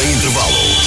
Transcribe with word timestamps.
sem 0.00 0.10
intervalo. 0.12 0.79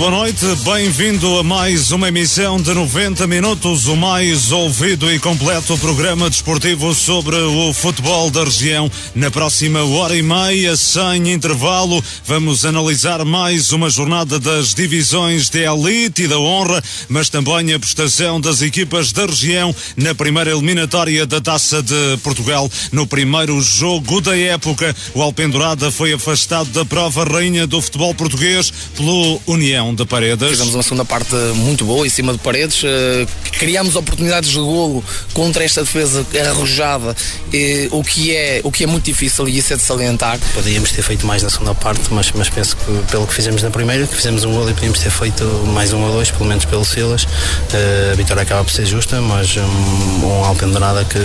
Boa 0.00 0.12
noite, 0.12 0.46
bem-vindo 0.64 1.38
a 1.38 1.42
mais 1.42 1.92
uma 1.92 2.08
emissão 2.08 2.56
de 2.56 2.72
90 2.72 3.26
minutos, 3.26 3.86
o 3.86 3.94
mais 3.94 4.50
ouvido 4.50 5.12
e 5.12 5.18
completo 5.18 5.76
programa 5.76 6.30
desportivo 6.30 6.94
sobre 6.94 7.36
o 7.36 7.70
futebol 7.74 8.30
da 8.30 8.42
região. 8.42 8.90
Na 9.14 9.30
próxima 9.30 9.84
hora 9.84 10.16
e 10.16 10.22
meia, 10.22 10.74
sem 10.74 11.30
intervalo, 11.30 12.02
vamos 12.24 12.64
analisar 12.64 13.22
mais 13.26 13.72
uma 13.72 13.90
jornada 13.90 14.40
das 14.40 14.72
divisões 14.72 15.50
de 15.50 15.66
elite 15.66 16.22
e 16.22 16.28
da 16.28 16.38
honra, 16.38 16.82
mas 17.06 17.28
também 17.28 17.74
a 17.74 17.78
prestação 17.78 18.40
das 18.40 18.62
equipas 18.62 19.12
da 19.12 19.26
região 19.26 19.74
na 19.98 20.14
primeira 20.14 20.50
eliminatória 20.52 21.26
da 21.26 21.42
Taça 21.42 21.82
de 21.82 22.16
Portugal. 22.22 22.70
No 22.90 23.06
primeiro 23.06 23.60
jogo 23.60 24.22
da 24.22 24.34
época, 24.34 24.96
o 25.12 25.20
Alpendurada 25.20 25.90
foi 25.90 26.14
afastado 26.14 26.70
da 26.70 26.86
prova 26.86 27.22
rainha 27.22 27.66
do 27.66 27.82
futebol 27.82 28.14
português 28.14 28.72
pelo 28.96 29.38
União 29.46 29.89
de 29.94 30.04
Paredes. 30.06 30.50
Fizemos 30.50 30.74
uma 30.74 30.82
segunda 30.82 31.04
parte 31.04 31.34
muito 31.54 31.84
boa 31.84 32.06
em 32.06 32.10
cima 32.10 32.32
de 32.32 32.38
Paredes. 32.38 32.82
Uh, 32.82 33.26
criamos 33.52 33.96
oportunidades 33.96 34.50
de 34.50 34.58
golo 34.58 35.04
contra 35.32 35.64
esta 35.64 35.82
defesa 35.82 36.26
arrojada, 36.48 37.10
uh, 37.10 37.98
o, 37.98 38.02
que 38.02 38.34
é, 38.34 38.60
o 38.64 38.70
que 38.70 38.84
é 38.84 38.86
muito 38.86 39.04
difícil 39.04 39.48
e 39.48 39.58
isso 39.58 39.72
é 39.72 39.76
de 39.76 39.82
salientar. 39.82 40.38
Podíamos 40.54 40.90
ter 40.92 41.02
feito 41.02 41.26
mais 41.26 41.42
na 41.42 41.50
segunda 41.50 41.74
parte, 41.74 42.02
mas, 42.10 42.30
mas 42.32 42.48
penso 42.48 42.76
que 42.76 43.10
pelo 43.10 43.26
que 43.26 43.34
fizemos 43.34 43.62
na 43.62 43.70
primeira, 43.70 44.06
que 44.06 44.14
fizemos 44.14 44.44
um 44.44 44.52
golo 44.52 44.70
e 44.70 44.74
podíamos 44.74 44.98
ter 44.98 45.10
feito 45.10 45.44
mais 45.66 45.92
um 45.92 46.02
ou 46.02 46.12
dois, 46.12 46.30
pelo 46.30 46.46
menos 46.46 46.64
pelo 46.64 46.84
Silas. 46.84 47.24
Uh, 47.24 48.12
a 48.12 48.14
vitória 48.14 48.42
acaba 48.42 48.64
por 48.64 48.72
ser 48.72 48.86
justa, 48.86 49.20
mas 49.20 49.56
um, 49.56 50.26
um 50.26 50.44
Alpendurada 50.44 51.04
que, 51.04 51.18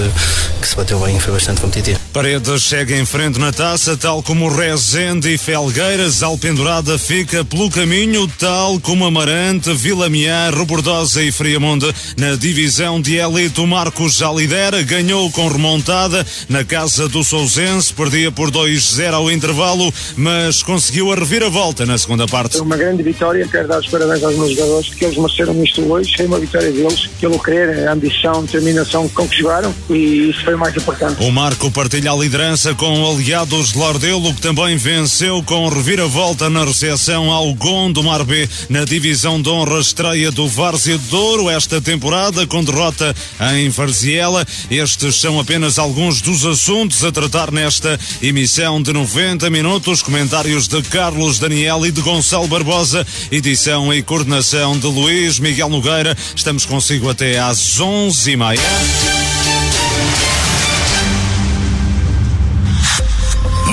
que 0.61 0.67
se 0.67 0.75
bateu 0.75 0.99
bem 0.99 1.17
e 1.17 1.19
foi 1.19 1.33
bastante 1.33 1.61
competitivo. 1.61 1.99
Paredes 2.13 2.61
chega 2.61 2.95
em 2.95 3.05
frente 3.05 3.39
na 3.39 3.51
taça, 3.51 3.97
tal 3.97 4.23
como 4.23 4.49
Rezende 4.49 5.33
e 5.33 5.37
Felgueiras. 5.37 6.23
Alpendurada 6.23 6.97
fica 6.97 7.43
pelo 7.43 7.69
caminho, 7.69 8.27
tal 8.45 8.79
como 8.79 9.05
Amarante, 9.05 9.73
Vila 9.73 10.07
Miar, 10.07 10.53
Robordosa 10.53 11.23
e 11.23 11.31
Friamonte. 11.31 11.91
Na 12.15 12.35
divisão 12.35 13.01
de 13.01 13.15
elite, 13.15 13.59
o 13.59 13.65
Marcos 13.65 14.17
já 14.17 14.31
lidera, 14.31 14.83
ganhou 14.83 15.31
com 15.31 15.47
remontada 15.47 16.23
na 16.47 16.63
casa 16.63 17.09
do 17.09 17.23
Sousense, 17.23 17.91
perdia 17.91 18.31
por 18.31 18.51
2-0 18.51 19.13
ao 19.13 19.31
intervalo, 19.31 19.91
mas 20.15 20.61
conseguiu 20.61 21.11
a 21.11 21.15
reviravolta 21.15 21.87
na 21.87 21.97
segunda 21.97 22.27
parte. 22.27 22.59
Uma 22.59 22.77
grande 22.77 23.01
vitória, 23.01 23.47
quero 23.47 23.67
dar 23.67 23.79
os 23.79 23.87
parabéns 23.87 24.23
aos 24.23 24.35
meus 24.35 24.51
jogadores, 24.51 24.93
que 24.93 25.05
eles 25.05 25.17
mereceram 25.17 25.63
isto 25.63 25.81
hoje, 25.81 26.15
foi 26.15 26.27
uma 26.27 26.37
vitória 26.37 26.71
deles, 26.71 27.09
pelo 27.19 27.41
querer, 27.41 27.87
a 27.87 27.93
ambição, 27.93 28.37
a 28.37 28.41
determinação 28.41 29.09
com 29.09 29.27
que 29.27 29.39
jogaram 29.39 29.73
e 29.89 30.29
isso 30.29 30.45
foi 30.45 30.53
o 30.53 30.59
mais 30.59 30.75
importante. 30.75 31.23
O 31.23 31.31
Marco 31.31 31.71
partilha 31.71 32.11
a 32.11 32.15
liderança 32.15 32.75
com 32.75 33.09
aliados 33.09 33.73
de 33.73 33.79
Lordelo, 33.79 34.31
que 34.35 34.41
também 34.41 34.77
venceu 34.77 35.41
com 35.41 35.67
reviravolta 35.67 36.47
na 36.47 36.63
recepção 36.63 37.31
ao 37.31 37.51
Gondomar 37.55 38.23
B 38.23 38.34
na 38.69 38.85
divisão 38.85 39.41
de 39.41 39.49
honra 39.49 39.79
estreia 39.79 40.31
do 40.31 40.47
Várzea 40.47 40.97
de 40.97 41.05
Douro 41.07 41.49
esta 41.49 41.79
temporada 41.79 42.45
com 42.45 42.63
derrota 42.63 43.15
em 43.55 43.69
Varziela. 43.69 44.45
Estes 44.69 45.15
são 45.15 45.39
apenas 45.39 45.79
alguns 45.79 46.21
dos 46.21 46.45
assuntos 46.45 47.03
a 47.03 47.11
tratar 47.11 47.51
nesta 47.51 47.99
emissão 48.21 48.81
de 48.81 48.91
90 48.91 49.49
minutos. 49.49 50.01
Comentários 50.01 50.67
de 50.67 50.81
Carlos 50.83 51.39
Daniel 51.39 51.85
e 51.85 51.91
de 51.91 52.01
Gonçalo 52.01 52.47
Barbosa, 52.47 53.05
edição 53.31 53.93
e 53.93 54.01
coordenação 54.01 54.77
de 54.77 54.87
Luís 54.87 55.39
Miguel 55.39 55.69
Nogueira. 55.69 56.15
Estamos 56.35 56.65
consigo 56.65 57.09
até 57.09 57.39
às 57.39 57.79
11h30. 57.79 59.44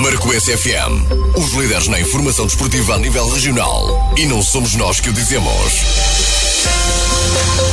Marco 0.03 0.33
SFM, 0.33 1.37
os 1.37 1.53
líderes 1.53 1.87
na 1.87 1.97
informação 1.97 2.45
desportiva 2.45 2.95
a 2.95 2.99
nível 2.99 3.25
regional. 3.29 4.13
E 4.17 4.25
não 4.25 4.41
somos 4.41 4.75
nós 4.75 4.99
que 4.99 5.09
o 5.09 5.13
dizemos. 5.13 6.52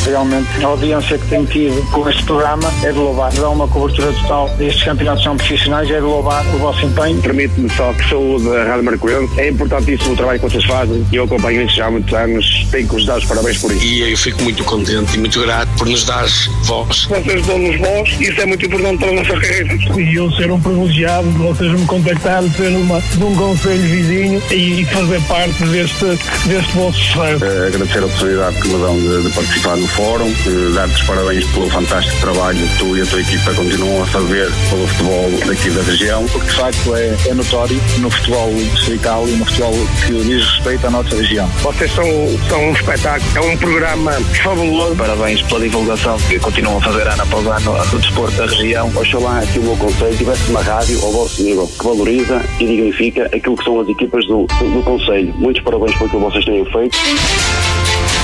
Realmente 0.07 0.49
a 0.65 0.67
audiência 0.67 1.19
que 1.19 1.27
tem 1.29 1.45
tido 1.45 1.83
com 1.91 2.09
este 2.09 2.23
programa 2.25 2.73
é 2.83 2.91
de 2.91 2.99
louvar. 2.99 3.33
Dá 3.33 3.49
uma 3.51 3.69
cobertura 3.69 4.13
total 4.13 4.49
destes 4.57 4.83
campeonatos 4.83 5.23
são 5.23 5.37
profissionais, 5.37 5.91
é 5.91 5.95
de 5.95 6.01
louvar 6.01 6.45
o 6.55 6.59
vosso 6.59 6.87
empenho. 6.87 7.21
Permite-me 7.21 7.71
só 7.71 7.93
que 7.93 8.09
saúde 8.09 8.49
a 8.49 8.65
Rádio 8.65 8.85
Marcoense. 8.85 9.41
É 9.41 9.51
importantíssimo 9.51 10.15
o 10.15 10.17
trabalho 10.17 10.41
que 10.41 10.49
vocês 10.49 10.65
fazem 10.65 11.07
e 11.13 11.17
eu 11.17 11.25
acompanho 11.25 11.63
isso 11.63 11.77
já 11.77 11.87
há 11.87 11.91
muitos 11.91 12.13
anos. 12.15 12.67
Tenho 12.71 12.89
que 12.89 12.95
vos 12.95 13.05
dar 13.05 13.19
os 13.19 13.25
parabéns 13.27 13.59
por 13.59 13.71
isso. 13.73 13.85
E 13.85 14.11
eu 14.11 14.17
fico 14.17 14.43
muito 14.43 14.65
contente 14.65 15.15
e 15.15 15.19
muito 15.19 15.41
grato 15.43 15.71
por 15.77 15.87
nos 15.87 16.05
dar 16.05 16.27
voz. 16.63 17.05
Vocês 17.05 17.47
dão-nos 17.47 17.77
voz 17.79 18.17
e 18.19 18.25
isso 18.25 18.41
é 18.41 18.47
muito 18.47 18.67
importante 18.67 18.99
para 18.99 19.09
a 19.09 19.13
nossa 19.13 19.33
carreira. 19.33 20.01
E 20.01 20.15
eu 20.15 20.31
ser 20.33 20.51
um 20.51 20.61
privilegiado 20.61 21.31
de 21.31 21.39
vocês 21.39 21.73
me 21.73 21.87
contactarem, 21.87 22.51
ser 22.51 22.69
uma, 22.69 23.01
de 23.01 23.23
um 23.23 23.37
conselho 23.37 23.83
vizinho 23.83 24.43
e 24.51 24.85
fazer 24.87 25.21
parte 25.23 25.63
deste, 25.65 26.05
deste 26.47 26.73
vosso 26.75 26.99
sucesso. 26.99 27.45
É, 27.45 27.67
agradecer 27.69 27.99
a 27.99 28.09
possibilidade 28.09 28.61
que 28.61 28.69
me 28.69 28.81
dão 28.81 28.99
de, 28.99 29.23
de 29.23 29.30
participar 29.31 29.77
no 29.77 29.87
fórum, 29.89 30.33
dar-te 30.75 30.95
os 30.95 31.03
parabéns 31.03 31.47
pelo 31.47 31.71
fantástico 31.71 32.21
trabalho 32.21 32.59
que 32.59 32.79
tu 32.79 32.97
e 32.97 33.03
a 33.03 33.07
tua 33.07 33.21
equipa 33.21 33.55
continuam 33.55 34.03
a 34.03 34.07
fazer 34.07 34.51
pelo 34.69 34.87
futebol 34.87 35.31
daqui 35.47 35.71
da 35.71 35.83
região. 35.83 36.27
Porque 36.27 36.47
de 36.47 36.57
facto 36.57 36.97
é, 36.97 37.17
é 37.29 37.35
notório 37.35 37.81
no 37.99 38.11
futebol 38.11 38.55
distrital 38.75 39.29
e 39.29 39.33
no 39.33 39.45
futebol 39.45 39.75
que 40.07 40.13
diz 40.25 40.45
respeito 40.45 40.87
à 40.87 40.91
nossa 40.91 41.17
região. 41.17 41.49
Vocês 41.63 41.93
são, 41.93 42.05
são 42.49 42.69
um 42.69 42.73
espetáculo, 42.73 43.31
é 43.37 43.41
um 43.41 43.57
programa 43.57 44.13
fabuloso. 44.43 44.97
Parabéns 44.97 45.43
pela 45.43 45.61
divulgação 45.61 46.17
que 46.29 46.39
continuam 46.39 46.79
a 46.79 46.81
fazer 46.81 47.07
ano 47.09 47.23
após 47.23 47.47
ano 47.47 47.91
do 47.91 47.99
desporto 47.99 48.37
da 48.37 48.47
região. 48.47 48.91
Oxalá 48.95 49.43
que 49.53 49.59
o 49.59 49.63
meu 49.63 49.77
conselho 49.77 50.17
tivesse 50.17 50.51
uma 50.51 50.63
rádio 50.63 51.01
ao 51.03 51.13
vosso 51.13 51.43
nível, 51.43 51.67
que 51.67 51.85
valoriza 51.85 52.43
e 52.59 52.67
dignifica 52.67 53.27
aquilo 53.27 53.57
que 53.57 53.65
são 53.65 53.81
as 53.81 53.89
equipas 53.89 54.27
do, 54.27 54.47
do, 54.47 54.71
do 54.71 54.83
conselho. 54.83 55.35
Muitos 55.37 55.63
parabéns 55.63 55.97
pelo 55.97 56.11
que 56.11 56.17
vocês 56.17 56.45
têm 56.45 56.65
feito. 56.67 56.99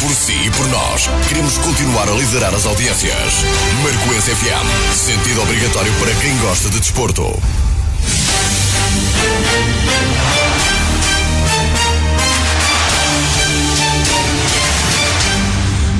Por 0.00 0.14
si 0.14 0.32
e 0.32 0.50
por 0.50 0.68
nós, 0.68 1.08
queremos 1.28 1.56
continuar 1.58 2.08
a 2.08 2.12
liderar 2.12 2.54
as 2.54 2.66
audiências. 2.66 3.44
Marco 3.82 4.14
SFM, 4.14 4.94
sentido 4.94 5.42
obrigatório 5.42 5.92
para 5.94 6.14
quem 6.16 6.36
gosta 6.38 6.68
de 6.68 6.80
desporto. 6.80 7.22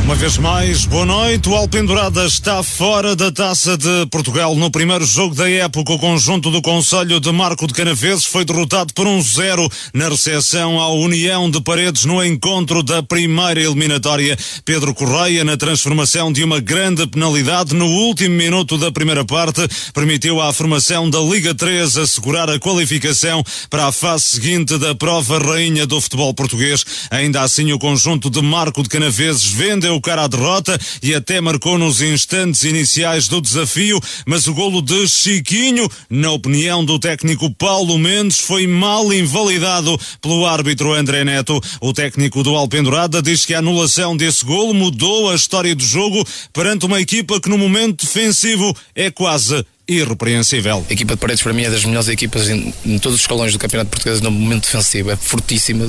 Uma 0.06 0.14
vez 0.14 0.38
mais, 0.38 0.84
boa 0.84 1.04
noite. 1.04 1.48
O 1.48 1.54
Alpendurada 1.56 2.24
está 2.26 2.62
fora 2.62 3.16
da 3.16 3.32
Taça 3.32 3.76
de 3.76 4.06
Portugal. 4.08 4.54
No 4.54 4.70
primeiro 4.70 5.04
jogo 5.04 5.34
da 5.34 5.50
época, 5.50 5.94
o 5.94 5.98
conjunto 5.98 6.48
do 6.48 6.62
Conselho 6.62 7.18
de 7.18 7.32
Marco 7.32 7.66
de 7.66 7.74
Canaveses 7.74 8.24
foi 8.24 8.44
derrotado 8.44 8.94
por 8.94 9.04
um 9.08 9.20
zero 9.20 9.68
na 9.92 10.08
recepção 10.08 10.78
à 10.78 10.92
União 10.92 11.50
de 11.50 11.60
Paredes 11.60 12.04
no 12.04 12.24
encontro 12.24 12.84
da 12.84 13.02
primeira 13.02 13.60
eliminatória. 13.60 14.38
Pedro 14.64 14.94
Correia, 14.94 15.42
na 15.42 15.56
transformação 15.56 16.32
de 16.32 16.44
uma 16.44 16.60
grande 16.60 17.04
penalidade 17.08 17.74
no 17.74 17.86
último 17.86 18.36
minuto 18.36 18.78
da 18.78 18.92
primeira 18.92 19.24
parte, 19.24 19.66
permitiu 19.92 20.40
à 20.40 20.52
formação 20.52 21.10
da 21.10 21.18
Liga 21.18 21.52
3 21.52 21.98
assegurar 21.98 22.48
a 22.48 22.60
qualificação 22.60 23.42
para 23.68 23.88
a 23.88 23.92
fase 23.92 24.22
seguinte 24.22 24.78
da 24.78 24.94
prova 24.94 25.40
rainha 25.40 25.84
do 25.84 26.00
futebol 26.00 26.32
português. 26.32 26.84
Ainda 27.10 27.42
assim, 27.42 27.72
o 27.72 27.78
conjunto 27.78 28.30
de 28.30 28.40
Marco 28.40 28.84
de 28.84 28.88
Canaveses 28.88 29.50
vendeu 29.50 29.96
o 29.97 30.01
cara 30.01 30.25
à 30.25 30.28
derrota 30.28 30.78
e 31.03 31.15
até 31.15 31.41
marcou 31.41 31.78
nos 31.78 32.01
instantes 32.01 32.65
iniciais 32.65 33.28
do 33.28 33.41
desafio, 33.41 34.01
mas 34.27 34.47
o 34.47 34.54
golo 34.54 34.83
de 34.83 35.09
Chiquinho, 35.09 35.89
na 36.09 36.31
opinião 36.31 36.84
do 36.84 36.98
técnico 36.98 37.51
Paulo 37.51 37.98
Mendes, 37.98 38.39
foi 38.39 38.66
mal 38.66 39.13
invalidado 39.13 39.98
pelo 40.21 40.47
árbitro 40.47 40.93
André 40.93 41.25
Neto. 41.25 41.60
O 41.81 41.93
técnico 41.93 42.43
do 42.43 42.54
Alpendurada 42.54 43.22
diz 43.22 43.45
que 43.45 43.54
a 43.54 43.59
anulação 43.59 44.16
desse 44.16 44.45
golo 44.45 44.75
mudou 44.75 45.31
a 45.31 45.34
história 45.34 45.75
do 45.75 45.84
jogo 45.84 46.25
perante 46.53 46.87
uma 46.87 47.01
equipa 47.01 47.41
que 47.41 47.48
no 47.48 47.59
momento 47.59 48.04
defensivo 48.04 48.77
é 48.95 49.10
quase 49.10 49.65
irrepreensível. 49.88 50.84
A 50.88 50.92
equipa 50.92 51.15
de 51.15 51.21
Paredes 51.21 51.42
para 51.42 51.53
mim 51.53 51.62
é 51.62 51.71
das 51.71 51.84
melhores 51.84 52.09
equipas 52.09 52.48
em, 52.48 52.74
em 52.84 52.98
todos 52.98 53.16
os 53.16 53.21
escalões 53.21 53.53
do 53.53 53.59
Campeonato 53.59 53.91
Português 53.91 54.21
no 54.21 54.30
momento 54.30 54.65
defensivo. 54.65 55.10
É 55.10 55.16
fortíssima, 55.16 55.88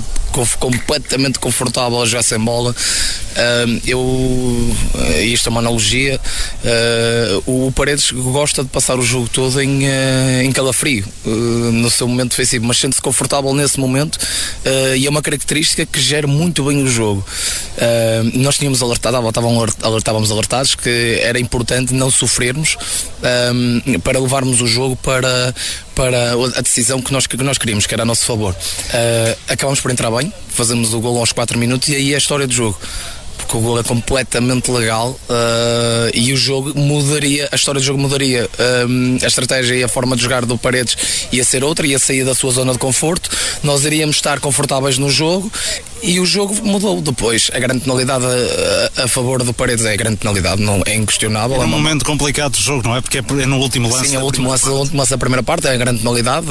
completamente 0.60 1.40
confortável 1.40 2.02
a 2.02 2.06
jogar 2.06 2.24
sem 2.24 2.40
bola. 2.40 2.76
Uh, 3.38 3.82
eu, 3.86 4.76
isto 5.24 5.48
é 5.48 5.50
uma 5.52 5.60
analogia, 5.60 6.20
uh, 7.46 7.68
o 7.68 7.72
Paredes 7.72 8.12
gosta 8.12 8.64
de 8.64 8.70
passar 8.70 8.98
o 8.98 9.04
jogo 9.04 9.30
todo 9.30 9.62
em, 9.62 9.84
uh, 9.84 10.42
em 10.44 10.52
calafrio, 10.52 11.06
no 11.24 11.90
seu 11.92 12.08
momento 12.08 12.32
defensivo, 12.32 12.66
mas 12.66 12.78
sente-se 12.78 13.02
confortável 13.02 13.54
nesse 13.54 13.80
momento 13.80 14.18
e 14.96 15.06
é 15.06 15.10
uma 15.10 15.22
característica 15.22 15.86
que 15.86 16.00
gera 16.00 16.26
muito 16.26 16.64
bem 16.64 16.82
o 16.84 16.88
jogo. 16.88 17.24
nós 18.34 18.58
tínhamos 18.58 18.82
alertado, 18.82 19.18
alertávamos 19.18 20.32
alertados 20.32 20.74
que 20.76 21.20
era 21.22 21.40
importante 21.40 21.94
não 21.94 22.10
sofrermos 22.10 22.78
para 24.04 24.20
levarmos 24.20 24.62
o 24.62 24.68
jogo 24.68 24.96
para, 24.98 25.54
para 25.96 26.34
a 26.34 26.62
decisão 26.62 27.02
que 27.02 27.12
nós, 27.12 27.28
que 27.28 27.38
nós 27.38 27.58
queríamos, 27.58 27.86
que 27.86 27.94
era 27.94 28.04
a 28.04 28.06
nosso 28.06 28.26
favor. 28.26 28.54
Uh, 28.54 29.38
acabamos 29.48 29.80
por 29.80 29.92
entrar 29.92 30.12
bem, 30.12 30.32
fazemos 30.50 30.94
o 30.94 31.00
gol 31.00 31.18
aos 31.18 31.32
4 31.32 31.58
minutos 31.58 31.90
e 31.90 31.96
aí 31.96 32.12
é 32.12 32.16
a 32.16 32.18
história 32.18 32.48
do 32.48 32.54
jogo 32.54 32.78
porque 33.38 33.56
o 33.56 33.62
gol 33.62 33.80
é 33.80 33.84
completamente 33.84 34.70
legal 34.72 35.10
uh, 35.30 36.12
e 36.14 36.34
o 36.34 36.38
jogo 36.38 36.78
mudaria, 36.78 37.48
a 37.52 37.56
história 37.56 37.80
do 37.80 37.84
jogo 37.84 38.00
mudaria. 38.00 38.50
Um, 38.88 39.18
a 39.22 39.28
estratégia 39.28 39.76
e 39.76 39.84
a 39.84 39.88
forma 39.88 40.16
de 40.16 40.24
jogar 40.24 40.46
do 40.46 40.58
Paredes 40.58 41.28
ia 41.32 41.44
ser 41.44 41.64
outra, 41.64 41.86
ia 41.86 42.00
sair 42.00 42.26
da 42.26 42.36
sua 42.36 42.52
zona 42.52 42.74
de 42.74 42.80
conforto. 42.80 43.30
Nós 43.64 43.86
iríamos 43.86 44.18
estar 44.18 44.40
confortáveis 44.40 44.98
no 44.98 45.10
jogo 45.10 45.52
e 46.02 46.20
o 46.20 46.26
jogo 46.26 46.56
mudou 46.64 47.02
depois. 47.02 47.50
A 47.54 47.60
grande 47.60 47.82
penalidade 47.82 48.26
a, 48.26 49.04
a, 49.04 49.08
favor 49.08 49.44
do 49.44 49.54
Paredes 49.54 49.86
é 49.86 49.94
a 49.94 49.96
grande 49.96 50.18
penalidade, 50.18 50.62
não 50.62 50.82
é 50.86 50.96
inquestionável. 50.96 51.62
É 51.62 51.66
um 51.66 51.68
momento 51.68 52.06
complicado 52.06 52.52
do 52.52 52.62
jogo, 52.62 52.88
não 52.88 52.96
é? 52.96 53.02
Porque 53.02 53.20
é 53.20 53.46
no 53.46 53.58
último 53.58 53.90
lance. 53.90 54.10
Sim, 54.10 54.16
é 54.16 54.20
o 54.20 54.24
último 54.24 54.50
lance, 54.50 54.68
último 54.70 54.98
lance 54.98 55.12
da 55.12 55.18
primeira 55.18 55.44
parte 55.44 55.68
é 55.68 55.72
a 55.72 55.78
grande 55.78 56.00
penalidade. 56.00 56.48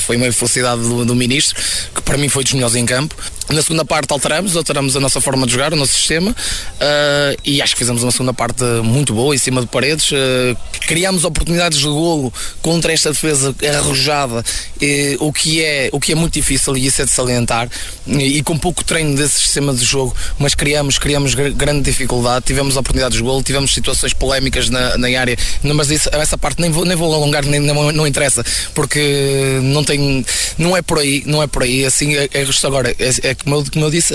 Foi 0.00 0.16
uma 0.16 0.30
felicidade 0.32 0.82
do, 0.82 1.04
do 1.04 1.14
ministro, 1.14 1.56
que 1.94 2.02
para 2.02 2.16
mim 2.16 2.28
foi 2.28 2.44
dos 2.44 2.52
melhores 2.52 2.76
em 2.76 2.86
campo. 2.86 3.14
Na 3.50 3.62
segunda 3.62 3.84
parte 3.84 4.12
alteramos, 4.12 4.56
alteramos 4.56 4.94
a 4.94 5.00
nossa 5.00 5.22
forma 5.22 5.46
de 5.46 5.52
jogar, 5.52 5.72
o 5.72 5.76
nosso 5.76 5.94
sistema 5.94 6.30
uh, 6.32 7.40
e 7.42 7.62
acho 7.62 7.74
que 7.74 7.78
fizemos 7.78 8.02
uma 8.02 8.12
segunda 8.12 8.34
parte 8.34 8.62
muito 8.84 9.14
boa 9.14 9.34
em 9.34 9.38
cima 9.38 9.62
de 9.62 9.66
paredes. 9.66 10.10
Uh, 10.10 10.56
criámos 10.86 11.24
oportunidades 11.24 11.78
de 11.78 11.86
golo 11.86 12.32
contra 12.60 12.92
esta 12.92 13.10
defesa 13.10 13.54
arrojada, 13.74 14.40
uh, 14.40 15.26
o, 15.26 15.32
que 15.32 15.64
é, 15.64 15.88
o 15.92 15.98
que 15.98 16.12
é 16.12 16.14
muito 16.14 16.34
difícil 16.34 16.76
e 16.76 16.86
isso 16.86 17.00
é 17.00 17.06
de 17.06 17.10
salientar. 17.10 17.70
E, 18.06 18.38
e 18.38 18.42
com 18.42 18.58
pouco 18.58 18.84
treino 18.84 19.16
desse 19.16 19.38
sistema 19.38 19.72
de 19.72 19.84
jogo, 19.84 20.14
mas 20.38 20.54
criamos, 20.54 20.98
criamos 20.98 21.34
grande 21.34 21.82
dificuldade. 21.82 22.44
Tivemos 22.44 22.76
oportunidades 22.76 23.16
de 23.16 23.24
golo, 23.24 23.42
tivemos 23.42 23.72
situações 23.72 24.12
polémicas 24.12 24.68
na, 24.68 24.98
na 24.98 25.08
área, 25.18 25.38
mas 25.62 25.90
isso, 25.90 26.10
essa 26.12 26.36
parte 26.36 26.60
nem 26.60 26.70
vou, 26.70 26.84
nem 26.84 26.96
vou 26.96 27.14
alongar, 27.14 27.44
nem, 27.46 27.60
não, 27.60 27.92
não 27.92 28.06
interessa, 28.06 28.44
porque 28.74 29.58
não 29.62 29.82
tem, 29.82 30.24
não 30.58 30.76
é 30.76 30.82
por 30.82 30.98
aí, 30.98 31.22
não 31.24 31.42
é 31.42 31.46
por 31.46 31.62
aí. 31.62 31.86
Assim, 31.86 32.14
é, 32.14 32.28
é 32.34 32.46
agora, 32.64 32.94
é, 32.98 33.30
é 33.30 33.37
como 33.42 33.56
eu, 33.56 33.64
como 33.72 33.84
eu 33.84 33.90
disse, 33.90 34.14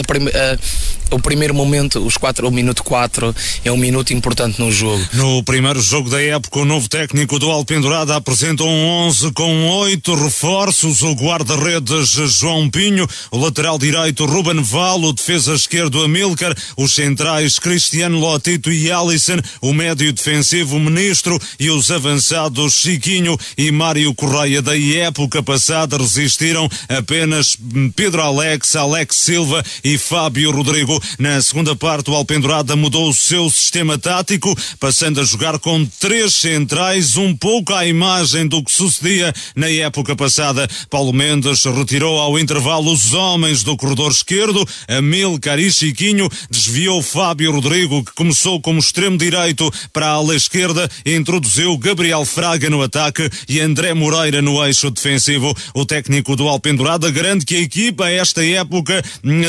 o 1.11 1.19
primeiro 1.19 1.53
momento, 1.53 1.99
os 1.99 2.17
quatro, 2.17 2.47
o 2.47 2.51
minuto 2.51 2.83
4 2.83 3.35
é 3.63 3.71
um 3.71 3.77
minuto 3.77 4.13
importante 4.13 4.59
no 4.59 4.71
jogo. 4.71 5.03
No 5.13 5.43
primeiro 5.43 5.79
jogo 5.79 6.09
da 6.09 6.21
época, 6.21 6.59
o 6.59 6.65
novo 6.65 6.89
técnico 6.89 7.37
do 7.37 7.51
Alpendurada 7.51 8.15
apresenta 8.15 8.63
um 8.63 8.85
11 9.07 9.31
com 9.31 9.69
oito 9.69 10.15
reforços, 10.15 11.01
o 11.01 11.13
guarda-redes 11.13 12.09
João 12.09 12.69
Pinho, 12.69 13.07
o 13.31 13.37
lateral 13.37 13.77
direito 13.77 14.25
Ruben 14.25 14.61
Val, 14.63 15.01
o 15.01 15.13
defesa 15.13 15.53
esquerdo 15.53 16.03
Amilcar, 16.03 16.55
os 16.75 16.93
centrais 16.93 17.59
Cristiano 17.59 18.19
Lotito 18.19 18.71
e 18.71 18.91
Alisson, 18.91 19.37
o 19.61 19.73
médio 19.73 20.11
defensivo 20.11 20.79
Ministro 20.79 21.39
e 21.59 21.69
os 21.69 21.91
avançados 21.91 22.73
Chiquinho 22.73 23.37
e 23.57 23.71
Mário 23.71 24.13
Correia 24.15 24.61
da 24.61 24.77
época 24.77 25.43
passada 25.43 25.97
resistiram 25.97 26.67
apenas 26.89 27.55
Pedro 27.95 28.21
Alex, 28.21 28.75
Alex 28.75 29.12
Silva 29.13 29.63
e 29.83 29.97
Fábio 29.97 30.51
Rodrigo. 30.51 31.01
Na 31.19 31.41
segunda 31.41 31.75
parte, 31.75 32.09
o 32.09 32.15
Alpendurada 32.15 32.75
mudou 32.75 33.09
o 33.09 33.13
seu 33.13 33.49
sistema 33.49 33.97
tático, 33.97 34.55
passando 34.79 35.21
a 35.21 35.23
jogar 35.23 35.59
com 35.59 35.85
três 35.99 36.33
centrais, 36.33 37.15
um 37.17 37.35
pouco 37.35 37.73
à 37.73 37.85
imagem 37.85 38.47
do 38.47 38.63
que 38.63 38.71
sucedia 38.71 39.33
na 39.55 39.69
época 39.69 40.15
passada. 40.15 40.67
Paulo 40.89 41.13
Mendes 41.13 41.63
retirou 41.63 42.19
ao 42.19 42.39
intervalo 42.39 42.91
os 42.91 43.13
homens 43.13 43.63
do 43.63 43.77
corredor 43.77 44.11
esquerdo, 44.11 44.67
Amilcar 44.87 45.59
e 45.59 45.71
Chiquinho, 45.71 46.29
desviou 46.49 47.01
Fábio 47.01 47.51
Rodrigo, 47.51 48.03
que 48.03 48.13
começou 48.13 48.59
como 48.59 48.79
extremo 48.79 49.17
direito 49.17 49.71
para 49.91 50.07
a 50.07 50.11
ala 50.11 50.35
esquerda, 50.35 50.89
introduziu 51.05 51.77
Gabriel 51.77 52.25
Fraga 52.25 52.69
no 52.69 52.81
ataque 52.81 53.29
e 53.47 53.59
André 53.59 53.93
Moreira 53.93 54.41
no 54.41 54.65
eixo 54.65 54.89
defensivo. 54.89 55.55
O 55.73 55.85
técnico 55.85 56.35
do 56.35 56.47
Alpendurada 56.47 57.11
garante 57.11 57.45
que 57.45 57.55
a 57.55 57.61
equipa, 57.61 58.05
a 58.05 58.11
esta 58.11 58.43
época, 58.45 59.02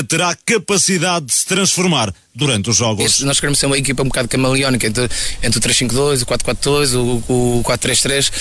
terá 0.09 0.37
capacidade 0.45 1.27
de 1.27 1.35
se 1.35 1.47
transformar 1.47 2.12
durante 2.35 2.69
os 2.69 2.77
jogos. 2.77 3.21
Nós 3.21 3.39
queremos 3.39 3.59
ser 3.61 3.67
uma 3.67 3.79
equipa 3.79 4.03
um 4.03 4.07
bocado 4.07 4.29
camaleónica 4.29 4.87
entre, 4.87 5.09
entre 5.43 5.59
o 5.59 5.63
3-5-2, 5.63 6.23
o 6.23 6.27
4-4-2, 6.27 6.95
o, 7.29 7.59
o 7.59 7.63
4-3-3 7.63 8.33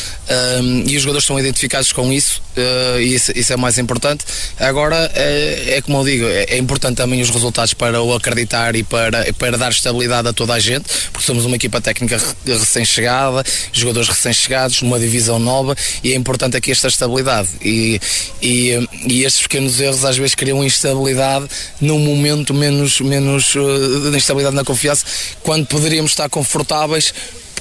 um, 0.61 0.89
e 0.89 0.97
os 0.97 1.03
jogadores 1.03 1.25
são 1.25 1.39
identificados 1.39 1.93
com 1.93 2.11
isso 2.11 2.41
uh, 2.57 2.99
e 2.99 3.13
isso, 3.13 3.31
isso, 3.35 3.53
é 3.53 3.57
mais 3.57 3.77
importante. 3.77 4.25
Agora, 4.59 5.11
é, 5.13 5.75
é 5.77 5.81
como 5.81 5.99
eu 5.99 6.05
digo, 6.05 6.25
é, 6.25 6.45
é, 6.49 6.57
importante 6.57 6.97
também 6.97 7.21
os 7.21 7.29
resultados 7.29 7.75
para 7.75 8.01
o 8.01 8.15
acreditar 8.15 8.75
e 8.75 8.83
para, 8.83 9.31
para 9.33 9.57
dar 9.57 9.71
estabilidade 9.71 10.27
a 10.27 10.33
toda 10.33 10.53
a 10.53 10.59
gente, 10.59 10.85
porque 11.11 11.25
somos 11.25 11.45
uma 11.45 11.55
equipa 11.55 11.79
técnica 11.79 12.19
recém-chegada, 12.45 13.43
jogadores 13.71 14.09
recém-chegados, 14.09 14.81
numa 14.81 14.99
divisão 14.99 15.37
nova 15.37 15.75
e 16.03 16.13
é 16.13 16.15
importante 16.15 16.57
aqui 16.57 16.71
esta 16.71 16.87
estabilidade. 16.87 17.49
E, 17.61 17.99
e, 18.41 18.89
e 19.07 19.23
estes 19.23 19.43
pequenos 19.43 19.79
erros 19.79 20.03
às 20.03 20.17
vezes 20.17 20.33
criam 20.33 20.63
instabilidade 20.63 21.47
num 21.79 21.99
momento 21.99 22.55
menos, 22.55 22.99
menos 22.99 23.53
uh, 23.55 23.82
de 24.11 24.17
instabilidade 24.17 24.55
na 24.55 24.63
confiança, 24.63 25.05
quando 25.41 25.65
poderíamos 25.67 26.11
estar 26.11 26.29
confortáveis 26.29 27.13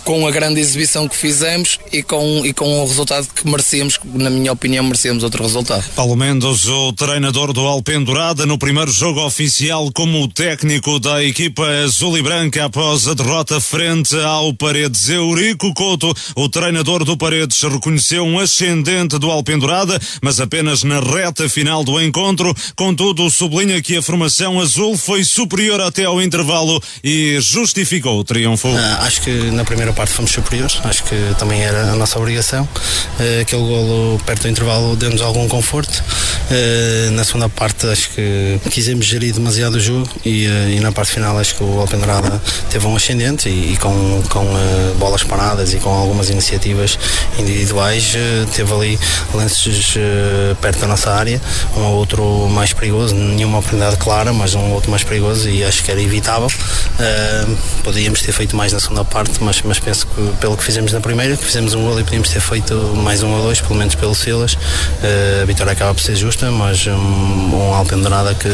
com 0.05 0.27
a 0.27 0.31
grande 0.31 0.61
exibição 0.61 1.09
que 1.09 1.17
fizemos 1.17 1.79
e 1.93 2.03
com, 2.03 2.43
e 2.45 2.53
com 2.53 2.81
o 2.81 2.87
resultado 2.87 3.27
que 3.35 3.49
merecíamos, 3.49 3.99
na 4.15 4.31
minha 4.31 4.53
opinião, 4.53 4.85
merecíamos 4.85 5.23
outro 5.23 5.43
resultado. 5.43 5.85
Paulo 5.95 6.17
Mendes, 6.17 6.67
o 6.67 6.93
treinador 6.93 7.53
do 7.53 7.61
Alpendurada, 7.61 8.47
no 8.47 8.59
primeiro 8.59 8.91
jogo 8.91 9.25
oficial 9.25 9.91
como 9.93 10.27
técnico 10.29 10.99
da 10.99 11.23
equipa 11.23 11.67
azul 11.85 12.17
e 12.17 12.23
branca 12.23 12.65
após 12.65 13.09
a 13.09 13.15
derrota 13.15 13.61
frente 13.61 14.17
ao 14.17 14.53
Paredes. 14.55 15.09
Eurico 15.09 15.73
Couto, 15.75 16.15
o 16.37 16.49
treinador 16.49 17.05
do 17.05 17.17
Paredes, 17.17 17.61
reconheceu 17.63 18.25
um 18.25 18.39
ascendente 18.39 19.19
do 19.19 19.31
Alpendurada, 19.31 20.01
mas 20.21 20.41
apenas 20.41 20.83
na 20.83 21.01
reta 21.01 21.49
final 21.49 21.85
do 21.85 22.01
encontro. 22.01 22.55
Contudo, 22.77 23.31
sublinha 23.31 23.81
que 23.83 23.97
a 23.97 24.03
formação 24.03 24.61
azul 24.61 24.97
foi 24.97 25.25
superior 25.25 25.81
até 25.81 26.05
ao 26.05 26.21
intervalo 26.21 26.83
e 27.03 27.39
justificou 27.41 28.19
o 28.19 28.25
triunfo. 28.25 28.69
Ah, 28.69 29.01
acho 29.03 29.23
que 29.23 29.31
na 29.51 29.65
primeira 29.65 29.92
primeira 29.93 29.95
parte 29.95 30.13
fomos 30.13 30.31
superiores, 30.33 30.81
acho 30.85 31.05
que 31.05 31.35
também 31.39 31.63
era 31.63 31.93
a 31.93 31.97
nossa 31.97 32.19
obrigação. 32.19 32.65
Uh, 32.65 33.43
aquele 33.43 33.63
golo 33.63 34.19
perto 34.25 34.43
do 34.43 34.49
intervalo 34.49 34.97
deu-nos 34.97 35.21
algum 35.21 35.47
conforto. 35.47 36.03
Uh, 36.51 37.11
na 37.13 37.25
segunda 37.25 37.49
parte 37.49 37.87
acho 37.87 38.11
que 38.11 38.61
quisemos 38.71 39.07
gerir 39.07 39.33
demasiado 39.33 39.75
o 39.75 39.81
jogo 39.81 40.09
e, 40.25 40.47
uh, 40.47 40.71
e 40.71 40.81
na 40.81 40.91
parte 40.93 41.13
final 41.13 41.39
acho 41.39 41.55
que 41.55 41.63
o 41.63 41.81
Alpendrada 41.81 42.41
teve 42.71 42.87
um 42.87 42.97
ascendente 42.97 43.49
e, 43.49 43.75
e 43.75 43.77
com, 43.77 44.23
com 44.29 44.47
bolas 44.99 45.23
paradas 45.23 45.73
e 45.73 45.77
com 45.77 45.91
algumas 45.91 46.31
iniciativas 46.31 46.99
individuais 47.39 48.15
teve 48.55 48.73
ali 48.73 48.99
lances 49.35 49.95
perto 50.61 50.81
da 50.81 50.87
nossa 50.87 51.11
área, 51.13 51.41
um 51.77 51.83
ou 51.83 51.95
outro 51.95 52.49
mais 52.49 52.73
perigoso, 52.73 53.15
nenhuma 53.15 53.59
oportunidade 53.59 53.97
clara, 53.97 54.33
mas 54.33 54.55
um 54.55 54.73
outro 54.73 54.91
mais 54.91 55.05
perigoso 55.05 55.49
e 55.49 55.65
acho 55.65 55.83
que 55.85 55.91
era 55.91 56.01
evitável. 56.01 56.49
podíamos 57.83 58.23
ter 58.23 58.33
feito 58.33 58.57
mais 58.57 58.73
na 58.73 58.81
segunda 58.81 59.05
parte, 59.05 59.43
mas, 59.43 59.61
mas 59.63 59.79
penso 59.85 60.07
que 60.07 60.37
pelo 60.41 60.57
que 60.57 60.65
fizemos 60.65 60.93
na 60.93 61.01
primeira, 61.01 61.37
que 61.37 61.45
fizemos 61.45 61.75
um 61.75 61.83
gol 61.83 62.01
e 62.01 62.05
podíamos 62.05 62.29
ter 62.29 62.41
feito 62.41 62.75
mais 62.97 63.23
um 63.23 63.33
ou 63.33 63.43
dois, 63.43 63.61
pelo 63.61 63.75
menos 63.75 63.95
pelo 63.95 64.15
Silas. 64.15 64.55
Uh, 64.55 65.43
a 65.43 65.45
vitória 65.45 65.73
acaba 65.73 65.95
por 65.95 66.03
ser 66.03 66.17
justa, 66.17 66.51
mas 66.51 66.87
um, 66.87 66.93
um 66.93 67.75
Alpendurada 67.75 68.35
que, 68.35 68.49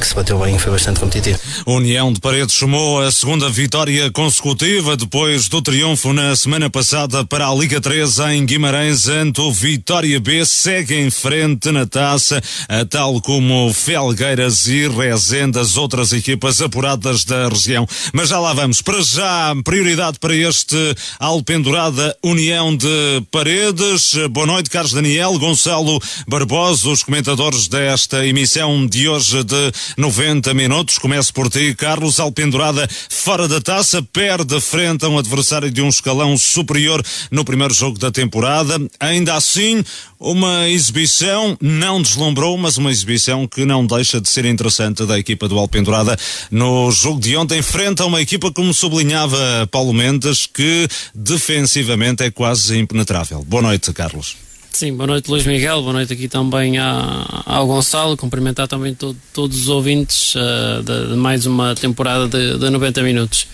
que 0.00 0.06
se 0.06 0.14
bateu 0.14 0.38
bem 0.38 0.56
e 0.56 0.58
foi 0.58 0.72
bastante 0.72 1.00
competitivo. 1.00 1.38
União 1.66 2.12
de 2.12 2.20
Paredes 2.20 2.54
somou 2.54 3.02
a 3.02 3.10
segunda 3.10 3.48
vitória 3.48 4.10
consecutiva 4.10 4.96
depois 4.96 5.48
do 5.48 5.62
triunfo 5.62 6.12
na 6.12 6.34
semana 6.34 6.68
passada 6.68 7.24
para 7.24 7.48
a 7.48 7.54
Liga 7.54 7.80
3 7.80 8.18
em 8.30 8.44
Guimarães 8.46 9.08
ante 9.08 9.40
o 9.40 9.52
Vitória 9.52 10.18
B 10.20 10.44
segue 10.44 10.94
em 10.94 11.10
frente 11.10 11.70
na 11.70 11.86
taça, 11.86 12.42
tal 12.90 13.20
como 13.20 13.72
Felgueiras 13.72 14.66
e 14.66 14.88
Rezende, 14.88 15.58
as 15.58 15.76
outras 15.76 16.12
equipas 16.12 16.60
apuradas 16.60 17.24
da 17.24 17.48
região. 17.48 17.86
Mas 18.12 18.28
já 18.28 18.38
lá 18.38 18.52
vamos. 18.52 18.80
Para 18.80 19.02
já, 19.02 19.54
prioridade 19.64 20.18
para 20.18 20.34
este 20.34 20.55
este 20.56 20.94
Alpendurada 21.20 22.16
União 22.24 22.74
de 22.74 23.22
Paredes. 23.30 24.14
Boa 24.30 24.46
noite, 24.46 24.70
Carlos 24.70 24.92
Daniel, 24.92 25.38
Gonçalo 25.38 26.00
Barbosa, 26.26 26.88
os 26.88 27.02
comentadores 27.02 27.68
desta 27.68 28.26
emissão 28.26 28.86
de 28.86 29.06
hoje 29.06 29.44
de 29.44 29.72
90 29.98 30.54
minutos. 30.54 30.96
Começo 30.96 31.32
por 31.34 31.50
ti, 31.50 31.74
Carlos 31.74 32.18
Alpendurada, 32.18 32.88
fora 33.10 33.46
da 33.46 33.60
taça, 33.60 34.02
perde 34.02 34.58
frente 34.58 35.04
a 35.04 35.08
um 35.10 35.18
adversário 35.18 35.70
de 35.70 35.82
um 35.82 35.88
escalão 35.88 36.38
superior 36.38 37.04
no 37.30 37.44
primeiro 37.44 37.74
jogo 37.74 37.98
da 37.98 38.10
temporada. 38.10 38.80
Ainda 38.98 39.34
assim, 39.34 39.84
uma 40.18 40.68
exibição 40.68 41.56
não 41.60 42.00
deslumbrou, 42.00 42.56
mas 42.56 42.76
uma 42.76 42.90
exibição 42.90 43.46
que 43.46 43.64
não 43.64 43.86
deixa 43.86 44.20
de 44.20 44.28
ser 44.28 44.44
interessante 44.44 45.04
da 45.04 45.18
equipa 45.18 45.48
do 45.48 45.58
Alpendurada 45.58 46.16
no 46.50 46.90
jogo 46.90 47.20
de 47.20 47.36
ontem, 47.36 47.62
frente 47.62 48.02
a 48.02 48.06
uma 48.06 48.20
equipa, 48.20 48.52
como 48.52 48.72
sublinhava 48.72 49.38
Paulo 49.70 49.92
Mendes, 49.92 50.46
que 50.46 50.88
defensivamente 51.14 52.22
é 52.22 52.30
quase 52.30 52.78
impenetrável. 52.78 53.44
Boa 53.44 53.62
noite, 53.62 53.92
Carlos. 53.92 54.36
Sim, 54.76 54.94
boa 54.94 55.06
noite 55.06 55.30
Luís 55.30 55.46
Miguel, 55.46 55.80
boa 55.80 55.94
noite 55.94 56.12
aqui 56.12 56.28
também 56.28 56.74
ao 56.78 57.66
Gonçalo, 57.66 58.14
cumprimentar 58.14 58.68
também 58.68 58.94
todo, 58.94 59.16
todos 59.32 59.62
os 59.62 59.68
ouvintes 59.70 60.34
uh, 60.34 60.82
de, 60.82 61.12
de, 61.12 61.16
mais 61.16 61.46
uma 61.46 61.74
temporada 61.74 62.28
de, 62.28 62.58
de 62.58 62.68
90 62.68 63.02
minutos. 63.02 63.46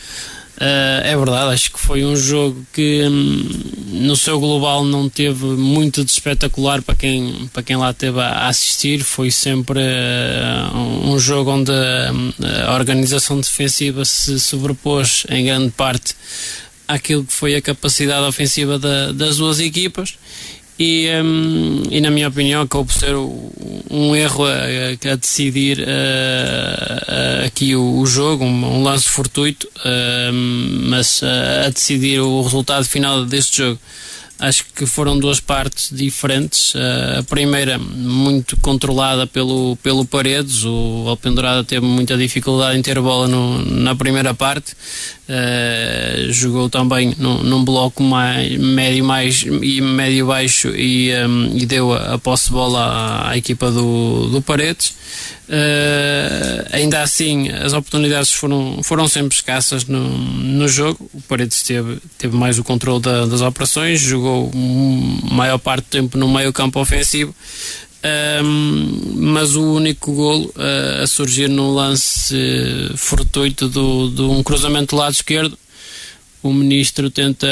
Uh, 0.56 1.00
é 1.04 1.16
verdade, 1.16 1.54
acho 1.54 1.72
que 1.72 1.78
foi 1.78 2.04
um 2.04 2.14
jogo 2.14 2.64
que 2.72 3.02
um, 3.04 4.06
no 4.06 4.14
seu 4.14 4.38
global 4.38 4.84
não 4.84 5.08
teve 5.08 5.44
muito 5.44 6.04
de 6.04 6.10
espetacular 6.10 6.82
para 6.82 6.94
quem, 6.94 7.48
para 7.52 7.62
quem 7.62 7.76
lá 7.76 7.92
teve 7.92 8.20
a 8.20 8.48
assistir. 8.48 9.02
Foi 9.02 9.30
sempre 9.30 9.80
uh, 9.80 11.08
um 11.08 11.18
jogo 11.18 11.50
onde 11.50 11.72
hum, 11.72 12.32
a 12.66 12.74
organização 12.74 13.40
defensiva 13.40 14.04
se 14.04 14.38
sobrepôs 14.38 15.24
em 15.30 15.46
grande 15.46 15.70
parte 15.70 16.14
àquilo 16.86 17.24
que 17.24 17.32
foi 17.32 17.54
a 17.54 17.62
capacidade 17.62 18.26
ofensiva 18.26 18.78
da, 18.78 19.10
das 19.10 19.38
duas 19.38 19.58
equipas 19.58 20.16
e, 20.78 21.08
um, 21.22 21.82
e 21.90 22.00
na 22.00 22.10
minha 22.10 22.28
opinião 22.28 22.62
acabou 22.62 22.86
por 22.86 22.94
ser 22.94 23.14
um 23.14 24.16
erro 24.16 24.46
a, 24.46 25.12
a 25.12 25.16
decidir 25.16 25.80
uh, 25.80 27.46
aqui 27.46 27.76
o, 27.76 27.98
o, 28.00 28.06
jogo, 28.06 28.44
um, 28.44 28.78
um 28.78 28.82
lance 28.82 29.08
fortuito, 29.08 29.66
uh, 29.66 30.32
mas 30.88 31.22
a 31.22 31.68
decidir 31.68 32.20
o 32.20 32.42
resultado 32.42 32.84
final 32.84 33.24
deste 33.24 33.58
jogo. 33.58 33.78
Acho 34.38 34.64
que 34.74 34.86
foram 34.86 35.16
duas 35.20 35.38
partes 35.38 35.88
diferentes. 35.92 36.74
A 37.16 37.22
primeira, 37.22 37.78
muito 37.78 38.56
controlada 38.56 39.24
pelo, 39.24 39.76
pelo 39.76 40.04
Paredes. 40.04 40.64
O 40.64 41.04
Alpendurada 41.06 41.62
teve 41.62 41.86
muita 41.86 42.16
dificuldade 42.16 42.76
em 42.76 42.82
ter 42.82 43.00
bola 43.00 43.28
no, 43.28 43.64
na 43.64 43.94
primeira 43.94 44.34
parte. 44.34 44.74
Uh, 45.32 46.30
jogou 46.30 46.68
também 46.68 47.14
num, 47.16 47.42
num, 47.42 47.64
bloco 47.64 48.02
mais, 48.02 48.54
médio 48.58 49.02
mais 49.02 49.42
e 49.46 49.80
médio 49.80 50.26
baixo 50.26 50.68
e, 50.76 51.10
um, 51.26 51.56
e 51.56 51.64
deu 51.64 51.90
a, 51.90 52.14
a 52.14 52.18
posse 52.18 52.48
de 52.48 52.52
bola 52.52 52.80
à, 52.80 53.30
à 53.30 53.38
equipa 53.38 53.70
do, 53.70 54.28
do 54.28 54.42
Paredes. 54.42 54.94
Uh, 55.48 56.68
ainda 56.70 57.00
assim, 57.00 57.48
as 57.48 57.72
oportunidades 57.72 58.30
foram, 58.30 58.82
foram 58.82 59.08
sempre 59.08 59.34
escassas 59.34 59.86
no, 59.86 60.06
no 60.06 60.68
jogo. 60.68 61.08
O 61.14 61.22
Paredes 61.22 61.62
teve, 61.62 61.98
teve 62.18 62.36
mais 62.36 62.58
o 62.58 62.64
controle 62.64 63.00
da, 63.00 63.24
das 63.24 63.40
operações, 63.40 64.00
jogou 64.00 64.50
maior 64.52 65.56
parte 65.56 65.84
do 65.84 65.88
tempo 65.88 66.18
no 66.18 66.28
meio 66.28 66.52
campo 66.52 66.78
ofensivo. 66.78 67.34
Um, 68.04 69.12
mas 69.14 69.54
o 69.54 69.74
único 69.74 70.12
golo 70.12 70.52
uh, 70.56 71.02
a 71.04 71.06
surgir 71.06 71.48
num 71.48 71.72
lance 71.72 72.36
fortuito 72.96 73.68
de 73.68 74.22
um 74.22 74.42
cruzamento 74.42 74.96
do 74.96 74.98
lado 74.98 75.12
esquerdo 75.12 75.56
o 76.42 76.52
ministro 76.52 77.08
tenta 77.10 77.46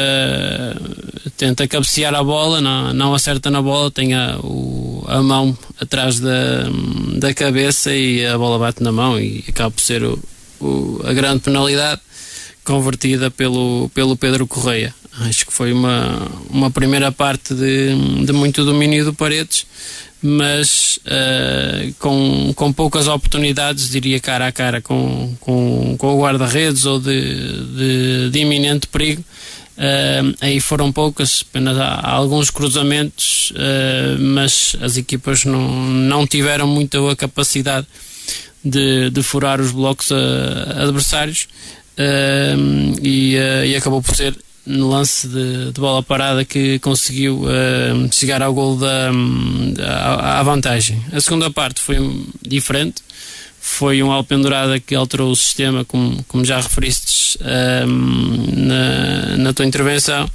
tenta 1.37 1.69
cabecear 1.69 2.15
a 2.15 2.25
bola, 2.25 2.61
não, 2.61 2.93
não 2.93 3.15
acerta 3.15 3.51
na 3.51 3.63
bola, 3.63 3.91
tem 3.91 4.15
a, 4.15 4.39
o, 4.43 5.05
a 5.07 5.23
mão 5.23 5.57
atrás 5.81 6.19
da, 6.19 6.65
da 7.17 7.33
cabeça 7.33 7.95
e 7.95 8.27
a 8.27 8.37
bola 8.37 8.59
bate 8.59 8.83
na 8.83 8.91
mão 8.91 9.19
e 9.19 9.45
acaba 9.49 9.71
por 9.71 9.81
ser 9.81 10.03
o, 10.03 10.19
o, 10.61 11.01
a 11.05 11.13
grande 11.13 11.41
penalidade 11.41 12.01
convertida 12.65 13.31
pelo, 13.31 13.89
pelo 13.95 14.17
Pedro 14.17 14.47
Correia. 14.47 14.95
Acho 15.21 15.47
que 15.47 15.53
foi 15.53 15.73
uma, 15.73 16.29
uma 16.51 16.71
primeira 16.71 17.13
parte 17.13 17.55
de, 17.55 18.25
de 18.25 18.33
muito 18.33 18.65
domínio 18.65 19.05
do 19.05 19.15
Paredes 19.15 19.67
mas 20.23 20.99
uh, 21.07 21.95
com, 21.99 22.53
com 22.55 22.73
poucas 22.73 23.09
oportunidades, 23.09 23.91
diria 23.91 24.21
cara 24.21 24.47
a 24.47 24.53
cara 24.53 24.81
com, 24.81 25.35
com, 25.41 25.97
com 25.97 26.15
o 26.15 26.21
guarda-redes 26.21 26.85
ou 26.85 27.01
de, 27.01 27.21
de, 27.77 28.31
de, 28.31 28.39
iminente 28.39 28.87
perigo. 28.87 29.25
Uh, 29.79 30.37
aí 30.43 30.61
foram 30.61 30.93
poucas, 30.93 31.43
apenas 31.49 31.79
há, 31.79 31.95
há 31.95 32.11
alguns 32.11 32.51
cruzamentos, 32.51 33.53
uh, 33.53 34.21
mas 34.21 34.77
as 34.83 34.99
equipas 34.99 35.47
não, 35.47 35.69
não 35.71 36.27
tiveram 36.27 36.67
muita 36.67 37.11
a 37.11 37.17
capacidade 37.17 37.87
de, 38.63 39.09
de 39.09 39.23
furar 39.23 39.59
os 39.59 39.73
blocos 39.73 40.13
adversários 40.77 41.49
e, 43.03 43.37
e 43.67 43.77
acabou 43.77 44.03
por 44.03 44.15
ser 44.15 44.37
no 44.67 44.89
lance 44.89 45.27
de, 45.27 45.73
de, 45.73 45.81
bola 45.81 46.03
parada 46.03 46.45
que 46.45 46.79
conseguiu 46.81 47.43
uh, 47.43 48.13
chegar 48.13 48.43
ao 48.43 48.53
gol 48.53 48.77
da, 48.77 49.11
à, 50.39 50.43
vantagem. 50.43 51.03
A 51.13 51.21
segunda 51.21 51.51
parte 51.51 51.81
foi 51.81 51.97
diferente, 52.43 53.03
foi 53.61 54.03
um 54.03 54.11
alpendurada 54.11 54.79
que 54.79 54.95
alterou 54.95 55.31
o 55.31 55.37
sistema, 55.37 55.85
como, 55.85 56.23
como 56.25 56.45
já 56.45 56.61
referiste 56.61 57.39
uh, 57.39 57.87
na, 57.87 59.37
na 59.39 59.53
tua 59.53 59.65
intervenção. 59.65 60.29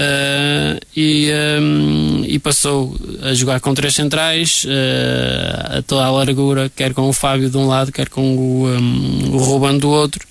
Uh, 0.00 0.80
e, 0.96 1.30
um, 1.60 2.24
e, 2.24 2.38
passou 2.38 2.96
a 3.22 3.34
jogar 3.34 3.60
com 3.60 3.74
três 3.74 3.94
centrais 3.94 4.64
a 5.76 5.82
toda 5.82 6.06
a 6.06 6.10
largura, 6.10 6.72
quer 6.74 6.94
com 6.94 7.06
o 7.06 7.12
Fábio 7.12 7.50
de 7.50 7.56
um 7.58 7.66
lado, 7.66 7.92
quer 7.92 8.08
com 8.08 8.34
o, 8.34 8.66
um, 8.66 9.36
o 9.36 9.78
do 9.78 9.90
outro 9.90 10.26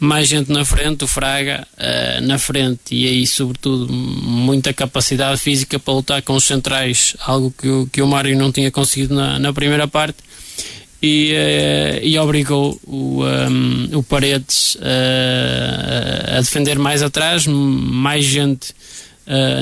mais 0.00 0.26
gente 0.26 0.50
na 0.50 0.64
frente, 0.64 1.04
o 1.04 1.06
Fraga 1.06 1.66
uh, 1.76 2.26
na 2.26 2.38
frente 2.38 2.94
e 2.94 3.06
aí 3.06 3.26
sobretudo 3.26 3.92
muita 3.92 4.72
capacidade 4.72 5.38
física 5.38 5.78
para 5.78 5.92
lutar 5.92 6.22
com 6.22 6.34
os 6.34 6.44
centrais, 6.44 7.14
algo 7.20 7.52
que 7.56 7.68
o, 7.68 7.86
que 7.86 8.00
o 8.00 8.06
Mário 8.06 8.36
não 8.36 8.50
tinha 8.50 8.70
conseguido 8.70 9.14
na, 9.14 9.38
na 9.38 9.52
primeira 9.52 9.86
parte 9.86 10.16
e, 11.02 11.34
uh, 11.34 12.02
e 12.02 12.18
obrigou 12.18 12.80
o, 12.84 13.22
um, 13.24 13.98
o 13.98 14.02
Paredes 14.02 14.76
uh, 14.76 16.38
a 16.38 16.40
defender 16.40 16.78
mais 16.78 17.02
atrás, 17.02 17.46
mais 17.46 18.24
gente 18.24 18.74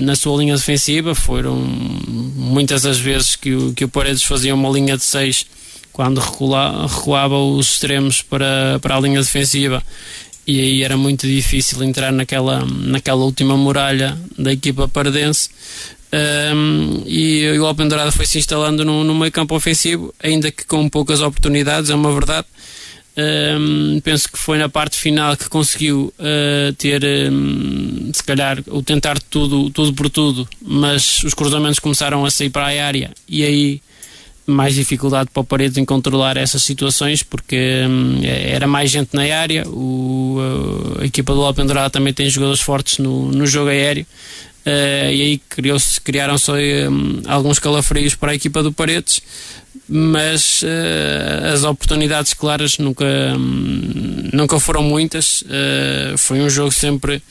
na 0.03 0.17
sua 0.17 0.39
linha 0.39 0.57
defensiva, 0.57 1.15
foram 1.15 1.55
muitas 1.57 2.87
as 2.87 2.99
vezes 2.99 3.37
que 3.37 3.53
o, 3.53 3.75
que 3.75 3.85
o 3.85 3.89
Paredes 3.89 4.23
fazia 4.23 4.55
uma 4.55 4.71
linha 4.71 4.97
de 4.97 5.05
6 5.05 5.45
quando 5.99 6.21
recula, 6.21 6.87
recuava 6.87 7.37
os 7.37 7.73
extremos 7.73 8.23
para, 8.23 8.79
para 8.81 8.97
a 8.97 9.01
linha 9.01 9.21
defensiva 9.21 9.83
e 10.49 10.63
aí 10.63 10.83
era 10.83 10.97
muito 10.97 11.27
difícil 11.27 11.83
entrar 11.83 12.11
naquela, 12.11 12.65
naquela 12.65 13.23
última 13.23 13.55
muralha 13.55 14.19
da 14.39 14.51
equipa 14.51 14.89
pardense. 14.89 15.51
Um, 16.11 17.03
e 17.07 17.47
o 17.59 17.69
Open 17.69 17.87
Dourado 17.87 18.11
foi 18.11 18.25
se 18.25 18.39
instalando 18.39 18.83
no, 18.83 19.05
no 19.05 19.15
meio 19.15 19.31
campo 19.31 19.55
ofensivo, 19.55 20.15
ainda 20.19 20.51
que 20.51 20.65
com 20.65 20.89
poucas 20.89 21.21
oportunidades, 21.21 21.91
é 21.91 21.95
uma 21.95 22.11
verdade. 22.15 22.47
Um, 23.15 24.01
penso 24.01 24.33
que 24.33 24.39
foi 24.39 24.57
na 24.57 24.71
parte 24.71 24.97
final 24.97 25.37
que 25.37 25.51
conseguiu 25.51 26.15
uh, 26.19 26.73
ter, 26.79 27.03
um, 27.31 28.11
se 28.15 28.25
calhar, 28.25 28.63
o 28.69 28.83
tentar 28.83 29.21
tudo, 29.21 29.69
tudo 29.69 29.93
por 29.93 30.09
tudo, 30.09 30.49
mas 30.63 31.23
os 31.25 31.35
cruzamentos 31.35 31.79
começaram 31.79 32.25
a 32.25 32.31
sair 32.31 32.49
para 32.49 32.69
a 32.69 32.87
área 32.87 33.11
e 33.29 33.45
aí 33.45 33.83
mais 34.49 34.75
dificuldade 34.75 35.29
para 35.31 35.43
o 35.43 35.45
Paredes 35.45 35.77
em 35.77 35.85
controlar 35.85 36.39
essas 36.39 36.63
situações 36.63 37.23
porque 37.23 37.85
hum, 37.87 38.21
era 38.25 38.67
mais 38.67 38.91
gente 38.91 39.11
na 39.13 39.23
área. 39.23 39.69
O, 39.69 40.39
a, 40.99 41.05
equipa 41.05 41.35
do 41.35 41.43
Alpendurada 41.43 41.91
também 41.91 42.15
tem 42.15 42.31
jogadores 42.31 42.61
fortes 42.63 42.97
no, 42.97 43.31
no 43.31 43.47
jogo 43.47 43.69
aéreo. 43.69 44.07
Uh, 44.67 45.11
e 45.13 45.23
aí 45.23 45.41
criaram-se 46.03 46.51
um, 46.51 47.23
alguns 47.27 47.59
calafrios 47.59 48.15
para 48.15 48.33
a 48.33 48.35
equipa 48.35 48.63
do 48.63 48.73
Paredes 48.73 49.23
mas 49.89 50.63
uh, 50.63 51.55
as 51.55 51.65
oportunidades 51.65 52.35
claras 52.35 52.77
nunca, 52.77 53.07
um, 53.07 54.29
nunca 54.33 54.61
foram 54.61 54.83
muitas. 54.83 55.43
Uh, 55.43 56.19
foi 56.19 56.41
um 56.41 56.51
jogo 56.51 56.71
sempre 56.71 57.23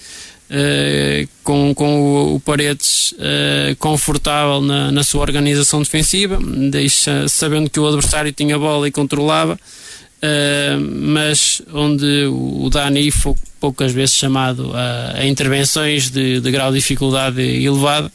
Uh, 0.49 1.27
com, 1.43 1.75
com 1.75 1.99
o, 1.99 2.35
o 2.35 2.39
Paredes 2.39 3.11
uh, 3.11 3.75
confortável 3.79 4.61
na, 4.61 4.89
na, 4.93 5.03
sua 5.03 5.19
organização 5.19 5.81
defensiva, 5.81 6.39
deixa, 6.71 7.27
sabendo 7.27 7.69
que 7.69 7.77
o 7.77 7.85
adversário 7.85 8.31
tinha 8.31 8.57
bola 8.57 8.87
e 8.87 8.91
controlava, 8.91 9.55
uh, 9.55 10.79
mas 11.01 11.61
onde 11.73 12.27
o 12.27 12.69
Dani 12.69 13.11
foi 13.11 13.35
poucas 13.59 13.91
vezes 13.91 14.15
chamado 14.15 14.71
a, 14.73 15.15
a 15.17 15.27
intervenções 15.27 16.09
de, 16.09 16.39
de, 16.39 16.51
grau 16.51 16.71
de 16.71 16.77
dificuldade 16.77 17.41
elevado 17.41 18.09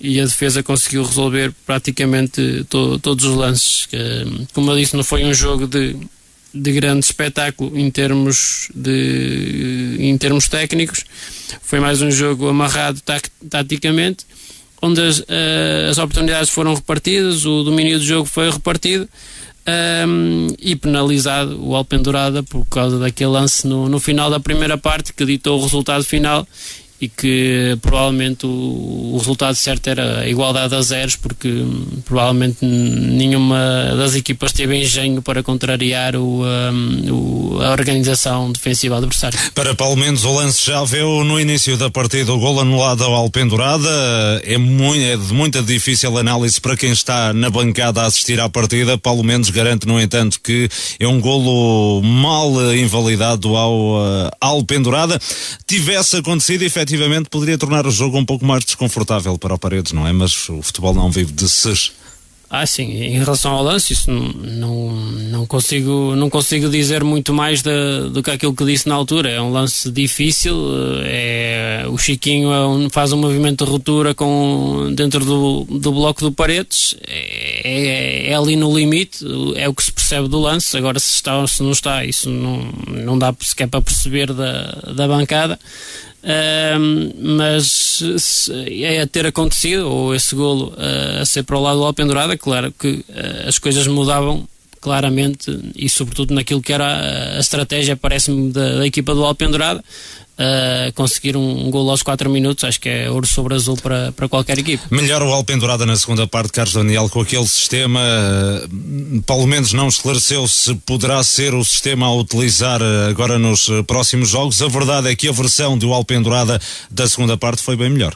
e 0.00 0.18
a 0.18 0.24
defesa 0.24 0.62
conseguiu 0.62 1.04
resolver 1.04 1.52
praticamente 1.66 2.64
to, 2.70 2.98
todos 3.00 3.22
os 3.26 3.34
lances. 3.34 3.86
como 4.54 4.70
eu 4.70 4.78
disse, 4.78 4.96
não 4.96 5.04
foi 5.04 5.26
um 5.26 5.34
jogo 5.34 5.66
de 5.66 5.94
de 6.60 6.72
grande 6.72 7.04
espetáculo 7.04 7.78
em 7.78 7.90
termos, 7.90 8.70
de, 8.74 9.96
em 9.98 10.16
termos 10.18 10.48
técnicos. 10.48 11.04
Foi 11.62 11.80
mais 11.80 12.02
um 12.02 12.10
jogo 12.10 12.48
amarrado 12.48 13.00
taticamente 13.48 14.24
onde 14.80 15.00
as, 15.00 15.20
uh, 15.20 15.90
as 15.90 15.98
oportunidades 15.98 16.50
foram 16.50 16.74
repartidas, 16.74 17.44
o 17.44 17.62
domínio 17.62 17.98
do 17.98 18.04
jogo 18.04 18.26
foi 18.26 18.50
repartido 18.50 19.08
um, 20.06 20.48
e 20.60 20.76
penalizado 20.76 21.60
o 21.60 21.74
Alpendurada 21.74 22.42
por 22.42 22.64
causa 22.66 22.98
daquele 22.98 23.30
lance 23.30 23.66
no, 23.66 23.88
no 23.88 23.98
final 23.98 24.30
da 24.30 24.38
primeira 24.38 24.78
parte 24.78 25.12
que 25.12 25.24
ditou 25.24 25.58
o 25.58 25.62
resultado 25.62 26.04
final 26.04 26.46
e 27.00 27.08
que 27.08 27.76
provavelmente 27.82 28.46
o, 28.46 29.12
o, 29.12 29.18
resultado 29.18 29.54
certo 29.54 29.88
era 29.88 30.20
a 30.20 30.28
igualdade 30.28 30.74
a 30.74 30.80
zeros, 30.80 31.14
porque 31.14 31.48
hum, 31.48 31.86
provavelmente 32.06 32.64
nenhuma 32.64 33.94
das 33.96 34.14
equipas 34.14 34.52
teve 34.52 34.80
engenho 34.80 35.20
para 35.20 35.42
contrariar 35.42 36.16
o, 36.16 36.42
um, 36.42 37.56
o, 37.56 37.62
a 37.62 37.72
organização 37.72 38.50
defensiva 38.50 38.96
adversária. 38.96 39.38
Para 39.54 39.74
Paulo 39.74 39.96
Mendes, 39.96 40.24
o 40.24 40.32
lance 40.32 40.64
já 40.64 40.82
viu 40.84 41.22
no 41.22 41.38
início 41.38 41.76
da 41.76 41.90
partida 41.90 42.32
o 42.32 42.38
gol 42.38 42.60
anulado 42.60 43.04
ao 43.04 43.14
Alpendurada. 43.14 43.90
É, 44.42 44.56
muito, 44.56 45.02
é 45.02 45.16
de 45.16 45.34
muita 45.34 45.62
difícil 45.62 46.16
análise 46.16 46.58
para 46.58 46.76
quem 46.76 46.92
está 46.92 47.34
na 47.34 47.50
bancada 47.50 48.02
a 48.02 48.06
assistir 48.06 48.40
à 48.40 48.48
partida. 48.48 48.96
Paulo 48.96 49.22
Mendes 49.22 49.50
garante, 49.50 49.86
no 49.86 50.00
entanto, 50.00 50.40
que 50.40 50.68
é 50.98 51.06
um 51.06 51.20
golo 51.20 52.00
mal 52.02 52.74
invalidado 52.74 53.54
ao 53.54 53.96
uh, 53.96 54.30
Alpendurada. 54.40 55.20
Tivesse 55.66 56.16
acontecido, 56.16 56.62
efetivamente 56.62 56.85
efetivamente 56.86 57.28
poderia 57.28 57.58
tornar 57.58 57.86
o 57.86 57.90
jogo 57.90 58.16
um 58.16 58.24
pouco 58.24 58.44
mais 58.44 58.64
desconfortável 58.64 59.36
para 59.36 59.54
o 59.54 59.58
Paredes, 59.58 59.92
não 59.92 60.06
é? 60.06 60.12
Mas 60.12 60.48
o 60.48 60.62
futebol 60.62 60.94
não 60.94 61.10
vive 61.10 61.32
de 61.32 61.48
ses. 61.48 61.92
Ah, 62.48 62.64
sim, 62.64 62.84
em 62.84 63.18
relação 63.18 63.50
ao 63.50 63.62
lance, 63.64 63.92
isso 63.92 64.08
não, 64.08 64.28
não, 64.28 64.90
não, 64.92 65.46
consigo, 65.46 66.14
não 66.14 66.30
consigo 66.30 66.68
dizer 66.68 67.02
muito 67.02 67.34
mais 67.34 67.60
do 67.60 68.22
que 68.22 68.30
aquilo 68.30 68.54
que 68.54 68.64
disse 68.64 68.88
na 68.88 68.94
altura. 68.94 69.30
É 69.30 69.42
um 69.42 69.50
lance 69.50 69.90
difícil, 69.90 70.54
é, 71.04 71.84
o 71.88 71.98
Chiquinho 71.98 72.52
é 72.52 72.68
um, 72.68 72.88
faz 72.88 73.12
um 73.12 73.16
movimento 73.16 73.64
de 73.64 73.70
ruptura 73.70 74.14
com, 74.14 74.92
dentro 74.94 75.24
do, 75.24 75.64
do 75.64 75.90
bloco 75.90 76.20
do 76.20 76.30
Paredes, 76.30 76.94
é, 77.04 77.62
é, 77.64 78.30
é, 78.30 78.34
ali 78.36 78.54
no 78.54 78.72
limite, 78.72 79.26
é 79.56 79.68
o 79.68 79.74
que 79.74 79.82
se 79.82 79.90
percebe 79.90 80.28
do 80.28 80.38
lance. 80.38 80.76
Agora, 80.76 81.00
se 81.00 81.14
está 81.14 81.38
ou 81.38 81.48
se 81.48 81.64
não 81.64 81.72
está, 81.72 82.04
isso 82.04 82.30
não, 82.30 82.62
não 82.86 83.18
dá 83.18 83.34
sequer 83.40 83.66
para 83.66 83.82
perceber 83.82 84.32
da, 84.32 84.92
da 84.94 85.08
bancada 85.08 85.58
mas 87.18 88.02
é 88.80 89.00
a 89.00 89.06
ter 89.06 89.26
acontecido, 89.26 89.88
ou 89.88 90.14
esse 90.14 90.34
golo 90.34 90.72
uh, 90.72 91.22
a 91.22 91.24
ser 91.24 91.44
para 91.44 91.56
o 91.56 91.62
lado 91.62 91.78
do 91.78 91.84
Alpendurada, 91.84 92.36
claro 92.36 92.72
que 92.72 92.88
uh, 92.88 93.48
as 93.48 93.58
coisas 93.58 93.86
mudavam 93.86 94.46
claramente 94.80 95.58
e 95.74 95.88
sobretudo 95.88 96.34
naquilo 96.34 96.62
que 96.62 96.72
era 96.72 97.36
a, 97.36 97.40
estratégia, 97.40 97.96
parece-me, 97.96 98.52
da, 98.52 98.78
da, 98.78 98.86
equipa 98.86 99.14
do 99.14 99.24
Alpendurada, 99.24 99.84
uh, 100.38 100.92
conseguir 100.94 101.36
um, 101.36 101.66
um 101.66 101.70
gol 101.70 101.88
aos 101.90 102.02
4 102.02 102.28
minutos, 102.30 102.64
acho 102.64 102.80
que 102.80 102.88
é 102.88 103.10
ouro 103.10 103.26
sobre 103.26 103.54
azul 103.54 103.76
para, 103.76 104.12
para 104.12 104.28
qualquer 104.28 104.58
equipe. 104.58 104.82
Melhor 104.90 105.22
o 105.22 105.32
Alpendurada 105.32 105.86
na 105.86 105.96
segunda 105.96 106.26
parte, 106.26 106.52
Carlos 106.52 106.74
Daniel, 106.74 107.08
com 107.08 107.20
aquele 107.20 107.46
sistema, 107.46 108.00
uh, 108.00 109.22
Paulo 109.22 109.46
Mendes 109.46 109.72
não 109.72 109.88
esclareceu 109.88 110.46
se 110.48 110.74
poderá 110.86 111.22
ser 111.24 111.54
o 111.54 111.64
sistema 111.64 112.06
a 112.06 112.14
utilizar 112.14 112.80
uh, 112.80 113.08
agora 113.08 113.38
nos 113.38 113.68
próximos 113.86 114.28
jogos. 114.28 114.60
A 114.62 114.68
verdade 114.68 115.08
é 115.10 115.16
que 115.16 115.28
a 115.28 115.32
versão 115.32 115.76
do 115.76 115.92
Alpendurada 115.92 116.60
da 116.90 117.08
segunda 117.08 117.36
parte 117.36 117.62
foi 117.62 117.76
bem 117.76 117.90
melhor. 117.90 118.14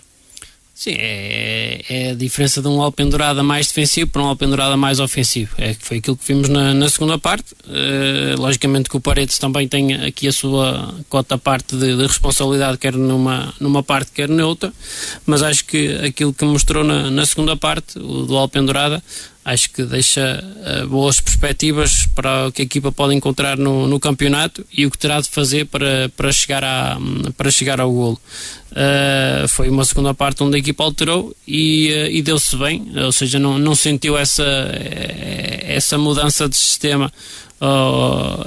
Sim, 0.80 0.94
é, 0.96 1.82
é, 1.90 2.10
a 2.12 2.14
diferença 2.14 2.62
de 2.62 2.66
um 2.66 2.80
alpendurada 2.80 3.42
mais 3.42 3.66
defensivo 3.66 4.08
para 4.10 4.22
um 4.22 4.28
alpendurada 4.28 4.78
mais 4.78 4.98
ofensivo. 4.98 5.54
É 5.58 5.74
foi 5.74 5.98
aquilo 5.98 6.16
que 6.16 6.26
vimos 6.26 6.48
na, 6.48 6.72
na 6.72 6.88
segunda 6.88 7.18
parte. 7.18 7.52
Uh, 7.66 8.40
logicamente 8.40 8.88
que 8.88 8.96
o 8.96 9.00
Paredes 9.00 9.36
também 9.36 9.68
tem 9.68 9.92
aqui 9.92 10.26
a 10.26 10.32
sua 10.32 10.94
cota 11.10 11.36
parte 11.36 11.76
de, 11.76 11.94
de, 11.94 12.06
responsabilidade, 12.06 12.78
quer 12.78 12.94
numa, 12.94 13.52
numa 13.60 13.82
parte, 13.82 14.10
quer 14.10 14.26
noutra, 14.26 14.72
mas 15.26 15.42
acho 15.42 15.66
que 15.66 15.96
aquilo 15.96 16.32
que 16.32 16.46
mostrou 16.46 16.82
na, 16.82 17.10
na 17.10 17.26
segunda 17.26 17.54
parte, 17.54 17.98
o 17.98 18.24
do 18.24 18.38
alpendurada, 18.38 19.02
acho 19.44 19.70
que 19.70 19.82
deixa 19.82 20.44
uh, 20.82 20.86
boas 20.88 21.20
perspectivas 21.20 22.06
para 22.14 22.48
o 22.48 22.52
que 22.52 22.62
a 22.62 22.64
equipa 22.64 22.92
pode 22.92 23.14
encontrar 23.14 23.56
no, 23.56 23.86
no, 23.86 23.98
campeonato 23.98 24.64
e 24.72 24.84
o 24.84 24.90
que 24.90 24.98
terá 24.98 25.20
de 25.20 25.28
fazer 25.28 25.66
para, 25.66 26.10
para, 26.16 26.30
chegar, 26.30 26.62
a, 26.62 26.98
para 27.36 27.50
chegar 27.50 27.80
ao 27.80 27.90
golo. 27.90 28.20
Uh, 28.70 29.48
foi 29.48 29.68
uma 29.68 29.84
segunda 29.84 30.14
parte 30.14 30.42
onde 30.42 30.56
a 30.56 30.58
equipa 30.58 30.84
alterou 30.84 31.34
e, 31.46 31.88
uh, 31.90 32.10
e 32.10 32.22
deu-se 32.22 32.56
bem, 32.56 32.92
ou 32.96 33.12
seja, 33.12 33.38
não, 33.38 33.58
não 33.58 33.74
sentiu 33.74 34.16
essa, 34.16 34.44
essa 35.62 35.98
mudança 35.98 36.48
de 36.48 36.56
sistema 36.56 37.10
ou, 37.60 38.46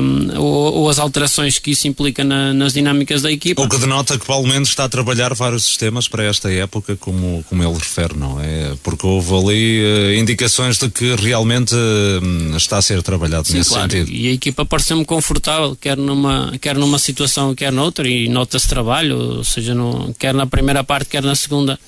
um, 0.00 0.40
ou, 0.40 0.74
ou, 0.74 0.88
as 0.88 0.98
alterações 0.98 1.58
que 1.58 1.72
isso 1.72 1.86
implica 1.86 2.24
na, 2.24 2.54
nas 2.54 2.72
dinâmicas 2.72 3.20
da 3.20 3.30
equipa. 3.30 3.60
O 3.60 3.68
que 3.68 3.76
denota 3.76 4.18
que 4.18 4.24
Paulo 4.24 4.48
Mendes 4.48 4.70
está 4.70 4.84
a 4.84 4.88
trabalhar 4.88 5.34
vários 5.34 5.64
sistemas 5.64 6.08
para 6.08 6.24
esta 6.24 6.50
época, 6.50 6.96
como, 6.96 7.44
como 7.46 7.62
ele 7.62 7.74
refere, 7.74 8.16
não 8.16 8.40
é? 8.40 8.74
Porque 8.82 9.06
houve 9.06 9.34
ali 9.34 9.84
uh, 9.84 10.14
indicações 10.18 10.78
de 10.78 10.88
que 10.88 11.14
realmente 11.14 11.74
uh, 11.74 12.56
está 12.56 12.78
a 12.78 12.82
ser 12.82 13.02
trabalhado 13.02 13.46
Sim, 13.46 13.58
nesse 13.58 13.68
claro. 13.68 13.90
sentido. 13.90 14.10
E 14.10 14.28
a 14.28 14.32
equipa 14.32 14.64
pareceu-me 14.64 15.04
confortável, 15.04 15.76
quer 15.78 15.98
numa, 15.98 16.56
quer 16.58 16.74
numa 16.74 16.98
situação, 16.98 17.54
quer 17.54 17.70
noutra, 17.70 18.08
e 18.08 18.30
nota-se 18.30 18.66
trabalho, 18.66 19.36
ou 19.36 19.44
seja, 19.44 19.74
no, 19.74 20.14
quer 20.18 20.32
na 20.32 20.46
primeira 20.46 20.82
parte, 20.82 21.10
quer 21.10 21.22
na 21.22 21.34
segunda. 21.34 21.78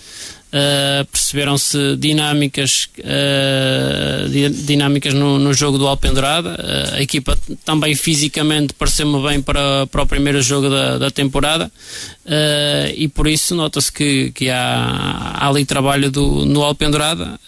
Uh, 0.46 1.04
perceberam-se 1.06 1.96
dinâmicas, 1.96 2.88
uh, 3.00 4.28
dinâmicas 4.64 5.12
no, 5.12 5.40
no, 5.40 5.52
jogo 5.52 5.76
do 5.76 5.88
Alpendurada. 5.88 6.50
Uh, 6.50 6.94
a 6.94 7.02
equipa 7.02 7.36
também 7.64 7.96
fisicamente 7.96 8.72
pareceu-me 8.72 9.20
bem 9.28 9.42
para, 9.42 9.86
para 9.88 10.02
o 10.02 10.06
primeiro 10.06 10.40
jogo 10.40 10.70
da, 10.70 10.98
da 10.98 11.10
temporada 11.10 11.70
e 12.96 13.06
por 13.06 13.28
isso 13.28 13.54
nota-se 13.54 13.92
que, 13.92 14.32
que 14.32 14.50
há, 14.50 15.36
há, 15.38 15.48
ali 15.48 15.64
trabalho 15.64 16.10
do, 16.10 16.44
no 16.44 16.62
Alpendurada 16.64 17.38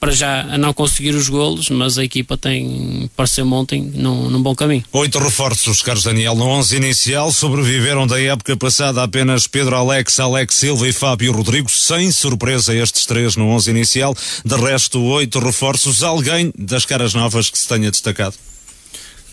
para 0.00 0.10
já 0.10 0.40
a 0.42 0.58
não 0.58 0.72
conseguir 0.72 1.14
os 1.14 1.28
golos, 1.28 1.70
mas 1.70 1.96
a 1.96 2.02
equipa 2.02 2.36
tem, 2.36 3.08
pareceu 3.16 3.46
ontem, 3.52 3.82
num, 3.94 4.28
num 4.28 4.42
bom 4.42 4.56
caminho. 4.56 4.82
Oito 4.92 5.18
reforços, 5.20 5.82
Carlos 5.82 6.02
Daniel, 6.02 6.34
no 6.34 6.46
11 6.46 6.76
inicial, 6.76 7.32
sobreviveram 7.32 8.08
da 8.08 8.20
época 8.20 8.56
passada 8.56 9.02
apenas 9.02 9.46
Pedro 9.46 9.76
Alex, 9.76 10.18
Alex 10.18 10.54
Silva 10.56 10.88
e 10.88 10.92
Fábio 10.92 11.32
Rodrigues, 11.32 11.84
sem 11.84 12.05
surpresa 12.10 12.74
estes 12.74 13.06
três 13.06 13.36
no 13.36 13.48
11 13.48 13.70
inicial. 13.70 14.16
De 14.44 14.56
resto, 14.56 15.02
oito 15.02 15.38
reforços. 15.38 16.02
Alguém 16.02 16.52
das 16.58 16.84
caras 16.84 17.14
novas 17.14 17.50
que 17.50 17.58
se 17.58 17.68
tenha 17.68 17.90
destacado? 17.90 18.34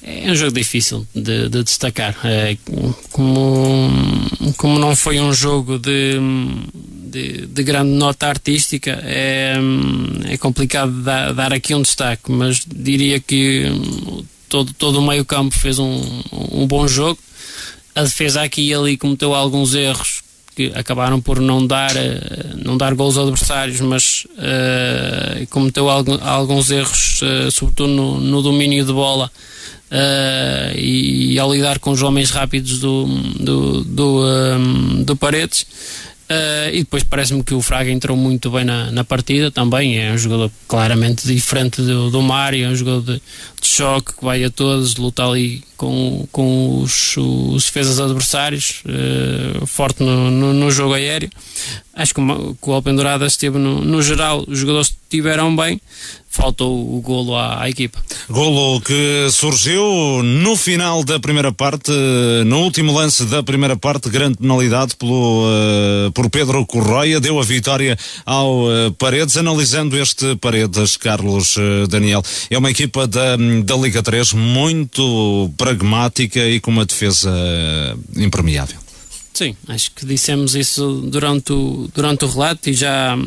É 0.05 0.29
um 0.29 0.35
jogo 0.35 0.51
difícil 0.51 1.07
de, 1.15 1.47
de 1.47 1.63
destacar. 1.63 2.17
É, 2.25 2.57
como, 3.09 3.89
como 4.57 4.77
não 4.77 4.97
foi 4.97 5.17
um 5.21 5.31
jogo 5.31 5.79
de, 5.79 6.19
de, 7.09 7.45
de 7.45 7.63
grande 7.63 7.91
nota 7.91 8.27
artística, 8.27 8.99
é, 9.05 9.55
é 10.29 10.37
complicado 10.37 10.91
dar, 11.03 11.33
dar, 11.33 11.53
aqui 11.53 11.73
um 11.73 11.81
destaque, 11.81 12.29
mas 12.29 12.65
diria 12.67 13.17
que 13.21 13.63
todo, 14.49 14.73
todo 14.73 14.99
o 14.99 15.07
meio-campo 15.07 15.57
fez 15.57 15.79
um, 15.79 16.21
um 16.51 16.67
bom 16.67 16.85
jogo. 16.85 17.17
A 17.95 18.03
defesa 18.03 18.41
aqui 18.41 18.63
e 18.69 18.73
ali 18.73 18.97
cometeu 18.97 19.33
alguns 19.33 19.73
erros 19.73 20.22
que 20.55 20.71
acabaram 20.75 21.19
por 21.19 21.39
não 21.39 21.65
dar, 21.65 21.91
uh, 21.91 22.57
não 22.63 22.77
dar 22.77 22.93
gols 22.93 23.17
adversários, 23.17 23.81
mas 23.81 24.25
uh, 24.37 25.47
cometeu 25.49 25.89
alguns 25.89 26.71
erros, 26.71 27.21
uh, 27.21 27.51
sobretudo 27.51 27.89
no, 27.89 28.19
no, 28.19 28.41
domínio 28.41 28.85
de 28.85 28.93
bola 28.93 29.31
e, 30.75 31.33
e, 31.33 31.39
ao 31.39 31.53
lidar 31.53 31.77
com 31.77 31.91
os 31.91 32.01
homens 32.01 32.31
rápidos 32.31 32.79
do, 32.79 33.05
do, 33.39 33.83
do, 33.83 34.25
um, 34.25 35.03
do 35.03 35.15
Paredes. 35.15 35.67
Uh, 36.33 36.73
e 36.73 36.79
depois 36.79 37.03
parece-me 37.03 37.43
que 37.43 37.53
o 37.53 37.61
Fraga 37.61 37.91
entrou 37.91 38.17
muito 38.17 38.49
bem 38.49 38.63
na, 38.63 38.89
na, 38.91 39.03
partida 39.03 39.51
também. 39.51 39.99
É 39.99 40.11
um 40.11 40.17
jogador 40.17 40.49
claramente 40.67 41.27
diferente 41.27 41.81
do, 41.81 42.09
do 42.09 42.21
Mário, 42.23 42.65
é 42.65 42.69
um 42.69 42.75
jogador 42.75 43.01
de, 43.01 43.21
de 43.61 43.67
choque 43.67 44.13
que 44.13 44.23
vai 44.23 44.43
a 44.43 44.49
todos, 44.49 44.95
luta 44.95 45.23
ali 45.23 45.61
com, 45.77 46.27
com 46.31 46.81
os, 46.81 47.15
os 47.17 47.65
defesas 47.65 47.99
adversários, 47.99 48.81
uh, 48.85 49.67
forte 49.67 50.01
no, 50.01 50.31
no, 50.31 50.53
no, 50.53 50.71
jogo 50.71 50.93
aéreo. 50.93 51.29
Acho 51.93 52.15
que, 52.15 52.21
que 52.21 52.69
o 52.69 52.73
Alpendurada 52.73 53.27
esteve 53.27 53.59
no, 53.59 53.81
no 53.81 54.01
geral, 54.01 54.43
os 54.47 54.57
jogadores 54.57 54.87
estiveram 54.87 55.55
bem, 55.55 55.79
faltou 56.33 56.97
o 56.97 56.99
golo 56.99 57.35
à, 57.35 57.61
à, 57.61 57.69
equipa. 57.69 58.03
Golo 58.27 58.81
que 58.81 59.29
surgiu 59.31 60.23
no 60.23 60.57
final 60.57 61.03
da 61.03 61.19
primeira 61.19 61.51
parte, 61.51 61.91
no 62.45 62.61
último 62.63 62.91
lance 62.91 63.25
da 63.25 63.43
primeira 63.43 63.77
parte, 63.77 64.09
grande 64.09 64.37
penalidade 64.37 64.95
pelo, 64.95 65.45
uh, 65.45 66.11
por 66.11 66.29
Pedro 66.31 66.65
Corroia, 66.65 67.19
deu 67.19 67.39
a 67.39 67.43
vitória 67.43 67.95
ao 68.25 68.63
uh, 68.63 68.91
Paredes. 68.97 69.37
Analisando 69.37 69.95
este 69.95 70.35
Paredes, 70.37 70.97
Carlos 70.97 71.55
uh, 71.55 71.87
Daniel, 71.87 72.23
é 72.49 72.57
uma 72.57 72.71
equipa 72.71 73.05
da, 73.05 73.37
da 73.63 73.75
Liga 73.75 74.01
3 74.01 74.33
muito 74.33 75.51
pragmática 75.55 76.39
e 76.39 76.59
com 76.59 76.71
uma 76.71 76.85
defesa 76.85 77.31
impermeável. 78.15 78.83
Sim, 79.33 79.55
acho 79.67 79.91
que 79.91 80.05
dissemos 80.05 80.55
isso 80.55 81.01
durante 81.07 81.51
o, 81.51 81.89
durante 81.93 82.23
o 82.23 82.27
relato 82.27 82.69
e 82.69 82.73
já, 82.73 83.17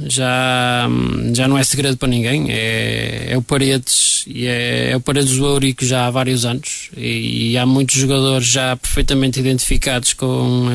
já, 0.00 0.88
já 1.34 1.46
não 1.46 1.58
é 1.58 1.64
segredo 1.64 1.96
para 1.96 2.08
ninguém. 2.08 2.50
É, 2.50 3.32
é 3.32 3.36
o 3.36 3.42
Paredes 3.42 4.24
e 4.26 4.46
é, 4.46 4.90
é, 4.90 4.96
o 4.96 5.00
Paredes 5.00 5.36
do 5.36 5.46
Eurico 5.46 5.84
já 5.84 6.06
há 6.06 6.10
vários 6.10 6.44
anos 6.44 6.90
e, 6.96 7.52
e, 7.52 7.58
há 7.58 7.66
muitos 7.66 7.96
jogadores 7.96 8.46
já 8.46 8.76
perfeitamente 8.76 9.40
identificados 9.40 10.12
com, 10.12 10.66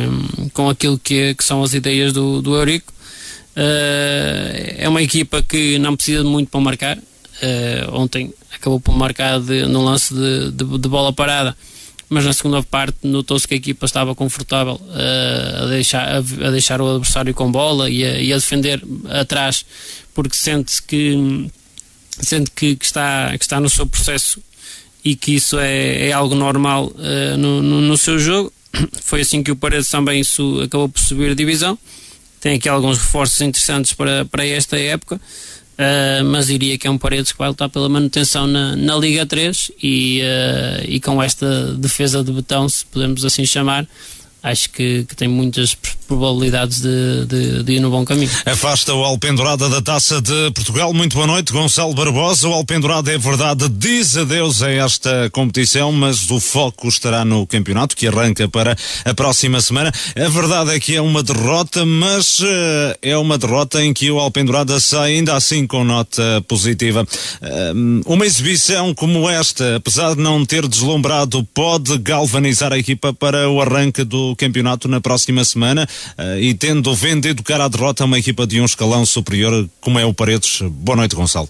com 0.53 0.69
aquilo 0.69 0.97
que, 0.97 1.33
que 1.33 1.43
são 1.43 1.63
as 1.63 1.73
ideias 1.73 2.13
do, 2.13 2.41
do 2.41 2.55
Eurico. 2.55 2.93
é 3.55 4.87
uma 4.87 5.01
equipa 5.01 5.41
que 5.41 5.79
não 5.79 5.95
precisa 5.95 6.23
de 6.23 6.29
muito 6.29 6.49
para 6.49 6.61
marcar. 6.61 6.97
ontem 7.93 8.33
acabou 8.53 8.79
por 8.79 8.95
marcar 8.95 9.39
de, 9.39 9.65
no 9.65 9.83
lance 9.83 10.13
de, 10.13 10.51
de, 10.51 10.77
de 10.77 10.89
bola 10.89 11.13
parada 11.13 11.55
mas 12.09 12.25
na 12.25 12.33
segunda 12.33 12.63
parte 12.63 12.99
notou-se 13.03 13.47
que 13.47 13.53
a 13.53 13.57
equipa 13.57 13.85
estava 13.85 14.15
confortável 14.15 14.75
uh, 14.75 15.63
a, 15.63 15.65
deixar, 15.67 16.07
a, 16.07 16.17
a, 16.17 16.51
deixar 16.51 16.81
o 16.81 16.89
adversário 16.89 17.33
com 17.33 17.51
bola 17.51 17.89
e 17.89 18.03
a, 18.03 18.19
e 18.19 18.31
a 18.31 18.37
defender 18.37 18.81
atrás, 19.09 19.65
porque 20.13 20.37
sente 20.37 20.81
que 20.83 21.49
sente 22.19 22.49
que, 22.51 22.75
que, 22.75 22.85
está, 22.85 23.37
que 23.37 23.43
está 23.43 23.59
no 23.59 23.69
seu 23.69 23.85
processo 23.85 24.41
e 25.03 25.15
que 25.15 25.35
isso 25.35 25.59
é, 25.59 26.09
é 26.09 26.11
algo 26.11 26.35
normal 26.35 26.87
uh, 26.87 27.37
no, 27.37 27.61
no, 27.61 27.81
no, 27.81 27.97
seu 27.97 28.17
jogo. 28.19 28.51
Foi 29.01 29.21
assim 29.21 29.43
que 29.43 29.51
o 29.51 29.55
Paredes 29.55 29.89
também 29.89 30.21
acabou 30.63 30.89
por 30.89 30.99
subir 30.99 31.31
a 31.31 31.35
divisão. 31.35 31.77
Tem 32.39 32.55
aqui 32.55 32.69
alguns 32.69 32.97
reforços 32.97 33.41
interessantes 33.41 33.93
para, 33.93 34.25
para 34.25 34.45
esta 34.45 34.77
época. 34.77 35.19
Uh, 35.77 36.25
mas 36.25 36.47
diria 36.47 36.75
que 36.75 36.87
é 36.87 36.89
um 36.89 36.97
Paredes 36.97 37.31
que 37.31 37.37
vai 37.37 37.49
lutar 37.49 37.69
pela 37.69 37.87
manutenção 37.87 38.47
na, 38.47 38.75
na 38.75 38.95
Liga 38.95 39.27
3 39.27 39.71
e, 39.81 40.21
uh, 40.21 40.85
e 40.87 40.99
com 40.99 41.21
esta 41.21 41.73
defesa 41.75 42.23
de 42.23 42.31
betão, 42.31 42.67
se 42.67 42.83
podemos 42.87 43.23
assim 43.23 43.45
chamar, 43.45 43.87
acho 44.41 44.71
que, 44.71 45.03
que, 45.03 45.15
tem 45.15 45.27
muitas 45.27 45.77
probabilidades 46.07 46.81
de, 46.81 47.25
de, 47.25 47.63
de, 47.63 47.73
ir 47.73 47.79
no 47.79 47.91
bom 47.91 48.05
caminho. 48.05 48.29
Afasta 48.45 48.93
o 48.93 49.03
Alpendurada 49.03 49.69
da 49.69 49.81
Taça 49.81 50.21
de 50.21 50.51
Portugal. 50.51 50.93
Muito 50.93 51.15
boa 51.15 51.27
noite, 51.27 51.51
Gonçalo 51.51 51.93
Barbosa. 51.93 52.47
O 52.47 52.53
Alpendurada 52.53 53.11
é 53.11 53.17
verdade, 53.17 53.67
diz 53.69 54.15
adeus 54.15 54.63
a 54.63 54.71
esta 54.71 55.29
competição, 55.31 55.91
mas 55.91 56.31
o 56.31 56.39
foco 56.39 56.87
estará 56.87 57.25
no 57.25 57.45
campeonato 57.45 57.95
que 57.95 58.07
arranca 58.07 58.47
para 58.47 58.75
a 59.03 59.13
próxima 59.13 59.59
semana. 59.59 59.91
A 60.15 60.29
verdade 60.29 60.71
é 60.71 60.79
que 60.79 60.95
é 60.95 61.01
uma 61.01 61.21
derrota, 61.21 61.85
mas 61.85 62.39
uh, 62.39 62.45
é 63.01 63.17
uma 63.17 63.37
derrota 63.37 63.83
em 63.83 63.93
que 63.93 64.09
o 64.09 64.19
Alpendurada 64.19 64.79
sai 64.79 65.15
ainda 65.15 65.35
assim 65.35 65.67
com 65.67 65.83
nota 65.83 66.23
positiva. 66.47 67.05
Uh, 67.41 68.01
uma 68.05 68.25
exibição 68.25 68.93
como 68.93 69.29
esta, 69.29 69.75
apesar 69.75 70.15
de 70.15 70.21
não 70.21 70.45
ter 70.45 70.67
deslumbrado, 70.67 71.43
pode 71.53 71.97
galvanizar 71.97 72.71
a 72.71 72.77
equipa 72.77 73.13
para 73.13 73.49
o 73.49 73.61
arranque 73.61 74.05
do 74.05 74.35
campeonato 74.37 74.87
na 74.87 75.01
próxima 75.01 75.43
semana 75.43 75.87
e 76.39 76.53
tendo 76.53 76.93
vendo 76.95 77.25
educar 77.25 77.61
a 77.61 77.67
derrota 77.67 78.05
uma 78.05 78.19
equipa 78.19 78.45
de 78.45 78.59
um 78.59 78.65
escalão 78.65 79.05
superior 79.05 79.69
como 79.81 79.99
é 79.99 80.05
o 80.05 80.13
Paredes. 80.13 80.61
Boa 80.61 80.95
noite, 80.95 81.15
Gonçalo. 81.15 81.49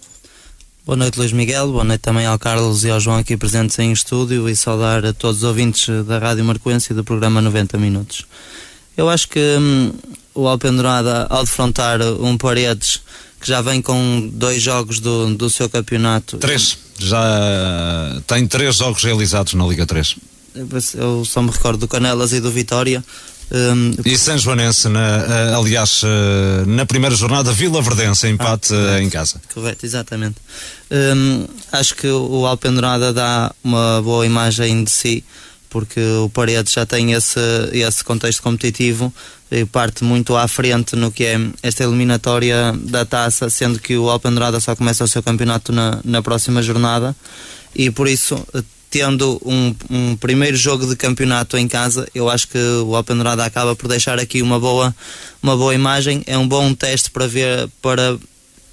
Boa 0.85 0.95
noite, 0.95 1.17
Luís 1.19 1.31
Miguel. 1.31 1.71
Boa 1.71 1.83
noite 1.83 2.01
também 2.01 2.25
ao 2.25 2.39
Carlos 2.39 2.83
e 2.83 2.89
ao 2.89 2.99
João 2.99 3.17
aqui 3.17 3.35
presentes 3.35 3.77
em 3.79 3.91
estúdio 3.91 4.47
e 4.47 4.55
saudar 4.55 5.05
a 5.05 5.13
todos 5.13 5.37
os 5.37 5.43
ouvintes 5.43 5.87
da 6.05 6.17
Rádio 6.17 6.45
Marcoense 6.45 6.93
e 6.93 6.95
do 6.95 7.03
programa 7.03 7.41
90 7.41 7.77
Minutos. 7.77 8.25
Eu 8.95 9.09
acho 9.09 9.27
que 9.27 9.39
hum, 9.39 9.91
o 10.33 10.47
Alpendurada, 10.47 11.27
ao 11.29 11.43
defrontar 11.43 12.01
um 12.01 12.37
Paredes 12.37 13.01
que 13.39 13.47
já 13.47 13.61
vem 13.61 13.81
com 13.81 14.29
dois 14.33 14.61
jogos 14.61 14.99
do, 14.99 15.35
do 15.35 15.49
seu 15.49 15.69
campeonato. 15.69 16.37
Três. 16.37 16.77
Já 16.99 18.19
tem 18.25 18.47
três 18.47 18.77
jogos 18.77 19.03
realizados 19.03 19.53
na 19.53 19.67
Liga 19.67 19.85
3 19.85 20.15
eu 20.95 21.23
só 21.23 21.41
me 21.41 21.51
recordo 21.51 21.79
do 21.79 21.87
Canelas 21.87 22.33
e 22.33 22.39
do 22.39 22.51
Vitória. 22.51 23.03
Um, 23.49 23.91
e 24.05 24.17
São 24.17 24.37
Joanense, 24.37 24.89
na, 24.89 24.99
eh, 24.99 25.55
aliás, 25.55 26.01
eh, 26.03 26.65
na 26.65 26.85
primeira 26.85 27.15
jornada, 27.15 27.51
Vila 27.53 27.81
Verdense, 27.81 28.27
empate 28.27 28.73
ah, 28.73 29.01
em 29.01 29.09
casa. 29.09 29.41
Correto, 29.53 29.85
exatamente. 29.85 30.35
Um, 30.91 31.47
acho 31.71 31.95
que 31.95 32.07
o 32.07 32.45
Alpendurada 32.45 33.13
dá 33.13 33.53
uma 33.63 34.01
boa 34.01 34.25
imagem 34.25 34.83
de 34.83 34.91
si, 34.91 35.23
porque 35.69 35.99
o 35.99 36.29
Paredes 36.29 36.73
já 36.73 36.85
tem 36.85 37.13
esse, 37.13 37.39
esse 37.71 38.03
contexto 38.03 38.43
competitivo 38.43 39.13
e 39.49 39.63
parte 39.63 40.03
muito 40.03 40.35
à 40.35 40.45
frente 40.47 40.95
no 40.97 41.09
que 41.09 41.23
é 41.23 41.39
esta 41.63 41.83
eliminatória 41.83 42.73
da 42.83 43.05
taça, 43.05 43.49
sendo 43.49 43.79
que 43.79 43.97
o 43.97 44.09
Alpendurada 44.09 44.59
só 44.59 44.75
começa 44.75 45.05
o 45.05 45.07
seu 45.07 45.23
campeonato 45.23 45.71
na, 45.71 45.99
na 46.03 46.21
próxima 46.21 46.61
jornada 46.61 47.15
e 47.73 47.89
por 47.89 48.07
isso 48.07 48.45
tendo 48.89 49.41
um, 49.45 49.75
um, 49.89 50.15
primeiro 50.15 50.55
jogo 50.55 50.87
de 50.87 50.95
campeonato 50.95 51.57
em 51.57 51.67
casa, 51.67 52.07
eu 52.15 52.29
acho 52.29 52.47
que 52.47 52.57
o 52.57 52.95
Alpendurada 52.95 53.43
acaba 53.43 53.75
por 53.75 53.87
deixar 53.87 54.19
aqui 54.19 54.41
uma 54.41 54.59
boa, 54.59 54.95
uma 55.41 55.55
boa 55.57 55.73
imagem. 55.73 56.23
É 56.25 56.37
um 56.37 56.47
bom 56.47 56.73
teste 56.73 57.11
para 57.11 57.27
ver, 57.27 57.69
para 57.81 58.17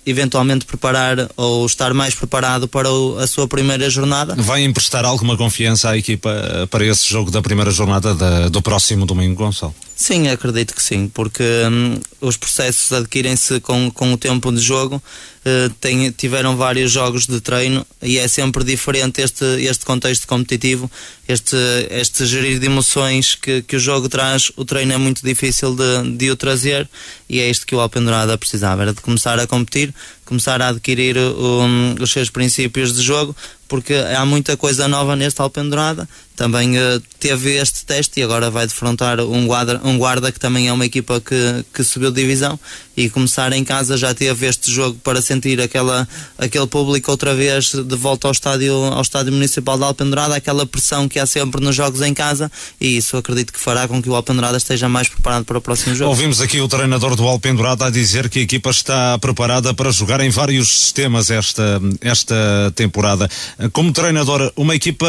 eventualmente 0.06 0.64
preparar 0.66 1.28
ou 1.36 1.64
estar 1.66 1.92
mais 1.94 2.14
preparado 2.14 2.68
para 2.68 2.90
o, 2.90 3.18
a 3.18 3.26
sua 3.26 3.48
primeira 3.48 3.88
jornada. 3.88 4.34
Vai 4.36 4.62
emprestar 4.62 5.04
alguma 5.04 5.36
confiança 5.36 5.90
à 5.90 5.98
equipa 5.98 6.30
para 6.70 6.84
esse 6.84 7.08
jogo 7.08 7.30
da 7.30 7.42
primeira 7.42 7.70
jornada 7.70 8.14
da, 8.14 8.48
do 8.48 8.62
próximo 8.62 9.06
domingo, 9.06 9.34
Gonçalo? 9.34 9.74
Sim, 9.96 10.28
acredito 10.28 10.74
que 10.74 10.82
sim, 10.82 11.08
porque 11.08 11.42
hum, 11.70 12.00
os 12.20 12.36
processos 12.36 12.92
adquirem-se 12.92 13.60
com, 13.60 13.90
com 13.90 14.12
o 14.12 14.18
tempo 14.18 14.50
de 14.50 14.60
jogo 14.60 15.00
eh, 15.46 15.70
tem, 15.78 16.10
tiveram 16.10 16.56
vários 16.56 16.90
jogos 16.90 17.26
de 17.26 17.38
treino 17.38 17.86
e 18.00 18.16
é 18.16 18.26
sempre 18.26 18.64
diferente 18.64 19.20
este, 19.20 19.44
este 19.44 19.84
contexto 19.84 20.26
competitivo, 20.26 20.90
este, 21.28 21.56
este 21.90 22.24
gerir 22.24 22.58
de 22.58 22.64
emoções 22.64 23.34
que, 23.34 23.60
que 23.60 23.76
o 23.76 23.78
jogo 23.78 24.08
traz. 24.08 24.50
O 24.56 24.64
treino 24.64 24.94
é 24.94 24.96
muito 24.96 25.22
difícil 25.22 25.76
de, 25.76 26.16
de 26.16 26.30
o 26.30 26.36
trazer 26.36 26.88
e 27.28 27.40
é 27.40 27.50
isto 27.50 27.66
que 27.66 27.74
o 27.74 27.80
Alpendurada 27.80 28.38
precisava: 28.38 28.82
era 28.82 28.94
de 28.94 29.02
começar 29.02 29.38
a 29.38 29.46
competir, 29.46 29.94
começar 30.24 30.62
a 30.62 30.68
adquirir 30.68 31.18
um, 31.18 31.94
os 32.00 32.10
seus 32.10 32.30
princípios 32.30 32.94
de 32.94 33.02
jogo, 33.02 33.36
porque 33.68 33.92
há 33.94 34.24
muita 34.24 34.56
coisa 34.56 34.88
nova 34.88 35.14
neste 35.14 35.42
Alpendurada. 35.42 36.08
Também 36.36 36.76
uh, 36.76 37.00
teve 37.20 37.56
este 37.56 37.84
teste 37.84 38.20
e 38.20 38.22
agora 38.22 38.50
vai 38.50 38.66
defrontar 38.66 39.20
um 39.20 39.46
guarda, 39.46 39.80
um 39.84 39.96
guarda 39.96 40.32
que 40.32 40.40
também 40.40 40.68
é 40.68 40.72
uma 40.72 40.84
equipa 40.84 41.20
que, 41.20 41.64
que 41.72 41.84
subiu 41.84 42.10
de 42.10 42.20
divisão 42.20 42.58
e 42.96 43.08
começar 43.08 43.52
em 43.52 43.64
casa 43.64 43.96
já 43.96 44.14
teve 44.14 44.46
este 44.46 44.70
jogo 44.70 44.98
para 45.02 45.20
sentir 45.22 45.60
aquela, 45.60 46.08
aquele 46.38 46.66
público 46.66 47.10
outra 47.10 47.34
vez 47.34 47.72
de 47.72 47.96
volta 47.96 48.28
ao 48.28 48.32
estádio, 48.32 48.74
ao 48.74 49.02
estádio 49.02 49.32
municipal 49.32 49.76
de 49.76 49.84
Alpendurada, 49.84 50.36
aquela 50.36 50.66
pressão 50.66 51.08
que 51.08 51.18
há 51.18 51.26
sempre 51.26 51.64
nos 51.64 51.74
jogos 51.74 52.02
em 52.02 52.12
casa 52.12 52.50
e 52.80 52.96
isso 52.96 53.16
acredito 53.16 53.52
que 53.52 53.60
fará 53.60 53.86
com 53.88 54.02
que 54.02 54.08
o 54.08 54.14
Alpendurada 54.14 54.56
esteja 54.56 54.88
mais 54.88 55.08
preparado 55.08 55.44
para 55.44 55.58
o 55.58 55.60
próximo 55.60 55.94
jogo. 55.94 56.10
Ouvimos 56.10 56.40
aqui 56.40 56.60
o 56.60 56.68
treinador 56.68 57.16
do 57.16 57.26
Alpendurada 57.26 57.86
a 57.86 57.90
dizer 57.90 58.28
que 58.28 58.40
a 58.40 58.42
equipa 58.42 58.70
está 58.70 59.18
preparada 59.18 59.72
para 59.72 59.90
jogar 59.90 60.20
em 60.20 60.30
vários 60.30 60.68
sistemas 60.68 61.30
esta, 61.30 61.80
esta 62.00 62.72
temporada. 62.74 63.28
Como 63.72 63.92
treinador, 63.92 64.52
uma 64.56 64.74
equipa 64.74 65.06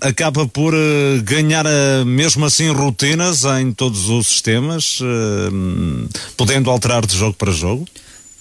acaba 0.00 0.46
por 0.46 0.65
eh, 0.74 1.20
ganhar 1.22 1.66
eh, 1.66 2.04
mesmo 2.04 2.44
assim 2.44 2.70
rotinas 2.70 3.44
em 3.44 3.72
todos 3.72 4.08
os 4.08 4.26
sistemas, 4.26 4.98
eh, 5.02 6.08
podendo 6.36 6.70
alterar 6.70 7.04
de 7.04 7.16
jogo 7.16 7.34
para 7.34 7.52
jogo? 7.52 7.86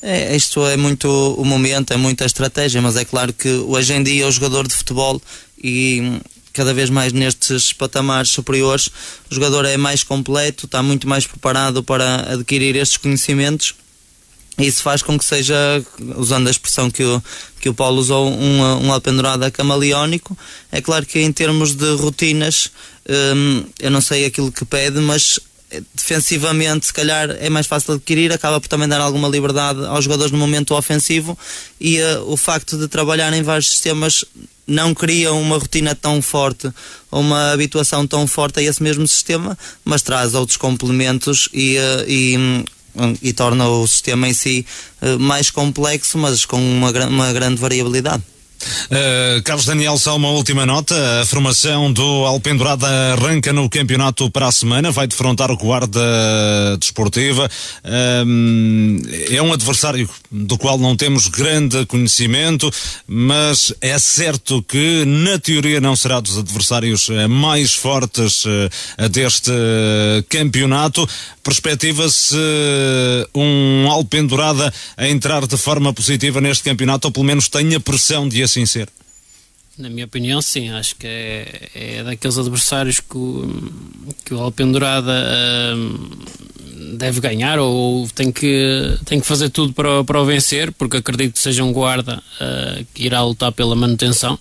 É, 0.02 0.36
isto 0.36 0.66
é 0.66 0.78
muito 0.78 1.08
o 1.08 1.44
momento, 1.44 1.92
é 1.92 1.98
muita 1.98 2.26
estratégia, 2.26 2.82
mas 2.82 2.96
é 2.96 3.04
claro 3.04 3.34
que 3.34 3.50
hoje 3.50 3.94
em 3.94 4.04
dia 4.04 4.28
o 4.28 4.32
jogador 4.32 4.68
de 4.68 4.76
futebol 4.76 5.22
e 5.62 6.20
cada 6.54 6.74
vez 6.74 6.90
mais 6.90 7.12
nestes 7.12 7.74
patamares 7.74 8.30
superiores, 8.30 8.88
o 9.30 9.36
jogador 9.36 9.66
é 9.66 9.78
mais 9.78 10.04
completo, 10.04 10.68
está 10.68 10.82
muito 10.82 11.08
mais 11.08 11.26
preparado 11.26 11.84
para 11.84 12.34
adquirir 12.34 12.76
estes 12.76 12.98
conhecimentos 12.98 13.74
isso 14.58 14.82
faz 14.82 15.02
com 15.02 15.18
que 15.18 15.26
seja, 15.26 15.56
usando 16.16 16.48
a 16.48 16.52
expressão 16.52 16.90
que 16.90 17.04
o, 17.04 17.22
que 17.60 17.70
o 17.70 17.74
Paulo 17.74 18.00
usou, 18.00 18.32
um, 18.32 18.86
um 18.86 18.94
alpendurada 18.94 19.52
camaleónico. 19.52 20.38
É 20.72 20.82
claro 20.82 21.06
que 21.06 21.20
em 21.20 21.32
termos 21.32 21.76
de 21.76 21.96
rotinas, 21.96 22.72
hum, 23.36 23.66
eu 23.80 23.92
não 23.92 24.02
sei 24.02 24.26
aquilo 24.26 24.52
que 24.52 24.64
pede, 24.64 25.00
mas 25.00 25.40
defensivamente 25.94 26.86
se 26.86 26.94
calhar 26.94 27.32
é 27.32 27.50
mais 27.50 27.68
fácil 27.68 27.96
adquirir, 27.96 28.32
acaba 28.32 28.62
por 28.62 28.68
também 28.68 28.88
dar 28.88 29.02
alguma 29.02 29.28
liberdade 29.28 29.84
aos 29.86 30.04
jogadores 30.04 30.32
no 30.32 30.38
momento 30.38 30.76
ofensivo 30.76 31.38
e 31.80 32.00
uh, 32.00 32.32
o 32.32 32.38
facto 32.38 32.78
de 32.78 32.88
trabalhar 32.88 33.34
em 33.34 33.42
vários 33.42 33.70
sistemas 33.72 34.24
não 34.68 34.94
cria 34.94 35.32
uma 35.34 35.58
rotina 35.58 35.94
tão 35.94 36.22
forte 36.22 36.72
ou 37.12 37.22
uma 37.22 37.52
habituação 37.52 38.06
tão 38.08 38.26
forte 38.26 38.60
a 38.60 38.64
esse 38.64 38.82
mesmo 38.82 39.08
sistema, 39.08 39.58
mas 39.84 40.02
traz 40.02 40.34
outros 40.34 40.58
complementos 40.58 41.50
e, 41.54 41.78
uh, 41.78 42.10
e 42.10 42.38
hum, 42.38 42.64
e 43.22 43.34
torna 43.34 43.68
o 43.68 43.88
sistema 43.88 44.28
em 44.28 44.34
si 44.34 44.66
eh, 45.02 45.18
mais 45.18 45.50
complexo, 45.50 46.18
mas 46.18 46.46
com 46.46 46.58
uma, 46.58 46.92
uma 47.08 47.34
grande 47.34 47.60
variabilidade. 47.60 48.24
Uh, 48.86 49.42
Carlos 49.44 49.66
Daniel, 49.66 49.98
só 49.98 50.16
uma 50.16 50.30
última 50.30 50.66
nota. 50.66 50.96
A 51.22 51.26
formação 51.26 51.92
do 51.92 52.26
Alpendurada 52.26 52.88
arranca 53.14 53.52
no 53.54 53.70
campeonato 53.70 54.30
para 54.30 54.48
a 54.48 54.52
semana, 54.52 54.92
vai 54.92 55.08
defrontar 55.08 55.52
o 55.52 55.58
Guarda 55.58 56.02
Desportiva. 56.80 57.50
Uh, 57.84 59.34
é 59.34 59.42
um 59.42 59.54
adversário 59.54 60.10
do 60.32 60.58
qual 60.58 60.78
não 60.78 60.96
temos 60.96 61.28
grande 61.28 61.86
conhecimento, 61.86 62.72
mas 63.08 63.74
é 63.82 63.98
certo 64.00 64.62
que, 64.64 65.06
na 65.06 65.40
teoria, 65.40 65.80
não 65.80 65.96
será 65.96 66.20
dos 66.20 66.38
adversários 66.38 67.10
eh, 67.10 67.28
mais 67.28 67.74
fortes 67.74 68.44
deste 69.12 69.52
campeonato. 70.30 71.08
Perspectiva-se 71.44 72.36
um 73.34 73.90
Alpendurada 73.90 74.74
a 74.98 75.08
entrar 75.08 75.46
de 75.46 75.58
forma 75.58 75.94
positiva 75.94 76.42
neste 76.42 76.64
campeonato, 76.64 77.08
ou 77.08 77.12
pelo 77.12 77.26
menos 77.26 77.48
tenha 77.48 77.80
pressão 77.80 78.28
de 78.28 78.42
assim 78.56 78.66
ser? 78.66 78.90
Na 79.78 79.90
minha 79.90 80.06
opinião, 80.06 80.42
sim. 80.42 80.70
Acho 80.70 80.96
que 80.96 81.06
é, 81.06 81.70
é 81.76 82.04
daqueles 82.04 82.38
adversários 82.38 83.02
que 83.02 83.18
o, 83.18 83.76
que 84.24 84.34
o 84.34 84.40
Alpendurada 84.40 85.12
hum, 85.76 86.10
deve 86.98 87.20
ganhar 87.20 87.60
ou 87.60 88.08
tem 88.16 88.32
que, 88.32 88.98
tem 89.06 89.20
que 89.20 89.28
fazer 89.28 89.50
tudo 89.50 89.74
para, 89.74 90.04
para 90.04 90.22
o 90.22 90.26
vencer, 90.26 90.72
porque 90.72 90.98
acredito 90.98 91.34
que 91.34 91.40
seja 91.40 91.64
um 91.64 91.74
guarda 91.74 92.24
uh, 92.40 92.86
que 92.94 93.06
irá 93.06 93.22
lutar 93.22 93.52
pela 93.52 93.76
manutenção. 93.76 94.36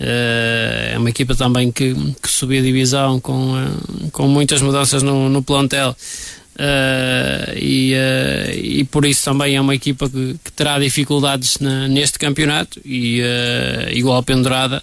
Uh, 0.00 0.92
é 0.92 0.94
uma 0.98 1.10
equipa 1.10 1.34
também 1.36 1.70
que, 1.70 1.94
que 2.20 2.28
subiu 2.28 2.60
a 2.60 2.62
divisão 2.62 3.20
com, 3.20 3.52
uh, 3.52 4.10
com 4.10 4.26
muitas 4.26 4.60
mudanças 4.60 5.04
no, 5.04 5.28
no 5.28 5.40
plantel. 5.40 5.94
Uh, 6.58 7.54
e, 7.56 7.94
uh, 7.94 8.50
e 8.52 8.84
por 8.84 9.04
isso 9.04 9.24
também 9.24 9.54
é 9.54 9.60
uma 9.60 9.76
equipa 9.76 10.10
que, 10.10 10.36
que 10.42 10.50
terá 10.50 10.76
dificuldades 10.80 11.60
na, 11.60 11.86
neste 11.86 12.18
campeonato 12.18 12.80
e 12.84 13.20
uh, 13.20 13.92
igual 13.92 14.20
pendurada 14.24 14.82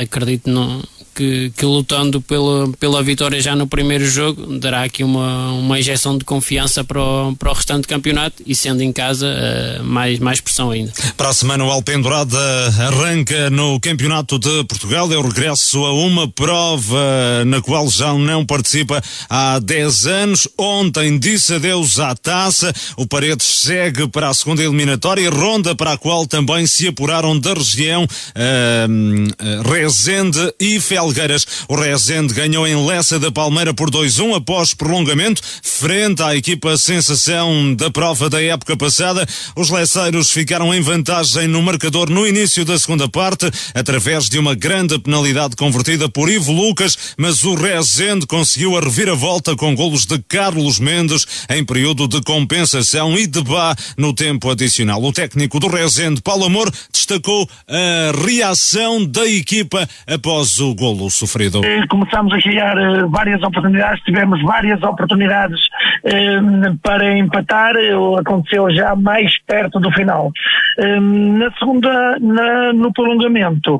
acredito 0.00 0.48
no, 0.48 0.80
que, 1.14 1.52
que, 1.56 1.64
lutando 1.64 2.20
pela, 2.20 2.68
pela 2.78 3.02
vitória 3.02 3.40
já 3.40 3.56
no 3.56 3.66
primeiro 3.66 4.06
jogo 4.06 4.58
dará 4.58 4.84
aqui 4.84 5.02
uma, 5.02 5.52
uma 5.52 5.78
injeção 5.78 6.16
de 6.16 6.24
confiança 6.24 6.84
para 6.84 7.02
o, 7.02 7.34
para 7.36 7.50
o 7.50 7.52
restante 7.52 7.86
campeonato 7.86 8.42
e 8.46 8.54
sendo 8.54 8.82
em 8.82 8.92
casa 8.92 9.26
uh, 9.26 9.84
mais, 9.84 10.18
mais 10.18 10.40
pressão 10.40 10.70
ainda. 10.70 10.92
Para 11.16 11.30
a 11.30 11.34
semana 11.34 11.64
o 11.64 11.70
Alpendurada 11.70 12.38
arranca 12.78 13.50
no 13.50 13.80
Campeonato 13.80 14.38
de 14.38 14.64
Portugal, 14.64 15.12
é 15.12 15.16
o 15.16 15.22
regresso 15.22 15.84
a 15.84 15.92
uma 15.92 16.28
prova 16.28 17.44
na 17.46 17.60
qual 17.60 17.88
já 17.88 18.12
não 18.14 18.44
participa 18.44 19.02
há 19.28 19.58
10 19.58 20.06
anos. 20.06 20.48
Ontem 20.58 21.18
disse 21.18 21.54
adeus 21.54 21.98
à 21.98 22.14
taça, 22.14 22.72
o 22.96 23.06
Paredes 23.06 23.46
segue 23.46 24.08
para 24.08 24.28
a 24.28 24.34
segunda 24.34 24.62
eliminatória, 24.62 25.28
ronda 25.30 25.74
para 25.74 25.92
a 25.92 25.98
qual 25.98 26.26
também 26.26 26.66
se 26.66 26.88
apuraram 26.88 27.38
da 27.38 27.54
região 27.54 28.04
uh, 28.04 29.70
Rezende 29.70 30.54
e 30.58 30.80
Fel 30.80 30.99
Felgueiras. 31.00 31.46
O 31.66 31.74
Rezende 31.74 32.34
ganhou 32.34 32.66
em 32.66 32.86
Lessa 32.86 33.18
da 33.18 33.32
Palmeira 33.32 33.72
por 33.72 33.90
2-1 33.90 34.36
após 34.36 34.74
prolongamento, 34.74 35.40
frente 35.62 36.22
à 36.22 36.36
equipa 36.36 36.76
sensação 36.76 37.74
da 37.74 37.90
prova 37.90 38.28
da 38.28 38.42
época 38.42 38.76
passada. 38.76 39.26
Os 39.56 39.70
leceiros 39.70 40.30
ficaram 40.30 40.74
em 40.74 40.82
vantagem 40.82 41.48
no 41.48 41.62
marcador 41.62 42.10
no 42.10 42.26
início 42.26 42.66
da 42.66 42.78
segunda 42.78 43.08
parte, 43.08 43.50
através 43.74 44.28
de 44.28 44.38
uma 44.38 44.54
grande 44.54 44.98
penalidade 44.98 45.56
convertida 45.56 46.06
por 46.06 46.28
Ivo 46.28 46.52
Lucas, 46.52 46.98
mas 47.16 47.44
o 47.44 47.54
Rezende 47.54 48.26
conseguiu 48.26 48.76
a 48.76 48.80
reviravolta 48.80 49.56
com 49.56 49.74
golos 49.74 50.04
de 50.04 50.18
Carlos 50.28 50.78
Mendes 50.78 51.26
em 51.48 51.64
período 51.64 52.06
de 52.06 52.20
compensação 52.20 53.18
e 53.18 53.26
de 53.26 53.42
Bá 53.42 53.74
no 53.96 54.12
tempo 54.12 54.50
adicional. 54.50 55.02
O 55.02 55.12
técnico 55.12 55.58
do 55.58 55.66
Rezende, 55.66 56.20
Paulo 56.20 56.44
Amor, 56.44 56.70
destacou 56.92 57.48
a 57.66 58.12
reação 58.22 59.02
da 59.06 59.26
equipa 59.26 59.88
após 60.06 60.60
o 60.60 60.74
golo 60.74 60.89
golo 60.94 61.10
sofrido? 61.10 61.60
Eh, 61.64 61.86
começámos 61.88 62.32
a 62.32 62.38
criar 62.38 62.76
eh, 62.76 63.04
várias 63.08 63.42
oportunidades, 63.42 64.02
tivemos 64.04 64.42
várias 64.42 64.82
oportunidades 64.82 65.60
eh, 66.04 66.40
para 66.82 67.16
empatar, 67.16 67.74
aconteceu 68.18 68.70
já 68.70 68.94
mais 68.94 69.32
perto 69.46 69.78
do 69.80 69.90
final. 69.92 70.30
Na 70.78 71.50
segunda, 71.58 72.16
na, 72.20 72.72
no 72.72 72.92
prolongamento, 72.92 73.78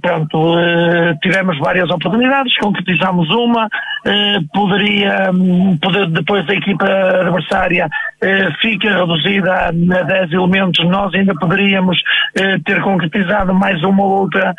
pronto, 0.00 0.54
tivemos 1.20 1.58
várias 1.58 1.90
oportunidades, 1.90 2.56
concretizámos 2.58 3.28
uma, 3.30 3.68
poderia, 4.52 5.30
poder, 5.80 6.10
depois 6.10 6.46
da 6.46 6.54
equipa 6.54 6.86
adversária 6.86 7.88
fica 8.60 8.98
reduzida 8.98 9.52
a 9.52 9.72
10 9.72 10.32
elementos, 10.32 10.84
nós 10.86 11.12
ainda 11.14 11.34
poderíamos 11.34 11.98
ter 12.64 12.80
concretizado 12.82 13.52
mais 13.52 13.82
uma 13.82 14.04
ou 14.04 14.20
outra, 14.20 14.54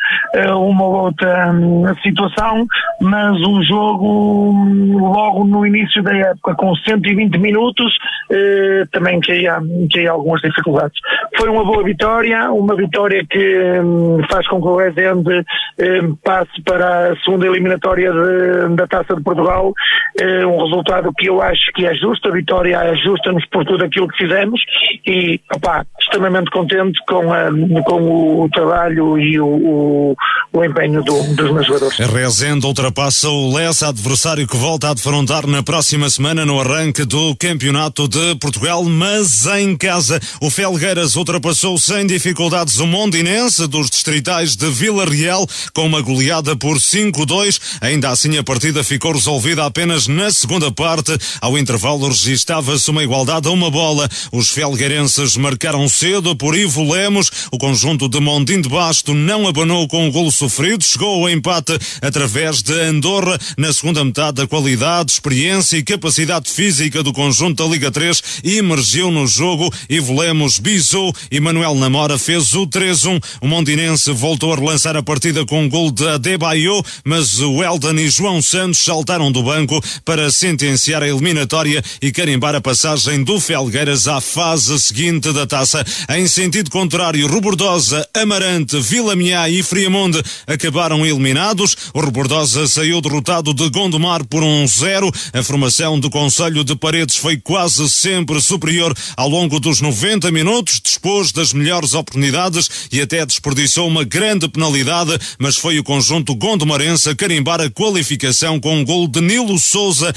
uma 0.48 0.84
ou 0.84 0.94
outra 1.04 1.50
hum, 1.86 1.94
situação, 2.02 2.66
mas 3.00 3.36
um 3.46 3.62
jogo 3.62 4.52
logo 4.98 5.44
no 5.44 5.66
início 5.66 6.02
da 6.02 6.14
época 6.16 6.54
com 6.54 6.74
120 6.74 7.38
minutos 7.38 7.92
eh, 8.30 8.84
também 8.92 9.20
tinha, 9.20 9.60
tinha 9.90 10.10
algumas 10.10 10.40
dificuldades. 10.40 10.98
Foi 11.36 11.48
uma 11.48 11.64
boa 11.64 11.82
vitória, 11.82 12.50
uma 12.50 12.76
vitória 12.76 13.24
que 13.28 13.80
hum, 13.80 14.20
faz 14.30 14.46
com 14.48 14.60
que 14.60 14.68
o 14.68 14.76
Rezende 14.76 15.44
eh, 15.78 16.00
passe 16.24 16.62
para 16.62 17.12
a 17.12 17.16
segunda 17.16 17.46
eliminatória 17.46 18.12
de, 18.12 18.76
da 18.76 18.86
Taça 18.86 19.16
de 19.16 19.22
Portugal, 19.22 19.72
eh, 20.20 20.46
um 20.46 20.62
resultado 20.64 21.12
que 21.16 21.28
eu 21.28 21.40
acho 21.40 21.72
que 21.74 21.86
é 21.86 21.94
justo, 21.94 22.28
a 22.28 22.32
vitória 22.32 22.76
é 22.76 22.94
justa-nos 22.96 23.44
por 23.46 23.64
tudo 23.64 23.84
aquilo 23.84 24.08
que 24.08 24.18
fizemos 24.18 24.60
e, 25.06 25.40
opá, 25.54 25.84
extremamente 26.10 26.50
contente 26.50 27.00
com, 27.06 27.32
a, 27.32 27.50
com 27.84 28.42
o 28.42 28.48
trabalho 28.50 29.16
e 29.16 29.38
o, 29.38 29.46
o, 29.46 30.16
o 30.52 30.64
empenho 30.64 31.02
do, 31.04 31.22
dos 31.34 31.52
meus 31.52 31.66
jogadores. 31.66 31.96
Rezende 31.98 32.66
ultrapassa 32.66 33.28
o 33.28 33.54
Lessa, 33.54 33.88
adversário 33.88 34.46
que 34.46 34.56
volta 34.56 34.90
a 34.90 34.94
defrontar 34.94 35.46
na 35.46 35.62
próxima 35.62 36.10
semana 36.10 36.44
no 36.44 36.60
arranque 36.60 37.04
do 37.04 37.36
Campeonato 37.36 38.08
de 38.08 38.34
Portugal, 38.36 38.82
mas 38.84 39.46
em 39.46 39.76
casa. 39.76 40.20
O 40.40 40.50
Felgueiras 40.50 41.14
ultrapassou 41.14 41.78
sem 41.78 42.06
dificuldades 42.06 42.80
o 42.80 42.86
Mondinense 42.86 43.68
dos 43.68 43.88
distritais 43.88 44.56
de 44.56 44.68
Vila 44.68 45.04
Real 45.04 45.46
com 45.72 45.86
uma 45.86 46.00
goleada 46.00 46.56
por 46.56 46.76
5-2. 46.76 47.78
Ainda 47.80 48.10
assim 48.10 48.36
a 48.36 48.42
partida 48.42 48.82
ficou 48.82 49.12
resolvida 49.12 49.64
apenas 49.64 50.08
na 50.08 50.30
segunda 50.30 50.72
parte. 50.72 51.16
Ao 51.40 51.56
intervalo 51.56 52.08
registava-se 52.08 52.90
uma 52.90 53.04
igualdade 53.04 53.46
a 53.46 53.50
uma 53.52 53.70
bola. 53.70 54.08
Os 54.32 54.50
felgueirenses 54.50 55.36
marcaram 55.36 55.88
cedo 56.00 56.34
por 56.34 56.56
Ivo 56.56 56.90
Lemos. 56.90 57.30
O 57.52 57.58
conjunto 57.58 58.08
de 58.08 58.18
Mondim 58.20 58.62
de 58.62 58.70
Basto 58.70 59.12
não 59.12 59.46
abanou 59.46 59.86
com 59.86 60.08
o 60.08 60.10
golo 60.10 60.32
sofrido. 60.32 60.82
Chegou 60.82 61.22
ao 61.24 61.28
empate 61.28 61.78
através 62.00 62.62
de 62.62 62.72
Andorra. 62.72 63.38
Na 63.58 63.70
segunda 63.70 64.02
metade, 64.02 64.40
a 64.40 64.46
qualidade, 64.46 65.12
experiência 65.12 65.76
e 65.76 65.82
capacidade 65.82 66.50
física 66.50 67.02
do 67.02 67.12
conjunto 67.12 67.62
da 67.62 67.70
Liga 67.70 67.90
3 67.90 68.22
emergiu 68.42 69.10
no 69.10 69.26
jogo. 69.26 69.70
Ivo 69.90 70.18
Lemos 70.18 70.58
bisou 70.58 71.14
e 71.30 71.38
Manuel 71.38 71.74
Namora 71.74 72.16
fez 72.16 72.54
o 72.54 72.66
3-1. 72.66 73.22
O 73.42 73.46
Mondinense 73.46 74.10
voltou 74.10 74.54
a 74.54 74.56
relançar 74.56 74.96
a 74.96 75.02
partida 75.02 75.44
com 75.44 75.64
um 75.64 75.68
gol 75.68 75.90
de 75.90 76.08
Adebayo, 76.08 76.82
mas 77.04 77.40
o 77.40 77.62
Eldon 77.62 77.98
e 77.98 78.08
João 78.08 78.40
Santos 78.40 78.78
saltaram 78.78 79.30
do 79.30 79.42
banco 79.42 79.78
para 80.02 80.30
sentenciar 80.30 81.02
a 81.02 81.08
eliminatória 81.08 81.84
e 82.00 82.10
carimbar 82.10 82.54
a 82.54 82.60
passagem 82.62 83.22
do 83.22 83.38
Felgueiras 83.38 84.08
à 84.08 84.18
fase 84.18 84.80
seguinte 84.80 85.30
da 85.34 85.46
taça. 85.46 85.84
Em 86.08 86.26
sentido 86.26 86.70
contrário, 86.70 87.26
Rubordosa, 87.26 88.06
Amarante, 88.14 88.78
Vila 88.80 89.14
e 89.48 89.62
Friamonde 89.62 90.22
acabaram 90.46 91.04
eliminados. 91.04 91.76
O 91.92 92.00
Rebordosa 92.00 92.66
saiu 92.66 93.00
derrotado 93.00 93.52
de 93.52 93.68
Gondomar 93.70 94.24
por 94.24 94.42
um 94.42 94.66
zero. 94.66 95.10
A 95.32 95.42
formação 95.42 95.98
do 95.98 96.08
Conselho 96.10 96.64
de 96.64 96.76
Paredes 96.76 97.16
foi 97.16 97.36
quase 97.36 97.88
sempre 97.90 98.40
superior 98.40 98.96
ao 99.16 99.28
longo 99.28 99.58
dos 99.58 99.80
90 99.80 100.30
minutos, 100.30 100.80
dispôs 100.80 101.32
das 101.32 101.52
melhores 101.52 101.94
oportunidades 101.94 102.68
e 102.92 103.00
até 103.00 103.24
desperdiçou 103.26 103.86
uma 103.86 104.04
grande 104.04 104.48
penalidade, 104.48 105.18
mas 105.38 105.56
foi 105.56 105.78
o 105.78 105.84
conjunto 105.84 106.34
gondomarense 106.34 107.08
a 107.08 107.14
carimbar 107.14 107.60
a 107.60 107.70
qualificação 107.70 108.60
com 108.60 108.78
um 108.78 108.84
gol 108.84 109.06
de 109.08 109.20
Nilo 109.20 109.58
Souza 109.58 110.12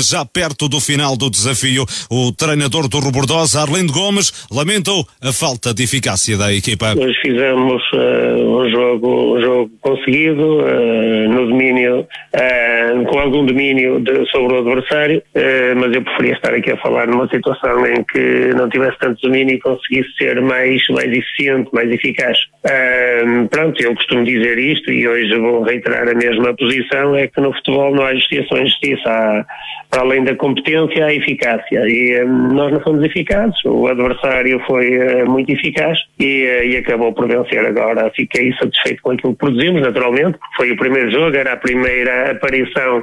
já 0.00 0.24
perto 0.24 0.68
do 0.68 0.80
final 0.80 1.16
do 1.16 1.30
desafio. 1.30 1.86
O 2.08 2.32
treinador 2.32 2.88
do 2.88 3.00
Rebordosa, 3.00 3.60
Arlindo 3.62 3.92
Gomes, 3.92 4.32
lamentou 4.50 5.06
a 5.22 5.32
falta 5.32 5.72
de 5.72 5.82
eficácia 5.82 6.36
da 6.36 6.52
equipa. 6.52 6.94
Nós 6.94 7.16
fizemos 7.18 7.82
uh, 7.92 8.60
um 8.60 8.70
jogo, 8.70 9.36
um 9.36 9.40
jogo 9.40 9.70
conseguido, 9.80 10.58
uh, 10.58 11.28
no 11.28 11.46
domínio, 11.48 12.00
uh, 12.00 13.04
com 13.06 13.18
algum 13.18 13.46
domínio 13.46 13.98
de, 14.00 14.26
sobre 14.30 14.54
o 14.54 14.58
adversário, 14.58 15.22
uh, 15.34 15.76
mas 15.76 15.94
eu 15.94 16.02
preferia 16.02 16.34
estar 16.34 16.52
aqui 16.52 16.70
a 16.70 16.76
falar 16.76 17.06
numa 17.06 17.28
situação 17.28 17.86
em 17.86 18.04
que 18.04 18.54
não 18.54 18.68
tivesse 18.68 18.98
tanto 18.98 19.20
domínio 19.22 19.54
e 19.54 19.60
conseguisse 19.60 20.10
ser 20.18 20.40
mais, 20.42 20.82
mais 20.90 21.10
eficiente, 21.10 21.70
mais 21.72 21.90
eficaz. 21.90 22.38
pronto, 23.50 23.82
eu 23.82 23.94
costumo 23.94 24.24
dizer 24.24 24.58
isto 24.58 24.92
e 24.92 25.08
hoje 25.08 25.34
vou 25.38 25.62
reiterar 25.62 26.08
a 26.08 26.14
mesma 26.14 26.54
posição, 26.54 27.16
é 27.16 27.26
que 27.26 27.40
no 27.40 27.52
futebol 27.54 27.94
não 27.94 28.04
há 28.04 28.14
justiça 28.14 28.54
ou 28.54 28.60
injustiça, 28.60 29.08
há, 29.08 29.44
para 29.90 30.02
além 30.02 30.24
da 30.24 30.34
competência, 30.34 31.06
há 31.06 31.14
eficácia. 31.14 31.80
E 31.88 32.22
nós 32.24 32.72
não 32.72 32.80
fomos 32.80 33.02
eficazes, 33.02 33.56
o 33.64 33.86
adversário 33.86 34.60
foi 34.66 35.05
muito 35.26 35.50
eficaz 35.50 35.98
e, 36.18 36.70
e 36.70 36.76
acabou 36.76 37.12
por 37.12 37.28
vencer 37.28 37.64
agora. 37.64 38.10
Fiquei 38.14 38.52
satisfeito 38.54 39.02
com 39.02 39.12
aquilo 39.12 39.32
que 39.32 39.38
produzimos, 39.38 39.82
naturalmente, 39.82 40.38
foi 40.56 40.70
o 40.72 40.76
primeiro 40.76 41.10
jogo, 41.10 41.36
era 41.36 41.52
a 41.52 41.56
primeira 41.56 42.32
aparição 42.32 43.02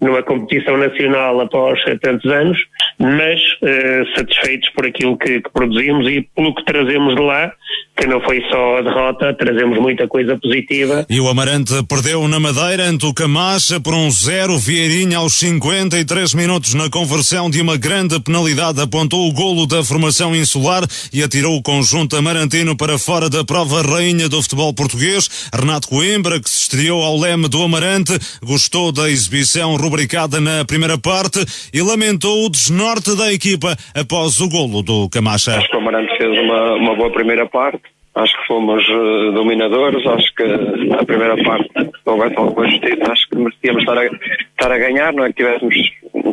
numa 0.00 0.22
competição 0.22 0.76
nacional 0.76 1.40
após 1.40 1.78
tantos 2.00 2.30
anos, 2.30 2.58
mas 2.98 3.40
uh, 3.40 4.16
satisfeitos 4.16 4.68
por 4.70 4.86
aquilo 4.86 5.16
que, 5.16 5.40
que, 5.40 5.50
produzimos 5.50 6.06
e 6.08 6.22
pelo 6.34 6.54
que 6.54 6.64
trazemos 6.64 7.14
de 7.14 7.22
lá, 7.22 7.52
que 7.96 8.06
não 8.06 8.20
foi 8.20 8.42
só 8.50 8.78
a 8.78 8.82
derrota, 8.82 9.34
trazemos 9.34 9.78
muita 9.78 10.06
coisa 10.08 10.36
positiva. 10.36 11.06
E 11.08 11.20
o 11.20 11.28
Amarante 11.28 11.72
perdeu 11.88 12.26
na 12.28 12.40
Madeira 12.40 12.84
ante 12.84 13.06
o 13.06 13.14
Camacha 13.14 13.80
por 13.80 13.94
um 13.94 14.10
zero, 14.10 14.58
Vieirinha 14.58 15.18
aos 15.18 15.34
53 15.34 16.34
minutos 16.34 16.74
na 16.74 16.90
conversão 16.90 17.48
de 17.48 17.60
uma 17.60 17.76
grande 17.76 18.20
penalidade 18.20 18.80
apontou 18.80 19.28
o 19.28 19.32
golo 19.32 19.66
da 19.66 19.82
formação 19.82 20.34
insular 20.34 20.82
e 21.12 21.22
atirou 21.34 21.56
o 21.56 21.62
conjunto 21.62 22.14
amarantino 22.14 22.76
para 22.76 22.96
fora 22.96 23.28
da 23.28 23.42
prova 23.44 23.82
rainha 23.82 24.28
do 24.28 24.40
futebol 24.40 24.72
português. 24.72 25.50
Renato 25.52 25.88
Coimbra, 25.88 26.38
que 26.38 26.48
se 26.48 26.62
estreou 26.62 27.02
ao 27.02 27.18
leme 27.18 27.48
do 27.48 27.60
Amarante, 27.60 28.12
gostou 28.40 28.92
da 28.92 29.10
exibição 29.10 29.74
rubricada 29.74 30.40
na 30.40 30.64
primeira 30.64 30.96
parte 30.96 31.40
e 31.74 31.82
lamentou 31.82 32.46
o 32.46 32.48
desnome 32.48 32.84
norte 32.84 33.16
da 33.16 33.32
equipa 33.32 33.74
após 33.94 34.40
o 34.40 34.48
golo 34.48 34.82
do 34.82 35.08
Camacha. 35.08 35.56
Acho 35.56 35.68
que 35.68 35.76
o 35.76 35.80
Amarante 35.80 36.16
fez 36.18 36.38
uma, 36.38 36.74
uma 36.74 36.94
boa 36.94 37.10
primeira 37.10 37.46
parte. 37.46 37.82
Acho 38.14 38.40
que 38.40 38.46
fomos 38.46 38.86
uh, 38.88 39.32
dominadores. 39.32 40.06
Acho 40.06 40.34
que 40.34 40.44
a 40.44 41.04
primeira 41.04 41.36
parte 41.42 41.70
houvesse 42.04 42.36
alguma 42.36 42.68
justiça. 42.68 43.10
Acho 43.10 43.28
que 43.28 43.36
merecíamos 43.36 43.82
estar 43.82 43.98
a, 43.98 44.04
estar 44.04 44.70
a 44.72 44.78
ganhar. 44.78 45.12
Não 45.12 45.24
é 45.24 45.28
que 45.28 45.42
tivéssemos 45.42 45.74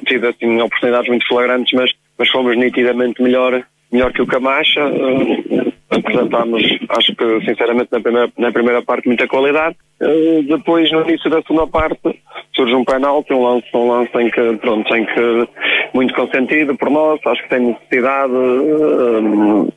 tido 0.05 0.27
assim, 0.27 0.61
oportunidades 0.61 1.09
muito 1.09 1.27
flagrantes, 1.27 1.73
mas, 1.73 1.91
mas 2.17 2.29
fomos 2.29 2.57
nitidamente 2.57 3.21
melhor, 3.21 3.63
melhor 3.91 4.11
que 4.13 4.21
o 4.21 4.27
Camacha. 4.27 4.85
Uh, 4.87 5.71
apresentámos, 5.91 6.63
acho 6.89 7.13
que 7.15 7.45
sinceramente 7.45 7.89
na 7.91 7.99
primeira, 7.99 8.31
na 8.37 8.51
primeira 8.51 8.81
parte 8.81 9.07
muita 9.07 9.27
qualidade. 9.27 9.75
Uh, 10.01 10.41
depois 10.43 10.91
no 10.91 11.01
início 11.01 11.29
da 11.29 11.41
segunda 11.41 11.67
parte 11.67 11.99
surge 12.55 12.73
um 12.73 12.85
penalti, 12.85 13.33
um 13.33 13.43
lance, 13.43 13.67
um 13.73 13.91
lance 13.91 14.17
em 14.17 14.29
que, 14.29 14.57
pronto, 14.57 14.95
em 14.95 15.05
que 15.05 15.49
muito 15.93 16.13
consentido 16.13 16.75
por 16.77 16.89
nós, 16.89 17.19
acho 17.25 17.43
que 17.43 17.49
tem 17.49 17.59
necessidade. 17.59 18.33
Uh, 18.33 19.73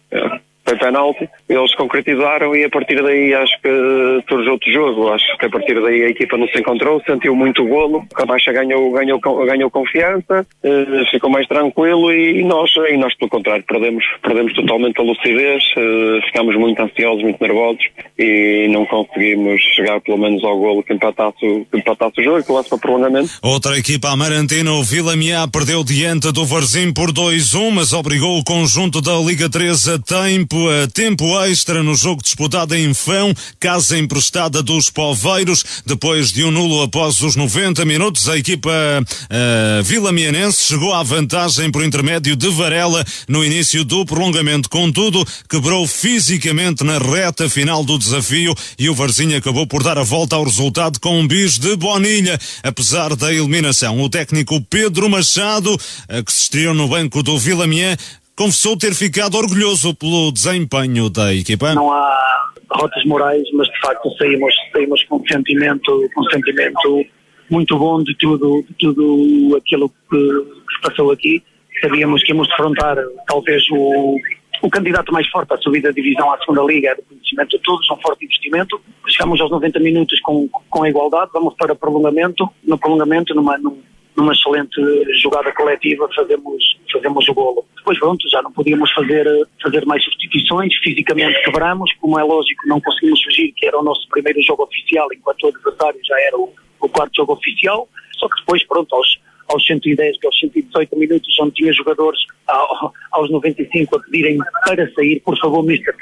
foi 0.64 0.78
penalti, 0.78 1.28
eles 1.48 1.74
concretizaram 1.74 2.54
e 2.56 2.64
a 2.64 2.70
partir 2.70 3.02
daí 3.02 3.34
acho 3.34 3.52
que 3.60 4.24
surge 4.28 4.48
outro 4.48 4.72
jogo. 4.72 5.12
Acho 5.12 5.24
que 5.38 5.46
a 5.46 5.50
partir 5.50 5.80
daí 5.80 6.04
a 6.04 6.08
equipa 6.08 6.38
não 6.38 6.48
se 6.48 6.58
encontrou, 6.58 7.02
sentiu 7.06 7.36
muito 7.36 7.62
o 7.62 7.68
golo, 7.68 7.98
o 7.98 8.14
Camacha 8.14 8.52
ganhou, 8.52 8.90
ganhou, 8.92 9.20
ganhou 9.20 9.70
confiança, 9.70 10.46
eh, 10.62 11.04
ficou 11.10 11.28
mais 11.28 11.46
tranquilo 11.46 12.10
e 12.12 12.42
nós, 12.44 12.70
e 12.88 12.96
nós 12.96 13.14
pelo 13.16 13.30
contrário, 13.30 13.64
perdemos, 13.66 14.04
perdemos 14.22 14.54
totalmente 14.54 14.98
a 14.98 15.02
lucidez, 15.02 15.62
eh, 15.76 16.20
ficámos 16.26 16.56
muito 16.56 16.80
ansiosos, 16.80 17.22
muito 17.22 17.40
nervosos 17.40 17.84
e 18.18 18.68
não 18.70 18.86
conseguimos 18.86 19.60
chegar 19.74 20.00
pelo 20.00 20.18
menos 20.18 20.42
ao 20.44 20.58
golo 20.58 20.82
que 20.82 20.94
empatasse, 20.94 21.40
que 21.40 21.78
empatasse 21.78 22.20
o 22.20 22.24
jogo 22.24 22.42
que 22.42 22.50
levasse 22.50 22.70
para 22.70 22.78
prolongamento. 22.78 23.30
Outra 23.42 23.78
equipa 23.78 24.08
amarantina, 24.08 24.72
o 24.72 24.82
Vila 24.82 25.14
Miá, 25.14 25.46
perdeu 25.46 25.84
diante 25.84 26.32
do 26.32 26.46
Varzim 26.46 26.92
por 26.92 27.12
2-1, 27.12 27.70
mas 27.70 27.92
obrigou 27.92 28.38
o 28.38 28.44
conjunto 28.44 29.02
da 29.02 29.14
Liga 29.16 29.50
3 29.50 29.88
a 29.88 29.98
tempo 29.98 30.53
tempo 30.54 30.68
a 30.68 30.86
tempo 30.86 31.44
extra 31.44 31.82
no 31.82 31.96
jogo 31.96 32.22
disputado 32.22 32.76
em 32.76 32.94
Fão, 32.94 33.34
casa 33.58 33.98
emprestada 33.98 34.62
dos 34.62 34.88
Poveiros. 34.88 35.64
Depois 35.84 36.30
de 36.30 36.44
um 36.44 36.50
nulo 36.50 36.82
após 36.82 37.20
os 37.20 37.34
90 37.34 37.84
minutos, 37.84 38.28
a 38.28 38.38
equipa 38.38 38.70
uh, 38.70 39.82
Vila 39.82 40.12
Mianense 40.12 40.62
chegou 40.62 40.94
à 40.94 41.02
vantagem 41.02 41.72
por 41.72 41.84
intermédio 41.84 42.36
de 42.36 42.48
Varela 42.50 43.04
no 43.28 43.44
início 43.44 43.84
do 43.84 44.06
prolongamento. 44.06 44.70
Contudo, 44.70 45.26
quebrou 45.48 45.88
fisicamente 45.88 46.84
na 46.84 46.98
reta 46.98 47.48
final 47.48 47.82
do 47.84 47.98
desafio 47.98 48.54
e 48.78 48.88
o 48.88 48.94
Varzinho 48.94 49.36
acabou 49.36 49.66
por 49.66 49.82
dar 49.82 49.98
a 49.98 50.04
volta 50.04 50.36
ao 50.36 50.44
resultado 50.44 51.00
com 51.00 51.18
um 51.18 51.26
bis 51.26 51.58
de 51.58 51.74
Bonilha. 51.74 52.38
Apesar 52.62 53.16
da 53.16 53.32
eliminação, 53.32 54.00
o 54.00 54.08
técnico 54.08 54.60
Pedro 54.70 55.10
Machado, 55.10 55.74
uh, 55.74 56.24
que 56.24 56.32
se 56.32 56.42
estreou 56.42 56.74
no 56.74 56.86
banco 56.86 57.24
do 57.24 57.36
Vila 57.38 57.66
Mian, 57.66 57.96
confessou 58.36 58.76
ter 58.76 58.94
ficado 58.94 59.36
orgulhoso 59.36 59.94
pelo 59.94 60.32
desempenho 60.32 61.08
da 61.08 61.34
equipa. 61.34 61.74
Não 61.74 61.92
há 61.92 62.50
rotas 62.70 63.04
morais, 63.04 63.42
mas 63.52 63.68
de 63.68 63.80
facto 63.80 64.10
saímos, 64.16 64.54
saímos 64.72 65.04
com 65.04 65.16
um 65.16 65.26
sentimento, 65.26 66.10
com 66.14 66.20
um 66.20 66.30
sentimento 66.30 67.04
muito 67.50 67.78
bom 67.78 68.02
de 68.02 68.16
tudo, 68.16 68.64
de 68.68 68.74
tudo 68.74 69.56
aquilo 69.56 69.88
que, 69.88 70.16
que 70.16 70.74
se 70.74 70.80
passou 70.82 71.12
aqui. 71.12 71.42
Sabíamos 71.80 72.22
que 72.22 72.32
íamos 72.32 72.48
defrontar 72.48 72.96
talvez 73.26 73.62
o, 73.70 74.16
o 74.62 74.70
candidato 74.70 75.12
mais 75.12 75.28
forte 75.28 75.52
à 75.52 75.58
subida 75.58 75.88
da 75.88 75.94
divisão 75.94 76.32
à 76.32 76.38
segunda 76.38 76.62
liga, 76.62 76.90
é 76.90 76.94
do 76.94 77.02
conhecimento 77.02 77.50
de 77.50 77.58
todos, 77.58 77.88
um 77.90 77.96
forte 78.00 78.24
investimento. 78.24 78.80
Chegamos 79.06 79.40
aos 79.40 79.50
90 79.50 79.78
minutos 79.80 80.18
com, 80.20 80.48
com 80.48 80.82
a 80.82 80.88
igualdade, 80.88 81.30
vamos 81.32 81.54
para 81.54 81.74
prolongamento, 81.74 82.48
no 82.64 82.78
prolongamento, 82.78 83.34
numa, 83.34 83.58
num, 83.58 83.78
numa 84.16 84.32
excelente 84.32 84.80
jogada 85.20 85.52
coletiva, 85.52 86.08
fazemos, 86.14 86.62
fazemos 86.92 87.28
o 87.28 87.34
golo. 87.34 87.64
Depois, 87.76 87.98
pronto, 87.98 88.28
já 88.28 88.40
não 88.42 88.52
podíamos 88.52 88.90
fazer, 88.92 89.26
fazer 89.62 89.84
mais 89.84 90.02
substituições, 90.04 90.74
fisicamente 90.82 91.42
quebramos, 91.42 91.92
como 92.00 92.18
é 92.18 92.22
lógico, 92.22 92.66
não 92.66 92.80
conseguimos 92.80 93.22
fugir, 93.22 93.52
que 93.52 93.66
era 93.66 93.78
o 93.78 93.82
nosso 93.82 94.08
primeiro 94.08 94.40
jogo 94.42 94.62
oficial, 94.62 95.08
enquanto 95.12 95.44
o 95.44 95.48
adversário 95.48 96.00
já 96.04 96.20
era 96.20 96.36
o, 96.38 96.52
o 96.80 96.88
quarto 96.88 97.16
jogo 97.16 97.32
oficial, 97.32 97.88
só 98.18 98.28
que 98.28 98.40
depois, 98.40 98.64
pronto, 98.66 98.94
aos, 98.94 99.18
aos 99.48 99.66
110, 99.66 100.18
que 100.18 100.26
aos 100.26 100.38
118 100.38 100.96
minutos, 100.96 101.38
onde 101.40 101.52
tinha 101.52 101.72
jogadores 101.72 102.20
ao, 102.46 102.92
aos 103.12 103.30
95 103.30 103.96
a 103.96 104.00
pedirem 104.00 104.38
para 104.64 104.90
sair, 104.94 105.20
por 105.20 105.36
favor, 105.38 105.64
mister, 105.64 105.94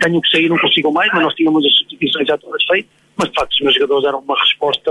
tenho 0.00 0.20
que 0.20 0.30
sair, 0.30 0.48
não 0.48 0.58
consigo 0.58 0.90
mais, 0.90 1.10
mas 1.12 1.22
nós 1.22 1.34
tínhamos 1.34 1.64
as 1.64 1.76
substituições 1.76 2.26
já 2.26 2.38
todas 2.38 2.64
feitas, 2.64 2.90
mas 3.18 3.28
de 3.28 3.34
facto 3.34 3.52
os 3.52 3.60
meus 3.60 3.74
jogadores 3.74 4.04
eram 4.06 4.20
uma 4.20 4.40
resposta 4.40 4.90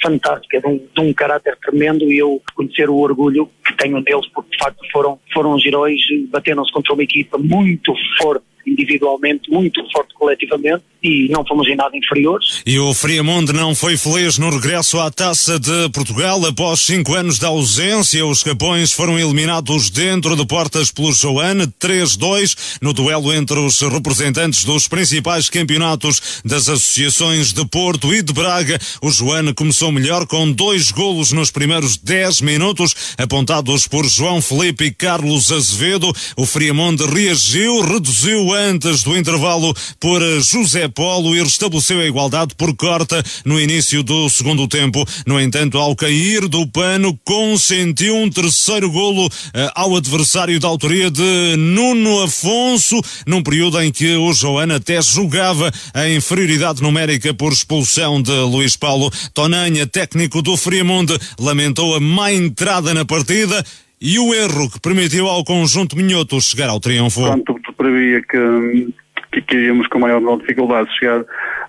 fantástica, 0.00 0.60
de 0.60 0.66
um, 0.68 0.76
de 0.76 1.00
um 1.00 1.12
caráter 1.12 1.56
tremendo 1.56 2.04
e 2.10 2.18
eu 2.18 2.40
reconhecer 2.48 2.88
o 2.88 2.96
orgulho 2.96 3.50
que 3.64 3.76
tenho 3.76 4.00
neles, 4.00 4.26
porque 4.32 4.50
de 4.50 4.58
facto 4.58 4.80
foram, 4.92 5.18
foram 5.34 5.54
os 5.54 5.66
heróis, 5.66 6.00
bateram-se 6.30 6.72
contra 6.72 6.94
uma 6.94 7.02
equipa 7.02 7.36
muito 7.38 7.92
forte 8.18 8.44
individualmente, 8.66 9.50
muito 9.50 9.80
forte 9.92 10.12
coletivamente 10.14 10.82
e 11.02 11.28
não 11.30 11.46
fomos 11.46 11.68
em 11.68 11.76
nada 11.76 11.96
inferiores. 11.96 12.62
E 12.66 12.78
o 12.78 12.92
Friamonte 12.92 13.52
não 13.52 13.74
foi 13.74 13.96
feliz 13.96 14.38
no 14.38 14.50
regresso 14.50 14.98
à 14.98 15.10
Taça 15.10 15.58
de 15.58 15.88
Portugal 15.90 16.44
após 16.44 16.80
cinco 16.80 17.14
anos 17.14 17.38
de 17.38 17.46
ausência. 17.46 18.26
Os 18.26 18.42
Capões 18.42 18.92
foram 18.92 19.18
eliminados 19.18 19.88
dentro 19.88 20.34
de 20.34 20.44
portas 20.44 20.90
pelo 20.90 21.12
Joane 21.12 21.66
3-2 21.80 22.78
no 22.82 22.92
duelo 22.92 23.32
entre 23.32 23.58
os 23.58 23.80
representantes 23.80 24.64
dos 24.64 24.88
principais 24.88 25.48
campeonatos 25.48 26.42
das 26.44 26.68
associações 26.68 27.52
de 27.52 27.64
Porto 27.66 28.12
e 28.12 28.22
de 28.22 28.32
Braga. 28.32 28.78
O 29.00 29.10
Joane 29.10 29.54
começou 29.54 29.92
melhor 29.92 30.26
com 30.26 30.50
dois 30.50 30.90
golos 30.90 31.30
nos 31.30 31.50
primeiros 31.50 31.96
10 31.96 32.40
minutos, 32.40 33.14
apontados 33.16 33.86
por 33.86 34.06
João 34.06 34.42
Felipe 34.42 34.86
e 34.86 34.90
Carlos 34.90 35.52
Azevedo. 35.52 36.12
O 36.36 36.44
Friamonte 36.46 37.04
reagiu, 37.04 37.80
reduziu 37.82 38.55
antes 38.56 39.02
do 39.02 39.16
intervalo 39.16 39.74
por 40.00 40.20
José 40.40 40.88
Polo 40.88 41.36
e 41.36 41.42
restabeleceu 41.42 42.00
a 42.00 42.06
igualdade 42.06 42.54
por 42.54 42.74
corta 42.74 43.22
no 43.44 43.60
início 43.60 44.02
do 44.02 44.28
segundo 44.28 44.66
tempo. 44.66 45.04
No 45.26 45.40
entanto, 45.40 45.78
ao 45.78 45.94
cair 45.94 46.48
do 46.48 46.66
pano, 46.66 47.18
consentiu 47.24 48.16
um 48.16 48.30
terceiro 48.30 48.90
golo 48.90 49.26
uh, 49.26 49.30
ao 49.74 49.96
adversário 49.96 50.58
da 50.58 50.68
autoria 50.68 51.10
de 51.10 51.56
Nuno 51.56 52.22
Afonso, 52.22 53.00
num 53.26 53.42
período 53.42 53.80
em 53.80 53.92
que 53.92 54.16
o 54.16 54.32
Joana 54.32 54.76
até 54.76 55.00
jogava 55.02 55.72
a 55.92 56.08
inferioridade 56.08 56.82
numérica 56.82 57.34
por 57.34 57.52
expulsão 57.52 58.20
de 58.20 58.32
Luís 58.32 58.76
Paulo. 58.76 59.10
Tonanha, 59.34 59.86
técnico 59.86 60.42
do 60.42 60.56
Friamonte, 60.56 61.18
lamentou 61.38 61.94
a 61.94 62.00
má 62.00 62.32
entrada 62.32 62.94
na 62.94 63.04
partida 63.04 63.64
e 64.00 64.18
o 64.18 64.34
erro 64.34 64.70
que 64.70 64.80
permitiu 64.80 65.26
ao 65.26 65.44
conjunto 65.44 65.96
minhoto 65.96 66.40
chegar 66.40 66.68
ao 66.68 66.80
triunfo. 66.80 67.22
Quanto 67.22 67.72
previa 67.76 68.20
que, 68.22 68.92
que, 69.32 69.42
que 69.42 69.56
iríamos 69.56 69.86
com 69.88 69.98
maior 69.98 70.20
dificuldade 70.38 70.88
chegar 70.98 71.24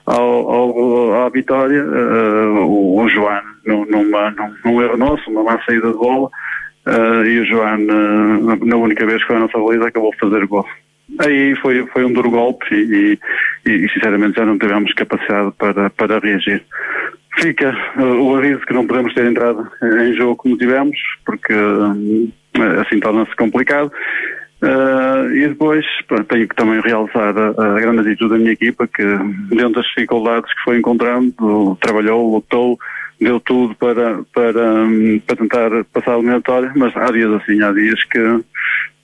ao, 0.05 0.49
ao, 0.49 1.25
à 1.25 1.29
vitória, 1.29 1.83
uh, 1.83 2.65
o, 2.65 3.01
o 3.01 3.09
João, 3.09 3.41
num, 3.65 3.85
numa, 3.85 4.31
num, 4.31 4.55
num 4.65 4.81
erro 4.81 4.97
nosso, 4.97 5.29
uma 5.29 5.43
má 5.43 5.61
saída 5.65 5.91
de 5.91 5.97
bola, 5.97 6.29
uh, 6.87 7.25
e 7.25 7.39
o 7.39 7.45
João, 7.45 7.75
uh, 7.75 8.65
na 8.65 8.75
única 8.77 9.05
vez 9.05 9.21
que 9.21 9.27
foi 9.27 9.35
a 9.35 9.39
nossa 9.39 9.57
baliza, 9.57 9.87
acabou 9.87 10.11
de 10.11 10.19
fazer 10.19 10.45
gol. 10.47 10.65
Aí 11.19 11.55
foi, 11.55 11.85
foi 11.87 12.05
um 12.05 12.11
duro 12.11 12.29
golpe 12.29 12.65
e, 12.73 13.17
e, 13.65 13.71
e, 13.71 13.89
sinceramente 13.93 14.35
já 14.37 14.45
não 14.45 14.57
tivemos 14.57 14.93
capacidade 14.93 15.51
para, 15.57 15.89
para 15.89 16.19
reagir. 16.19 16.63
Fica 17.39 17.75
uh, 17.97 18.01
o 18.01 18.35
aviso 18.35 18.61
que 18.61 18.73
não 18.73 18.87
podemos 18.87 19.13
ter 19.13 19.25
entrado 19.25 19.69
em 19.81 20.13
jogo 20.13 20.35
como 20.35 20.57
tivemos, 20.57 20.97
porque 21.25 21.53
uh, 21.53 22.31
assim 22.81 22.99
torna-se 22.99 23.35
complicado. 23.35 23.91
Uh, 24.61 25.31
e 25.35 25.47
depois 25.49 25.85
tenho 26.29 26.47
que 26.47 26.55
também 26.55 26.81
realçar 26.81 27.35
a, 27.37 27.49
a, 27.49 27.79
grande 27.79 27.99
atitude 27.99 28.31
da 28.31 28.39
minha 28.39 28.53
equipa, 28.53 28.87
que 28.87 29.03
dentro 29.49 29.73
das 29.73 29.85
dificuldades 29.85 30.51
que 30.51 30.63
foi 30.63 30.79
encontrando, 30.79 31.77
trabalhou, 31.79 32.33
lutou, 32.33 32.79
deu 33.21 33.39
tudo 33.39 33.75
para, 33.75 34.23
para, 34.33 34.73
um, 34.83 35.19
para 35.19 35.35
tentar 35.35 35.69
passar 35.93 36.13
a 36.13 36.17
eliminatória, 36.17 36.71
mas 36.75 36.95
há 36.97 37.11
dias 37.11 37.31
assim, 37.33 37.61
há 37.61 37.71
dias 37.71 38.03
que 38.05 38.19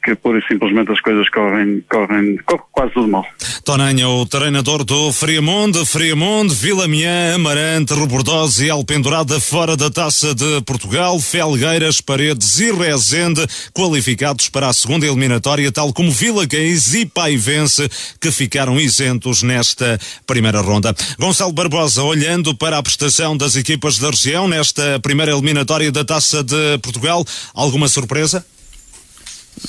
que 0.03 0.15
pura 0.15 0.39
e 0.39 0.47
simplesmente 0.47 0.91
as 0.91 0.99
coisas 0.99 1.29
correm, 1.29 1.83
correm, 1.89 2.37
correm 2.45 2.63
quase 2.71 2.93
tudo 2.93 3.07
mal. 3.07 3.25
Tonanha, 3.63 4.09
o 4.09 4.25
treinador 4.25 4.83
do 4.83 5.13
Friamonte, 5.13 5.85
Friamonte, 5.85 6.53
Vila 6.53 6.87
Miã, 6.87 7.35
Amarante, 7.35 7.93
Rebordosa 7.93 8.65
e 8.65 8.69
Alpendurada 8.69 9.39
fora 9.39 9.77
da 9.77 9.89
Taça 9.89 10.35
de 10.35 10.61
Portugal, 10.61 11.19
Felgueiras, 11.19 12.01
Paredes 12.01 12.59
e 12.59 12.71
Rezende 12.71 13.47
qualificados 13.73 14.49
para 14.49 14.67
a 14.67 14.73
segunda 14.73 15.05
eliminatória, 15.05 15.71
tal 15.71 15.93
como 15.93 16.11
Vila 16.11 16.45
Gays 16.45 16.93
e 16.93 17.05
Paivense 17.05 17.89
que 18.19 18.31
ficaram 18.31 18.79
isentos 18.79 19.41
nesta 19.43 19.97
primeira 20.27 20.59
ronda. 20.59 20.93
Gonçalo 21.17 21.53
Barbosa, 21.53 22.03
olhando 22.03 22.53
para 22.53 22.77
a 22.77 22.83
prestação 22.83 23.37
das 23.37 23.55
equipas 23.55 23.97
da 23.97 24.09
região 24.09 24.47
nesta 24.47 24.99
primeira 24.99 25.31
eliminatória 25.31 25.91
da 25.91 26.03
Taça 26.03 26.43
de 26.43 26.77
Portugal, 26.79 27.25
alguma 27.53 27.87
surpresa? 27.87 28.45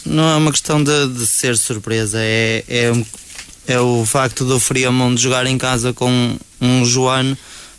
Não 0.05 0.29
é 0.29 0.37
uma 0.37 0.51
questão 0.51 0.83
de, 0.83 1.09
de 1.09 1.27
ser 1.27 1.57
surpresa, 1.57 2.19
é, 2.21 2.65
é, 2.69 2.93
é 3.67 3.81
o 3.81 4.05
facto 4.05 4.45
do 4.45 4.61
Friamonte 4.61 5.21
jogar 5.21 5.47
em 5.47 5.59
casa 5.59 5.93
com 5.93 6.37
um 6.61 6.85
Joano 6.85 7.37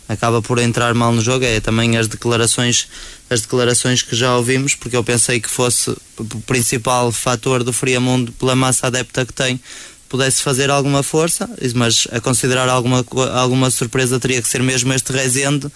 acaba 0.08 0.40
por 0.40 0.58
entrar 0.58 0.94
mal 0.94 1.12
no 1.12 1.20
jogo 1.20 1.44
é 1.44 1.60
também 1.60 1.96
as 1.96 2.06
declarações 2.06 2.88
as 3.28 3.40
declarações 3.40 4.02
que 4.02 4.14
já 4.14 4.36
ouvimos 4.36 4.74
porque 4.74 4.96
eu 4.96 5.02
pensei 5.02 5.40
que 5.40 5.50
fosse 5.50 5.90
o 5.90 6.24
principal 6.46 7.10
fator 7.10 7.64
do 7.64 7.72
Friamundo 7.72 8.32
pela 8.32 8.54
massa 8.54 8.86
adepta 8.86 9.26
que 9.26 9.32
tem 9.32 9.60
pudesse 10.08 10.42
fazer 10.42 10.70
alguma 10.70 11.02
força 11.02 11.48
mas 11.74 12.06
a 12.12 12.20
considerar 12.20 12.68
alguma, 12.68 13.04
alguma 13.34 13.70
surpresa 13.70 14.20
teria 14.20 14.40
que 14.40 14.48
ser 14.48 14.62
mesmo 14.62 14.92
este 14.92 15.12
Rezende 15.12 15.70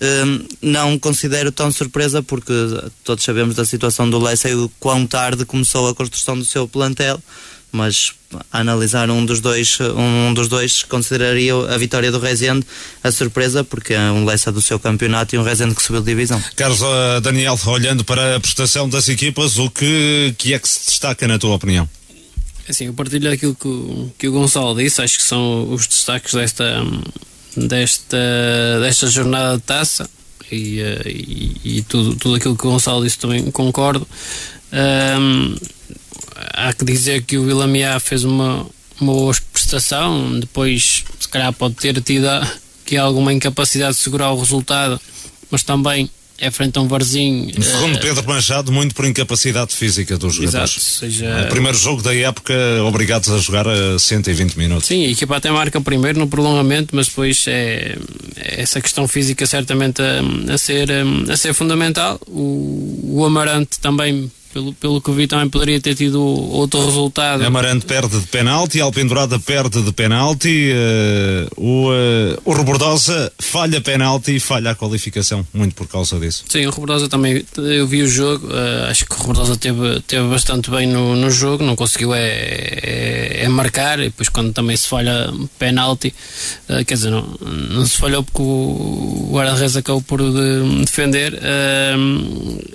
um, 0.00 0.46
não 0.62 0.98
considero 0.98 1.52
tão 1.52 1.70
surpresa 1.70 2.22
porque 2.22 2.52
todos 3.04 3.24
sabemos 3.24 3.54
da 3.54 3.64
situação 3.64 4.08
do 4.08 4.18
Leicester 4.18 4.52
e 4.52 4.54
o 4.54 4.70
quão 4.80 5.06
tarde 5.06 5.44
começou 5.44 5.88
a 5.88 5.94
construção 5.94 6.38
do 6.38 6.44
seu 6.44 6.66
plantel 6.66 7.20
mas 7.72 8.12
a 8.50 8.60
analisar 8.60 9.10
um 9.10 9.24
dos 9.24 9.40
dois, 9.40 9.78
um 9.80 10.34
dos 10.34 10.48
dois 10.48 10.82
consideraria 10.82 11.54
a 11.54 11.78
vitória 11.78 12.10
do 12.10 12.18
Rezende 12.18 12.66
a 13.02 13.10
surpresa, 13.10 13.62
porque 13.64 13.94
é 13.94 14.10
um 14.10 14.24
Leicester 14.24 14.52
do 14.52 14.62
seu 14.62 14.78
campeonato 14.78 15.34
e 15.34 15.38
um 15.38 15.42
Rezende 15.42 15.74
que 15.74 15.82
subiu 15.82 16.00
de 16.00 16.06
divisão. 16.06 16.42
Carlos 16.56 16.80
Daniel, 17.22 17.58
olhando 17.66 18.04
para 18.04 18.36
a 18.36 18.40
prestação 18.40 18.88
das 18.88 19.08
equipas, 19.08 19.58
o 19.58 19.70
que, 19.70 20.34
que 20.36 20.54
é 20.54 20.58
que 20.58 20.68
se 20.68 20.86
destaca 20.86 21.26
na 21.28 21.38
tua 21.38 21.54
opinião? 21.54 21.88
Assim, 22.68 22.86
eu 22.86 22.94
partilho 22.94 23.30
aquilo 23.32 23.54
que, 23.54 24.12
que 24.18 24.28
o 24.28 24.32
Gonçalo 24.32 24.76
disse, 24.76 25.02
acho 25.02 25.18
que 25.18 25.24
são 25.24 25.72
os 25.72 25.86
destaques 25.86 26.34
desta, 26.34 26.84
desta, 27.56 28.18
desta 28.80 29.06
jornada 29.08 29.56
de 29.56 29.62
taça 29.62 30.08
e, 30.50 30.80
uh, 30.80 31.08
e, 31.08 31.60
e 31.64 31.82
tudo, 31.82 32.16
tudo 32.16 32.34
aquilo 32.36 32.56
que 32.56 32.66
o 32.66 32.70
Gonçalo 32.70 33.04
disse 33.04 33.18
também 33.18 33.50
concordo. 33.50 34.06
Um, 34.72 35.56
há 36.36 36.72
que 36.72 36.84
dizer 36.84 37.22
que 37.22 37.38
o 37.38 37.44
Villamia 37.44 37.98
fez 38.00 38.24
uma, 38.24 38.66
uma 39.00 39.12
boa 39.12 39.34
prestação, 39.52 40.38
depois 40.38 41.04
se 41.18 41.28
calhar 41.28 41.52
pode 41.52 41.74
ter 41.74 42.00
tido 42.02 42.26
aqui 42.26 42.96
alguma 42.96 43.32
incapacidade 43.32 43.96
de 43.96 44.02
segurar 44.02 44.32
o 44.32 44.38
resultado, 44.38 45.00
mas 45.50 45.62
também 45.62 46.10
é 46.40 46.50
frente 46.50 46.78
a 46.78 46.80
um 46.82 46.88
Varzinho. 46.88 47.62
Segundo 47.62 47.96
uh, 47.96 48.00
Pedro 48.00 48.26
Machado, 48.26 48.72
muito 48.72 48.94
por 48.94 49.04
incapacidade 49.04 49.74
física 49.74 50.16
dos 50.16 50.34
jogadores. 50.34 50.70
Exato, 50.70 50.80
seja... 50.80 51.44
O 51.44 51.48
primeiro 51.50 51.76
jogo 51.76 52.02
da 52.02 52.14
época, 52.14 52.54
obrigados 52.84 53.28
a 53.30 53.38
jogar 53.38 53.68
a 53.68 53.98
120 53.98 54.56
minutos. 54.56 54.88
Sim, 54.88 55.04
a 55.04 55.10
equipa 55.10 55.36
até 55.36 55.50
marca 55.50 55.80
primeiro 55.80 56.18
no 56.18 56.26
prolongamento, 56.26 56.96
mas 56.96 57.08
depois 57.08 57.44
é, 57.46 57.96
é 58.36 58.62
essa 58.62 58.80
questão 58.80 59.06
física 59.06 59.46
certamente 59.46 60.00
a, 60.00 60.54
a, 60.54 60.58
ser, 60.58 60.88
a 61.30 61.36
ser 61.36 61.52
fundamental. 61.52 62.18
O, 62.26 63.16
o 63.18 63.24
Amarante 63.24 63.78
também 63.78 64.30
pelo, 64.52 64.72
pelo 64.74 65.00
que 65.00 65.10
vi 65.12 65.26
também 65.26 65.48
poderia 65.48 65.80
ter 65.80 65.94
tido 65.94 66.20
outro 66.20 66.84
resultado. 66.84 67.44
Amarante 67.44 67.86
perde 67.86 68.20
de 68.20 68.26
penalti, 68.26 68.80
Alpendurada 68.80 69.38
perde 69.38 69.82
de 69.82 69.92
penalti, 69.92 70.72
uh, 70.72 71.48
o, 71.56 71.90
uh, 71.90 72.42
o 72.44 72.52
Rebordosa 72.52 73.32
falha 73.38 73.80
penalti 73.80 74.36
e 74.36 74.40
falha 74.40 74.72
a 74.72 74.74
qualificação, 74.74 75.46
muito 75.52 75.74
por 75.74 75.86
causa 75.86 76.18
disso. 76.18 76.44
Sim, 76.48 76.66
o 76.66 76.70
Rebordosa 76.70 77.08
também, 77.08 77.44
eu 77.56 77.86
vi 77.86 78.02
o 78.02 78.08
jogo, 78.08 78.48
uh, 78.48 78.90
acho 78.90 79.06
que 79.06 79.14
o 79.14 79.18
Rebordosa 79.18 79.56
teve, 79.56 80.00
teve 80.06 80.28
bastante 80.28 80.70
bem 80.70 80.86
no, 80.86 81.14
no 81.14 81.30
jogo, 81.30 81.64
não 81.64 81.76
conseguiu 81.76 82.14
é, 82.14 82.20
é, 82.20 83.44
é 83.44 83.48
marcar, 83.48 84.00
e 84.00 84.04
depois 84.04 84.28
quando 84.28 84.52
também 84.52 84.76
se 84.76 84.88
falha 84.88 85.32
penalti, 85.58 86.12
quer 86.86 86.94
dizer, 86.94 87.10
não, 87.10 87.22
não 87.40 87.86
se 87.86 87.96
falhou 87.96 88.22
porque 88.22 88.42
o 88.42 89.30
guarda-redes 89.32 89.76
acabou 89.76 90.02
por 90.02 90.20
de, 90.20 90.84
defender, 90.84 91.38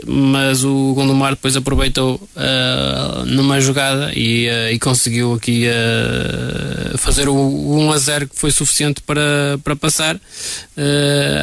mas 0.05 0.63
o 0.63 0.93
Gondomar 0.93 1.32
depois 1.32 1.55
aproveitou 1.66 2.22
uh, 2.36 3.26
numa 3.26 3.59
jogada 3.59 4.11
e, 4.16 4.47
uh, 4.47 4.72
e 4.72 4.78
conseguiu 4.78 5.34
aqui 5.34 5.66
uh, 5.68 6.95
fazer 6.99 7.28
o 7.28 7.36
1 7.36 7.91
a 7.91 7.97
0 7.97 8.28
que 8.28 8.38
foi 8.38 8.51
suficiente 8.51 9.01
para, 9.01 9.59
para 9.63 9.76
passar. 9.76 10.20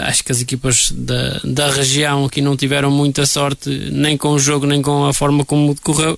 acho 0.06 0.22
que 0.22 0.30
as 0.30 0.40
equipas 0.40 0.92
da, 0.92 1.40
da 1.42 1.70
região 1.70 2.24
aqui 2.24 2.40
não 2.40 2.56
tiveram 2.56 2.90
muita 2.90 3.26
sorte 3.26 3.68
nem 3.90 4.16
com 4.16 4.30
o 4.30 4.38
jogo 4.38 4.64
nem 4.64 4.80
com 4.80 5.04
a 5.04 5.12
forma 5.12 5.44
como 5.44 5.74
decorreu. 5.74 6.16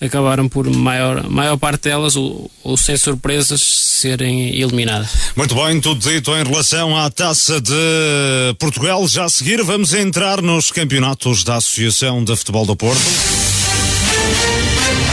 Acabaram 0.00 0.48
por 0.48 0.68
maior, 0.68 1.28
maior 1.30 1.56
parte 1.56 1.84
delas, 1.84 2.16
ou, 2.16 2.50
ou 2.62 2.76
sem 2.76 2.96
surpresas, 2.96 3.62
serem 3.62 4.56
eliminadas. 4.56 5.10
Muito 5.36 5.54
bem, 5.54 5.80
tudo 5.80 6.00
dito 6.00 6.30
em 6.32 6.42
relação 6.42 6.96
à 6.96 7.08
taça 7.10 7.60
de 7.60 7.72
Portugal. 8.58 9.06
Já 9.06 9.24
a 9.24 9.28
seguir 9.28 9.62
vamos 9.62 9.94
entrar 9.94 10.42
nos 10.42 10.72
campeonatos 10.72 11.44
da 11.44 11.56
Associação 11.56 12.24
de 12.24 12.34
Futebol 12.34 12.66
do 12.66 12.74
Porto. 12.74 13.43
Música 14.24 15.03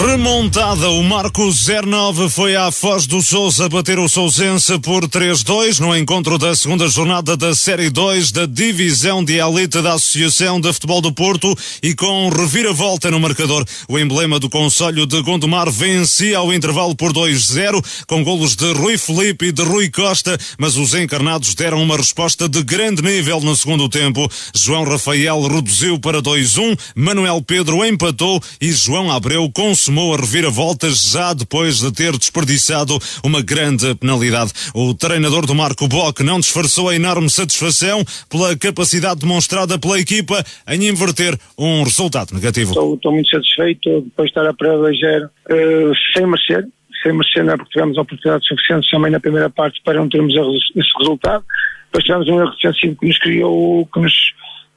Remontada, 0.00 0.90
o 0.90 1.02
Marco 1.02 1.50
09 1.50 2.30
foi 2.30 2.54
à 2.54 2.70
Foz 2.70 3.04
do 3.04 3.20
Sousa 3.20 3.68
bater 3.68 3.98
o 3.98 4.08
Sousense 4.08 4.78
por 4.78 5.08
3-2 5.08 5.80
no 5.80 5.96
encontro 5.96 6.38
da 6.38 6.54
segunda 6.54 6.86
jornada 6.86 7.36
da 7.36 7.52
Série 7.52 7.90
2 7.90 8.30
da 8.30 8.46
Divisão 8.46 9.24
de 9.24 9.40
Elite 9.40 9.82
da 9.82 9.94
Associação 9.94 10.60
de 10.60 10.72
Futebol 10.72 11.00
do 11.00 11.12
Porto 11.12 11.52
e 11.82 11.96
com 11.96 12.28
reviravolta 12.28 13.10
no 13.10 13.18
marcador. 13.18 13.64
O 13.88 13.98
emblema 13.98 14.38
do 14.38 14.48
Conselho 14.48 15.04
de 15.04 15.20
Gondomar 15.20 15.68
vencia 15.68 16.38
ao 16.38 16.54
intervalo 16.54 16.94
por 16.94 17.12
2-0 17.12 17.84
com 18.06 18.22
golos 18.22 18.54
de 18.54 18.72
Rui 18.74 18.96
Felipe 18.96 19.46
e 19.46 19.52
de 19.52 19.62
Rui 19.62 19.90
Costa, 19.90 20.38
mas 20.58 20.76
os 20.76 20.94
encarnados 20.94 21.56
deram 21.56 21.82
uma 21.82 21.96
resposta 21.96 22.48
de 22.48 22.62
grande 22.62 23.02
nível 23.02 23.40
no 23.40 23.56
segundo 23.56 23.88
tempo. 23.88 24.30
João 24.54 24.84
Rafael 24.84 25.42
reduziu 25.42 25.98
para 25.98 26.22
2-1, 26.22 26.78
Manuel 26.94 27.42
Pedro 27.42 27.84
empatou 27.84 28.40
e 28.60 28.70
João 28.70 29.10
Abreu 29.10 29.50
conseguiu 29.50 29.87
consumou 29.88 30.14
a 30.14 30.18
reviravoltas 30.18 31.12
já 31.12 31.32
depois 31.32 31.80
de 31.80 31.90
ter 31.90 32.12
desperdiçado 32.12 32.98
uma 33.24 33.40
grande 33.40 33.94
penalidade. 33.94 34.52
O 34.74 34.92
treinador 34.92 35.46
do 35.46 35.54
Marco 35.54 35.88
Bock 35.88 36.22
não 36.22 36.38
disfarçou 36.38 36.90
a 36.90 36.94
enorme 36.94 37.30
satisfação 37.30 38.04
pela 38.28 38.54
capacidade 38.56 39.20
demonstrada 39.20 39.78
pela 39.78 39.98
equipa 39.98 40.44
em 40.68 40.88
inverter 40.88 41.38
um 41.56 41.82
resultado 41.84 42.34
negativo. 42.34 42.72
Estou, 42.72 42.94
estou 42.96 43.12
muito 43.12 43.30
satisfeito 43.30 44.02
depois 44.02 44.30
de 44.30 44.38
estar 44.38 44.46
a 44.46 44.52
prever 44.52 45.24
uh, 45.24 45.92
sem 46.12 46.26
merecer, 46.26 46.66
sem 47.02 47.12
merecer 47.12 47.44
não 47.44 47.54
é 47.54 47.56
porque 47.56 47.72
tivemos 47.72 47.96
oportunidades 47.96 48.46
suficientes 48.46 48.90
também 48.90 49.10
na 49.10 49.20
primeira 49.20 49.48
parte 49.48 49.80
para 49.82 49.98
não 49.98 50.08
termos 50.08 50.34
esse 50.34 50.98
resultado. 50.98 51.42
Depois 51.86 52.04
tivemos 52.04 52.28
um 52.28 52.40
erro 52.40 52.50
defensivo 52.50 52.96
que 52.96 53.06
nos 53.06 53.18
criou, 53.18 53.86
que 53.86 54.00
nos 54.00 54.34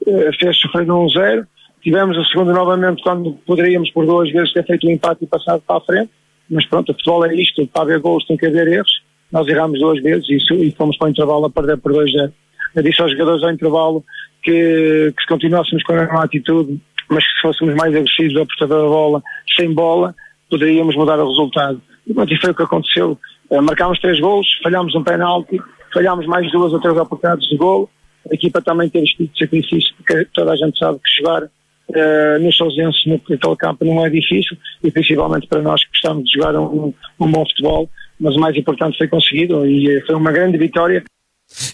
uh, 0.07 0.39
fez 0.39 0.57
sofrer 0.57 0.89
um 0.89 1.09
zero. 1.09 1.45
Tivemos 1.81 2.17
a 2.17 2.23
segunda 2.25 2.53
novamente 2.53 3.01
quando 3.01 3.33
poderíamos 3.45 3.89
por 3.91 4.05
duas 4.05 4.31
vezes 4.31 4.53
ter 4.53 4.65
feito 4.65 4.85
o 4.85 4.89
um 4.89 4.93
empate 4.93 5.23
e 5.23 5.27
passado 5.27 5.63
para 5.65 5.77
a 5.77 5.81
frente, 5.81 6.11
mas 6.49 6.65
pronto, 6.67 6.91
o 6.91 6.93
futebol 6.93 7.25
é 7.25 7.35
isto, 7.35 7.65
para 7.67 7.83
haver 7.83 7.99
gols 7.99 8.25
tem 8.25 8.37
que 8.37 8.45
haver 8.45 8.67
erros. 8.67 9.01
Nós 9.31 9.47
erramos 9.47 9.79
duas 9.79 10.01
vezes 10.01 10.27
e 10.51 10.71
fomos 10.77 10.97
para 10.97 11.07
o 11.07 11.09
intervalo 11.11 11.45
a 11.45 11.49
perder 11.49 11.77
por 11.77 11.93
2-0. 11.93 12.31
Eu 12.75 12.83
disse 12.83 13.01
aos 13.01 13.11
jogadores 13.11 13.43
ao 13.43 13.51
intervalo 13.51 14.03
que, 14.43 15.13
que 15.15 15.21
se 15.21 15.27
continuássemos 15.27 15.83
com 15.83 15.93
a 15.93 16.01
mesma 16.01 16.23
atitude, 16.23 16.79
mas 17.09 17.25
que 17.25 17.33
se 17.33 17.41
fôssemos 17.41 17.75
mais 17.75 17.95
agressivos 17.95 18.37
ao 18.37 18.45
portador 18.45 18.83
da 18.83 18.87
bola, 18.87 19.23
sem 19.55 19.73
bola, 19.73 20.15
poderíamos 20.49 20.95
mudar 20.95 21.19
o 21.19 21.27
resultado. 21.27 21.81
E 22.05 22.13
pronto, 22.13 22.33
e 22.33 22.37
foi 22.37 22.51
o 22.51 22.55
que 22.55 22.63
aconteceu. 22.63 23.17
Uh, 23.49 23.61
marcámos 23.61 23.99
três 23.99 24.19
gols, 24.19 24.47
falhámos 24.61 24.93
um 24.95 25.03
penalti, 25.03 25.59
falhámos 25.93 26.25
mais 26.27 26.51
duas 26.51 26.73
ou 26.73 26.79
três 26.79 26.97
oportunidades 26.97 27.47
de 27.47 27.57
gol. 27.57 27.89
A 28.29 28.35
equipa 28.35 28.61
também 28.61 28.89
teve 28.89 29.05
espírito 29.05 29.33
de 29.33 29.39
sacrifício, 29.39 29.95
porque 29.97 30.25
toda 30.33 30.51
a 30.51 30.55
gente 30.55 30.77
sabe 30.77 30.99
que 30.99 31.09
chegar 31.09 31.49
uh, 31.95 32.39
nos 32.39 32.55
Sousenses, 32.55 33.05
naquele 33.05 33.55
campo, 33.55 33.85
não 33.85 34.05
é 34.05 34.09
difícil, 34.09 34.57
e 34.83 34.91
principalmente 34.91 35.47
para 35.47 35.61
nós 35.61 35.83
que 35.83 35.91
gostamos 35.91 36.25
de 36.25 36.33
jogar 36.33 36.55
um, 36.55 36.93
um 37.19 37.31
bom 37.31 37.45
futebol, 37.45 37.89
mas 38.19 38.35
o 38.35 38.39
mais 38.39 38.55
importante 38.55 38.97
foi 38.97 39.07
conseguido 39.07 39.65
e 39.65 39.97
eh, 39.97 40.01
foi 40.05 40.15
uma 40.15 40.31
grande 40.31 40.57
vitória. 40.57 41.03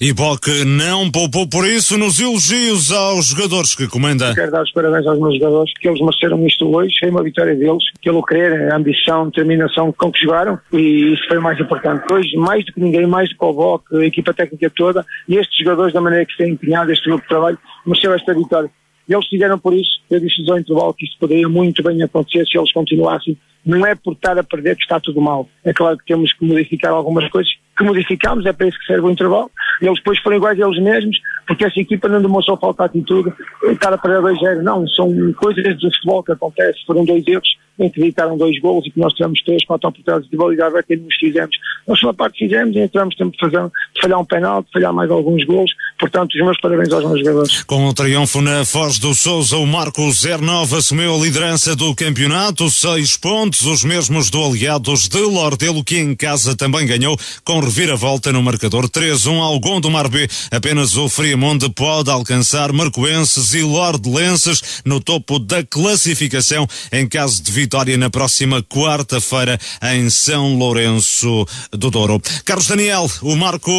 E 0.02 0.12
Boc 0.12 0.48
não 0.66 1.12
poupou 1.12 1.48
por 1.48 1.66
isso 1.66 1.98
nos 1.98 2.20
elogios 2.20 2.92
aos 2.92 3.28
jogadores 3.28 3.76
que 3.76 3.88
comanda. 3.88 4.34
Quero 4.34 4.52
dar 4.52 4.64
os 4.64 4.72
parabéns 4.72 5.06
aos 5.06 5.20
meus 5.20 5.36
jogadores, 5.36 5.72
que 5.80 5.88
eles 5.88 6.00
mereceram 6.02 6.46
isto 6.48 6.76
hoje, 6.76 6.96
foi 7.00 7.10
uma 7.10 7.24
vitória 7.24 7.56
deles, 7.56 7.84
pelo 8.04 8.24
querer, 8.24 8.72
a 8.72 8.76
ambição, 8.76 9.24
a 9.24 9.26
determinação 9.26 9.92
com 9.92 10.12
que 10.12 10.22
jogaram, 10.22 10.60
e 10.74 11.14
isso 11.14 11.28
foi 11.28 11.38
o 11.38 11.42
mais 11.42 11.60
importante. 11.60 12.12
Hoje, 12.12 12.36
mais 12.38 12.66
do 12.66 12.74
que 12.74 12.80
ninguém, 12.80 13.06
mais 13.06 13.30
do 13.30 13.38
que 13.38 13.46
o 13.46 13.54
Boc, 13.54 13.84
a 13.94 14.06
equipa 14.06 14.34
técnica 14.34 14.72
toda, 14.76 15.06
e 15.28 15.36
estes 15.36 15.58
jogadores, 15.60 15.94
da 15.94 16.02
maneira 16.02 16.26
que 16.26 16.32
se 16.32 16.38
têm 16.40 16.54
empenhado, 16.54 16.92
este 16.92 17.08
grupo 17.08 17.24
de 17.24 17.30
trabalho, 17.30 17.60
mereceu 17.86 18.14
esta 18.14 18.34
vitória. 18.34 18.70
E 19.08 19.14
eles 19.14 19.28
fizeram 19.28 19.58
por 19.58 19.74
isso, 19.74 20.02
eu 20.10 20.20
disse 20.20 20.50
ao 20.50 20.60
intervalo 20.60 20.94
que 20.94 21.06
isso 21.06 21.18
poderia 21.20 21.48
muito 21.48 21.82
bem 21.82 22.02
acontecer 22.02 22.46
se 22.46 22.58
eles 22.58 22.72
continuassem. 22.72 23.38
Não 23.66 23.86
é 23.86 23.96
por 23.96 24.14
estar 24.14 24.38
a 24.38 24.44
perder 24.44 24.76
que 24.76 24.84
está 24.84 25.00
tudo 25.00 25.22
mal. 25.22 25.48
É 25.64 25.74
claro 25.74 25.98
que 25.98 26.06
temos 26.06 26.32
que 26.34 26.46
modificar 26.46 26.92
algumas 26.92 27.30
coisas, 27.30 27.52
que 27.78 27.84
modificamos, 27.84 28.46
é 28.46 28.54
para 28.54 28.68
isso 28.68 28.80
que 28.80 28.86
serve 28.86 29.08
o 29.08 29.12
intervalo. 29.12 29.52
Eles 29.82 29.98
depois 29.98 30.20
foram 30.20 30.38
iguais 30.38 30.60
a 30.60 30.66
eles 30.66 30.82
mesmos, 30.82 31.18
porque 31.46 31.66
essa 31.66 31.80
equipa 31.80 32.08
não 32.08 32.22
demonstrou 32.22 32.58
falta 32.58 32.84
de 32.84 33.00
atitude, 33.00 33.34
estar 33.70 33.94
a 33.94 33.98
perder 33.98 34.22
2 34.22 34.64
Não, 34.64 34.88
são 34.88 35.34
coisas 35.34 35.78
do 35.80 35.92
futebol 35.92 36.24
que 36.24 36.32
acontecem. 36.32 36.84
Foram 36.86 37.06
dois 37.06 37.26
erros 37.28 37.58
em 37.80 37.90
que 37.90 38.02
evitaram 38.02 38.38
dois 38.38 38.60
gols 38.60 38.86
e 38.86 38.92
que 38.92 39.00
nós 39.00 39.14
tivemos 39.14 39.42
três, 39.44 39.64
quatro 39.66 39.90
oportunidades 39.90 40.30
de 40.30 40.38
validade 40.38 40.76
que 40.88 40.96
nos 40.96 41.16
fizemos. 41.16 41.56
Nós, 41.88 42.02
uma 42.04 42.14
parte, 42.14 42.40
fizemos 42.40 42.76
e 42.76 42.80
entramos 42.80 43.16
tempo 43.16 43.32
de, 43.32 43.40
fazer, 43.40 43.64
de 43.64 44.02
falhar 44.02 44.20
um 44.20 44.26
penal, 44.26 44.64
de 44.64 44.72
falhar 44.72 44.94
mais 44.94 45.10
alguns 45.10 45.44
gols, 45.46 45.72
Portanto, 46.00 46.36
os 46.36 46.46
meus 46.46 46.62
parabéns 46.62 46.94
aos 46.94 47.04
meus 47.06 47.20
jogadores. 47.20 47.64
Com 47.64 47.88
o 47.88 47.94
triunfo 47.94 48.40
na 48.40 48.64
Foz 48.64 49.00
do 49.00 49.16
Souza, 49.16 49.58
o 49.58 49.66
Marco 49.66 50.02
09 50.12 50.76
assumiu 50.76 51.16
a 51.16 51.18
liderança 51.18 51.76
do 51.76 51.96
campeonato, 51.96 52.70
seis 52.70 53.18
pontos, 53.18 53.66
os 53.66 53.84
mesmos 53.84 54.30
do 54.30 54.44
Aliados 54.44 55.08
de 55.08 55.20
Lordelo, 55.22 55.84
que 55.84 55.98
em 55.98 56.16
casa 56.16 56.56
também 56.56 56.86
ganhou, 56.86 57.18
com 57.44 57.60
reviravolta 57.60 58.32
no 58.32 58.44
marcador 58.44 58.88
3-1 58.88 59.42
ao 59.42 59.60
Gondomar 59.60 60.08
B. 60.08 60.28
Apenas 60.52 60.96
o 60.96 61.10
Friamonte 61.10 61.68
pode 61.72 62.12
alcançar 62.12 62.72
Marcoenses 62.72 63.56
e 63.56 63.64
Lordelenses 63.64 64.84
no 64.86 65.00
topo 65.00 65.40
da 65.40 65.64
classificação 65.64 66.68
em 66.92 67.08
caso 67.08 67.42
de 67.42 67.52
vitória 67.52 67.67
na 67.98 68.10
próxima 68.10 68.64
quarta-feira 68.64 69.60
em 69.94 70.10
São 70.10 70.58
Lourenço 70.58 71.46
do 71.72 71.92
Douro. 71.92 72.22
Carlos 72.46 72.68
Daniel, 72.68 73.10
o 73.22 73.36
Marco 73.36 73.72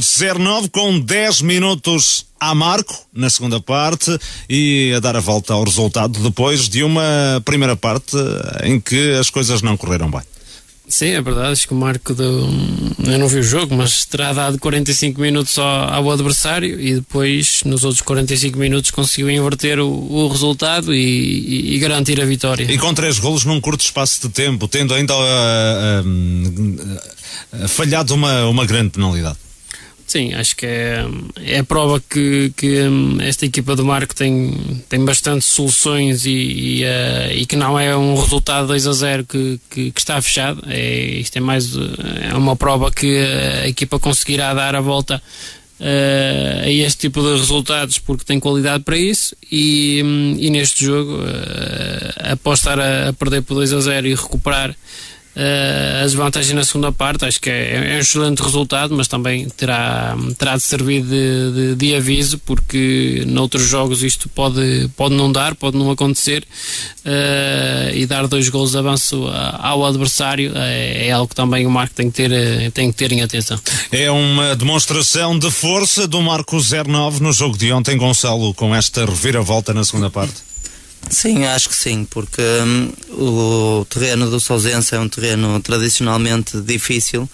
09 0.00 0.68
com 0.70 0.98
10 0.98 1.42
minutos 1.42 2.26
a 2.40 2.54
Marco 2.54 2.94
na 3.12 3.28
segunda 3.28 3.60
parte 3.60 4.16
e 4.48 4.92
a 4.96 5.00
dar 5.00 5.16
a 5.16 5.20
volta 5.20 5.52
ao 5.52 5.64
resultado 5.64 6.20
depois 6.20 6.68
de 6.68 6.82
uma 6.82 7.42
primeira 7.44 7.76
parte 7.76 8.16
em 8.62 8.80
que 8.80 9.12
as 9.12 9.30
coisas 9.30 9.62
não 9.62 9.76
correram 9.76 10.10
bem. 10.10 10.22
Sim, 10.88 11.08
é 11.08 11.20
verdade. 11.20 11.52
Acho 11.52 11.68
que 11.68 11.74
o 11.74 11.76
Marco 11.76 12.14
deu. 12.14 12.48
Eu 13.06 13.18
não 13.18 13.28
vi 13.28 13.38
o 13.38 13.42
jogo, 13.42 13.74
mas 13.74 14.06
terá 14.06 14.32
dado 14.32 14.58
45 14.58 15.20
minutos 15.20 15.58
ao, 15.58 15.66
ao 15.66 16.10
adversário 16.10 16.80
e 16.80 16.94
depois, 16.94 17.62
nos 17.64 17.84
outros 17.84 18.00
45 18.02 18.58
minutos, 18.58 18.90
conseguiu 18.90 19.30
inverter 19.30 19.78
o, 19.78 19.88
o 19.88 20.28
resultado 20.28 20.94
e, 20.94 21.74
e, 21.74 21.78
garantir 21.78 22.20
a 22.20 22.24
vitória. 22.24 22.64
E 22.64 22.78
com 22.78 22.94
três 22.94 23.18
golos 23.18 23.44
num 23.44 23.60
curto 23.60 23.82
espaço 23.82 24.22
de 24.22 24.30
tempo, 24.30 24.66
tendo 24.66 24.94
ainda 24.94 25.14
uh, 25.14 26.02
uh, 26.04 27.64
uh, 27.64 27.68
falhado 27.68 28.14
uma, 28.14 28.46
uma 28.46 28.64
grande 28.64 28.90
penalidade. 28.90 29.47
Sim, 30.08 30.32
acho 30.32 30.56
que 30.56 30.64
é, 30.64 31.06
é 31.44 31.62
prova 31.62 32.00
que, 32.00 32.50
que 32.56 32.80
hum, 32.80 33.18
esta 33.20 33.44
equipa 33.44 33.76
do 33.76 33.84
Marco 33.84 34.14
tem, 34.14 34.82
tem 34.88 35.04
bastante 35.04 35.44
soluções 35.44 36.24
e, 36.24 36.30
e, 36.30 36.82
uh, 36.82 37.32
e 37.34 37.44
que 37.44 37.54
não 37.54 37.78
é 37.78 37.94
um 37.94 38.18
resultado 38.18 38.68
2 38.68 38.86
a 38.86 38.92
0 38.92 39.26
que, 39.26 39.60
que, 39.68 39.90
que, 39.90 40.00
está 40.00 40.20
fechado. 40.22 40.62
É, 40.66 40.98
isto 41.20 41.36
é 41.36 41.40
mais 41.40 41.76
é 42.22 42.34
uma 42.34 42.56
prova 42.56 42.90
que 42.90 43.18
a 43.18 43.68
equipa 43.68 43.98
conseguirá 43.98 44.54
dar 44.54 44.74
a 44.74 44.80
volta 44.80 45.22
uh, 45.78 46.64
a 46.64 46.70
este 46.70 47.00
tipo 47.00 47.20
de 47.20 47.36
resultados 47.36 47.98
porque 47.98 48.24
tem 48.24 48.40
qualidade 48.40 48.84
para 48.84 48.96
isso 48.96 49.36
e, 49.52 50.00
um, 50.02 50.36
e 50.38 50.48
neste 50.48 50.86
jogo, 50.86 51.18
uh, 51.18 52.32
após 52.32 52.60
estar 52.60 52.80
a, 52.80 53.10
a 53.10 53.12
perder 53.12 53.42
por 53.42 53.56
2 53.56 53.74
a 53.74 53.80
0 53.80 54.06
e 54.06 54.14
recuperar 54.14 54.74
uh, 55.38 56.04
as 56.04 56.12
vantagens 56.12 56.54
na 56.54 56.64
segunda 56.64 56.90
parte. 56.90 57.24
Acho 57.24 57.40
que 57.40 57.48
é, 57.48 57.94
é, 57.94 57.96
um 57.96 57.98
excelente 58.00 58.42
resultado, 58.42 58.94
mas 58.94 59.06
também 59.06 59.48
terá, 59.50 60.16
terá 60.36 60.56
de 60.56 60.62
servir 60.62 61.02
de, 61.02 61.52
de, 61.52 61.74
de, 61.76 61.94
aviso, 61.94 62.38
porque 62.38 63.22
noutros 63.26 63.64
jogos 63.64 64.02
isto 64.02 64.28
pode, 64.28 64.90
pode 64.96 65.14
não 65.14 65.30
dar, 65.30 65.54
pode 65.54 65.76
não 65.76 65.90
acontecer, 65.90 66.44
uh, 67.04 67.94
e 67.94 68.04
dar 68.06 68.26
dois 68.26 68.48
gols 68.48 68.72
de 68.72 68.78
avanço 68.78 69.28
ao 69.58 69.86
adversário 69.86 70.52
é, 70.54 71.08
é, 71.08 71.12
algo 71.12 71.28
que 71.28 71.34
também 71.34 71.66
o 71.66 71.70
Marco 71.70 71.94
tem 71.94 72.10
que, 72.10 72.16
ter, 72.16 72.70
tem 72.72 72.90
que 72.90 72.96
ter 72.96 73.12
em 73.12 73.22
atenção. 73.22 73.58
É 73.92 74.10
uma 74.10 74.56
demonstração 74.56 75.38
de 75.38 75.50
força 75.50 76.08
do 76.08 76.20
Marco 76.20 76.58
09 76.58 77.22
no 77.22 77.32
jogo 77.32 77.56
de 77.56 77.72
ontem, 77.72 77.96
Gonçalo, 77.96 78.52
com 78.54 78.74
esta 78.74 79.04
reviravolta 79.04 79.72
na 79.72 79.84
segunda 79.84 80.10
parte. 80.10 80.47
Sim, 81.10 81.44
acho 81.44 81.70
que 81.70 81.74
sim, 81.74 82.04
porque 82.04 82.42
hum, 82.42 82.92
o 83.10 83.86
terreno 83.86 84.30
do 84.30 84.38
Sousense 84.38 84.94
é 84.94 85.00
um 85.00 85.08
terreno 85.08 85.58
tradicionalmente 85.60 86.60
difícil, 86.60 87.28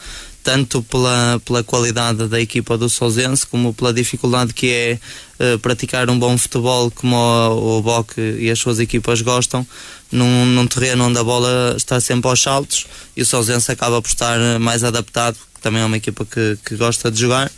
tanto 0.44 0.82
pela, 0.82 1.40
pela 1.44 1.64
qualidade 1.64 2.28
da 2.28 2.40
equipa 2.40 2.78
do 2.78 2.88
Sousense 2.88 3.46
como 3.46 3.74
pela 3.74 3.92
dificuldade 3.92 4.52
que 4.52 4.70
é 4.70 4.98
uh, 5.40 5.58
praticar 5.58 6.08
um 6.08 6.18
bom 6.18 6.36
futebol 6.36 6.90
como 6.90 7.16
o, 7.16 7.78
o 7.78 7.82
Boc 7.82 8.12
e 8.18 8.50
as 8.50 8.58
suas 8.58 8.78
equipas 8.78 9.22
gostam, 9.22 9.66
num, 10.12 10.44
num, 10.46 10.66
terreno 10.66 11.06
onde 11.06 11.18
a 11.18 11.24
bola 11.24 11.74
está 11.76 11.98
sempre 12.00 12.28
aos 12.28 12.40
saltos 12.40 12.86
e 13.16 13.22
o 13.22 13.26
Sousense 13.26 13.72
acaba 13.72 14.00
por 14.00 14.08
estar 14.08 14.38
mais 14.60 14.84
adaptado, 14.84 15.36
também 15.60 15.82
é 15.82 15.84
uma 15.84 15.96
equipa 15.96 16.24
que, 16.24 16.58
que 16.64 16.76
gosta 16.76 17.10
de 17.10 17.18
jogar 17.18 17.50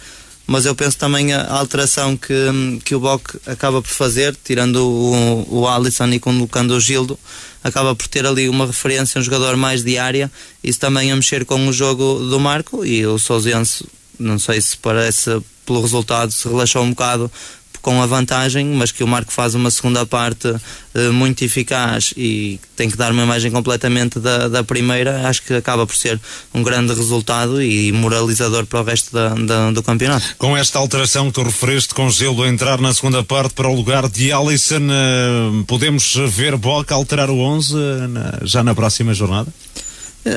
mas 0.46 0.64
eu 0.64 0.74
penso 0.74 0.96
também 0.96 1.32
a 1.32 1.52
alteração 1.52 2.16
que, 2.16 2.34
que 2.84 2.94
o 2.94 3.00
Boc 3.00 3.34
acaba 3.46 3.82
por 3.82 3.90
fazer, 3.90 4.36
tirando 4.44 4.76
o, 4.76 5.60
o 5.60 5.68
Alisson 5.68 6.08
e 6.08 6.20
colocando 6.20 6.72
o 6.72 6.80
Gildo, 6.80 7.18
acaba 7.64 7.94
por 7.96 8.06
ter 8.06 8.24
ali 8.24 8.48
uma 8.48 8.66
referência, 8.66 9.20
um 9.20 9.24
jogador 9.24 9.56
mais 9.56 9.82
de 9.82 9.98
área, 9.98 10.30
isso 10.62 10.78
também 10.78 11.10
a 11.10 11.16
mexer 11.16 11.44
com 11.44 11.66
o 11.66 11.72
jogo 11.72 12.20
do 12.30 12.38
Marco. 12.38 12.84
E 12.84 13.04
o 13.04 13.18
Sousense, 13.18 13.84
não 14.18 14.38
sei 14.38 14.60
se 14.60 14.76
parece 14.76 15.42
pelo 15.64 15.82
resultado, 15.82 16.30
se 16.30 16.46
relaxou 16.48 16.82
um 16.82 16.90
bocado 16.90 17.30
com 17.86 18.02
a 18.02 18.06
vantagem, 18.06 18.66
mas 18.66 18.90
que 18.90 19.04
o 19.04 19.06
Marco 19.06 19.32
faz 19.32 19.54
uma 19.54 19.70
segunda 19.70 20.04
parte 20.04 20.48
uh, 20.48 21.12
muito 21.12 21.44
eficaz 21.44 22.12
e 22.16 22.58
tem 22.74 22.90
que 22.90 22.96
dar 22.96 23.12
uma 23.12 23.22
imagem 23.22 23.48
completamente 23.52 24.18
da, 24.18 24.48
da 24.48 24.64
primeira, 24.64 25.28
acho 25.28 25.44
que 25.44 25.54
acaba 25.54 25.86
por 25.86 25.96
ser 25.96 26.20
um 26.52 26.64
grande 26.64 26.92
resultado 26.92 27.62
e 27.62 27.92
moralizador 27.92 28.66
para 28.66 28.80
o 28.80 28.82
resto 28.82 29.12
da, 29.12 29.28
da, 29.28 29.70
do 29.70 29.84
campeonato. 29.84 30.34
Com 30.36 30.56
esta 30.56 30.80
alteração 30.80 31.28
que 31.28 31.34
tu 31.34 31.44
referiste 31.44 31.94
com 31.94 32.10
Gelo 32.10 32.44
entrar 32.44 32.80
na 32.80 32.92
segunda 32.92 33.22
parte 33.22 33.54
para 33.54 33.68
o 33.68 33.74
lugar 33.76 34.08
de 34.08 34.32
Alisson, 34.32 34.88
uh, 34.88 35.64
podemos 35.66 36.16
ver 36.28 36.56
Boca 36.56 36.92
alterar 36.92 37.30
o 37.30 37.38
11 37.38 37.72
uh, 37.72 38.08
na, 38.08 38.38
já 38.42 38.64
na 38.64 38.74
próxima 38.74 39.14
jornada? 39.14 39.46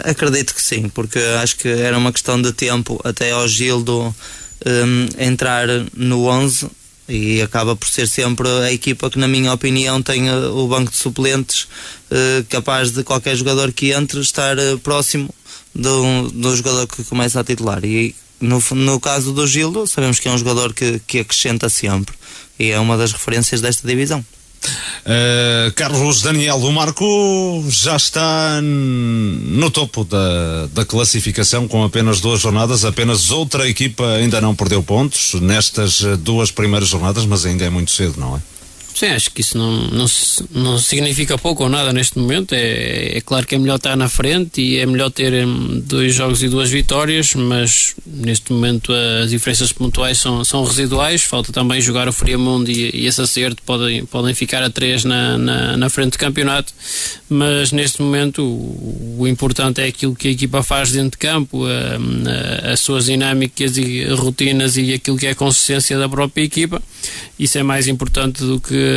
Acredito 0.06 0.54
que 0.54 0.62
sim, 0.62 0.88
porque 0.88 1.18
acho 1.42 1.58
que 1.58 1.68
era 1.68 1.98
uma 1.98 2.12
questão 2.12 2.40
de 2.40 2.54
tempo 2.54 3.02
até 3.04 3.32
ao 3.32 3.48
Gildo 3.48 4.16
um, 4.64 5.08
entrar 5.18 5.68
no 5.96 6.26
11 6.28 6.70
e 7.10 7.42
acaba 7.42 7.76
por 7.76 7.90
ser 7.90 8.08
sempre 8.08 8.48
a 8.48 8.72
equipa 8.72 9.10
que, 9.10 9.18
na 9.18 9.28
minha 9.28 9.52
opinião, 9.52 10.02
tem 10.02 10.30
eh, 10.30 10.48
o 10.48 10.68
banco 10.68 10.92
de 10.92 10.98
suplentes 10.98 11.68
eh, 12.12 12.44
capaz 12.48 12.92
de 12.92 13.04
qualquer 13.04 13.36
jogador 13.36 13.74
que 13.74 13.92
entre 13.92 14.20
estar 14.20 14.58
eh, 14.58 14.78
próximo 14.78 15.34
do, 15.74 16.30
do 16.30 16.56
jogador 16.56 16.88
que 16.88 17.04
começa 17.04 17.40
a 17.40 17.44
titular. 17.44 17.84
E 17.84 18.16
no, 18.40 18.64
no 18.72 19.00
caso 19.00 19.34
do 19.34 19.48
Gildo, 19.48 19.88
sabemos 19.88 20.20
que 20.20 20.30
é 20.30 20.32
um 20.32 20.38
jogador 20.38 20.74
que, 20.74 21.02
que 21.08 21.20
acrescenta 21.20 21.68
sempre 21.68 22.16
e 22.60 22.70
é 22.70 22.80
uma 22.80 22.96
das 22.96 23.12
referências 23.12 23.60
desta 23.60 23.88
divisão. 23.88 24.24
Uh, 25.06 25.72
Carlos 25.76 26.22
Daniel, 26.22 26.58
o 26.58 26.72
Marco 26.72 27.66
já 27.70 27.96
está 27.96 28.60
no 28.62 29.72
topo 29.72 30.04
da, 30.04 30.68
da 30.74 30.86
classificação 30.86 31.68
com 31.68 31.84
apenas 31.84 32.22
duas 32.22 32.42
jornadas. 32.42 32.86
Apenas 32.86 33.32
outra 33.32 33.68
equipa 33.68 34.06
ainda 34.14 34.40
não 34.42 34.56
perdeu 34.56 34.84
pontos 34.84 35.36
nestas 35.36 36.02
duas 36.20 36.52
primeiras 36.52 36.90
jornadas, 36.90 37.26
mas 37.26 37.46
ainda 37.46 37.66
é 37.66 37.70
muito 37.70 37.92
cedo, 37.92 38.20
não 38.20 38.36
é? 38.36 38.59
Sim, 39.00 39.06
acho 39.12 39.32
que 39.32 39.40
isso 39.40 39.58
não, 39.58 39.72
não, 39.72 40.06
não 40.52 40.78
significa 40.78 41.38
pouco 41.38 41.64
ou 41.64 41.70
nada 41.70 41.94
neste 41.94 42.20
momento. 42.20 42.54
É, 42.54 43.18
é 43.18 43.22
claro 43.22 43.48
que 43.48 43.56
é 43.56 43.58
melhor 43.58 43.78
estar 43.78 43.96
na 43.96 44.10
frente 44.10 44.62
e 44.62 44.78
é 44.78 44.86
melhor 44.86 45.10
ter 45.10 45.48
hum, 45.48 45.82
dois 45.86 46.14
jogos 46.14 46.44
e 46.44 46.50
duas 46.50 46.70
vitórias, 46.70 47.34
mas 47.34 47.96
neste 48.06 48.52
momento 48.52 48.92
as 48.92 49.30
diferenças 49.30 49.72
pontuais 49.72 50.18
são, 50.18 50.44
são 50.44 50.66
residuais. 50.66 51.24
Falta 51.24 51.54
também 51.54 51.80
jogar 51.80 52.10
o 52.10 52.12
Friamundo 52.12 52.70
e, 52.70 52.92
e 52.94 53.06
esse 53.06 53.22
acerto 53.22 53.64
podem, 53.64 54.06
podem 54.06 54.36
ficar 54.36 54.62
a 54.64 54.70
três 54.70 55.06
na, 55.06 55.38
na, 55.38 55.78
na 55.78 55.90
frente 55.90 56.12
do 56.12 56.18
campeonato. 56.18 56.74
Mas 57.30 57.72
neste 57.72 58.02
momento 58.02 58.44
o, 58.44 59.20
o, 59.20 59.28
importante 59.30 59.80
é 59.80 59.86
aquilo 59.86 60.14
que 60.14 60.28
a 60.28 60.32
equipa 60.32 60.62
faz 60.62 60.92
dentro 60.92 61.12
de 61.12 61.20
campo, 61.20 61.66
a, 61.66 62.68
a, 62.68 62.74
as 62.74 62.82
suas 62.82 63.06
dinâmicas 63.06 63.78
e 63.78 64.04
rotinas 64.10 64.76
e 64.76 64.92
aquilo 64.92 65.16
que 65.16 65.28
é 65.28 65.30
a 65.30 65.36
consistência 65.36 65.98
da 65.98 66.10
própria 66.10 66.44
equipa. 66.44 66.82
Isso 67.40 67.58
é 67.58 67.64
mais 67.64 67.88
importante 67.88 68.44
do 68.44 68.60
que 68.60 68.89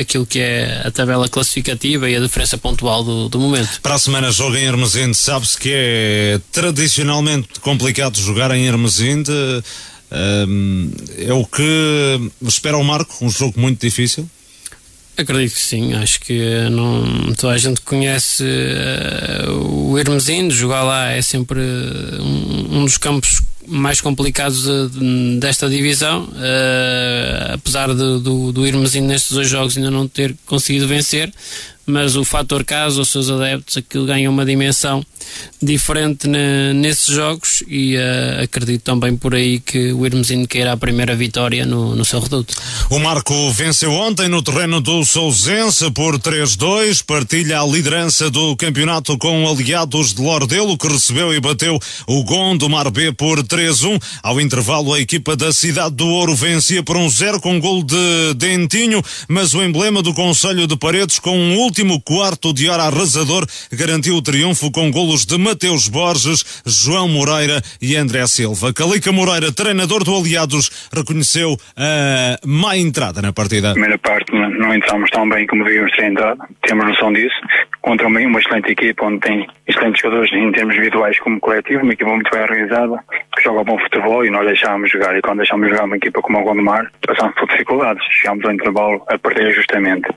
aquilo 0.00 0.26
que 0.26 0.40
é 0.40 0.82
a 0.84 0.90
tabela 0.90 1.28
classificativa 1.28 2.08
e 2.08 2.16
a 2.16 2.20
diferença 2.20 2.58
pontual 2.58 3.04
do, 3.04 3.28
do 3.28 3.38
momento. 3.38 3.80
Para 3.82 3.94
a 3.94 3.98
semana 3.98 4.30
joga 4.30 4.58
em 4.58 4.64
Hermesinde, 4.64 5.16
sabe-se 5.16 5.58
que 5.58 5.70
é 5.72 6.40
tradicionalmente 6.52 7.60
complicado 7.60 8.18
jogar 8.18 8.50
em 8.52 8.66
Hermesinde. 8.66 9.32
Uh, 10.10 10.90
é 11.18 11.32
o 11.32 11.44
que 11.44 12.30
espera 12.42 12.78
o 12.78 12.84
Marco, 12.84 13.24
um 13.24 13.30
jogo 13.30 13.60
muito 13.60 13.80
difícil? 13.80 14.28
Acredito 15.18 15.54
que 15.54 15.60
sim, 15.60 15.94
acho 15.94 16.20
que 16.20 16.70
não, 16.70 17.34
toda 17.34 17.52
a 17.52 17.58
gente 17.58 17.80
conhece 17.80 18.44
uh, 18.44 19.90
o 19.90 19.98
Hermesinde, 19.98 20.54
jogar 20.54 20.84
lá 20.84 21.10
é 21.10 21.20
sempre 21.20 21.60
um, 21.60 22.78
um 22.78 22.84
dos 22.84 22.96
campos 22.96 23.40
mais 23.68 24.00
complicados 24.00 24.64
de, 24.64 25.38
desta 25.38 25.68
divisão, 25.68 26.24
uh, 26.24 27.54
apesar 27.54 27.88
de, 27.88 28.20
do, 28.20 28.52
do 28.52 28.66
Irmezinho 28.66 29.06
nestes 29.06 29.32
dois 29.32 29.48
jogos 29.48 29.76
ainda 29.76 29.90
não 29.90 30.08
ter 30.08 30.34
conseguido 30.46 30.88
vencer, 30.88 31.32
mas 31.88 32.16
o 32.16 32.24
fator 32.24 32.64
casa, 32.64 33.00
os 33.00 33.08
seus 33.08 33.30
adeptos, 33.30 33.76
aquilo 33.76 34.06
ganha 34.06 34.28
uma 34.30 34.44
dimensão 34.44 35.04
diferente 35.60 36.28
ne, 36.28 36.72
nesses 36.72 37.14
jogos 37.14 37.62
e 37.66 37.96
uh, 37.96 38.44
acredito 38.44 38.82
também 38.82 39.16
por 39.16 39.34
aí 39.34 39.58
que 39.58 39.92
o 39.92 40.06
Irmezinho 40.06 40.46
queira 40.46 40.72
a 40.72 40.76
primeira 40.76 41.16
vitória 41.16 41.66
no, 41.66 41.96
no 41.96 42.04
seu 42.04 42.20
reduto. 42.20 42.54
O 42.90 42.98
Marco 42.98 43.50
venceu 43.52 43.90
ontem 43.92 44.28
no 44.28 44.42
terreno 44.42 44.80
do 44.80 45.04
Sousense 45.04 45.90
por 45.90 46.18
3-2, 46.18 47.02
partilha 47.04 47.60
a 47.60 47.66
liderança 47.66 48.30
do 48.30 48.56
campeonato 48.56 49.16
com 49.18 49.48
aliados 49.48 50.14
de 50.14 50.22
Lordelo, 50.22 50.76
que 50.78 50.88
recebeu 50.88 51.34
e 51.34 51.40
bateu 51.40 51.78
o 52.06 52.24
Gon 52.24 52.56
do 52.56 52.68
Mar 52.68 52.90
B 52.90 53.12
por 53.12 53.42
3-1. 53.42 54.00
Ao 54.22 54.40
intervalo, 54.40 54.94
a 54.94 55.00
equipa 55.00 55.34
da 55.36 55.52
Cidade 55.52 55.94
do 55.94 56.06
Ouro 56.06 56.34
vencia 56.34 56.82
por 56.82 56.96
um 56.96 57.08
0 57.08 57.40
com 57.40 57.58
gol 57.60 57.82
de 57.82 58.34
Dentinho, 58.36 59.02
mas 59.26 59.54
o 59.54 59.62
emblema 59.62 60.02
do 60.02 60.14
Conselho 60.14 60.66
de 60.66 60.76
Paredes, 60.76 61.18
com 61.18 61.36
um 61.36 61.56
último 61.56 61.77
quarto 62.04 62.52
de 62.52 62.68
hora 62.68 62.84
arrasador, 62.84 63.44
garantiu 63.72 64.14
o 64.16 64.22
triunfo 64.22 64.70
com 64.72 64.90
golos 64.90 65.26
de 65.26 65.36
Mateus 65.38 65.88
Borges, 65.88 66.62
João 66.66 67.08
Moreira 67.08 67.60
e 67.80 67.96
André 67.96 68.26
Silva. 68.26 68.72
Calica 68.72 69.12
Moreira, 69.12 69.52
treinador 69.52 70.04
do 70.04 70.16
Aliados, 70.16 70.88
reconheceu 70.92 71.56
a 71.76 72.38
má 72.46 72.76
entrada 72.76 73.20
na 73.22 73.32
partida. 73.32 73.72
Primeira 73.72 73.98
parte 73.98 74.32
não 74.32 74.74
entramos 74.74 75.10
tão 75.10 75.28
bem 75.28 75.46
como 75.46 75.64
devíamos 75.64 75.94
ter 75.96 76.06
entrado, 76.06 76.40
temos 76.62 76.86
noção 76.86 77.12
disso. 77.12 77.36
Contra 77.80 78.06
uma, 78.06 78.20
uma 78.20 78.40
excelente 78.40 78.72
equipa 78.72 79.06
onde 79.06 79.20
tem 79.20 79.46
excelentes 79.66 80.02
jogadores 80.02 80.32
em 80.32 80.50
termos 80.52 80.74
individuais 80.74 81.18
como 81.20 81.40
coletivo, 81.40 81.82
uma 81.82 81.92
equipa 81.92 82.10
muito 82.10 82.30
bem 82.30 82.42
organizada, 82.42 82.98
que 83.34 83.42
joga 83.42 83.64
bom 83.64 83.78
futebol 83.78 84.24
e 84.24 84.30
nós 84.30 84.46
deixámos 84.46 84.90
jogar. 84.90 85.16
E 85.16 85.22
quando 85.22 85.38
deixámos 85.38 85.68
jogar 85.68 85.84
uma 85.84 85.96
equipa 85.96 86.20
como 86.20 86.38
o 86.40 86.44
Gondomar, 86.44 86.90
passámos 87.06 87.34
por 87.36 87.48
dificuldades. 87.48 88.04
Chegámos 88.10 88.44
ao 88.44 88.52
intervalo 88.52 89.02
a 89.08 89.18
perder 89.18 89.54
justamente. 89.54 90.08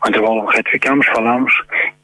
Ao 0.00 0.08
intervalo 0.08 0.46
retificámos, 0.46 1.06
falámos 1.08 1.52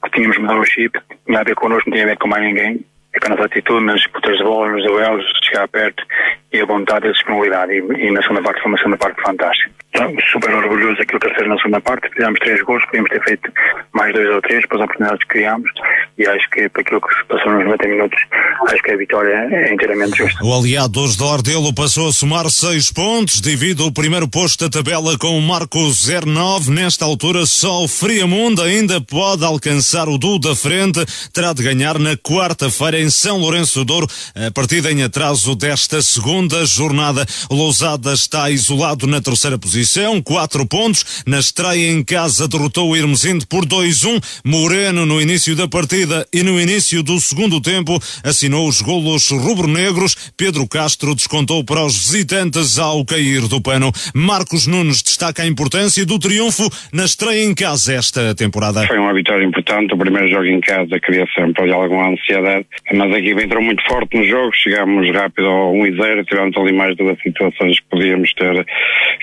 que 0.04 0.10
tínhamos 0.10 0.38
mudado 0.38 0.60
o 0.60 0.64
chip, 0.64 0.98
tinha 1.26 1.40
a 1.40 1.44
ver 1.44 1.54
connosco, 1.54 1.88
não 1.88 1.94
tinha 1.94 2.04
a 2.04 2.08
ver 2.10 2.18
com 2.18 2.28
mais 2.28 2.44
ninguém 2.44 2.84
é 3.14 3.20
com 3.20 3.26
a 3.26 3.30
nossa 3.30 3.44
atitude 3.44 3.84
nas 3.84 4.00
disputas 4.00 4.36
de 4.36 4.42
bola, 4.42 4.72
nos 4.72 4.84
duelos, 4.84 5.24
chegar 5.44 5.68
perto 5.68 6.04
e 6.52 6.60
a 6.60 6.66
vontade 6.66 7.06
e 7.06 7.10
a 7.10 7.12
disponibilidade. 7.12 7.72
E, 7.72 7.78
e, 7.78 8.10
na 8.10 8.20
segunda 8.22 8.42
parte 8.42 8.60
foi 8.60 8.72
uma 8.72 8.78
segunda 8.78 8.96
parte 8.96 9.22
fantástica. 9.22 9.72
Então, 9.94 10.12
super 10.32 10.52
orgulhoso 10.52 10.98
daquilo 10.98 11.20
que 11.20 11.34
fez 11.34 11.48
na 11.48 11.56
segunda 11.56 11.80
parte. 11.80 12.10
Fizemos 12.12 12.40
três 12.40 12.60
gols, 12.62 12.84
podíamos 12.86 13.10
ter 13.10 13.22
feito 13.22 13.52
mais 13.92 14.12
dois 14.12 14.28
ou 14.28 14.42
três 14.42 14.66
para 14.66 14.78
as 14.78 14.84
oportunidades 14.84 15.22
que 15.22 15.28
criámos. 15.28 15.70
E 16.18 16.26
acho 16.26 16.50
que 16.50 16.68
para 16.68 16.82
aquilo 16.82 17.00
que 17.00 17.14
se 17.14 17.24
passou 17.26 17.52
nos 17.52 17.64
90 17.64 17.88
minutos, 17.88 18.22
acho 18.68 18.82
que 18.82 18.90
a 18.90 18.96
vitória 18.96 19.48
é 19.52 19.72
inteiramente 19.72 20.18
justa. 20.18 20.44
O 20.44 20.52
Aliados 20.52 21.16
de 21.16 21.22
Ordelo 21.22 21.72
passou 21.72 22.08
a 22.08 22.12
somar 22.12 22.50
seis 22.50 22.90
pontos, 22.90 23.40
divide 23.40 23.82
o 23.82 23.92
primeiro 23.92 24.28
posto 24.28 24.64
da 24.64 24.70
tabela 24.70 25.16
com 25.16 25.38
o 25.38 25.42
Marco 25.42 25.78
09. 25.78 26.72
Nesta 26.72 27.04
altura, 27.04 27.46
só 27.46 27.84
o 27.84 27.88
Friamundo 27.88 28.62
ainda 28.62 29.00
pode 29.00 29.44
alcançar 29.44 30.08
o 30.08 30.18
Du 30.18 30.40
da 30.40 30.56
frente. 30.56 31.04
Terá 31.32 31.52
de 31.52 31.62
ganhar 31.62 32.00
na 32.00 32.16
quarta-feira 32.16 32.98
em 32.98 33.10
São 33.10 33.38
Lourenço 33.38 33.84
Douro, 33.84 34.08
a 34.34 34.50
partida 34.50 34.90
em 34.90 35.04
atraso 35.04 35.54
desta 35.54 36.02
segunda 36.02 36.66
jornada. 36.66 37.24
Lousada 37.48 38.12
está 38.12 38.50
isolado 38.50 39.06
na 39.06 39.20
terceira 39.20 39.56
posição, 39.56 39.83
quatro 40.24 40.66
pontos. 40.66 41.22
Na 41.26 41.38
estreia 41.38 41.90
em 41.90 42.02
casa 42.04 42.48
derrotou 42.48 42.90
o 42.90 42.96
Irmesinde 42.96 43.46
por 43.46 43.64
2-1. 43.64 44.42
Moreno, 44.44 45.06
no 45.06 45.20
início 45.20 45.54
da 45.54 45.68
partida 45.68 46.26
e 46.32 46.42
no 46.42 46.60
início 46.60 47.02
do 47.02 47.18
segundo 47.20 47.60
tempo, 47.60 47.98
assinou 48.24 48.68
os 48.68 48.80
golos 48.80 49.30
rubro-negros. 49.30 50.32
Pedro 50.36 50.66
Castro 50.66 51.14
descontou 51.14 51.64
para 51.64 51.84
os 51.84 52.10
visitantes 52.10 52.78
ao 52.78 53.04
cair 53.04 53.48
do 53.48 53.60
pano. 53.60 53.92
Marcos 54.14 54.66
Nunes 54.66 55.02
destaca 55.02 55.42
a 55.42 55.46
importância 55.46 56.04
do 56.06 56.18
triunfo 56.18 56.68
na 56.92 57.04
estreia 57.04 57.44
em 57.44 57.54
casa 57.54 57.94
esta 57.94 58.34
temporada. 58.34 58.86
Foi 58.86 58.98
uma 58.98 59.14
vitória 59.14 59.44
importante. 59.44 59.94
O 59.94 59.98
primeiro 59.98 60.28
jogo 60.28 60.46
em 60.46 60.60
casa 60.60 60.98
cria 61.00 61.26
sempre 61.34 61.72
alguma 61.72 62.08
ansiedade 62.08 62.66
mas 62.92 63.12
a 63.12 63.18
equipa 63.18 63.42
entrou 63.42 63.62
muito 63.62 63.82
forte 63.86 64.16
no 64.16 64.24
jogo, 64.24 64.52
chegámos 64.54 65.10
rápido 65.10 65.46
ao 65.46 65.72
1 65.72 65.86
e 65.86 65.96
0, 65.96 66.24
tivemos 66.24 66.56
ali 66.56 66.72
mais 66.72 66.96
duas 66.96 67.18
situações 67.20 67.80
que 67.80 67.86
podíamos 67.90 68.32
ter 68.34 68.66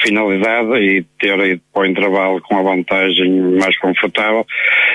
finalizado 0.02 0.51
e 0.78 1.04
ter 1.20 1.40
ido 1.40 1.62
para 1.74 1.84
o 1.84 1.86
intervalo 1.86 2.42
com 2.42 2.58
a 2.58 2.64
vantagem 2.64 3.32
mais 3.60 3.78
confortável. 3.80 4.46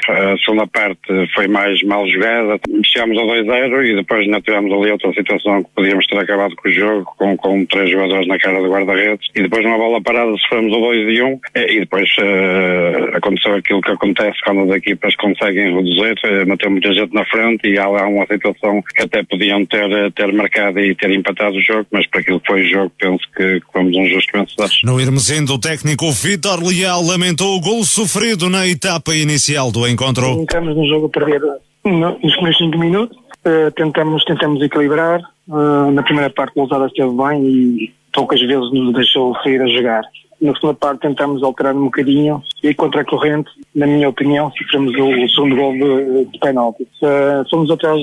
A 0.08 0.36
segunda 0.38 0.66
parte 0.66 1.00
foi 1.34 1.48
mais 1.48 1.82
mal 1.82 2.06
jogada, 2.08 2.58
chegámos 2.84 3.18
ao 3.18 3.26
2-0 3.26 3.84
e 3.84 3.96
depois 3.96 4.20
ainda 4.20 4.40
tivemos 4.40 4.72
ali 4.72 4.90
outra 4.90 5.12
situação 5.12 5.62
que 5.62 5.70
podíamos 5.74 6.06
ter 6.06 6.18
acabado 6.18 6.54
com 6.56 6.68
o 6.68 6.72
jogo, 6.72 7.14
com, 7.16 7.36
com 7.36 7.64
três 7.66 7.90
jogadores 7.90 8.26
na 8.28 8.38
cara 8.38 8.60
do 8.60 8.70
guarda-redes 8.70 9.28
e 9.34 9.42
depois 9.42 9.64
numa 9.64 9.78
bola 9.78 10.00
parada 10.00 10.32
sofremos 10.38 10.72
o 10.72 10.80
2 10.80 11.16
e 11.16 11.22
1 11.22 11.40
e 11.56 11.80
depois 11.80 12.08
uh, 12.18 13.16
aconteceu 13.16 13.54
aquilo 13.54 13.80
que 13.80 13.90
acontece 13.90 14.38
quando 14.44 14.70
as 14.70 14.76
equipas 14.76 15.14
conseguem 15.16 15.74
reduzir, 15.74 16.14
uh, 16.24 16.70
muita 16.70 16.92
gente 16.92 17.14
na 17.14 17.24
frente 17.24 17.68
e 17.68 17.78
há 17.78 17.88
lá 17.88 18.06
uma 18.06 18.26
situação 18.26 18.82
que 18.94 19.02
até 19.02 19.22
podiam 19.22 19.64
ter, 19.66 20.12
ter 20.12 20.32
marcado 20.32 20.78
e 20.80 20.94
ter 20.94 21.10
empatado 21.10 21.56
o 21.56 21.62
jogo, 21.62 21.86
mas 21.90 22.06
para 22.06 22.20
aquilo 22.20 22.40
que 22.40 22.46
foi 22.46 22.62
o 22.62 22.68
jogo, 22.68 22.92
penso 22.98 23.24
que 23.36 23.60
fomos 23.72 23.96
um 23.96 24.06
justo 24.06 24.32
vencedor. 24.32 24.68
No 24.84 25.00
O 25.48 25.58
técnico 25.58 26.10
Vitor 26.10 26.60
Leal 26.62 27.02
lamentou 27.02 27.56
o 27.56 27.60
gol 27.60 27.84
sofrido 27.84 28.50
na 28.50 28.66
etapa 28.66 29.14
inicial 29.14 29.70
do 29.70 29.86
encontro. 29.86 30.26
Entramos 30.26 30.76
no 30.76 30.86
jogo 30.88 31.06
a 31.06 31.08
perder 31.08 31.40
nos 31.84 32.34
primeiros 32.34 32.58
5 32.58 32.78
minutos, 32.78 33.16
uh, 33.16 33.70
tentamos, 33.76 34.24
tentamos 34.24 34.60
equilibrar. 34.62 35.20
Uh, 35.46 35.90
na 35.92 36.02
primeira 36.02 36.30
parte, 36.30 36.52
o 36.56 36.60
Lousada 36.60 36.86
esteve 36.86 37.10
bem 37.10 37.44
e 37.44 37.94
poucas 38.12 38.40
vezes 38.40 38.72
nos 38.72 38.92
deixou 38.92 39.34
sair 39.42 39.60
a 39.62 39.68
jogar. 39.68 40.02
Na 40.40 40.54
segunda 40.54 40.74
parte 40.74 41.00
tentamos 41.00 41.42
alterar 41.42 41.74
um 41.74 41.84
bocadinho 41.84 42.42
e 42.62 42.74
contra 42.74 43.02
a 43.02 43.04
corrente, 43.04 43.48
na 43.74 43.86
minha 43.86 44.08
opinião, 44.08 44.50
sofremos 44.50 44.94
o, 44.96 45.24
o 45.24 45.30
segundo 45.30 45.56
gol 45.56 45.72
de, 45.72 46.24
de 46.32 46.38
penalti. 46.38 46.82
Uh, 47.02 47.48
fomos 47.48 47.70
atrás 47.70 48.00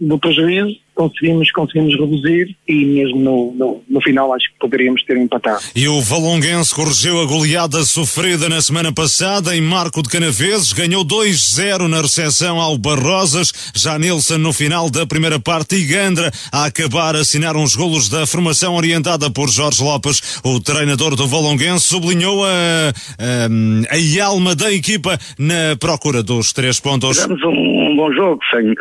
do 0.00 0.18
prejuízo, 0.18 0.76
conseguimos, 0.98 1.52
conseguimos 1.52 1.94
reduzir 1.96 2.56
e 2.66 2.84
mesmo 2.84 3.20
no, 3.20 3.54
no, 3.54 3.82
no, 3.88 4.00
final 4.00 4.34
acho 4.34 4.52
que 4.52 4.58
poderíamos 4.58 5.04
ter 5.04 5.16
empatado. 5.16 5.60
E 5.74 5.86
o 5.86 6.00
Valonguense 6.00 6.74
corrigiu 6.74 7.20
a 7.20 7.24
goleada 7.24 7.84
sofrida 7.84 8.48
na 8.48 8.60
semana 8.60 8.92
passada 8.92 9.56
em 9.56 9.60
Marco 9.60 10.02
de 10.02 10.08
Canaveses, 10.08 10.72
ganhou 10.72 11.04
2-0 11.04 11.86
na 11.86 12.02
recepção 12.02 12.60
ao 12.60 12.76
Barrosas, 12.76 13.72
já 13.76 13.96
Nilson 13.96 14.38
no 14.38 14.52
final 14.52 14.90
da 14.90 15.06
primeira 15.06 15.38
parte 15.38 15.76
e 15.76 15.86
Gandra 15.86 16.32
a 16.52 16.66
acabar 16.66 17.14
assinaram 17.14 17.62
os 17.62 17.76
golos 17.76 18.08
da 18.08 18.26
formação 18.26 18.74
orientada 18.74 19.30
por 19.30 19.48
Jorge 19.48 19.82
Lopes. 19.82 20.40
O 20.44 20.60
treinador 20.60 21.14
do 21.14 21.28
Valonguense 21.28 21.84
sublinhou 21.84 22.44
a, 22.44 22.48
a, 22.50 23.94
a 23.94 24.24
alma 24.26 24.56
da 24.56 24.72
equipa 24.72 25.16
na 25.38 25.76
procura 25.78 26.24
dos 26.24 26.52
três 26.52 26.80
pontos. 26.80 27.16
Tivemos 27.16 27.42
um, 27.44 27.92
um 27.92 27.96
bom 27.96 28.12
jogo, 28.12 28.40
sem, 28.50 28.74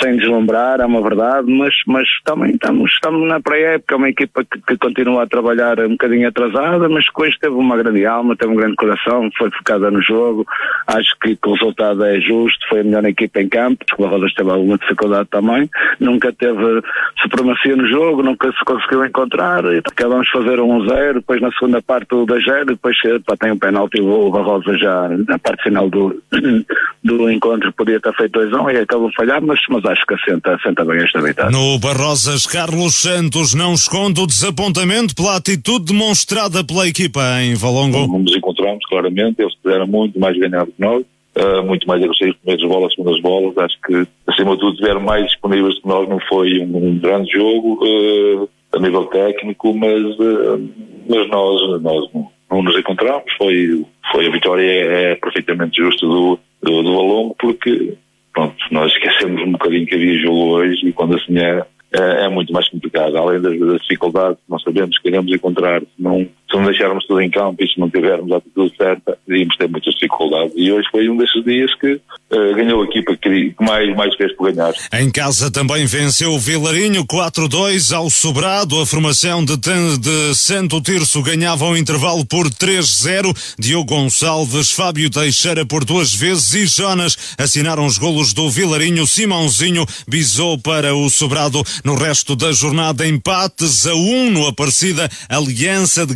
sem 0.00 0.16
deslumbrar, 0.16 0.80
é 0.80 0.86
uma 0.86 1.02
verdade, 1.02 1.50
mas, 1.50 1.74
mas 1.86 2.08
também 2.24 2.52
estamos, 2.52 2.90
estamos 2.92 3.28
na 3.28 3.40
pré-época, 3.40 3.94
é 3.94 3.98
uma 3.98 4.08
equipa 4.08 4.44
que, 4.44 4.60
que, 4.60 4.76
continua 4.76 5.22
a 5.22 5.26
trabalhar 5.26 5.78
um 5.80 5.90
bocadinho 5.90 6.28
atrasada, 6.28 6.88
mas 6.88 7.04
hoje 7.16 7.36
teve 7.40 7.54
uma 7.54 7.76
grande 7.76 8.04
alma, 8.06 8.36
teve 8.36 8.52
um 8.52 8.56
grande 8.56 8.76
coração, 8.76 9.28
foi 9.36 9.50
focada 9.50 9.90
no 9.90 10.02
jogo, 10.02 10.46
acho 10.86 11.14
que, 11.20 11.36
que 11.36 11.48
o 11.48 11.52
resultado 11.52 12.04
é 12.04 12.20
justo, 12.20 12.68
foi 12.68 12.80
a 12.80 12.84
melhor 12.84 13.04
equipa 13.04 13.40
em 13.40 13.48
campo, 13.48 13.84
porque 13.86 14.02
o 14.02 14.06
Rodas 14.06 14.32
teve 14.34 14.50
alguma 14.50 14.78
dificuldade 14.78 15.28
também, 15.30 15.68
nunca 15.98 16.32
teve 16.32 16.82
supremacia 17.20 17.76
no 17.76 17.86
jogo, 17.88 18.22
nunca 18.22 18.50
se 18.52 18.64
conseguiu 18.64 19.04
encontrar, 19.04 19.64
acabamos 19.66 20.26
de 20.26 20.32
fazer 20.32 20.60
um 20.60 20.78
1-0, 20.80 21.14
depois 21.14 21.40
na 21.40 21.50
segunda 21.52 21.82
parte 21.82 22.14
o 22.14 22.26
2-0, 22.26 22.64
depois 22.66 22.96
pá, 23.26 23.36
tem 23.36 23.52
um 23.52 23.58
penalti, 23.58 24.00
o 24.00 24.30
Barrosa 24.30 24.76
já 24.76 25.08
na 25.26 25.38
parte 25.38 25.64
final 25.64 25.88
do, 25.88 26.22
do 27.02 27.30
encontro 27.30 27.72
podia 27.72 28.00
ter 28.00 28.14
feito 28.14 28.38
2-1 28.38 28.74
e 28.74 28.78
acabou 28.78 29.08
a 29.08 29.12
falhar, 29.12 29.42
mas, 29.42 29.60
mas 29.68 29.84
acho 29.88 30.06
que 30.06 30.14
assenta, 30.14 30.54
assenta 30.54 30.84
bem 30.84 31.02
esta 31.02 31.20
vitória. 31.20 31.50
No 31.50 31.78
Barrosas, 31.78 32.46
Carlos 32.46 32.94
Santos 32.94 33.54
não 33.54 33.74
esconde 33.74 34.20
o 34.20 34.26
desapontamento 34.26 35.14
pela 35.14 35.36
atitude 35.36 35.86
demonstrada 35.86 36.64
pela 36.64 36.86
equipa 36.86 37.20
em 37.42 37.54
Valongo. 37.54 38.06
Não 38.06 38.18
nos 38.18 38.36
encontramos, 38.36 38.84
claramente, 38.86 39.40
eles 39.40 39.54
tiveram 39.62 39.86
muito 39.86 40.18
mais 40.18 40.38
ganhado 40.38 40.72
que 40.72 40.80
nós. 40.80 41.04
Uh, 41.36 41.62
muito 41.62 41.86
mais 41.86 42.02
agressivos, 42.02 42.36
primeiras 42.38 42.68
bolas, 42.68 42.94
segundas 42.94 43.20
bolas. 43.20 43.56
Acho 43.58 43.80
que, 43.86 44.06
acima 44.26 44.54
de 44.54 44.60
tudo, 44.60 44.72
estiveram 44.72 45.00
mais 45.00 45.24
disponíveis 45.26 45.78
que 45.80 45.86
nós. 45.86 46.08
Não 46.08 46.18
foi 46.28 46.58
um, 46.58 46.76
um 46.76 46.98
grande 46.98 47.30
jogo 47.30 47.78
uh, 47.84 48.48
a 48.72 48.80
nível 48.80 49.04
técnico, 49.06 49.72
mas, 49.72 50.02
uh, 50.18 50.68
mas 51.08 51.28
nós, 51.28 51.80
nós 51.80 52.12
não, 52.12 52.28
não, 52.50 52.62
nos 52.62 52.76
encontramos. 52.76 53.32
Foi, 53.36 53.84
foi 54.10 54.26
a 54.26 54.30
vitória 54.32 54.64
é, 54.64 55.12
é 55.12 55.14
perfeitamente 55.14 55.80
justa 55.80 56.04
do, 56.04 56.40
do, 56.60 56.82
do 56.82 56.96
Valongo, 56.96 57.36
porque 57.38 57.96
pronto, 58.38 58.56
nós 58.70 58.92
esquecemos 58.92 59.42
um 59.42 59.52
bocadinho 59.52 59.86
que 59.86 59.96
havia 59.96 60.22
jogo 60.22 60.50
hoje 60.50 60.86
e 60.86 60.92
quando 60.92 61.16
assim 61.16 61.36
é, 61.38 61.64
é, 61.92 62.24
é 62.24 62.28
muito 62.28 62.52
mais 62.52 62.68
complicado. 62.68 63.16
Além 63.16 63.40
das, 63.40 63.58
das 63.58 63.80
dificuldades, 63.80 64.38
nós 64.48 64.62
sabemos 64.62 64.96
que 64.98 65.08
iremos 65.08 65.32
encontrar, 65.32 65.82
não, 65.98 66.28
não 66.58 66.66
deixarmos 66.66 67.06
tudo 67.06 67.20
em 67.20 67.30
campo 67.30 67.62
e 67.62 67.68
se 67.68 67.78
não 67.78 67.88
tivermos 67.90 68.30
a 68.32 68.36
atitude 68.36 68.76
certa, 68.76 69.18
iríamos 69.26 69.56
ter 69.56 69.68
muitas 69.68 69.94
dificuldades. 69.94 70.52
E 70.56 70.72
hoje 70.72 70.88
foi 70.90 71.08
um 71.08 71.16
desses 71.16 71.44
dias 71.44 71.74
que 71.76 71.94
uh, 71.94 72.54
ganhou 72.54 72.82
a 72.82 72.84
equipa 72.84 73.16
que 73.16 73.54
mais, 73.60 73.94
mais 73.96 74.14
fez 74.16 74.34
por 74.36 74.52
ganhar. 74.52 74.72
Em 74.92 75.10
casa 75.10 75.50
também 75.50 75.86
venceu 75.86 76.32
o 76.32 76.38
Vilarinho 76.38 77.04
4-2 77.04 77.94
ao 77.94 78.10
Sobrado. 78.10 78.80
A 78.80 78.86
formação 78.86 79.44
de, 79.44 79.56
de 79.56 80.34
Santo 80.34 80.80
Tirso 80.80 81.22
ganhava 81.22 81.64
o 81.64 81.76
intervalo 81.76 82.24
por 82.24 82.48
3-0. 82.48 83.54
Diogo 83.58 83.88
Gonçalves, 83.88 84.72
Fábio 84.72 85.10
Teixeira 85.10 85.64
por 85.64 85.84
duas 85.84 86.14
vezes 86.14 86.54
e 86.54 86.66
Jonas 86.66 87.16
assinaram 87.38 87.86
os 87.86 87.98
golos 87.98 88.32
do 88.32 88.50
Vilarinho. 88.50 89.06
Simãozinho 89.06 89.86
bisou 90.06 90.58
para 90.58 90.94
o 90.94 91.08
Sobrado 91.08 91.62
no 91.84 91.94
resto 91.94 92.36
da 92.36 92.52
jornada. 92.52 93.06
Empates 93.06 93.86
a 93.86 93.94
1 93.94 94.30
no 94.30 94.46
Aparecida 94.46 95.08
Aliança 95.28 96.06
de 96.06 96.14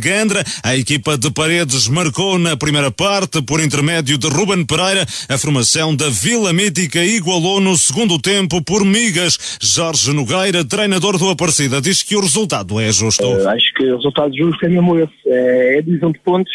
A 0.63 0.75
equipa 0.75 1.17
de 1.17 1.31
Paredes 1.31 1.87
marcou 1.87 2.39
na 2.39 2.55
primeira 2.55 2.91
parte, 2.91 3.41
por 3.41 3.59
intermédio 3.59 4.17
de 4.17 4.27
Ruben 4.27 4.65
Pereira. 4.65 5.05
A 5.29 5.37
formação 5.37 5.95
da 5.95 6.09
Vila 6.09 6.53
Mítica 6.53 7.03
igualou 7.03 7.59
no 7.59 7.75
segundo 7.75 8.19
tempo 8.19 8.61
por 8.63 8.85
migas. 8.85 9.57
Jorge 9.61 10.13
Nogueira, 10.13 10.63
treinador 10.63 11.17
do 11.17 11.29
Aparecida, 11.29 11.81
diz 11.81 12.03
que 12.03 12.15
o 12.15 12.21
resultado 12.21 12.79
é 12.79 12.91
justo. 12.91 13.25
Uh, 13.25 13.49
acho 13.49 13.73
que 13.75 13.83
o 13.83 13.95
resultado 13.95 14.35
justo 14.35 14.65
é 14.65 14.69
mesmo 14.69 14.99
esse. 14.99 15.13
É, 15.27 15.75
é 15.75 15.79
a 15.79 15.81
divisão 15.81 16.11
de 16.11 16.19
pontos 16.19 16.51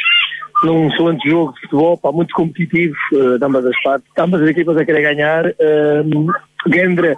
num 0.65 0.89
excelente 0.89 1.29
jogo 1.29 1.53
de 1.53 1.61
futebol, 1.61 1.97
pá, 1.97 2.11
muito 2.11 2.35
competitivo 2.35 2.95
uh, 3.13 3.39
de 3.39 3.45
ambas 3.45 3.65
as 3.65 3.83
partes. 3.83 4.09
Ambas 4.19 4.43
as 4.43 4.49
equipas 4.49 4.77
a 4.77 4.85
querer 4.85 5.03
ganhar. 5.03 5.47
Uh, 5.47 6.33
Gendra, 6.73 7.17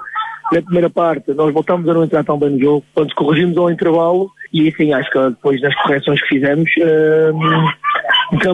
na 0.53 0.63
primeira 0.63 0.91
parte, 0.91 1.33
nós 1.33 1.53
voltamos 1.53 1.89
a 1.89 1.95
não 1.95 2.05
entrar 2.05 2.25
tão 2.25 2.39
bem 2.39 2.51
no 2.51 2.61
jogo. 2.61 2.85
Quando 2.95 3.15
corrigimos 3.15 3.57
ao 3.57 3.71
intervalo, 3.71 4.31
e 4.53 4.69
assim 4.69 4.93
acho 4.93 5.11
que 5.11 5.19
depois 5.19 5.61
das 5.61 5.75
correções 5.77 6.21
que 6.23 6.29
fizemos 6.29 6.71
uh, 6.79 7.33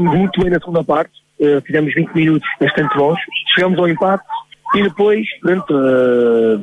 muito 0.01 0.41
bem 0.41 0.51
na 0.51 0.59
segunda 0.59 0.85
parte 0.85 1.13
uh, 1.41 1.61
fizemos 1.63 1.95
20 1.95 2.13
minutos 2.15 2.49
bastante 2.61 2.97
bons 2.97 3.19
chegamos 3.55 3.79
ao 3.79 3.89
empate 3.89 4.25
e 4.75 4.83
depois 4.83 5.27
pronto, 5.41 5.75
uh, 5.75 6.61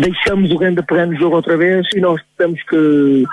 deixamos 0.00 0.50
o 0.50 0.58
grande 0.58 0.82
pegar 0.82 1.06
no 1.06 1.16
jogo 1.16 1.36
outra 1.36 1.56
vez 1.56 1.86
e 1.94 2.00
nós 2.00 2.20
temos 2.38 2.62
que, 2.62 3.24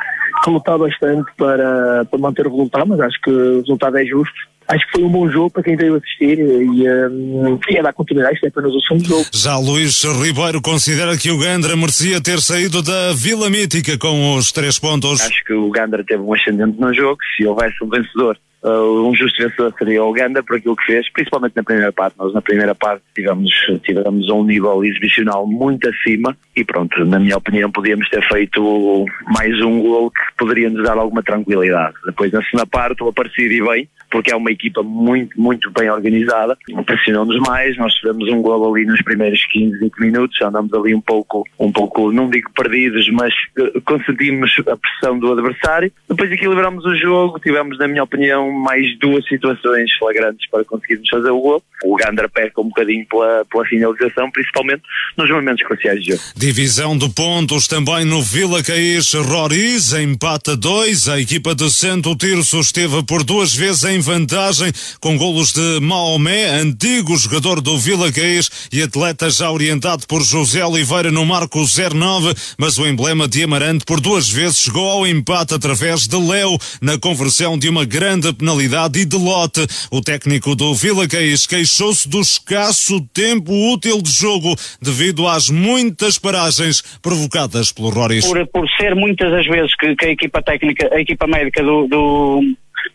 que 0.43 0.49
lutar 0.49 0.77
bastante 0.77 1.31
para, 1.37 2.05
para 2.05 2.19
manter 2.19 2.45
o 2.47 2.51
resultado 2.51 2.87
mas 2.87 2.99
acho 2.99 3.21
que 3.21 3.31
o 3.31 3.59
resultado 3.61 3.97
é 3.97 4.05
justo 4.05 4.35
acho 4.67 4.85
que 4.85 4.91
foi 4.93 5.03
um 5.03 5.09
bom 5.09 5.29
jogo 5.29 5.49
para 5.49 5.63
quem 5.63 5.75
veio 5.75 5.95
assistir 5.95 6.39
e, 6.39 6.89
um, 6.89 7.59
a 7.79 7.81
dar 7.81 7.93
continuidade, 7.93 8.35
isto 8.35 8.45
é 8.45 8.49
apenas 8.49 8.73
o 8.73 8.81
segundo 8.81 9.07
jogo. 9.07 9.25
Já 9.33 9.57
Luís 9.57 10.03
Ribeiro 10.03 10.61
considera 10.61 11.17
que 11.17 11.31
o 11.31 11.37
Gandra 11.37 11.75
merecia 11.75 12.21
ter 12.21 12.39
saído 12.39 12.81
da 12.81 13.13
Vila 13.13 13.49
Mítica 13.49 13.97
com 13.97 14.35
os 14.35 14.51
três 14.51 14.79
pontos. 14.79 15.21
Acho 15.21 15.43
que 15.43 15.53
o 15.53 15.69
Gandra 15.69 16.03
teve 16.03 16.21
um 16.21 16.33
ascendente 16.33 16.79
no 16.79 16.93
jogo, 16.93 17.17
se 17.35 17.45
houvesse 17.45 17.83
um 17.83 17.89
vencedor 17.89 18.37
uh, 18.63 19.07
um 19.07 19.13
justo 19.15 19.41
vencedor 19.41 19.73
seria 19.77 20.03
o 20.03 20.09
Uganda 20.09 20.41
por 20.43 20.57
aquilo 20.57 20.75
que 20.75 20.85
fez, 20.85 21.11
principalmente 21.11 21.55
na 21.55 21.63
primeira 21.63 21.91
parte. 21.91 22.17
Nós 22.17 22.33
na 22.33 22.41
primeira 22.41 22.73
parte 22.75 23.03
tivemos, 23.13 23.51
tivemos 23.83 24.29
um 24.29 24.43
nível 24.43 24.83
exibicional 24.83 25.45
muito 25.45 25.89
acima 25.89 26.35
e 26.55 26.63
pronto, 26.63 27.03
na 27.05 27.19
minha 27.19 27.37
opinião 27.37 27.71
podíamos 27.71 28.09
ter 28.09 28.25
feito 28.27 29.05
mais 29.25 29.59
um 29.61 29.79
gol 29.81 30.11
que 30.11 30.21
poderia 30.37 30.69
nos 30.69 30.83
dar 30.83 30.97
alguma 30.97 31.23
tranquilidade. 31.23 31.95
Depois 32.05 32.31
na 32.31 32.43
segunda 32.43 32.65
parte 32.65 33.03
o 33.03 33.07
Aparecido 33.07 33.53
e 33.53 33.61
bem, 33.61 33.89
porque 34.13 34.31
é 34.31 34.35
uma 34.35 34.51
equipa 34.51 34.83
muito, 34.83 35.39
muito 35.41 35.71
bem 35.71 35.89
organizada, 35.89 36.55
pressionou-nos 36.85 37.37
mais, 37.39 37.75
nós 37.77 37.91
tivemos 37.95 38.29
um 38.29 38.43
gol 38.43 38.71
ali 38.71 38.85
nos 38.85 39.01
primeiros 39.01 39.43
15, 39.47 39.79
20 39.79 39.99
minutos, 39.99 40.39
andamos 40.39 40.71
ali 40.71 40.93
um 40.93 41.01
pouco, 41.01 41.43
um 41.59 41.71
pouco, 41.71 42.11
não 42.11 42.29
digo 42.29 42.51
perdidos, 42.53 43.09
mas 43.09 43.33
uh, 43.57 43.81
consentimos 43.81 44.55
a 44.67 44.77
pressão 44.77 45.17
do 45.17 45.31
adversário. 45.31 45.91
Depois 46.07 46.31
equilibramos 46.31 46.85
o 46.85 46.95
jogo, 46.95 47.39
tivemos, 47.39 47.79
na 47.79 47.87
minha 47.87 48.03
opinião, 48.03 48.52
mais 48.53 48.97
duas 48.99 49.27
situações 49.27 49.91
flagrantes 49.97 50.49
para 50.49 50.63
conseguirmos 50.63 51.09
fazer 51.09 51.29
o 51.29 51.39
gol. 51.39 51.63
O 51.83 51.95
Gandra 51.95 52.29
perca 52.29 52.61
um 52.61 52.65
bocadinho 52.65 53.05
pela, 53.09 53.45
pela 53.51 53.65
finalização, 53.65 54.31
principalmente 54.31 54.83
nos 55.17 55.29
momentos 55.29 55.65
cruciais 55.65 56.01
de 56.01 56.11
jogo. 56.11 56.23
Divisão 56.35 56.97
de 56.97 57.09
pontos 57.09 57.67
também 57.67 58.05
no 58.05 58.21
Vila 58.21 58.63
Caís 58.63 59.13
Roriz, 59.13 59.93
empata 59.93 60.55
2. 60.55 61.09
A 61.09 61.19
equipa 61.19 61.53
de 61.53 61.69
Santo 61.69 62.15
Tirso 62.15 62.59
esteve 62.59 63.03
por 63.03 63.23
duas 63.23 63.53
vezes 63.53 63.83
em 63.83 63.99
vantagem 63.99 64.71
com 64.99 65.17
golos 65.17 65.51
de 65.51 65.79
Maomé, 65.81 66.49
antigo 66.49 67.17
jogador 67.17 67.61
do 67.61 67.77
Vila 67.77 68.11
Caís 68.11 68.69
e 68.71 68.81
atleta 68.81 69.29
já 69.29 69.51
orientado 69.51 70.05
por 70.07 70.23
José 70.23 70.65
Oliveira 70.65 71.11
no 71.11 71.25
marco 71.25 71.59
09, 71.63 72.33
mas 72.57 72.77
o 72.77 72.87
emblema 72.87 73.27
de 73.27 73.43
Amarante 73.43 73.85
por 73.85 73.99
duas 73.99 74.29
vezes 74.29 74.59
chegou 74.59 74.87
ao 74.89 75.07
empate 75.07 75.53
através 75.53 76.07
de 76.07 76.17
Léo 76.17 76.57
na 76.81 76.97
conversão 76.97 77.57
de 77.57 77.69
uma 77.69 77.85
grande 77.85 78.27
penalidade 78.43 78.99
e 78.99 79.05
de 79.05 79.17
lote. 79.17 79.61
O 79.89 80.01
técnico 80.01 80.53
do 80.53 80.75
Vila 80.75 81.07
Caís 81.07 81.47
queixou-se 81.47 82.09
do 82.09 82.19
escasso 82.19 82.99
tempo 83.13 83.53
útil 83.71 84.01
de 84.01 84.11
jogo 84.11 84.53
devido 84.81 85.27
às 85.27 85.49
muitas 85.49 86.19
paragens 86.19 86.81
provocadas 87.01 87.71
pelo 87.71 87.89
Roris. 87.89 88.27
Por, 88.27 88.45
por 88.47 88.67
ser 88.77 88.93
muitas 88.95 89.31
as 89.33 89.47
vezes 89.47 89.73
que, 89.77 89.95
que, 89.95 90.05
a 90.05 90.09
equipa 90.09 90.41
técnica, 90.41 90.89
a 90.93 90.99
equipa 90.99 91.25
médica 91.25 91.63
do, 91.63 91.87
do, 91.87 92.41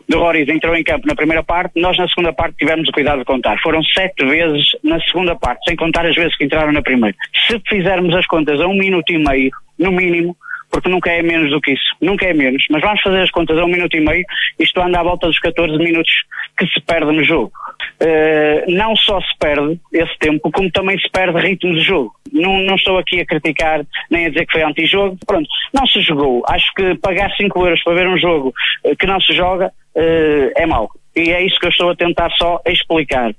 do 0.06 0.36
entrou 0.52 0.76
em 0.76 0.84
campo 0.84 1.06
na 1.06 1.14
primeira 1.14 1.42
parte, 1.42 1.80
nós 1.80 1.96
na 1.96 2.06
segunda 2.08 2.32
parte 2.32 2.56
tivemos 2.58 2.86
o 2.88 2.92
cuidado 2.92 3.20
de 3.20 3.24
contar. 3.24 3.58
Foram 3.62 3.82
sete 3.82 4.24
vezes 4.26 4.66
na 4.84 5.00
segunda 5.00 5.34
parte, 5.34 5.64
sem 5.66 5.76
contar 5.76 6.04
as 6.04 6.14
vezes 6.14 6.36
que 6.36 6.44
entraram 6.44 6.72
na 6.72 6.82
primeira. 6.82 7.16
Se 7.46 7.58
fizermos 7.66 8.14
as 8.14 8.26
contas 8.26 8.60
a 8.60 8.66
um 8.66 8.76
minuto 8.76 9.10
e 9.10 9.18
meio, 9.18 9.50
no 9.78 9.90
mínimo, 9.92 10.36
porque 10.70 10.88
nunca 10.88 11.10
é 11.10 11.22
menos 11.22 11.50
do 11.50 11.60
que 11.60 11.72
isso, 11.72 11.96
nunca 12.00 12.26
é 12.26 12.32
menos, 12.32 12.64
mas 12.70 12.82
vamos 12.82 13.00
fazer 13.00 13.22
as 13.22 13.30
contas 13.30 13.58
a 13.58 13.64
um 13.64 13.68
minuto 13.68 13.96
e 13.96 14.00
meio, 14.00 14.24
isto 14.58 14.80
anda 14.80 15.00
à 15.00 15.02
volta 15.02 15.26
dos 15.26 15.38
14 15.38 15.76
minutos 15.78 16.12
que 16.56 16.66
se 16.66 16.80
perde 16.80 17.12
no 17.12 17.24
jogo. 17.24 17.52
Uh, 18.00 18.70
não 18.70 18.94
só 18.96 19.20
se 19.20 19.36
perde 19.38 19.78
esse 19.92 20.18
tempo, 20.18 20.50
como 20.50 20.70
também 20.70 20.98
se 20.98 21.08
perde 21.10 21.40
ritmo 21.40 21.74
de 21.74 21.80
jogo. 21.80 22.12
Não, 22.32 22.58
não 22.60 22.74
estou 22.74 22.98
aqui 22.98 23.20
a 23.20 23.26
criticar 23.26 23.84
nem 24.10 24.26
a 24.26 24.28
dizer 24.28 24.46
que 24.46 24.52
foi 24.52 24.62
anti-jogo, 24.62 25.18
pronto, 25.26 25.48
não 25.72 25.86
se 25.86 26.00
jogou. 26.02 26.42
Acho 26.48 26.72
que 26.74 26.94
pagar 26.96 27.30
5 27.36 27.58
euros 27.60 27.82
para 27.82 27.94
ver 27.94 28.08
um 28.08 28.18
jogo 28.18 28.52
uh, 28.84 28.96
que 28.96 29.06
não 29.06 29.20
se 29.20 29.32
joga 29.32 29.72
uh, 29.96 30.52
é 30.56 30.66
mau. 30.66 30.90
E 31.16 31.30
é 31.32 31.42
isso 31.42 31.58
que 31.58 31.66
eu 31.66 31.70
estou 31.70 31.90
a 31.90 31.96
tentar 31.96 32.30
só 32.32 32.60
explicar. 32.66 33.34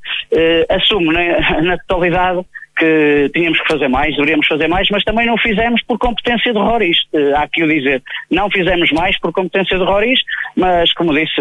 assumo 0.70 1.14
na, 1.14 1.62
na 1.62 1.78
totalidade 1.78 2.46
que 2.80 3.30
tínhamos 3.34 3.60
que 3.60 3.68
fazer 3.68 3.90
mais, 3.90 4.16
deveríamos 4.16 4.48
fazer 4.48 4.68
mais, 4.70 4.88
mas 4.90 5.04
também 5.04 5.28
não 5.28 5.38
fizemos 5.38 5.84
por 5.84 6.00
competência 6.00 6.54
de 6.54 6.58
Roriz, 6.58 6.98
uh, 7.14 7.36
há 7.36 7.48
que 7.48 7.62
o 7.62 7.68
dizer. 7.68 8.02
Não 8.32 8.50
fizemos 8.50 8.90
mais 8.94 9.20
por 9.20 9.34
competência 9.34 9.78
de 9.78 9.84
Roriz, 9.84 10.20
mas 10.56 10.94
como 10.94 11.14
disse, 11.14 11.36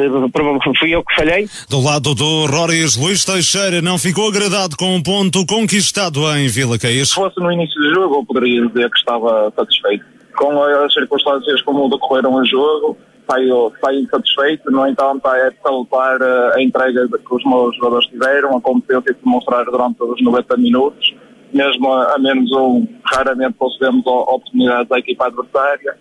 fui 0.79 0.95
eu 0.95 1.05
que 1.05 1.15
falhei. 1.15 1.49
Do 1.71 1.81
lado 1.81 2.15
do 2.15 2.47
Roriz, 2.47 2.97
Luís 2.97 3.25
Teixeira 3.25 3.81
não 3.81 3.99
ficou 3.99 4.29
agradado 4.29 4.77
com 4.77 4.97
um 4.97 5.03
ponto 5.03 5.47
conquistado 5.47 6.21
em 6.37 6.49
Vila 6.49 6.79
Caís. 6.79 7.11
Se 7.11 7.15
fosse 7.15 7.41
no 7.41 7.53
início 7.53 7.81
do 7.81 7.95
jogo, 7.95 8.17
eu 8.17 8.25
poderia 8.25 8.67
dizer 8.67 8.91
que 8.91 8.99
estava 8.99 9.53
satisfeito. 9.55 10.05
Com 10.37 10.61
as 10.63 10.93
circunstâncias 10.93 11.63
como 11.63 11.89
decorreram 11.89 12.35
o 12.35 12.45
jogo, 12.45 12.99
saio, 13.31 13.73
saio 13.81 14.01
insatisfeito, 14.01 14.71
no 14.71 14.87
entanto 14.87 15.29
é 15.29 15.53
salutar 15.63 16.21
eh, 16.21 16.53
a 16.57 16.63
entrega 16.63 17.07
que 17.09 17.35
os 17.35 17.45
meus 17.45 17.77
jogadores 17.77 18.07
tiveram, 18.09 18.57
a 18.57 18.61
competência 18.61 19.15
que 19.15 19.25
demonstraram 19.25 19.71
durante 19.71 20.03
os 20.03 20.23
90 20.23 20.57
minutos 20.57 21.15
mesmo 21.53 21.93
a, 21.93 22.19
menos 22.19 22.51
um, 22.53 22.87
raramente 23.05 23.55
concedemos 23.59 24.07
oportunidades 24.07 24.91
à 24.91 24.99
equipa 24.99 25.27
adversária. 25.27 25.97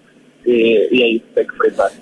E, 0.47 0.87
e, 0.93 1.03
é 1.03 1.09
isso 1.15 1.25
que 1.25 1.35
tem 1.35 1.45
que. 1.45 1.57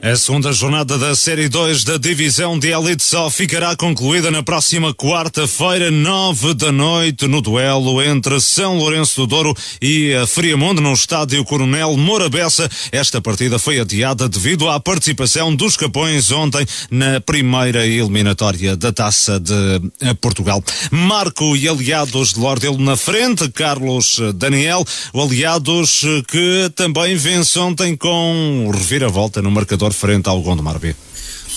A 0.08 0.16
segunda 0.16 0.54
jornada 0.54 1.00
da 1.00 1.16
Série 1.16 1.50
2 1.50 1.84
da 1.84 1.98
Divisão 1.98 2.60
de 2.60 2.68
Elite 2.72 3.04
só 3.04 3.28
ficará 3.28 3.76
concluída 3.76 4.30
na 4.30 4.44
próxima 4.44 4.94
quarta-feira, 4.94 5.90
nove 5.90 6.54
da 6.54 6.72
noite, 6.72 7.28
no 7.28 7.42
duelo 7.42 8.04
entre 8.04 8.40
São 8.40 8.78
Lourenço 8.78 9.22
do 9.22 9.28
Douro 9.28 9.56
e 9.82 10.14
a 10.14 10.28
Friamonte 10.28 10.80
no 10.80 10.94
estádio 10.94 11.44
Coronel 11.44 11.98
Morabessa. 11.98 12.70
Esta 12.92 13.20
partida 13.20 13.58
foi 13.58 13.80
adiada 13.80 14.30
devido 14.30 14.70
à 14.70 14.80
participação 14.80 15.56
dos 15.56 15.76
Capões 15.76 16.32
ontem 16.32 16.66
na 16.92 17.20
primeira 17.20 17.88
eliminatória 17.88 18.78
da 18.78 18.92
Taça 18.92 19.40
de 19.40 19.82
eh, 20.02 20.14
Portugal. 20.22 20.64
Marco 20.92 21.56
e 21.56 21.68
aliados 21.68 22.34
de 22.34 22.40
Lordelo 22.40 22.78
na 22.78 22.96
frente, 22.96 23.50
Carlos 23.50 24.20
Daniel, 24.36 24.86
o 25.12 25.22
aliados 25.24 26.04
que 26.28 26.72
também 26.76 27.16
vence 27.16 27.58
ontem 27.58 27.96
com 27.96 28.35
um 28.36 28.70
reviravolta 28.70 29.42
no 29.42 29.50
marcador 29.50 29.94
frente 29.94 30.28
ao 30.28 30.42
Gondomar 30.42 30.80
B. 30.80 30.96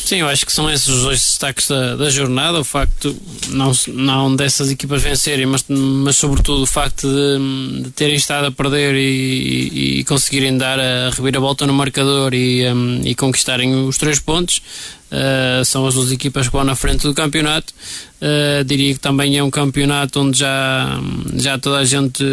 Sim, 0.09 0.21
eu 0.21 0.29
acho 0.29 0.47
que 0.47 0.53
são 0.53 0.71
esses 0.71 0.89
os 0.89 1.03
dois 1.03 1.21
destaques 1.21 1.69
da, 1.69 1.95
da 1.95 2.09
jornada. 2.09 2.59
O 2.59 2.65
facto, 2.65 3.15
não, 3.49 3.73
não 3.89 4.35
dessas 4.35 4.71
equipas 4.71 5.03
vencerem, 5.03 5.45
mas, 5.45 5.65
mas 5.69 6.17
sobretudo 6.17 6.63
o 6.63 6.67
facto 6.67 7.07
de, 7.07 7.83
de 7.83 7.91
terem 7.91 8.17
estado 8.17 8.47
a 8.47 8.51
perder 8.51 8.95
e, 8.95 9.01
e, 9.01 9.99
e 10.01 10.05
conseguirem 10.05 10.57
dar 10.57 10.81
a 10.81 11.11
reviravolta 11.11 11.67
no 11.67 11.75
marcador 11.75 12.33
e, 12.33 12.67
um, 12.73 13.03
e 13.05 13.15
conquistarem 13.15 13.75
os 13.87 13.99
três 13.99 14.19
pontos. 14.19 14.63
Uh, 15.11 15.65
são 15.65 15.87
as 15.87 15.95
duas 15.95 16.13
equipas 16.13 16.47
que 16.47 16.53
vão 16.53 16.65
na 16.65 16.75
frente 16.75 17.03
do 17.03 17.15
campeonato. 17.15 17.73
Uh, 18.21 18.65
diria 18.65 18.93
que 18.93 19.01
também 19.01 19.39
é 19.39 19.45
um 19.45 19.51
campeonato 19.51 20.21
onde 20.21 20.41
já, 20.41 21.01
já 21.37 21.57
toda 21.57 21.79
a 21.79 21.85
gente 21.85 22.25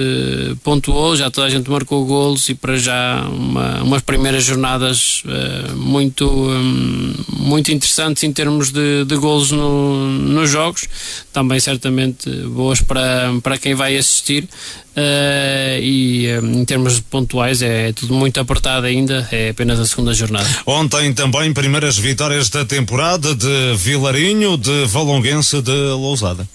pontuou, 0.63 1.15
já 1.15 1.30
toda 1.30 1.45
a 1.45 1.49
gente 1.49 1.69
marcou 1.69 2.03
golos 2.05 2.49
e 2.49 2.55
para 2.55 2.76
já 2.76 3.23
uma, 3.30 3.84
umas 3.84 4.01
primeiras 4.01 4.43
jornadas 4.43 5.23
uh, 5.26 5.76
muito, 5.76 6.28
um, 6.28 7.13
muito 7.38 7.71
interessantes 7.71 8.23
em 8.23 8.34
termos 8.34 8.71
de, 8.71 9.05
de 9.05 9.15
golos 9.15 9.51
no, 9.51 10.09
nos 10.09 10.49
jogos, 10.49 10.88
também 11.32 11.59
certamente 11.59 12.30
boas 12.47 12.82
para, 12.82 13.32
para 13.43 13.57
quem 13.57 13.76
vai 13.76 13.95
assistir. 13.95 14.49
Uh, 14.95 15.78
e 15.82 16.39
um, 16.41 16.61
em 16.61 16.65
termos 16.65 17.01
pontuais 17.01 17.61
é 17.61 17.91
tudo 17.91 18.13
muito 18.13 18.39
apertado 18.39 18.86
ainda, 18.86 19.28
é 19.30 19.49
apenas 19.49 19.78
a 19.78 19.86
segunda 19.86 20.13
jornada. 20.13 20.47
Ontem 20.65 21.13
também 21.13 21.53
primeiras 21.53 21.97
vitórias 21.97 22.49
da 22.49 22.64
temporada 22.66 23.36
de 23.36 23.76
Vilarinho, 23.78 24.57
de 24.57 24.86
Valonguense, 24.86 25.61
de 25.61 25.72
Lousada. 25.72 26.47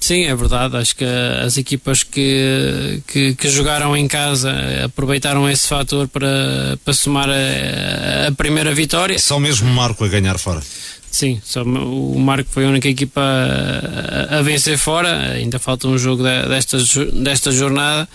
Sim, 0.00 0.24
é 0.24 0.34
verdade. 0.36 0.76
Acho 0.76 0.94
que 0.94 1.04
as 1.04 1.56
equipas 1.56 2.02
que, 2.02 3.02
que, 3.08 3.34
que, 3.34 3.48
jogaram 3.50 3.96
em 3.96 4.06
casa 4.06 4.52
aproveitaram 4.84 5.48
esse 5.50 5.66
fator 5.66 6.06
para, 6.06 6.78
para 6.84 6.94
somar 6.94 7.28
a, 7.28 8.28
a 8.28 8.32
primeira 8.32 8.72
vitória. 8.74 9.18
Só 9.18 9.40
mesmo 9.40 9.68
Marco 9.68 10.04
a 10.04 10.08
ganhar 10.08 10.38
fora. 10.38 10.62
Sim, 11.10 11.40
só 11.42 11.62
o 11.62 12.18
Marco 12.18 12.48
foi 12.50 12.66
a 12.66 12.68
única 12.68 12.88
equipa 12.88 13.20
a, 13.20 14.38
a 14.38 14.42
vencer 14.42 14.78
fora. 14.78 15.32
Ainda 15.32 15.58
falta 15.58 15.88
um 15.88 15.98
jogo 15.98 16.22
desta, 16.22 16.78
desta 17.12 17.50
jornada. 17.50 18.08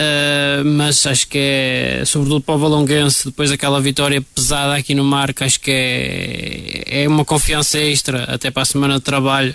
Uh, 0.00 0.64
mas 0.64 1.04
acho 1.08 1.26
que 1.26 1.38
é, 1.38 2.02
sobretudo 2.06 2.40
para 2.40 2.54
o 2.54 2.58
Valonguense, 2.58 3.24
depois 3.24 3.50
daquela 3.50 3.80
vitória 3.80 4.22
pesada 4.22 4.76
aqui 4.76 4.94
no 4.94 5.02
Marco, 5.02 5.42
acho 5.42 5.58
que 5.58 5.72
é, 5.72 7.02
é 7.02 7.08
uma 7.08 7.24
confiança 7.24 7.80
extra 7.80 8.22
até 8.32 8.48
para 8.48 8.62
a 8.62 8.64
semana 8.64 8.94
de 8.94 9.00
trabalho 9.00 9.52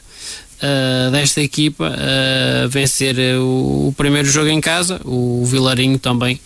uh, 0.58 1.12
desta 1.12 1.40
equipa 1.40 1.96
uh, 1.96 2.68
vencer 2.68 3.16
o, 3.40 3.88
o, 3.88 3.94
primeiro 3.96 4.28
jogo 4.28 4.50
em 4.50 4.60
casa, 4.60 5.00
o 5.06 5.46
Vilarinho 5.46 5.98
também. 5.98 6.40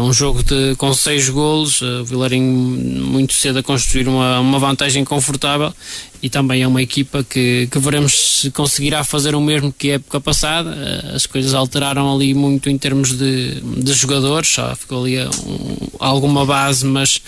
Um 0.00 0.12
jogo 0.12 0.40
de, 0.40 0.76
com 0.76 0.94
seis 0.94 1.28
golos, 1.28 1.82
o 1.82 2.04
Vilarinho 2.04 2.46
muito 2.46 3.32
cedo 3.32 3.58
a 3.58 3.62
construir 3.62 4.06
uma, 4.06 4.38
uma 4.38 4.56
vantagem 4.60 5.04
confortável 5.04 5.74
e 6.22 6.30
também 6.30 6.62
é 6.62 6.68
uma 6.68 6.80
equipa 6.80 7.24
que, 7.24 7.66
que 7.70 7.78
veremos 7.78 8.40
se 8.40 8.50
conseguirá 8.50 9.02
fazer 9.02 9.34
o 9.34 9.40
mesmo 9.40 9.72
que 9.76 9.90
a 9.90 9.94
época 9.94 10.20
passada. 10.20 10.70
as 11.14 11.26
coisas 11.26 11.52
alteraram 11.52 12.14
ali 12.14 12.32
muito 12.32 12.70
em 12.70 12.78
termos 12.78 13.16
de, 13.16 13.60
de 13.60 13.92
jogadores, 13.92 14.48
só 14.48 14.74
ficou 14.76 15.04
ali 15.04 15.18
um, 15.18 15.76
alguma 15.98 16.46
base, 16.46 16.86
mas 16.86 17.20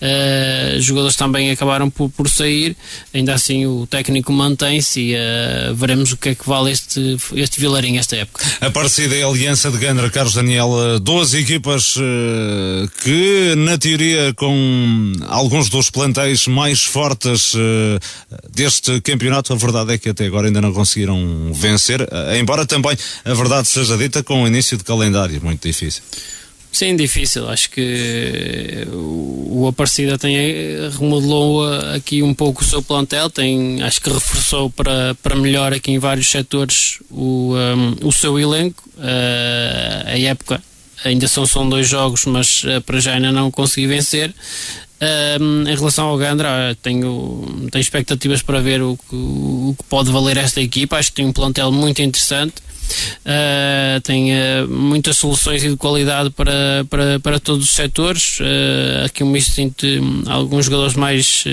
Uh, 0.00 0.80
jogadores 0.80 1.16
também 1.16 1.50
acabaram 1.50 1.90
por, 1.90 2.08
por 2.10 2.28
sair, 2.28 2.76
ainda 3.12 3.34
assim 3.34 3.66
o 3.66 3.84
técnico 3.84 4.32
mantém-se 4.32 5.00
e 5.00 5.14
uh, 5.16 5.74
veremos 5.74 6.12
o 6.12 6.16
que 6.16 6.28
é 6.28 6.34
que 6.36 6.48
vale 6.48 6.70
este, 6.70 7.16
este 7.34 7.58
Vilarinho 7.58 7.98
esta 7.98 8.14
época. 8.14 8.44
A 8.60 8.70
parecida 8.70 9.16
é 9.16 9.24
a 9.24 9.26
Aliança 9.26 9.72
de 9.72 9.78
Gandra, 9.78 10.08
Carlos 10.08 10.34
Daniel, 10.34 11.00
duas 11.02 11.34
equipas 11.34 11.96
uh, 11.96 12.00
que, 13.02 13.56
na 13.56 13.76
teoria, 13.76 14.32
com 14.34 15.12
alguns 15.26 15.68
dos 15.68 15.90
plantéis 15.90 16.46
mais 16.46 16.84
fortes 16.84 17.56
deste 18.50 19.00
campeonato, 19.00 19.52
a 19.52 19.56
verdade 19.56 19.94
é 19.94 19.98
que 19.98 20.08
até 20.08 20.26
agora 20.26 20.48
ainda 20.48 20.60
não 20.60 20.72
conseguiram 20.72 21.52
vencer, 21.52 22.06
embora 22.38 22.66
também 22.66 22.96
a 23.24 23.34
verdade 23.34 23.68
seja 23.68 23.96
dita 23.96 24.22
com 24.22 24.42
o 24.42 24.46
início 24.46 24.76
de 24.76 24.84
calendário 24.84 25.40
muito 25.42 25.66
difícil. 25.66 26.02
Sim, 26.70 26.96
difícil. 26.96 27.48
Acho 27.48 27.70
que 27.70 28.86
o 28.92 29.66
Aparecida 29.66 30.18
tem, 30.18 30.36
remodelou 30.98 31.66
aqui 31.94 32.22
um 32.22 32.34
pouco 32.34 32.62
o 32.62 32.64
seu 32.64 32.82
plantel, 32.82 33.30
tem, 33.30 33.82
acho 33.82 34.00
que 34.00 34.10
reforçou 34.10 34.70
para, 34.70 35.14
para 35.22 35.34
melhor 35.34 35.72
aqui 35.72 35.90
em 35.90 35.98
vários 35.98 36.30
setores 36.30 36.98
o, 37.10 37.54
um, 37.56 38.06
o 38.06 38.12
seu 38.12 38.38
elenco. 38.38 38.88
Uh, 38.96 40.06
a 40.06 40.18
época 40.18 40.62
ainda 41.04 41.26
são, 41.26 41.46
são 41.46 41.68
dois 41.68 41.88
jogos, 41.88 42.26
mas 42.26 42.62
uh, 42.64 42.80
para 42.82 43.00
já 43.00 43.14
ainda 43.14 43.32
não 43.32 43.50
consegui 43.50 43.86
vencer. 43.86 44.32
Em 45.00 45.76
relação 45.76 46.08
ao 46.08 46.18
Gandra, 46.18 46.76
tenho, 46.82 47.68
tenho 47.70 47.80
expectativas 47.80 48.42
para 48.42 48.60
ver 48.60 48.82
o 48.82 48.96
que, 48.96 49.14
o 49.14 49.74
que 49.78 49.84
pode 49.84 50.10
valer 50.10 50.36
esta 50.36 50.60
equipa. 50.60 50.96
Acho 50.96 51.10
que 51.10 51.16
tem 51.16 51.26
um 51.26 51.32
plantel 51.32 51.70
muito 51.70 52.02
interessante 52.02 52.54
uh, 52.88 54.00
tem 54.02 54.32
uh, 54.32 54.68
muitas 54.68 55.16
soluções 55.16 55.62
e 55.62 55.68
de 55.70 55.76
qualidade 55.76 56.30
para, 56.30 56.84
para, 56.88 57.20
para 57.20 57.40
todos 57.40 57.66
os 57.66 57.70
setores. 57.74 58.38
Uh, 58.40 59.04
aqui 59.06 59.22
um 59.22 59.30
misto 59.30 59.60
entre 59.60 60.00
alguns 60.26 60.64
jogadores 60.64 60.94
mais, 60.94 61.44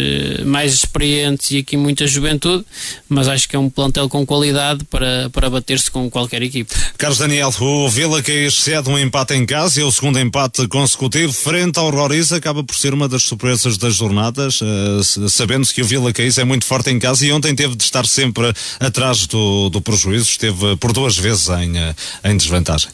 mais 0.45 0.73
experientes 0.73 1.51
e 1.51 1.57
aqui 1.59 1.77
muita 1.77 2.07
juventude, 2.07 2.65
mas 3.07 3.27
acho 3.27 3.47
que 3.47 3.55
é 3.55 3.59
um 3.59 3.69
plantel 3.69 4.07
com 4.09 4.25
qualidade 4.25 4.83
para, 4.85 5.29
para 5.31 5.49
bater-se 5.49 5.91
com 5.91 6.09
qualquer 6.09 6.41
equipe. 6.41 6.73
Carlos 6.97 7.19
Daniel, 7.19 7.53
o 7.59 7.89
Vila 7.89 8.21
que 8.21 8.31
excede 8.31 8.89
um 8.89 8.97
empate 8.97 9.33
em 9.33 9.45
casa 9.45 9.81
e 9.81 9.83
o 9.83 9.91
segundo 9.91 10.19
empate 10.19 10.67
consecutivo 10.67 11.33
frente 11.33 11.77
ao 11.77 11.89
Roriz 11.89 12.31
acaba 12.31 12.63
por 12.63 12.75
ser 12.75 12.93
uma 12.93 13.07
das 13.07 13.23
surpresas 13.23 13.77
das 13.77 13.95
jornadas, 13.95 14.59
sabendo-se 15.29 15.73
que 15.73 15.81
o 15.81 15.85
Vila 15.85 16.13
Caís 16.13 16.37
é 16.37 16.43
muito 16.43 16.65
forte 16.65 16.89
em 16.89 16.99
casa 16.99 17.25
e 17.25 17.31
ontem 17.31 17.55
teve 17.55 17.75
de 17.75 17.83
estar 17.83 18.05
sempre 18.05 18.53
atrás 18.79 19.27
do, 19.27 19.69
do 19.69 19.81
prejuízo, 19.81 20.29
esteve 20.29 20.75
por 20.77 20.93
duas 20.93 21.17
vezes 21.17 21.24
vezes 21.25 21.49
em, 21.49 21.77
eh, 21.77 21.95
em 22.23 22.37
desvantagem. 22.37 22.89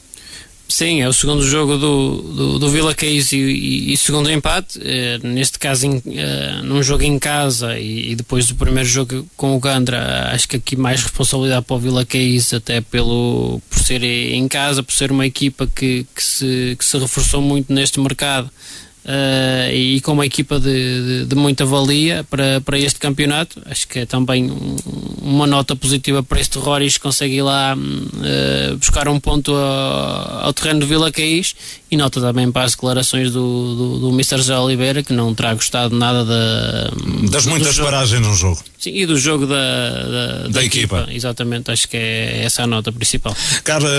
Sim, 0.69 1.01
é 1.01 1.07
o 1.09 1.11
segundo 1.11 1.45
jogo 1.45 1.77
do, 1.77 2.21
do, 2.21 2.59
do 2.59 2.69
Vila 2.69 2.95
Caís 2.95 3.33
e, 3.33 3.37
e, 3.37 3.91
e, 3.91 3.97
segundo 3.97 4.31
empate. 4.31 4.79
Eh, 4.81 5.19
neste 5.21 5.59
caso, 5.59 5.85
em, 5.85 6.01
eh, 6.07 6.61
num 6.63 6.81
jogo 6.81 7.03
em 7.03 7.19
casa 7.19 7.77
e, 7.77 8.11
e, 8.11 8.15
depois 8.15 8.47
do 8.47 8.55
primeiro 8.55 8.87
jogo 8.87 9.27
com 9.35 9.53
o 9.53 9.59
Gandra, 9.59 10.29
acho 10.31 10.47
que 10.47 10.55
aqui 10.55 10.77
mais 10.77 11.03
responsabilidade 11.03 11.65
para 11.65 11.75
o 11.75 11.79
Vila 11.79 12.05
Caís, 12.05 12.53
até 12.53 12.79
pelo, 12.79 13.61
por 13.69 13.79
ser 13.79 14.01
em 14.01 14.47
casa, 14.47 14.81
por 14.81 14.93
ser 14.93 15.11
uma 15.11 15.25
equipa 15.25 15.67
que, 15.67 16.05
que, 16.15 16.23
se, 16.23 16.75
que 16.79 16.85
se 16.85 16.97
reforçou 16.97 17.41
muito 17.41 17.73
neste 17.73 17.99
mercado. 17.99 18.49
Uh, 19.03 19.73
e 19.73 19.99
com 20.01 20.11
uma 20.11 20.27
equipa 20.27 20.59
de, 20.59 21.23
de, 21.23 21.25
de, 21.25 21.35
muita 21.35 21.65
valia 21.65 22.23
para, 22.29 22.61
para 22.61 22.77
este 22.77 22.99
campeonato. 22.99 23.59
Acho 23.65 23.87
que 23.87 23.99
é 23.99 24.05
também 24.05 24.51
um, 24.51 24.75
uma 25.23 25.47
nota 25.47 25.75
positiva 25.75 26.21
para 26.21 26.39
este 26.39 26.59
Roris 26.59 26.99
consegue 26.99 27.37
ir 27.37 27.41
lá 27.41 27.75
uh, 27.75 28.77
buscar 28.77 29.07
um 29.07 29.19
ponto 29.19 29.55
ao, 29.55 30.45
ao, 30.45 30.53
terreno 30.53 30.81
do 30.81 30.85
Vila 30.85 31.11
Caís 31.11 31.55
e 31.91 31.97
nota 31.97 32.21
também 32.21 32.49
para 32.49 32.63
as 32.63 32.71
declarações 32.71 33.33
do, 33.33 33.75
do, 33.75 33.99
do 33.99 34.09
Mr. 34.11 34.37
José 34.37 34.57
Oliveira 34.57 35.03
que 35.03 35.11
não 35.11 35.35
terá 35.35 35.53
gostado 35.53 35.93
nada 35.93 36.23
da, 36.23 36.89
das 37.29 37.45
muitas 37.45 37.77
paragens 37.77 38.25
no 38.25 38.33
jogo. 38.33 38.63
Sim, 38.79 38.91
e 38.95 39.05
do 39.05 39.19
jogo 39.19 39.45
da, 39.45 39.55
da, 39.55 40.37
da, 40.43 40.47
da 40.47 40.63
equipa. 40.63 40.99
equipa. 40.99 41.13
Exatamente, 41.13 41.69
acho 41.69 41.89
que 41.89 41.97
é 41.97 42.45
essa 42.45 42.63
a 42.63 42.67
nota 42.67 42.93
principal. 42.93 43.35
Cara, 43.63 43.89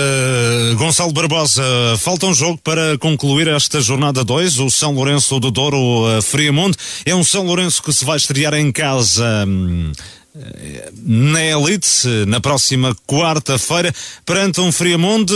Gonçalo 0.75 1.13
Barbosa, 1.13 1.63
falta 1.99 2.25
um 2.25 2.33
jogo 2.33 2.59
para 2.63 2.97
concluir 2.97 3.47
esta 3.47 3.79
jornada 3.79 4.23
2, 4.23 4.59
o 4.59 4.71
São 4.71 4.93
Lourenço 4.93 5.39
do 5.39 5.51
Douro 5.51 5.77
uh, 5.77 6.21
Friamundo. 6.21 6.75
É 7.05 7.13
um 7.13 7.23
São 7.23 7.45
Lourenço 7.45 7.83
que 7.83 7.93
se 7.93 8.03
vai 8.03 8.17
estrear 8.17 8.55
em 8.55 8.71
casa. 8.71 9.45
Na 11.05 11.43
Elite 11.43 12.07
na 12.27 12.39
próxima 12.39 12.95
quarta-feira 13.07 13.93
perante 14.25 14.59
um 14.59 14.71
Friamonde 14.71 15.33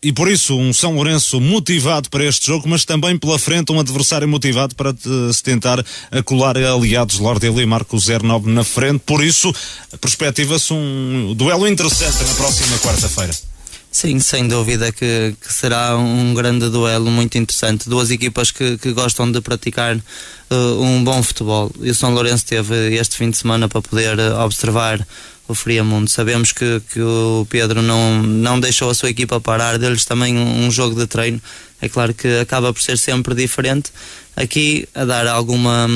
e 0.00 0.12
por 0.12 0.30
isso 0.30 0.56
um 0.56 0.72
São 0.72 0.94
Lourenço 0.94 1.40
motivado 1.40 2.08
para 2.08 2.24
este 2.24 2.46
jogo, 2.46 2.68
mas 2.68 2.84
também 2.84 3.18
pela 3.18 3.40
frente 3.40 3.72
um 3.72 3.80
adversário 3.80 4.28
motivado 4.28 4.76
para 4.76 4.94
se 5.32 5.42
tentar 5.42 5.84
acolar 6.12 6.56
aliados 6.56 7.18
Lordelo 7.18 7.60
e 7.60 7.66
Marco 7.66 7.96
09 7.98 8.48
na 8.48 8.62
frente, 8.62 9.00
por 9.04 9.24
isso 9.24 9.52
perspectiva-se 10.00 10.72
um 10.72 11.34
duelo 11.34 11.66
interessante 11.66 12.22
na 12.22 12.34
próxima 12.34 12.78
quarta-feira. 12.78 13.55
Sim, 13.96 14.20
sem 14.20 14.46
dúvida 14.46 14.92
que, 14.92 15.34
que, 15.40 15.50
será 15.50 15.96
um 15.96 16.34
grande 16.34 16.68
duelo 16.68 17.10
muito 17.10 17.38
interessante. 17.38 17.88
Duas 17.88 18.10
equipas 18.10 18.50
que, 18.50 18.76
que 18.76 18.92
gostam 18.92 19.32
de 19.32 19.40
praticar 19.40 19.96
uh, 19.96 20.82
um 20.82 21.02
bom 21.02 21.22
futebol. 21.22 21.72
E 21.80 21.88
o 21.88 21.94
São 21.94 22.12
Lourenço 22.12 22.44
teve 22.44 22.94
este 22.94 23.16
fim 23.16 23.30
de 23.30 23.38
semana 23.38 23.70
para 23.70 23.80
poder 23.80 24.18
uh, 24.18 24.40
observar 24.44 25.00
o 25.48 25.54
Friamundo. 25.54 26.10
Sabemos 26.10 26.52
que, 26.52 26.82
que 26.92 27.00
o 27.00 27.46
Pedro 27.48 27.80
não, 27.80 28.22
não 28.22 28.60
deixou 28.60 28.90
a 28.90 28.94
sua 28.94 29.08
equipa 29.08 29.40
parar, 29.40 29.78
deles 29.78 30.04
também 30.04 30.36
um, 30.36 30.66
um 30.66 30.70
jogo 30.70 30.94
de 30.94 31.06
treino. 31.06 31.40
É 31.80 31.88
claro 31.88 32.12
que 32.12 32.40
acaba 32.40 32.74
por 32.74 32.82
ser 32.82 32.98
sempre 32.98 33.34
diferente. 33.34 33.90
Aqui 34.36 34.86
a 34.94 35.06
dar 35.06 35.26
alguma. 35.26 35.88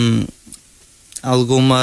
alguma. 1.22 1.78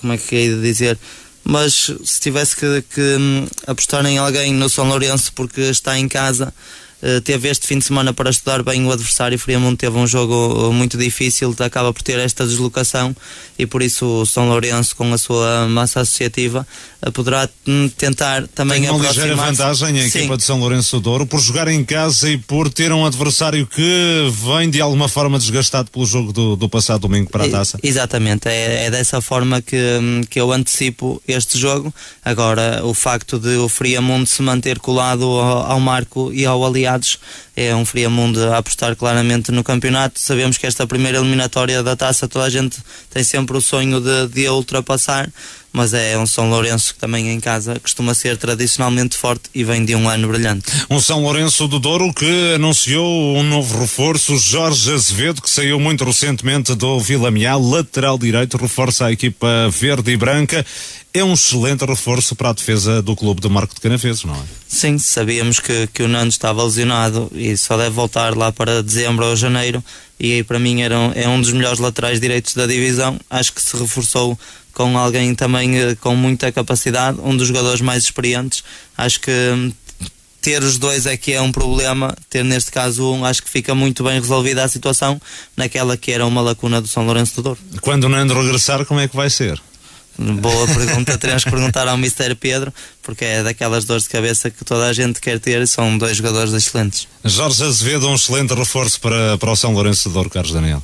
como 0.00 0.12
é 0.12 0.18
que 0.18 0.36
é 0.36 0.48
de 0.50 0.62
dizer? 0.62 0.96
Mas 1.44 1.90
se 2.04 2.20
tivesse 2.20 2.56
que, 2.56 2.82
que 2.82 3.16
hum, 3.18 3.46
apostar 3.66 4.04
em 4.06 4.18
alguém 4.18 4.52
no 4.52 4.68
São 4.68 4.88
Lourenço 4.88 5.32
porque 5.34 5.60
está 5.60 5.98
em 5.98 6.08
casa, 6.08 6.52
teve 7.24 7.48
este 7.48 7.66
fim 7.66 7.78
de 7.78 7.84
semana 7.84 8.12
para 8.12 8.30
estudar 8.30 8.62
bem 8.62 8.86
o 8.86 8.92
adversário. 8.92 9.38
Friamundo 9.38 9.76
teve 9.76 9.96
um 9.96 10.06
jogo 10.06 10.72
muito 10.72 10.96
difícil, 10.96 11.54
acaba 11.58 11.92
por 11.92 12.02
ter 12.02 12.18
esta 12.18 12.46
deslocação 12.46 13.14
e 13.58 13.66
por 13.66 13.82
isso 13.82 14.04
o 14.06 14.26
São 14.26 14.48
Lourenço, 14.48 14.96
com 14.96 15.12
a 15.12 15.18
sua 15.18 15.68
massa 15.68 16.00
associativa, 16.00 16.66
uh, 17.06 17.12
poderá 17.12 17.48
hum, 17.66 17.88
tentar 17.96 18.46
também 18.48 18.82
Tem 18.82 18.90
uma 18.90 19.06
ligeira 19.06 19.36
vantagem 19.36 20.00
a 20.00 20.06
equipa 20.06 20.36
de 20.36 20.42
São 20.42 20.58
Lourenço 20.58 20.96
do 20.96 21.02
Douro 21.02 21.26
por 21.26 21.40
jogar 21.40 21.68
em 21.68 21.84
casa 21.84 22.28
e 22.30 22.38
por 22.38 22.68
ter 22.68 22.92
um 22.92 23.06
adversário 23.06 23.66
que 23.66 24.28
vem 24.30 24.70
de 24.70 24.80
alguma 24.80 25.08
forma 25.08 25.38
desgastado 25.38 25.90
pelo 25.90 26.04
jogo 26.04 26.32
do, 26.32 26.56
do 26.56 26.68
passado 26.68 27.02
domingo 27.02 27.30
para 27.30 27.44
a 27.44 27.48
taça. 27.48 27.78
Exatamente, 27.82 28.48
é, 28.48 28.86
é 28.86 28.90
dessa 28.90 29.20
forma 29.20 29.62
que, 29.62 29.76
hum, 29.76 30.22
que 30.28 30.40
eu 30.40 30.52
antecipo 30.52 31.22
este 31.28 31.58
jogo. 31.58 31.94
Agora, 32.24 32.80
o 32.84 32.92
facto 32.92 33.38
de 33.38 33.56
o 33.56 33.68
Friamundo 33.68 34.26
se 34.26 34.42
manter 34.42 34.78
colado 34.78 35.24
ao, 35.24 35.72
ao 35.72 35.80
Marco 35.80 36.32
e 36.32 36.44
ao 36.44 36.60
Aliados 36.94 37.18
é 37.56 37.74
um 37.74 37.84
Friamundo 37.84 38.52
a 38.52 38.58
apostar 38.58 38.96
claramente 38.96 39.52
no 39.52 39.62
campeonato. 39.62 40.18
Sabemos 40.18 40.58
que 40.58 40.66
esta 40.66 40.86
primeira 40.86 41.18
eliminatória 41.18 41.82
da 41.82 41.94
taça 41.94 42.26
toda 42.26 42.46
a 42.46 42.50
gente 42.50 42.78
tem 43.10 43.22
sempre 43.22 43.56
o 43.56 43.60
sonho 43.60 44.00
de, 44.00 44.28
de 44.28 44.46
a 44.46 44.52
ultrapassar, 44.52 45.30
mas 45.72 45.94
é 45.94 46.18
um 46.18 46.26
São 46.26 46.48
Lourenço 46.50 46.94
que 46.94 47.00
também 47.00 47.30
em 47.30 47.40
casa 47.40 47.78
costuma 47.80 48.14
ser 48.14 48.36
tradicionalmente 48.36 49.16
forte 49.16 49.50
e 49.54 49.62
vem 49.62 49.84
de 49.84 49.94
um 49.94 50.08
ano 50.08 50.28
brilhante. 50.28 50.64
Um 50.90 51.00
São 51.00 51.22
Lourenço 51.22 51.68
do 51.68 51.78
Douro 51.78 52.12
que 52.12 52.54
anunciou 52.54 53.36
um 53.36 53.42
novo 53.42 53.80
reforço, 53.80 54.36
Jorge 54.38 54.92
Azevedo, 54.92 55.42
que 55.42 55.50
saiu 55.50 55.78
muito 55.78 56.04
recentemente 56.04 56.74
do 56.74 56.98
Vila 57.00 57.30
Mial, 57.30 57.60
lateral 57.60 58.18
direito, 58.18 58.56
reforça 58.56 59.06
a 59.06 59.12
equipa 59.12 59.68
verde 59.70 60.12
e 60.12 60.16
branca 60.16 60.64
é 61.16 61.22
um 61.22 61.34
excelente 61.34 61.84
reforço 61.84 62.34
para 62.34 62.50
a 62.50 62.52
defesa 62.52 63.00
do 63.00 63.14
clube 63.14 63.40
do 63.40 63.48
Marco 63.48 63.72
de 63.72 63.80
Canaveses, 63.80 64.24
não 64.24 64.34
é? 64.34 64.42
Sim, 64.66 64.98
sabíamos 64.98 65.60
que, 65.60 65.86
que 65.86 66.02
o 66.02 66.08
Nando 66.08 66.30
estava 66.30 66.64
lesionado 66.64 67.30
e 67.32 67.56
só 67.56 67.76
deve 67.76 67.90
voltar 67.90 68.36
lá 68.36 68.50
para 68.50 68.82
dezembro 68.82 69.24
ou 69.24 69.36
janeiro 69.36 69.82
e 70.18 70.32
aí 70.32 70.42
para 70.42 70.58
mim 70.58 70.82
era 70.82 70.98
um, 70.98 71.12
é 71.14 71.28
um 71.28 71.40
dos 71.40 71.52
melhores 71.52 71.78
laterais 71.78 72.20
direitos 72.20 72.54
da 72.54 72.66
divisão. 72.66 73.16
Acho 73.30 73.52
que 73.52 73.62
se 73.62 73.76
reforçou 73.76 74.36
com 74.72 74.98
alguém 74.98 75.36
também 75.36 75.78
eh, 75.78 75.94
com 76.00 76.16
muita 76.16 76.50
capacidade, 76.50 77.20
um 77.22 77.36
dos 77.36 77.46
jogadores 77.46 77.80
mais 77.80 78.02
experientes. 78.02 78.64
Acho 78.98 79.20
que 79.20 79.30
hum, 79.30 79.72
ter 80.42 80.64
os 80.64 80.78
dois 80.78 81.06
é 81.06 81.16
que 81.16 81.32
é 81.32 81.40
um 81.40 81.52
problema, 81.52 82.12
ter 82.28 82.44
neste 82.44 82.72
caso 82.72 83.08
um, 83.14 83.24
acho 83.24 83.40
que 83.40 83.48
fica 83.48 83.72
muito 83.72 84.02
bem 84.02 84.20
resolvida 84.20 84.64
a 84.64 84.68
situação 84.68 85.20
naquela 85.56 85.96
que 85.96 86.10
era 86.10 86.26
uma 86.26 86.40
lacuna 86.40 86.80
do 86.80 86.88
São 86.88 87.06
Lourenço 87.06 87.36
do 87.36 87.42
Douro. 87.42 87.60
Quando 87.80 88.04
o 88.04 88.08
Nando 88.08 88.34
regressar, 88.34 88.84
como 88.84 88.98
é 88.98 89.06
que 89.06 89.14
vai 89.14 89.30
ser? 89.30 89.62
Boa 90.16 90.66
pergunta, 90.68 91.16
teremos 91.18 91.44
que 91.44 91.50
perguntar 91.50 91.88
ao 91.88 91.96
Mr. 91.96 92.34
Pedro, 92.34 92.72
porque 93.02 93.24
é 93.24 93.42
daquelas 93.42 93.84
dores 93.84 94.04
de 94.04 94.10
cabeça 94.10 94.50
que 94.50 94.64
toda 94.64 94.86
a 94.86 94.92
gente 94.92 95.20
quer 95.20 95.40
ter 95.40 95.60
e 95.60 95.66
são 95.66 95.98
dois 95.98 96.16
jogadores 96.16 96.52
excelentes. 96.52 97.08
Jorge 97.24 97.64
Azevedo, 97.64 98.08
um 98.08 98.14
excelente 98.14 98.54
reforço 98.54 99.00
para, 99.00 99.36
para 99.38 99.50
o 99.50 99.56
São 99.56 99.72
Lourenço 99.72 100.08
de 100.08 100.14
Douro, 100.14 100.30
Carlos 100.30 100.52
Daniel. 100.52 100.82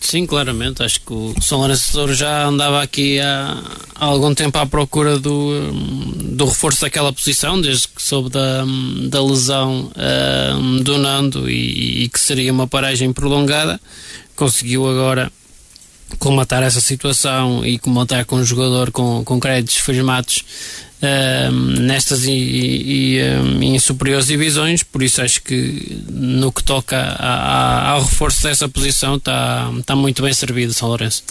Sim, 0.00 0.26
claramente. 0.26 0.82
Acho 0.82 1.00
que 1.00 1.12
o 1.12 1.34
São 1.40 1.58
Lourenço 1.58 1.88
de 1.88 1.92
Douro 1.92 2.14
já 2.14 2.46
andava 2.46 2.82
aqui 2.82 3.18
há, 3.20 3.62
há, 3.94 4.04
algum 4.04 4.34
tempo 4.34 4.56
à 4.58 4.66
procura 4.66 5.18
do, 5.18 5.72
do 5.72 6.44
reforço 6.44 6.82
daquela 6.82 7.12
posição, 7.12 7.60
desde 7.60 7.88
que 7.88 8.02
soube 8.02 8.30
da, 8.30 8.64
da 9.08 9.22
lesão 9.22 9.90
uh, 9.90 10.82
do 10.82 10.98
Nando 10.98 11.50
e, 11.50 12.04
e 12.04 12.08
que 12.08 12.20
seria 12.20 12.52
uma 12.52 12.66
paragem 12.66 13.12
prolongada. 13.12 13.80
Conseguiu 14.36 14.88
agora 14.88 15.32
comatar 16.18 16.62
essa 16.62 16.80
situação 16.80 17.64
e 17.64 17.78
comatar 17.78 18.24
com 18.24 18.36
um 18.36 18.44
jogador 18.44 18.90
com, 18.90 19.22
com 19.24 19.38
créditos 19.38 19.76
firmados 19.76 20.44
uh, 21.02 21.52
nestas 21.52 22.24
e, 22.24 22.32
e, 22.32 23.22
um, 23.22 23.62
em 23.62 23.78
superiores 23.78 24.26
divisões, 24.26 24.82
por 24.82 25.02
isso 25.02 25.22
acho 25.22 25.42
que 25.42 26.02
no 26.10 26.52
que 26.52 26.62
toca 26.62 26.96
a, 26.96 27.34
a, 27.34 27.90
ao 27.90 28.02
reforço 28.02 28.42
dessa 28.42 28.68
posição 28.68 29.16
está, 29.16 29.70
está 29.78 29.94
muito 29.94 30.22
bem 30.22 30.32
servido 30.32 30.72
São 30.72 30.88
Lourenço. 30.88 31.22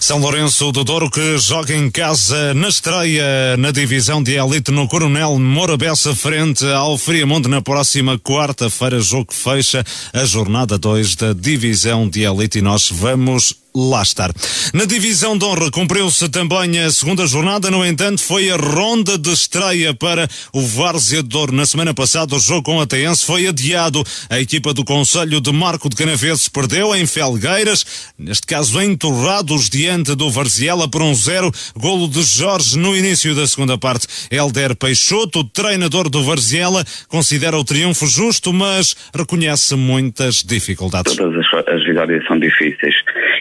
São 0.00 0.18
Lourenço 0.18 0.70
do 0.72 0.84
Douro 0.84 1.10
que 1.10 1.38
joga 1.38 1.74
em 1.74 1.90
casa 1.90 2.54
na 2.54 2.68
estreia 2.68 3.56
na 3.56 3.70
divisão 3.70 4.22
de 4.22 4.34
elite 4.34 4.70
no 4.70 4.88
Coronel 4.88 5.38
Morabessa 5.38 6.14
frente 6.14 6.64
ao 6.66 6.96
Friamonte 6.96 7.48
na 7.48 7.60
próxima 7.60 8.18
quarta-feira, 8.18 9.00
jogo 9.00 9.26
que 9.26 9.34
fecha 9.34 9.84
a 10.12 10.24
jornada 10.24 10.78
2 10.78 11.16
da 11.16 11.32
divisão 11.32 12.08
de 12.08 12.22
elite. 12.22 12.58
E 12.58 12.62
nós 12.62 12.88
vamos 12.90 13.54
lá 13.74 14.02
estar. 14.02 14.30
Na 14.72 14.84
divisão 14.84 15.36
de 15.36 15.44
honra 15.44 15.70
cumpriu-se 15.70 16.28
também 16.28 16.78
a 16.80 16.90
segunda 16.90 17.26
jornada, 17.26 17.70
no 17.70 17.84
entanto, 17.84 18.22
foi 18.22 18.50
a 18.50 18.56
ronda 18.56 19.16
de 19.16 19.30
estreia 19.32 19.94
para 19.94 20.28
o 20.52 20.60
Várzea 20.60 21.22
de 21.22 21.28
Douro. 21.28 21.52
Na 21.52 21.66
semana 21.66 21.94
passada, 21.94 22.34
o 22.34 22.40
jogo 22.40 22.62
com 22.62 22.80
a 22.80 22.86
Teense 22.86 23.24
foi 23.24 23.46
adiado. 23.46 24.02
A 24.28 24.40
equipa 24.40 24.74
do 24.74 24.84
Conselho 24.84 25.40
de 25.40 25.52
Marco 25.52 25.88
de 25.88 25.96
Canaveses 25.96 26.48
perdeu 26.48 26.94
em 26.94 27.06
Felgueiras, 27.06 28.12
neste 28.18 28.46
caso 28.46 28.80
em 28.80 28.96
Torrados, 28.96 29.68
diante 29.68 30.14
do 30.14 30.30
Varziela 30.30 30.88
por 30.88 31.02
um 31.02 31.14
zero. 31.14 31.52
Golo 31.76 32.08
de 32.08 32.22
Jorge 32.22 32.78
no 32.78 32.96
início 32.96 33.34
da 33.34 33.46
segunda 33.46 33.78
parte. 33.78 34.06
Helder 34.30 34.74
Peixoto, 34.76 35.44
treinador 35.44 36.08
do 36.08 36.22
Varziela, 36.22 36.84
considera 37.08 37.58
o 37.58 37.64
triunfo 37.64 38.06
justo, 38.06 38.52
mas 38.52 38.96
reconhece 39.14 39.74
muitas 39.74 40.42
dificuldades. 40.42 41.16
Todas 41.16 41.38
as, 41.38 41.68
as 41.68 41.84
vitórias 41.84 42.26
são 42.26 42.38
difíceis 42.38 42.94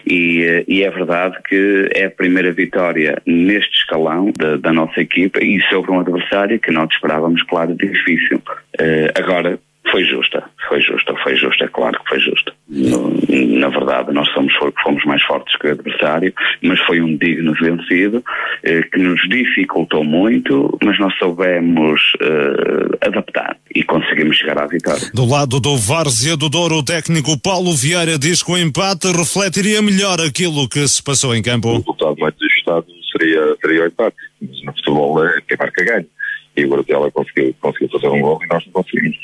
e, 0.05 0.43
eh, 0.43 0.63
e, 0.67 0.83
é 0.83 0.89
verdade 0.89 1.37
que 1.47 1.89
é 1.93 2.05
a 2.05 2.11
primeira 2.11 2.51
vitória 2.51 3.21
neste 3.25 3.79
escalão 3.79 4.31
da, 4.37 4.57
da, 4.57 4.73
nossa 4.73 5.01
equipa 5.01 5.43
e 5.43 5.61
sobre 5.69 5.91
um 5.91 5.99
adversário 5.99 6.59
que 6.59 6.71
nós 6.71 6.89
esperávamos, 6.91 7.41
claro, 7.43 7.75
difícil. 7.75 8.41
Uh, 8.79 9.09
agora, 9.15 9.59
foi 9.91 10.03
justa, 10.03 10.43
foi 10.67 10.81
justa, 10.81 11.13
foi 11.23 11.35
justa, 11.35 11.65
é 11.65 11.67
claro 11.67 11.99
que 11.99 12.09
foi 12.09 12.19
justa. 12.19 12.53
No, 12.69 13.11
na 13.59 13.69
verdade, 13.69 14.13
nós 14.13 14.27
somos, 14.33 14.53
fomos 14.83 15.03
mais 15.05 15.21
fortes 15.23 15.55
que 15.57 15.67
o 15.67 15.71
adversário, 15.71 16.33
mas 16.61 16.79
foi 16.81 17.01
um 17.01 17.15
digno 17.17 17.53
vencido 17.53 18.23
eh, 18.63 18.81
que 18.83 18.99
nos 18.99 19.21
dificultou 19.29 20.03
muito, 20.03 20.77
mas 20.83 20.99
nós 20.99 21.13
soubemos 21.17 22.01
eh, 22.21 23.07
adaptar 23.07 23.57
e 23.73 23.83
conseguimos 23.83 24.37
chegar 24.37 24.59
à 24.59 24.67
vitória. 24.67 25.09
Do 25.13 25.25
lado 25.25 25.59
do 25.59 25.77
Várzea 25.77 26.35
do 26.35 26.49
Douro, 26.49 26.75
o 26.75 26.83
técnico 26.83 27.39
Paulo 27.41 27.73
Vieira 27.75 28.17
diz 28.17 28.43
que 28.43 28.51
o 28.51 28.57
empate 28.57 29.07
refletiria 29.11 29.81
melhor 29.81 30.19
aquilo 30.19 30.67
que 30.69 30.87
se 30.87 31.01
passou 31.01 31.35
em 31.35 31.41
campo. 31.41 31.69
O 31.69 31.77
resultado 31.77 32.15
mais 32.19 32.33
ajustado 32.41 32.85
seria, 33.11 33.55
seria 33.61 33.83
o 33.83 33.87
empate, 33.87 34.15
mas 34.41 34.63
no 34.63 34.73
futebol 34.73 35.25
é 35.25 35.41
quem 35.47 35.57
marca 35.57 35.83
ganha 35.83 36.16
e 36.57 36.65
o 36.65 36.69
Guardiola 36.69 37.11
conseguiu, 37.11 37.55
conseguiu 37.61 37.89
fazer 37.89 38.07
um 38.07 38.21
gol 38.21 38.39
e 38.43 38.47
nós 38.47 38.65
não 38.65 38.73
conseguimos. 38.73 39.17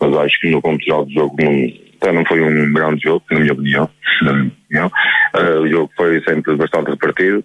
Mas 0.00 0.16
acho 0.16 0.40
que 0.40 0.50
no 0.50 0.62
contexto 0.62 1.04
do 1.04 1.12
jogo 1.12 1.36
não, 1.40 2.12
não 2.12 2.24
foi 2.24 2.40
um 2.40 2.72
grande 2.72 3.02
jogo, 3.02 3.24
na 3.30 3.40
minha 3.40 3.52
opinião. 3.52 3.90
Na 4.22 4.32
minha 4.34 4.52
opinião. 4.66 4.92
Uh, 5.34 5.60
o 5.60 5.68
jogo 5.68 5.90
foi 5.96 6.20
sempre 6.22 6.54
bastante 6.56 6.90
repartido. 6.90 7.42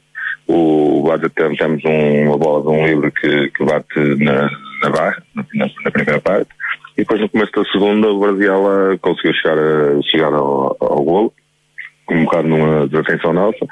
O 0.48 1.04
Bada 1.08 1.30
temos 1.30 1.60
um, 1.86 2.28
uma 2.28 2.38
bola 2.38 2.62
de 2.62 2.68
um 2.68 2.86
livro 2.86 3.12
que, 3.12 3.50
que 3.50 3.66
bate 3.66 4.00
na, 4.20 4.50
na 4.82 4.90
barra, 4.90 5.24
na, 5.34 5.44
na, 5.84 5.92
primeira 5.92 6.22
parte, 6.22 6.50
e 6.94 7.02
depois 7.02 7.20
no 7.20 7.30
começo 7.30 7.52
da 7.52 7.64
segunda 7.72 8.08
o 8.10 8.20
Guardiola 8.20 8.98
conseguiu 9.00 9.34
chegar, 9.34 9.58
chegar 10.04 10.34
ao, 10.34 10.78
ao 10.80 11.04
golo, 11.04 11.34
um 12.12 12.26
bocado 12.26 12.48
numa 12.48 12.88
desatenção 12.88 13.34
nossa, 13.34 13.66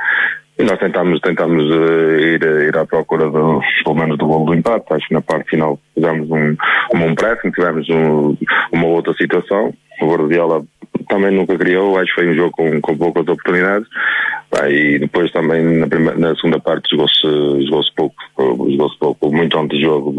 e 0.57 0.63
nós 0.63 0.77
tentámos, 0.79 1.19
tentámos 1.21 1.63
uh, 1.63 2.19
ir, 2.19 2.43
ir 2.43 2.77
à 2.77 2.85
procura 2.85 3.29
do, 3.29 3.61
pelo 3.83 3.95
menos 3.95 4.17
do 4.17 4.27
golo 4.27 4.45
do 4.45 4.53
empate. 4.53 4.93
Acho 4.93 5.07
que 5.07 5.13
na 5.13 5.21
parte 5.21 5.49
final 5.49 5.79
fizemos 5.95 6.29
um, 6.29 6.55
um, 6.93 7.05
um 7.05 7.15
pressing, 7.15 7.51
tivemos 7.51 7.89
um, 7.89 8.37
uma 8.71 8.87
outra 8.87 9.13
situação. 9.13 9.73
O 10.01 10.07
Guardiola 10.07 10.63
também 11.09 11.31
nunca 11.31 11.57
criou, 11.57 11.97
acho 11.97 12.13
que 12.13 12.21
foi 12.21 12.29
um 12.29 12.35
jogo 12.35 12.51
com, 12.51 12.81
com 12.81 12.97
poucas 12.97 13.23
oportunidades. 13.23 13.87
Ah, 14.51 14.69
e 14.69 14.99
depois 14.99 15.31
também 15.31 15.79
na, 15.79 15.87
primeira, 15.87 16.17
na 16.17 16.35
segunda 16.35 16.59
parte 16.59 16.91
jogou-se 16.91 17.21
jogou 17.65 17.83
pouco, 17.95 18.15
jogou-se 18.69 18.99
pouco, 18.99 19.31
muito 19.33 19.57
antes 19.57 19.79
do 19.79 19.83
jogo 19.83 20.13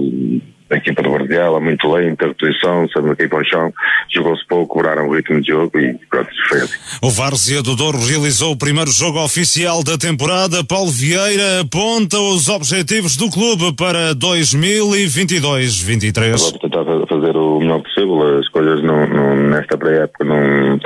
da 0.69 0.77
equipa 0.77 1.03
do 1.03 1.11
Guardiola, 1.11 1.59
muito 1.61 1.91
lenta, 1.93 2.35
posição, 2.35 2.89
sempre 2.89 3.13
aqui 3.13 3.29
para 3.29 3.41
o 3.41 3.45
chão, 3.45 3.73
jogou-se 4.13 4.45
pouco, 4.47 4.75
cobraram 4.75 5.09
o 5.09 5.15
ritmo 5.15 5.41
de 5.41 5.47
jogo 5.49 5.79
e 5.79 5.95
pronto, 6.11 6.29
foi 6.49 6.63
assim. 6.63 6.75
O 7.03 7.11
Várzea 7.11 7.63
do 7.63 7.77
Douro 7.77 7.99
realizou 7.99 8.53
o 8.53 8.57
primeiro 8.57 8.91
jogo 8.91 9.23
oficial 9.23 9.85
da 9.85 9.99
temporada. 9.99 10.65
Paulo 10.65 10.91
Vieira 10.91 11.61
aponta 11.61 12.19
os 12.19 12.49
objetivos 12.49 13.15
do 13.17 13.31
clube 13.31 13.75
para 13.75 14.15
2022-23. 14.15 16.39
Vou 16.39 16.53
tentar 16.59 16.85
fazer 17.07 17.37
o 17.37 17.44
melhor 17.61 17.83
possível, 17.83 18.39
as 18.39 18.49
coisas 18.49 18.83
não, 18.83 19.07
não 19.07 19.37
nesta 19.37 19.77
pré-época 19.77 20.25
não, 20.25 20.79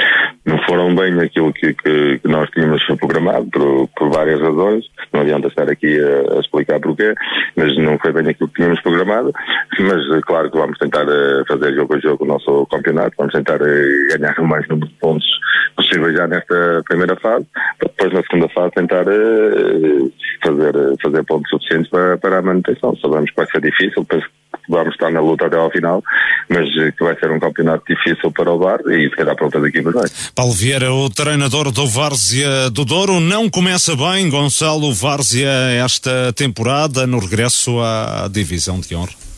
não 0.45 0.59
foram 0.67 0.95
bem 0.95 1.19
aquilo 1.21 1.53
que, 1.53 1.75
que, 1.75 2.19
que 2.19 2.29
nós 2.29 2.49
tínhamos 2.51 2.85
programado 2.99 3.47
por, 3.51 3.89
por, 3.97 4.11
várias 4.11 4.41
razões. 4.41 4.85
Não 5.13 5.21
adianta 5.21 5.49
estar 5.49 5.69
aqui 5.69 5.99
a, 6.01 6.37
a, 6.37 6.41
explicar 6.41 6.81
porquê, 6.81 7.15
mas 7.57 7.77
não 7.79 7.99
foi 7.99 8.13
bem 8.13 8.29
aquilo 8.29 8.49
que 8.49 8.57
tínhamos 8.57 8.81
programado. 8.81 9.33
Mas 9.81 10.01
eh, 10.11 10.21
claro 10.27 10.51
que 10.51 10.59
vamos 10.59 10.79
tentar 10.79 11.07
eh, 11.09 11.43
fazer 11.47 11.75
jogo 11.75 11.95
a 11.95 11.99
jogo 11.99 12.25
o 12.25 12.29
nosso 12.29 12.67
campeonato, 12.67 13.15
vamos 13.19 13.33
tentar 13.33 13.61
eh, 13.61 14.17
ganhar 14.17 14.39
o 14.39 14.47
mais 14.47 14.67
número 14.69 14.89
de 14.89 14.95
pontos 14.95 15.27
possível 15.77 16.13
já 16.13 16.27
nesta 16.27 16.83
primeira 16.89 17.15
fase, 17.17 17.47
para 17.79 17.89
depois 17.89 18.13
na 18.13 18.23
segunda 18.23 18.49
fase 18.49 18.75
tentar 18.75 19.05
fazer, 20.43 20.75
fazer 21.01 21.25
pontos 21.25 21.51
suficientes 21.51 21.91
para, 21.91 22.19
para 22.19 22.39
a 22.39 22.43
manutenção. 22.43 22.97
Sabemos 22.97 23.31
que 23.31 23.37
vai 23.37 23.47
ser 23.47 23.61
difícil, 23.61 24.05
penso 24.05 24.27
vamos 24.69 24.93
estar 24.93 25.11
na 25.11 25.21
luta 25.21 25.47
até 25.47 25.57
ao 25.57 25.71
final, 25.71 26.03
mas 26.49 26.67
eh, 26.79 26.93
que 26.93 27.03
vai 27.03 27.19
ser 27.19 27.31
um 27.31 27.41
campeonato 27.41 27.85
difícil 27.89 28.31
para 28.31 28.51
o 28.53 28.59
Bar 28.59 28.81
e 28.89 29.09
se 29.09 29.17
calhar 29.17 29.35
para 29.35 29.47
outras 29.47 29.65
equipas 29.65 29.95
vai. 29.95 30.09
Paulo 30.35 30.53
Vieira, 30.53 30.93
o 30.93 31.09
treinador 31.09 31.71
do 31.71 31.87
Várzea 31.87 32.71
do 32.71 32.85
Douro, 32.85 33.21
não 33.21 33.49
começa 33.49 33.97
bem, 33.97 34.29
Gonçalo 34.29 34.93
Várzea, 34.93 35.51
esta 35.85 36.33
temporada 36.35 37.07
no 37.07 37.19
regresso 37.19 37.81
à 37.81 38.29
divisão 38.31 38.81
de 38.81 38.95
honra. 38.95 39.29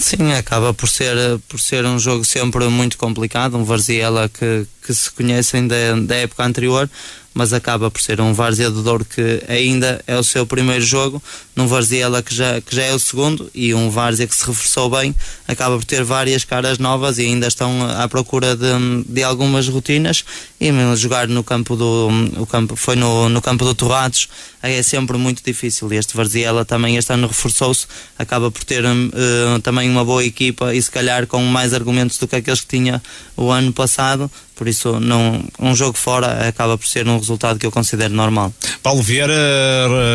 Sim, 0.00 0.32
acaba 0.32 0.72
por 0.72 0.88
ser, 0.88 1.14
por 1.46 1.60
ser 1.60 1.84
um 1.84 1.98
jogo 1.98 2.24
sempre 2.24 2.66
muito 2.68 2.96
complicado, 2.96 3.58
um 3.58 3.64
Varziela 3.64 4.30
que, 4.30 4.66
que 4.84 4.94
se 4.94 5.10
conhecem 5.10 5.68
da, 5.68 5.94
da 6.00 6.16
época 6.16 6.42
anterior, 6.42 6.88
mas 7.32 7.52
acaba 7.52 7.90
por 7.90 8.00
ser 8.00 8.20
um 8.20 8.34
Várzea 8.34 8.70
do 8.70 8.82
Douro 8.82 9.04
que 9.04 9.42
ainda 9.48 10.02
é 10.06 10.16
o 10.16 10.22
seu 10.22 10.44
primeiro 10.44 10.84
jogo, 10.84 11.22
num 11.54 11.66
Varziela 11.66 12.22
que 12.22 12.34
já, 12.34 12.60
que 12.60 12.74
já 12.74 12.82
é 12.82 12.92
o 12.92 12.98
segundo 12.98 13.50
e 13.54 13.72
um 13.72 13.90
Várzea 13.90 14.26
que 14.26 14.34
se 14.34 14.46
reforçou 14.46 14.90
bem, 14.90 15.14
acaba 15.46 15.76
por 15.76 15.84
ter 15.84 16.02
várias 16.02 16.44
caras 16.44 16.78
novas 16.78 17.18
e 17.18 17.22
ainda 17.22 17.46
estão 17.46 17.88
à 17.90 18.08
procura 18.08 18.56
de, 18.56 19.04
de 19.06 19.22
algumas 19.22 19.68
rotinas. 19.68 20.24
E 20.60 20.70
mesmo 20.70 20.96
jogar 20.96 21.28
no 21.28 21.42
campo 21.42 21.76
do 21.76 22.08
o 22.36 22.46
campo, 22.46 22.76
foi 22.76 22.96
no, 22.96 23.28
no 23.28 23.40
campo 23.40 23.64
do 23.64 23.74
Torrados 23.74 24.28
é 24.62 24.82
sempre 24.82 25.16
muito 25.16 25.42
difícil. 25.44 25.90
E 25.92 25.96
este 25.96 26.16
Varziela 26.16 26.64
também 26.64 26.96
este 26.96 27.12
ano 27.12 27.26
reforçou-se, 27.26 27.86
acaba 28.18 28.50
por 28.50 28.62
ter 28.64 28.84
uh, 28.84 29.60
também 29.62 29.88
uma 29.88 30.04
boa 30.04 30.24
equipa 30.24 30.74
e 30.74 30.82
se 30.82 30.90
calhar 30.90 31.26
com 31.26 31.42
mais 31.44 31.72
argumentos 31.72 32.18
do 32.18 32.28
que 32.28 32.36
aqueles 32.36 32.60
que 32.60 32.66
tinha 32.66 33.02
o 33.36 33.50
ano 33.50 33.72
passado, 33.72 34.30
por 34.60 34.68
isso 34.68 35.00
não, 35.00 35.42
um 35.58 35.74
jogo 35.74 35.96
fora 35.96 36.46
acaba 36.46 36.76
por 36.76 36.86
ser 36.86 37.08
um 37.08 37.16
resultado 37.16 37.58
que 37.58 37.64
eu 37.64 37.72
considero 37.72 38.12
normal. 38.12 38.52
Paulo 38.82 39.00
Vieira 39.00 39.32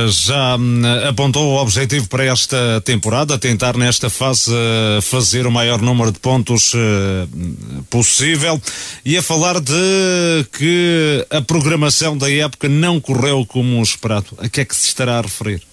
já 0.07 0.55
hum, 0.55 0.83
apontou 1.09 1.53
o 1.53 1.59
objetivo 1.59 2.07
para 2.07 2.25
esta 2.25 2.79
temporada, 2.85 3.39
tentar 3.39 3.75
nesta 3.75 4.07
fase 4.07 4.51
fazer 5.01 5.47
o 5.47 5.51
maior 5.51 5.81
número 5.81 6.11
de 6.11 6.19
pontos 6.19 6.73
possível 7.89 8.61
e 9.03 9.17
a 9.17 9.23
falar 9.23 9.59
de 9.59 10.45
que 10.55 11.25
a 11.31 11.41
programação 11.41 12.15
da 12.15 12.31
época 12.31 12.69
não 12.69 13.01
correu 13.01 13.47
como 13.47 13.81
esperado. 13.81 14.27
A 14.37 14.47
que 14.47 14.61
é 14.61 14.65
que 14.65 14.75
se 14.75 14.89
estará 14.89 15.17
a 15.17 15.21
referir? 15.21 15.63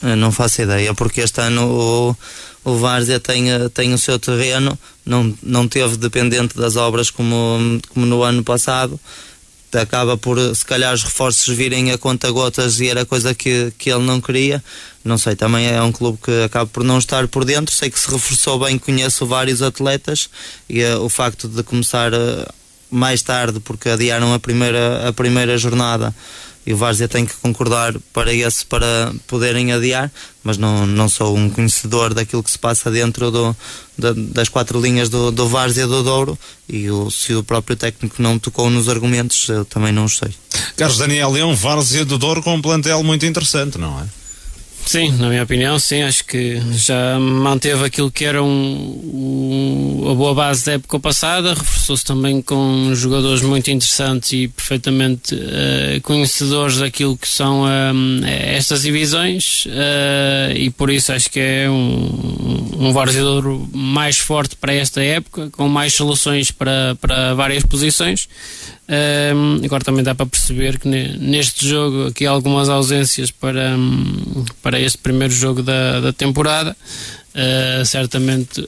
Eu 0.00 0.16
não 0.16 0.30
faço 0.30 0.62
ideia, 0.62 0.94
porque 0.94 1.22
este 1.22 1.40
ano 1.40 1.66
o, 1.66 2.16
o 2.66 2.76
Várzea 2.76 3.20
tem, 3.20 3.46
tem 3.72 3.94
o 3.94 3.98
seu 3.98 4.18
terreno, 4.18 4.76
não, 5.04 5.32
não 5.40 5.68
teve 5.68 5.96
dependente 5.96 6.56
das 6.56 6.74
obras 6.74 7.10
como, 7.10 7.80
como 7.90 8.04
no 8.04 8.24
ano 8.24 8.42
passado. 8.42 8.98
Acaba 9.72 10.16
por, 10.16 10.38
se 10.54 10.64
calhar, 10.64 10.92
os 10.92 11.04
reforços 11.04 11.54
virem 11.54 11.92
a 11.92 11.98
conta 11.98 12.30
gotas 12.30 12.80
e 12.80 12.88
era 12.88 13.04
coisa 13.04 13.34
que, 13.34 13.72
que 13.78 13.90
ele 13.90 14.02
não 14.04 14.20
queria. 14.20 14.64
Não 15.04 15.16
sei, 15.16 15.36
também 15.36 15.68
é 15.68 15.80
um 15.80 15.92
clube 15.92 16.18
que 16.24 16.42
acaba 16.42 16.66
por 16.66 16.82
não 16.82 16.98
estar 16.98 17.28
por 17.28 17.44
dentro. 17.44 17.72
Sei 17.72 17.88
que 17.88 18.00
se 18.00 18.10
reforçou 18.10 18.58
bem, 18.58 18.78
conheço 18.78 19.26
vários 19.26 19.62
atletas 19.62 20.28
e 20.68 20.82
uh, 20.82 21.02
o 21.02 21.08
facto 21.08 21.46
de 21.46 21.62
começar 21.62 22.12
uh, 22.14 22.52
mais 22.90 23.22
tarde, 23.22 23.60
porque 23.60 23.90
adiaram 23.90 24.34
a 24.34 24.40
primeira, 24.40 25.08
a 25.08 25.12
primeira 25.12 25.56
jornada 25.56 26.12
e 26.66 26.74
o 26.74 26.76
Várzea 26.76 27.06
tem 27.06 27.24
que 27.24 27.34
concordar 27.34 27.94
para 28.12 28.34
esse 28.34 28.66
para 28.66 29.14
poderem 29.26 29.72
adiar, 29.72 30.10
mas 30.42 30.58
não, 30.58 30.84
não 30.84 31.08
sou 31.08 31.36
um 31.36 31.48
conhecedor 31.48 32.12
daquilo 32.12 32.42
que 32.42 32.50
se 32.50 32.58
passa 32.58 32.90
dentro 32.90 33.30
do, 33.30 33.56
da, 33.96 34.12
das 34.12 34.48
quatro 34.48 34.80
linhas 34.80 35.08
do, 35.08 35.30
do 35.30 35.48
Várzea 35.48 35.86
do 35.86 36.02
Douro 36.02 36.36
e 36.68 36.90
o, 36.90 37.08
se 37.08 37.34
o 37.34 37.44
próprio 37.44 37.76
técnico 37.76 38.20
não 38.20 38.36
tocou 38.38 38.68
nos 38.68 38.88
argumentos, 38.88 39.48
eu 39.48 39.64
também 39.64 39.92
não 39.92 40.08
sei. 40.08 40.34
Carlos 40.76 40.98
Daniel, 40.98 41.36
é 41.36 41.44
um 41.44 41.54
Várzea 41.54 42.04
do 42.04 42.18
Douro 42.18 42.42
com 42.42 42.54
um 42.54 42.62
plantel 42.62 43.02
muito 43.04 43.24
interessante, 43.24 43.78
não 43.78 44.00
é? 44.00 44.25
Sim, 44.86 45.10
na 45.18 45.28
minha 45.28 45.42
opinião, 45.42 45.80
sim. 45.80 46.02
Acho 46.02 46.24
que 46.24 46.60
já 46.72 47.18
manteve 47.18 47.84
aquilo 47.84 48.08
que 48.08 48.24
era 48.24 48.40
um, 48.40 50.00
um 50.04 50.10
a 50.10 50.14
boa 50.14 50.32
base 50.32 50.64
da 50.64 50.72
época 50.74 51.00
passada, 51.00 51.54
reforçou-se 51.54 52.04
também 52.04 52.40
com 52.40 52.94
jogadores 52.94 53.42
muito 53.42 53.68
interessantes 53.68 54.32
e 54.32 54.46
perfeitamente 54.46 55.34
uh, 55.34 56.00
conhecedores 56.02 56.78
daquilo 56.78 57.18
que 57.18 57.26
são 57.26 57.64
uh, 57.64 58.24
estas 58.24 58.82
divisões 58.82 59.66
uh, 59.66 60.54
e 60.54 60.70
por 60.70 60.88
isso 60.88 61.10
acho 61.10 61.28
que 61.30 61.40
é 61.40 61.68
um, 61.68 62.88
um 62.88 62.92
mais 63.72 64.18
forte 64.18 64.54
para 64.54 64.72
esta 64.72 65.02
época, 65.02 65.50
com 65.50 65.68
mais 65.68 65.94
soluções 65.94 66.52
para, 66.52 66.96
para 67.00 67.34
várias 67.34 67.64
posições. 67.64 68.28
Um, 68.88 69.64
agora 69.64 69.82
também 69.82 70.04
dá 70.04 70.14
para 70.14 70.26
perceber 70.26 70.78
que 70.78 70.88
neste 70.88 71.68
jogo 71.68 72.06
aqui 72.06 72.24
há 72.24 72.30
algumas 72.30 72.68
ausências 72.68 73.32
para, 73.32 73.76
para 74.62 74.78
este 74.78 74.98
primeiro 74.98 75.34
jogo 75.34 75.62
da, 75.62 76.00
da 76.00 76.12
temporada. 76.12 76.76
Uh, 77.34 77.84
certamente 77.84 78.66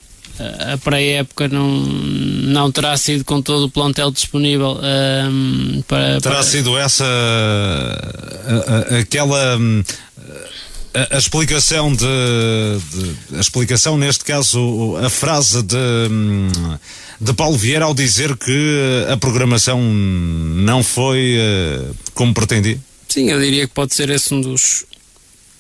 a 0.73 0.79
pré-época 0.79 1.49
não, 1.49 1.69
não 1.69 2.71
terá 2.71 2.97
sido 2.97 3.25
com 3.25 3.43
todo 3.43 3.64
o 3.64 3.71
plantel 3.71 4.11
disponível 4.11 4.79
um, 4.81 5.83
para, 5.87 6.21
terá 6.21 6.37
para... 6.37 6.45
sido 6.45 6.79
essa 6.79 7.05
a, 7.05 8.95
a, 8.95 8.99
aquela 9.01 9.59
a, 11.11 11.19
explicação 11.19 11.93
de, 11.93 12.05
de, 12.05 13.37
a 13.37 13.41
explicação 13.41 13.97
neste 13.97 14.25
caso 14.25 14.97
a 14.97 15.09
frase 15.09 15.63
de 15.63 15.77
de 17.21 17.35
Paulo 17.35 17.57
Vieira 17.57 17.85
ao 17.85 17.95
dizer 17.95 18.37
que 18.37 19.05
a 19.11 19.17
programação 19.17 19.83
não 19.83 20.83
foi 20.83 21.37
uh, 21.37 21.95
como 22.15 22.33
pretendia? 22.33 22.79
Sim, 23.09 23.31
eu 23.31 23.41
diria 23.41 23.67
que 23.67 23.75
pode 23.75 23.95
ser 23.95 24.11
esse 24.11 24.33
um 24.33 24.41
dos, 24.41 24.85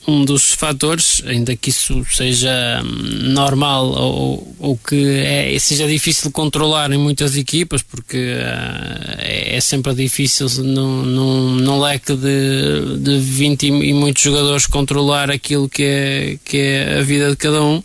um 0.06 0.24
dos 0.24 0.52
fatores, 0.52 1.22
ainda 1.26 1.54
que 1.54 1.70
isso 1.70 2.04
seja 2.10 2.82
hum, 2.82 3.32
normal 3.32 3.86
ou, 3.88 4.56
ou 4.58 4.76
que 4.76 5.06
é, 5.18 5.58
seja 5.58 5.86
difícil 5.86 6.30
controlar 6.30 6.90
em 6.92 6.98
muitas 6.98 7.36
equipas, 7.36 7.82
porque 7.82 8.16
uh, 8.16 9.16
é, 9.18 9.60
sempre 9.60 9.94
difícil 9.94 10.48
num, 10.64 11.02
num, 11.04 11.50
num 11.56 11.80
leque 11.80 12.14
de, 12.14 12.98
de 12.98 13.18
20 13.18 13.66
e, 13.66 13.92
muitos 13.92 14.22
jogadores 14.22 14.66
controlar 14.66 15.30
aquilo 15.30 15.68
que 15.68 15.82
é, 15.82 16.38
que 16.44 16.56
é 16.56 16.98
a 16.98 17.02
vida 17.02 17.30
de 17.30 17.36
cada 17.36 17.62
um. 17.62 17.82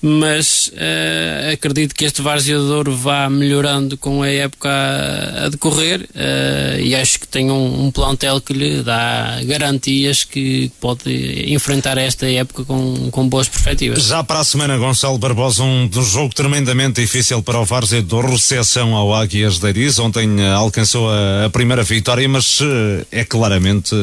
Mas 0.00 0.68
uh, 0.68 1.52
acredito 1.52 1.92
que 1.92 2.04
este 2.04 2.22
Várzea 2.22 2.58
vá 2.86 3.28
melhorando 3.28 3.96
com 3.96 4.22
a 4.22 4.28
época 4.28 4.68
a, 4.68 5.46
a 5.46 5.48
decorrer 5.48 6.02
uh, 6.02 6.80
e 6.80 6.94
acho 6.94 7.18
que 7.18 7.26
tem 7.26 7.50
um, 7.50 7.86
um, 7.86 7.90
plantel 7.90 8.40
que 8.40 8.52
lhe 8.52 8.82
dá 8.82 9.40
garantias 9.44 10.22
que 10.22 10.70
pode 10.80 11.10
enfrentar 11.58 11.98
esta 11.98 12.30
época 12.30 12.64
com, 12.64 13.10
com 13.10 13.28
boas 13.28 13.48
perspectivas. 13.48 14.04
Já 14.04 14.22
para 14.22 14.40
a 14.40 14.44
semana, 14.44 14.78
Gonçalo 14.78 15.18
Barbosa, 15.18 15.62
um, 15.62 15.90
um 15.94 16.02
jogo 16.02 16.34
tremendamente 16.34 17.00
difícil 17.00 17.42
para 17.42 17.60
o 17.60 17.64
Várzea 17.64 18.00
de 18.00 18.08
Douro, 18.08 18.30
recepção 18.30 18.94
ao 18.94 19.12
Águias 19.12 19.58
de 19.58 19.66
Ariz, 19.66 19.98
ontem 19.98 20.28
uh, 20.40 20.54
alcançou 20.54 21.10
a, 21.10 21.46
a, 21.46 21.50
primeira 21.50 21.82
vitória, 21.82 22.28
mas 22.28 22.60
é 23.10 23.24
claramente 23.24 23.94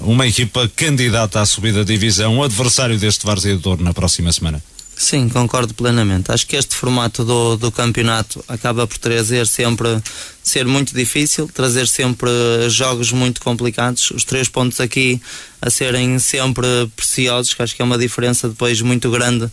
uma 0.00 0.26
equipa 0.26 0.70
candidata 0.74 1.40
à 1.40 1.46
subida 1.46 1.84
de 1.84 1.92
divisão, 1.92 2.38
o 2.38 2.42
adversário 2.42 2.98
deste 2.98 3.26
Várzea 3.26 3.54
de 3.54 3.62
Douro 3.62 3.82
na 3.82 3.92
próxima 3.92 4.32
semana. 4.32 4.62
Sim, 5.02 5.28
concordo 5.28 5.74
plenamente. 5.74 6.30
Acho 6.30 6.46
que 6.46 6.54
este 6.54 6.76
formato 6.76 7.24
do, 7.24 7.56
do 7.56 7.72
campeonato 7.72 8.42
acaba 8.46 8.86
por 8.86 8.98
trazer 8.98 9.48
sempre 9.48 10.00
ser 10.40 10.64
muito 10.64 10.94
difícil, 10.94 11.50
trazer 11.52 11.88
sempre 11.88 12.30
jogos 12.68 13.10
muito 13.10 13.40
complicados. 13.40 14.12
Os 14.12 14.22
três 14.22 14.48
pontos 14.48 14.78
aqui 14.78 15.20
a 15.60 15.68
serem 15.70 16.20
sempre 16.20 16.68
preciosos, 16.94 17.52
que 17.52 17.60
acho 17.60 17.74
que 17.74 17.82
é 17.82 17.84
uma 17.84 17.98
diferença 17.98 18.48
depois 18.48 18.80
muito 18.80 19.10
grande 19.10 19.50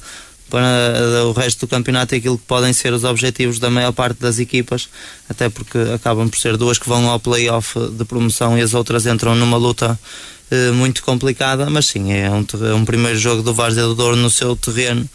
para 0.51 1.25
o 1.25 1.31
resto 1.31 1.61
do 1.61 1.67
campeonato 1.67 2.13
e 2.13 2.19
aquilo 2.19 2.37
que 2.37 2.45
podem 2.45 2.71
ser 2.71 2.93
os 2.93 3.03
objetivos 3.03 3.57
da 3.57 3.71
maior 3.71 3.91
parte 3.91 4.19
das 4.19 4.37
equipas, 4.37 4.87
até 5.27 5.49
porque 5.49 5.79
acabam 5.95 6.29
por 6.29 6.37
ser 6.37 6.57
duas 6.57 6.77
que 6.77 6.87
vão 6.87 7.09
ao 7.09 7.19
playoff 7.19 7.73
de 7.89 8.05
promoção 8.05 8.55
e 8.55 8.61
as 8.61 8.75
outras 8.75 9.07
entram 9.07 9.33
numa 9.33 9.57
luta 9.57 9.97
eh, 9.97 10.38
muito 10.73 11.03
complicada, 11.03 11.69
mas 11.69 11.87
sim, 11.87 12.11
é 12.11 12.29
um, 12.29 12.45
é 12.65 12.73
um 12.73 12.85
primeiro 12.85 13.17
jogo 13.17 13.41
do 13.41 13.53
Várzea 13.53 13.83
do 13.83 13.95
Douro 13.95 14.15
no 14.15 14.29
seu 14.29 14.55
terreno 14.55 15.07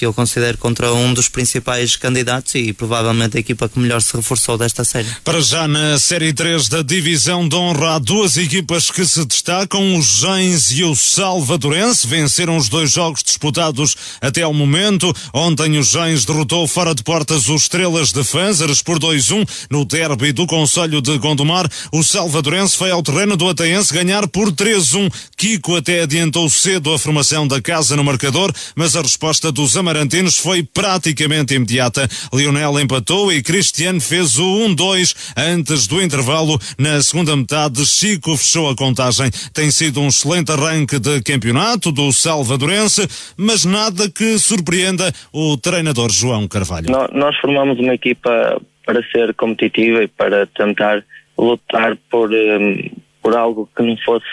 que 0.00 0.06
eu 0.06 0.14
considero 0.14 0.56
contra 0.56 0.94
um 0.94 1.12
dos 1.12 1.28
principais 1.28 1.94
candidatos 1.94 2.54
e 2.54 2.72
provavelmente 2.72 3.36
a 3.36 3.40
equipa 3.40 3.68
que 3.68 3.78
melhor 3.78 4.00
se 4.00 4.16
reforçou 4.16 4.56
desta 4.56 4.82
série. 4.82 5.06
Para 5.22 5.42
já 5.42 5.68
na 5.68 5.98
Série 5.98 6.32
3 6.32 6.70
da 6.70 6.80
Divisão 6.80 7.46
de 7.46 7.54
Honra 7.54 7.96
há 7.96 7.98
duas 7.98 8.38
equipas 8.38 8.90
que 8.90 9.04
se 9.04 9.22
destacam, 9.26 9.98
os 9.98 10.06
Gens 10.06 10.70
e 10.70 10.84
o 10.84 10.96
Salvadorense, 10.96 12.06
venceram 12.06 12.56
os 12.56 12.70
dois 12.70 12.90
jogos 12.90 13.22
disputados 13.22 13.94
até 14.22 14.40
ao 14.40 14.54
momento. 14.54 15.14
Ontem 15.34 15.78
o 15.78 15.82
Gens 15.82 16.24
derrotou 16.24 16.66
fora 16.66 16.94
de 16.94 17.02
portas 17.02 17.50
os 17.50 17.64
Estrelas 17.64 18.10
de 18.10 18.24
Fanzeres 18.24 18.80
por 18.80 18.98
2-1 18.98 19.46
no 19.68 19.84
derby 19.84 20.32
do 20.32 20.46
Conselho 20.46 21.02
de 21.02 21.18
Gondomar. 21.18 21.68
O 21.92 22.02
Salvadorense 22.02 22.74
foi 22.74 22.90
ao 22.90 23.02
terreno 23.02 23.36
do 23.36 23.50
Ataense 23.50 23.92
ganhar 23.92 24.26
por 24.28 24.50
3-1. 24.50 25.12
Kiko 25.36 25.76
até 25.76 26.00
adiantou 26.00 26.48
cedo 26.48 26.90
a 26.94 26.98
formação 26.98 27.46
da 27.46 27.60
casa 27.60 27.96
no 27.96 28.04
marcador, 28.04 28.50
mas 28.74 28.96
a 28.96 29.02
resposta 29.02 29.52
dos 29.52 29.76
amarelos 29.76 29.89
amarantinos 29.90 30.38
foi 30.38 30.62
praticamente 30.62 31.54
imediata. 31.54 32.06
Lionel 32.32 32.78
empatou 32.78 33.32
e 33.32 33.42
Cristiano 33.42 34.00
fez 34.00 34.38
o 34.38 34.68
1-2 34.68 35.32
antes 35.36 35.88
do 35.88 36.00
intervalo. 36.00 36.58
Na 36.78 37.02
segunda 37.02 37.36
metade, 37.36 37.84
Chico 37.84 38.36
fechou 38.36 38.70
a 38.70 38.76
contagem. 38.76 39.28
Tem 39.52 39.70
sido 39.70 40.00
um 40.00 40.06
excelente 40.06 40.52
arranque 40.52 41.00
de 41.00 41.20
campeonato 41.22 41.90
do 41.90 42.12
Salvadorense, 42.12 43.06
mas 43.36 43.64
nada 43.64 44.08
que 44.08 44.38
surpreenda 44.38 45.12
o 45.32 45.56
treinador 45.56 46.10
João 46.10 46.46
Carvalho. 46.46 46.86
Nós 47.12 47.36
formamos 47.38 47.78
uma 47.80 47.94
equipa 47.94 48.62
para 48.86 49.02
ser 49.10 49.34
competitiva 49.34 50.04
e 50.04 50.08
para 50.08 50.46
tentar 50.46 51.02
lutar 51.36 51.96
por, 52.08 52.30
um, 52.30 52.90
por 53.20 53.36
algo 53.36 53.68
que 53.76 53.82
não 53.82 53.96
fosse 53.98 54.24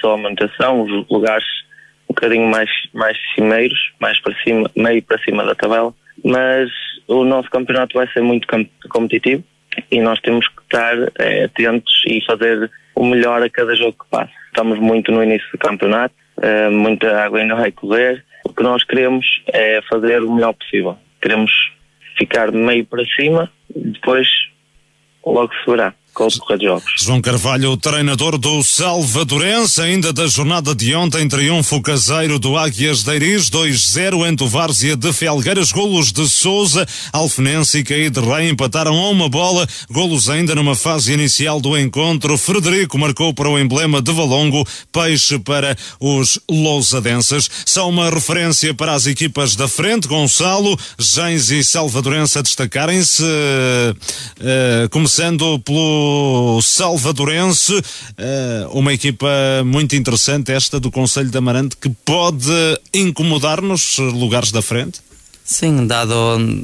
só 0.00 0.14
a 0.14 0.18
manutenção, 0.18 0.82
os 0.82 1.08
lugares 1.08 1.44
um 2.10 2.12
bocadinho 2.12 2.48
mais, 2.48 2.68
mais 2.92 3.16
cimeiros, 3.34 3.78
mais 4.00 4.20
para 4.20 4.34
cima, 4.42 4.68
meio 4.76 5.00
para 5.02 5.22
cima 5.22 5.44
da 5.44 5.54
tabela, 5.54 5.94
mas 6.24 6.68
o 7.06 7.24
nosso 7.24 7.48
campeonato 7.48 7.96
vai 7.96 8.08
ser 8.08 8.20
muito 8.20 8.48
competitivo 8.88 9.44
e 9.90 10.00
nós 10.00 10.18
temos 10.20 10.46
que 10.48 10.60
estar 10.62 10.96
é, 11.20 11.44
atentos 11.44 11.92
e 12.06 12.20
fazer 12.26 12.68
o 12.96 13.04
melhor 13.04 13.42
a 13.42 13.48
cada 13.48 13.76
jogo 13.76 13.92
que 13.92 14.10
passa. 14.10 14.32
Estamos 14.48 14.78
muito 14.80 15.12
no 15.12 15.22
início 15.22 15.48
do 15.52 15.58
campeonato, 15.58 16.14
é, 16.42 16.68
muita 16.68 17.16
água 17.16 17.38
ainda 17.38 17.54
vai 17.54 17.70
correr. 17.70 18.24
O 18.44 18.52
que 18.52 18.62
nós 18.64 18.82
queremos 18.82 19.24
é 19.52 19.80
fazer 19.88 20.20
o 20.22 20.34
melhor 20.34 20.52
possível. 20.54 20.98
Queremos 21.22 21.52
ficar 22.18 22.50
meio 22.50 22.84
para 22.84 23.04
cima, 23.16 23.48
depois 23.74 24.26
logo 25.24 25.52
se 25.54 25.70
verá 25.70 25.94
João 26.96 27.20
Carvalho, 27.20 27.76
treinador 27.76 28.36
do 28.36 28.62
Salvadorense, 28.62 29.80
ainda 29.80 30.12
da 30.12 30.26
jornada 30.26 30.74
de 30.74 30.94
ontem, 30.94 31.28
triunfo 31.28 31.80
caseiro 31.80 32.38
do 32.38 32.56
Águias 32.56 33.02
de 33.02 33.14
Iris, 33.14 33.48
2-0 33.48 34.28
entre 34.28 34.44
o 34.44 34.48
Várzea 34.48 34.96
de 34.96 35.12
Felgueiras, 35.12 35.72
golos 35.72 36.12
de 36.12 36.28
Souza, 36.28 36.86
Alfenense 37.12 37.78
e 37.78 37.84
Caí 37.84 38.10
de 38.10 38.20
Rei 38.20 38.50
empataram 38.50 38.96
a 38.96 39.08
uma 39.08 39.28
bola, 39.28 39.66
golos 39.90 40.28
ainda 40.28 40.54
numa 40.54 40.74
fase 40.74 41.12
inicial 41.12 41.60
do 41.60 41.78
encontro, 41.78 42.36
Frederico 42.36 42.98
marcou 42.98 43.32
para 43.32 43.48
o 43.48 43.58
emblema 43.58 44.02
de 44.02 44.12
Valongo, 44.12 44.66
peixe 44.92 45.38
para 45.38 45.76
os 46.00 46.38
lousadenses. 46.50 47.48
Só 47.64 47.88
uma 47.88 48.10
referência 48.10 48.74
para 48.74 48.94
as 48.94 49.06
equipas 49.06 49.54
da 49.54 49.68
frente, 49.68 50.08
Gonçalo, 50.08 50.76
Gens 50.98 51.50
e 51.50 51.62
Salvadorense 51.62 52.38
a 52.38 52.42
destacarem-se, 52.42 53.22
uh, 53.22 54.88
começando 54.90 55.58
pelo 55.60 55.99
salvadorense, 56.62 57.80
eh, 58.16 58.66
uma 58.72 58.92
equipa 58.92 59.28
muito 59.64 59.96
interessante 59.96 60.52
esta 60.52 60.78
do 60.78 60.90
Conselho 60.90 61.30
de 61.30 61.38
Amarante 61.38 61.76
que 61.76 61.88
pode 61.88 62.50
incomodar 62.92 63.60
nos 63.60 63.98
lugares 63.98 64.52
da 64.52 64.62
frente? 64.62 65.00
Sim, 65.52 65.84
dado, 65.84 66.14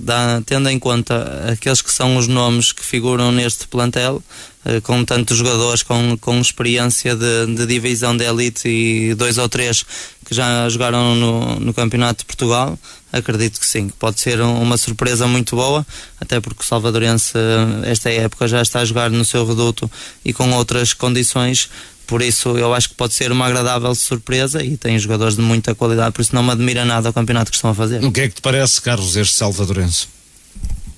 dado, 0.00 0.44
tendo 0.44 0.70
em 0.70 0.78
conta 0.78 1.50
aqueles 1.52 1.82
que 1.82 1.92
são 1.92 2.16
os 2.16 2.28
nomes 2.28 2.70
que 2.70 2.84
figuram 2.84 3.32
neste 3.32 3.66
plantel, 3.66 4.22
eh, 4.64 4.80
com 4.80 5.04
tantos 5.04 5.38
jogadores 5.38 5.82
com, 5.82 6.16
com 6.18 6.40
experiência 6.40 7.16
de, 7.16 7.46
de 7.46 7.66
divisão 7.66 8.16
de 8.16 8.24
elite 8.24 8.68
e 8.68 9.12
dois 9.14 9.38
ou 9.38 9.48
três 9.48 9.84
que 10.24 10.32
já 10.32 10.68
jogaram 10.68 11.16
no, 11.16 11.58
no 11.58 11.74
Campeonato 11.74 12.20
de 12.20 12.26
Portugal, 12.26 12.78
acredito 13.12 13.58
que 13.58 13.66
sim, 13.66 13.88
pode 13.88 14.20
ser 14.20 14.40
uma 14.40 14.76
surpresa 14.76 15.26
muito 15.26 15.56
boa, 15.56 15.84
até 16.20 16.38
porque 16.38 16.62
o 16.62 16.64
Salvadorense, 16.64 17.32
eh, 17.34 17.90
esta 17.90 18.08
época, 18.08 18.46
já 18.46 18.62
está 18.62 18.80
a 18.80 18.84
jogar 18.84 19.10
no 19.10 19.24
seu 19.24 19.44
reduto 19.44 19.90
e 20.24 20.32
com 20.32 20.52
outras 20.52 20.94
condições 20.94 21.68
por 22.06 22.22
isso 22.22 22.56
eu 22.56 22.72
acho 22.72 22.88
que 22.88 22.94
pode 22.94 23.14
ser 23.14 23.32
uma 23.32 23.46
agradável 23.46 23.94
surpresa 23.94 24.64
e 24.64 24.76
tem 24.76 24.98
jogadores 24.98 25.36
de 25.36 25.42
muita 25.42 25.74
qualidade, 25.74 26.12
por 26.12 26.22
isso 26.22 26.34
não 26.34 26.42
me 26.42 26.50
admira 26.50 26.84
nada 26.84 27.10
o 27.10 27.12
campeonato 27.12 27.50
que 27.50 27.56
estão 27.56 27.70
a 27.70 27.74
fazer. 27.74 28.04
O 28.04 28.12
que 28.12 28.20
é 28.20 28.28
que 28.28 28.34
te 28.36 28.42
parece, 28.42 28.80
Carlos, 28.80 29.16
este 29.16 29.34
salvadorense? 29.34 30.08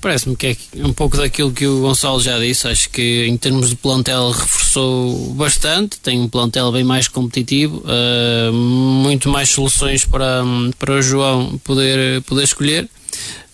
Parece-me 0.01 0.37
que 0.37 0.47
é 0.47 0.57
um 0.77 0.93
pouco 0.93 1.17
daquilo 1.17 1.51
que 1.51 1.67
o 1.67 1.81
Gonçalo 1.81 2.21
já 2.21 2.39
disse. 2.39 2.69
Acho 2.69 2.89
que 2.89 3.27
em 3.27 3.37
termos 3.37 3.71
de 3.71 3.77
plantel 3.77 4.31
reforçou 4.31 5.35
bastante. 5.35 5.99
Tem 5.99 6.21
um 6.21 6.29
plantel 6.29 6.71
bem 6.71 6.85
mais 6.85 7.09
competitivo, 7.09 7.83
uh, 7.85 8.53
muito 8.53 9.29
mais 9.29 9.51
soluções 9.51 10.05
para, 10.05 10.45
para 10.79 10.95
o 10.95 11.03
João 11.03 11.59
poder, 11.65 12.23
poder 12.23 12.45
escolher. 12.45 12.89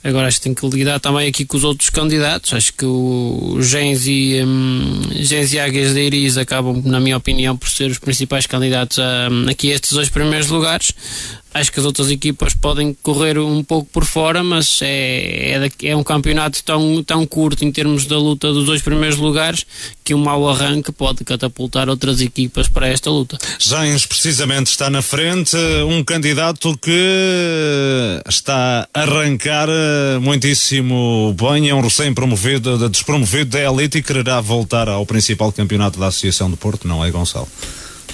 Agora 0.05 0.29
acho 0.29 0.37
que 0.37 0.45
tem 0.45 0.55
que 0.55 0.69
lidar 0.69 1.01
também 1.01 1.27
aqui 1.27 1.47
com 1.47 1.57
os 1.57 1.65
outros 1.65 1.89
candidatos. 1.89 2.53
Acho 2.53 2.75
que 2.75 2.85
o 2.85 3.57
Gens 3.63 4.07
e, 4.07 4.45
um, 4.45 5.01
Gens 5.13 5.51
e 5.55 5.59
Águias 5.59 5.95
de 5.95 6.01
Iris 6.01 6.37
acabam, 6.37 6.83
na 6.85 7.01
minha 7.01 7.17
opinião, 7.17 7.57
por 7.57 7.71
ser 7.71 7.91
os 7.91 7.99
principais 7.99 8.47
candidatos 8.47 8.99
a, 8.99 9.29
aqui 9.51 9.73
a 9.73 9.75
estes 9.75 9.93
dois 9.93 10.11
primeiros 10.11 10.49
lugares. 10.49 10.93
Acho 11.55 11.71
que 11.71 11.79
as 11.79 11.87
outras 11.87 12.11
equipas 12.11 12.53
podem 12.53 12.97
correr 13.01 13.39
um 13.39 13.63
pouco 13.63 13.89
por 13.93 14.05
fora, 14.05 14.43
mas 14.43 14.81
é, 14.83 15.53
é, 15.53 15.89
é, 15.89 15.97
um 15.97 16.03
campeonato 16.03 16.63
tão, 16.65 17.01
tão 17.05 17.25
curto 17.25 17.65
em 17.65 17.71
termos 17.71 18.07
da 18.07 18.19
luta 18.19 18.53
dos 18.53 18.67
dois 18.67 18.83
primeiros 18.83 19.17
lugares 19.17 19.65
que 20.03 20.13
um 20.13 20.19
mau 20.19 20.49
arranque 20.49 20.91
pode 20.91 21.25
catapultar 21.25 21.89
outras 21.89 22.21
equipas 22.21 22.67
para 22.67 22.89
esta 22.89 23.09
luta. 23.09 23.39
Jains 23.61 24.05
precisamente 24.05 24.67
está 24.67 24.91
na 24.91 25.01
frente, 25.01 25.57
um 25.89 26.03
candidato 26.03 26.77
que 26.79 28.21
está 28.29 28.89
a 28.93 29.01
arrancar 29.01 29.69
eh, 29.69 30.19
muitíssimo 30.19 31.35
bem, 31.39 31.69
é 31.69 31.75
um 31.75 31.81
recém-promovido, 31.81 32.89
despromovido 32.89 33.51
da 33.51 33.61
elite 33.61 33.99
e 33.99 34.03
quererá 34.03 34.41
voltar 34.41 34.89
ao 34.89 35.07
principal 35.07 35.53
campeonato 35.53 36.01
da 36.01 36.09
Associação 36.09 36.51
do 36.51 36.57
Porto, 36.57 36.89
não 36.89 37.05
é, 37.05 37.11
Gonçalo? 37.11 37.49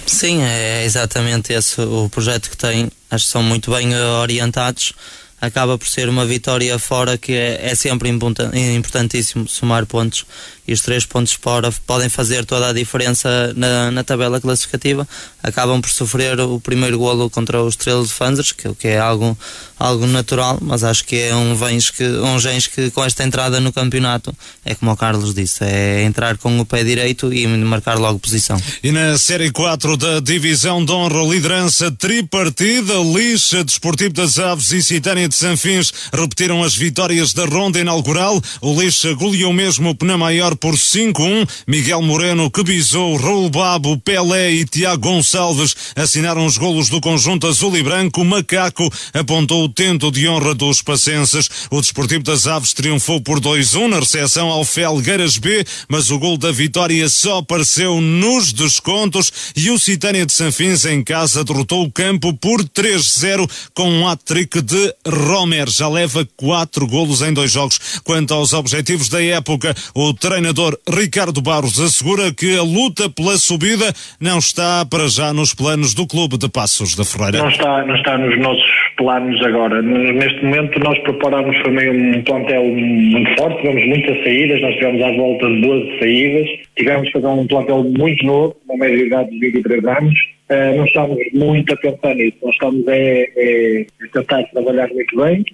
Sim, 0.06 0.42
é 0.42 0.84
exatamente 0.84 1.52
esse 1.52 1.80
o 1.80 2.08
projeto 2.08 2.50
que 2.50 2.56
tem. 2.56 2.90
Acho 3.10 3.24
que 3.24 3.30
são 3.30 3.42
muito 3.42 3.70
bem 3.70 3.94
orientados. 3.94 4.92
Acaba 5.40 5.78
por 5.78 5.88
ser 5.88 6.08
uma 6.08 6.26
vitória 6.26 6.78
fora 6.78 7.16
que 7.16 7.32
é, 7.32 7.70
é 7.70 7.74
sempre 7.74 8.10
importantíssimo 8.10 9.48
somar 9.48 9.86
pontos 9.86 10.26
e 10.70 10.72
os 10.72 10.80
três 10.82 11.04
pontos 11.04 11.32
fora 11.32 11.72
podem 11.84 12.08
fazer 12.08 12.44
toda 12.44 12.68
a 12.68 12.72
diferença 12.72 13.52
na, 13.56 13.90
na 13.90 14.04
tabela 14.04 14.40
classificativa. 14.40 15.06
Acabam 15.42 15.80
por 15.80 15.90
sofrer 15.90 16.38
o 16.38 16.60
primeiro 16.60 16.96
golo 16.96 17.28
contra 17.28 17.60
os 17.60 17.74
Estrela 17.74 18.04
de 18.04 18.12
Fanzers, 18.12 18.52
que, 18.52 18.72
que 18.74 18.86
é 18.86 18.98
algo, 19.00 19.36
algo 19.76 20.06
natural, 20.06 20.58
mas 20.62 20.84
acho 20.84 21.04
que 21.04 21.16
é 21.16 21.34
um 21.34 21.56
Vens 21.56 21.90
que, 21.90 22.04
um 22.04 22.38
Gens 22.38 22.68
que 22.68 22.88
com 22.92 23.04
esta 23.04 23.24
entrada 23.24 23.58
no 23.58 23.72
campeonato 23.72 24.32
é 24.64 24.76
como 24.76 24.92
o 24.92 24.96
Carlos 24.96 25.34
disse, 25.34 25.64
é 25.64 26.04
entrar 26.04 26.38
com 26.38 26.60
o 26.60 26.64
pé 26.64 26.84
direito 26.84 27.32
e 27.32 27.48
marcar 27.48 27.98
logo 27.98 28.20
posição. 28.20 28.56
E 28.84 28.92
na 28.92 29.18
Série 29.18 29.50
4 29.50 29.96
da 29.96 30.20
Divisão 30.20 30.84
de 30.84 30.92
Honra, 30.92 31.24
liderança 31.24 31.90
tripartida, 31.90 32.94
Lixa, 32.94 33.64
Desportivo 33.64 34.14
das 34.14 34.38
Aves 34.38 34.70
e 34.70 34.80
Citânia 34.80 35.28
de 35.28 35.34
Sanfins 35.34 35.92
repetiram 36.12 36.62
as 36.62 36.76
vitórias 36.76 37.32
da 37.32 37.44
ronda 37.44 37.80
inaugural. 37.80 38.40
O 38.60 38.80
Lixa 38.80 39.12
goleou 39.14 39.52
mesmo 39.52 39.90
o 39.90 39.94
Pena 39.94 40.16
Maior 40.16 40.54
por 40.60 40.74
5-1. 40.74 41.48
Miguel 41.66 42.02
Moreno, 42.02 42.50
que 42.50 42.62
bisou, 42.62 43.16
Raul 43.16 43.48
Babo, 43.50 43.98
Pelé 43.98 44.52
e 44.52 44.64
Tiago 44.64 45.00
Gonçalves 45.00 45.74
assinaram 45.96 46.44
os 46.44 46.58
golos 46.58 46.90
do 46.90 47.00
conjunto 47.00 47.46
azul 47.46 47.76
e 47.76 47.82
branco. 47.82 48.24
Macaco 48.24 48.88
apontou 49.14 49.64
o 49.64 49.68
tento 49.68 50.10
de 50.12 50.28
honra 50.28 50.54
dos 50.54 50.82
pacenses. 50.82 51.48
O 51.70 51.80
Desportivo 51.80 52.22
das 52.22 52.46
Aves 52.46 52.74
triunfou 52.74 53.20
por 53.20 53.40
2-1 53.40 53.88
na 53.88 53.98
recepção 53.98 54.48
ao 54.48 54.64
Felgueiras 54.64 55.38
B, 55.38 55.64
mas 55.88 56.10
o 56.10 56.18
gol 56.18 56.36
da 56.36 56.52
vitória 56.52 57.08
só 57.08 57.38
apareceu 57.38 58.00
nos 58.00 58.52
descontos 58.52 59.32
e 59.56 59.70
o 59.70 59.78
Citânia 59.78 60.26
de 60.26 60.32
Sanfins 60.32 60.84
em 60.84 61.02
casa 61.02 61.42
derrotou 61.42 61.84
o 61.84 61.90
campo 61.90 62.34
por 62.34 62.62
3-0 62.62 63.50
com 63.72 63.90
um 63.90 64.06
hat-trick 64.06 64.60
de 64.60 64.94
Romer. 65.06 65.70
Já 65.70 65.88
leva 65.88 66.28
quatro 66.36 66.86
golos 66.86 67.22
em 67.22 67.32
dois 67.32 67.50
jogos. 67.50 67.80
Quanto 68.04 68.34
aos 68.34 68.52
objetivos 68.52 69.08
da 69.08 69.22
época, 69.22 69.74
o 69.94 70.12
treinador 70.12 70.49
Ricardo 70.88 71.40
Barros 71.40 71.78
assegura 71.80 72.32
que 72.32 72.56
a 72.56 72.62
luta 72.62 73.08
pela 73.08 73.36
subida 73.36 73.92
não 74.20 74.38
está 74.38 74.84
para 74.84 75.08
já 75.08 75.32
nos 75.32 75.54
planos 75.54 75.94
do 75.94 76.06
clube 76.06 76.36
de 76.36 76.48
Passos 76.48 76.96
da 76.96 77.04
Ferreira. 77.04 77.38
Não 77.38 77.48
está, 77.48 77.84
não 77.84 77.94
está 77.94 78.18
nos 78.18 78.38
nossos 78.38 78.70
planos 78.96 79.40
agora. 79.44 79.80
Neste 79.80 80.44
momento 80.44 80.78
nós 80.80 80.98
preparamos 81.00 81.56
também 81.62 81.90
um 81.90 82.22
plantel 82.24 82.64
muito 82.64 83.36
forte, 83.36 83.56
tivemos 83.62 83.86
muitas 83.86 84.24
saídas, 84.24 84.60
nós 84.60 84.74
tivemos 84.74 85.02
à 85.02 85.12
volta 85.12 85.46
de 85.46 85.60
12 85.60 85.98
saídas, 85.98 86.48
tivemos 86.76 87.06
que 87.06 87.12
fazer 87.12 87.26
um 87.26 87.46
plantel 87.46 87.84
muito 87.84 88.26
novo, 88.26 88.56
uma 88.68 88.78
média 88.78 88.96
de 88.98 89.06
idade 89.06 89.30
de 89.30 89.38
23 89.38 89.84
anos, 89.84 90.14
uh, 90.50 90.76
não 90.76 90.84
estamos 90.84 91.18
muito 91.32 91.72
a 91.72 91.76
pensar 91.76 92.14
nisso, 92.14 92.36
nós 92.42 92.52
estamos 92.52 92.84
é, 92.88 93.86
a 94.02 94.18
tentar 94.18 94.42
trabalhar 94.52 94.88
muito 94.88 95.16
bem, 95.16 95.44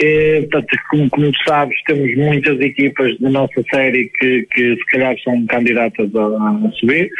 é, 0.00 0.40
portanto, 0.42 0.76
como, 0.90 1.10
como 1.10 1.32
sabes, 1.46 1.76
temos 1.84 2.16
muitas 2.16 2.60
equipas 2.60 3.18
da 3.18 3.30
nossa 3.30 3.62
série 3.70 4.10
que, 4.18 4.46
que 4.52 4.76
se 4.76 4.84
calhar 4.86 5.16
são 5.22 5.44
candidatas 5.46 6.14
a, 6.14 6.26
a 6.26 6.72
subir. 6.78 7.10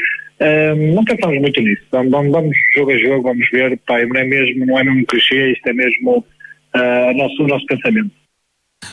Um, 0.41 0.95
não 0.95 1.05
pensamos 1.05 1.41
muito 1.41 1.61
nisso. 1.61 1.83
Vamos, 1.91 2.31
vamos, 2.31 2.57
jogo 2.75 2.93
a 2.93 2.99
jogo, 2.99 3.23
vamos 3.23 3.51
ver. 3.51 3.79
Pá, 3.87 4.05
não 4.07 4.17
é 4.17 4.25
mesmo, 4.25 4.67
não 4.67 4.79
é 4.79 4.85
mesmo 4.85 5.07
clichê, 5.07 5.53
isto 5.53 5.69
é 5.69 5.73
mesmo 5.73 6.19
uh, 6.19 7.17
nosso, 7.17 7.43
o 7.43 7.49
nosso 7.49 7.67
pensamento. 7.67 8.11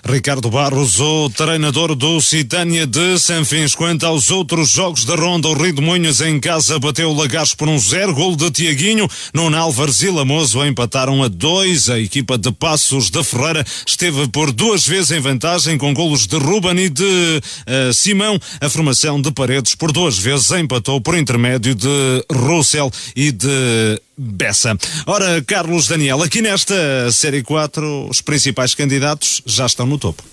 Ricardo 0.03 0.49
Barros, 0.49 0.99
o 0.99 1.29
treinador 1.29 1.95
do 1.95 2.19
Citânia 2.21 2.85
de 2.85 3.17
Sanfins. 3.19 3.75
Quanto 3.75 4.05
aos 4.05 4.29
outros 4.29 4.69
jogos 4.69 5.05
da 5.05 5.15
ronda, 5.15 5.47
o 5.47 5.53
Rio 5.53 5.73
de 5.73 5.81
Munhos 5.81 6.21
em 6.21 6.39
casa 6.39 6.79
bateu 6.79 7.09
o 7.09 7.15
Lagares 7.15 7.53
por 7.53 7.67
um 7.67 7.77
zero, 7.77 8.13
gol 8.13 8.35
de 8.35 8.49
Tiaguinho. 8.51 9.07
Nuno 9.33 9.57
Álvares 9.57 10.01
e 10.01 10.09
Lamoso 10.09 10.63
empataram 10.65 11.23
a 11.23 11.27
dois. 11.27 11.89
A 11.89 11.99
equipa 11.99 12.37
de 12.37 12.51
Passos 12.51 13.09
da 13.09 13.23
Ferreira 13.23 13.65
esteve 13.85 14.27
por 14.27 14.51
duas 14.51 14.87
vezes 14.87 15.11
em 15.11 15.19
vantagem 15.19 15.77
com 15.77 15.93
golos 15.93 16.27
de 16.27 16.37
Ruben 16.37 16.77
e 16.77 16.89
de 16.89 17.03
uh, 17.03 17.93
Simão. 17.93 18.39
A 18.61 18.69
formação 18.69 19.21
de 19.21 19.31
Paredes 19.31 19.75
por 19.75 19.91
duas 19.91 20.17
vezes 20.17 20.51
empatou 20.51 20.99
por 20.99 21.17
intermédio 21.17 21.75
de 21.75 22.25
Russell 22.31 22.91
e 23.15 23.31
de 23.31 24.01
Bessa. 24.17 24.77
Ora, 25.05 25.41
Carlos 25.41 25.87
Daniel, 25.87 26.21
aqui 26.23 26.41
nesta 26.41 27.11
Série 27.11 27.43
4, 27.43 28.07
os 28.09 28.21
principais 28.21 28.73
candidatos 28.73 29.41
já 29.45 29.65
estão 29.65 29.85
no 29.85 29.97
topo. 29.97 30.23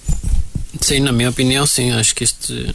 Sim, 0.81 1.01
na 1.01 1.13
minha 1.13 1.31
opinião, 1.31 1.67
sim. 1.67 1.91
Acho 1.91 2.15
que 2.15 2.25
este, 2.25 2.75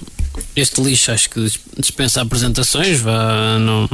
este 0.55 0.81
lixo 0.81 1.11
acho 1.11 1.29
que 1.29 1.51
dispensa 1.77 2.21
apresentações. 2.21 2.99
Vá, 2.99 3.57
não, 3.59 3.89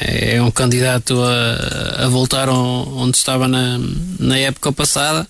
é 0.00 0.40
um 0.42 0.50
candidato 0.50 1.20
a, 1.22 2.04
a 2.04 2.08
voltar 2.08 2.48
onde 2.48 3.16
estava 3.16 3.48
na, 3.48 3.80
na 4.18 4.38
época 4.38 4.70
passada. 4.72 5.26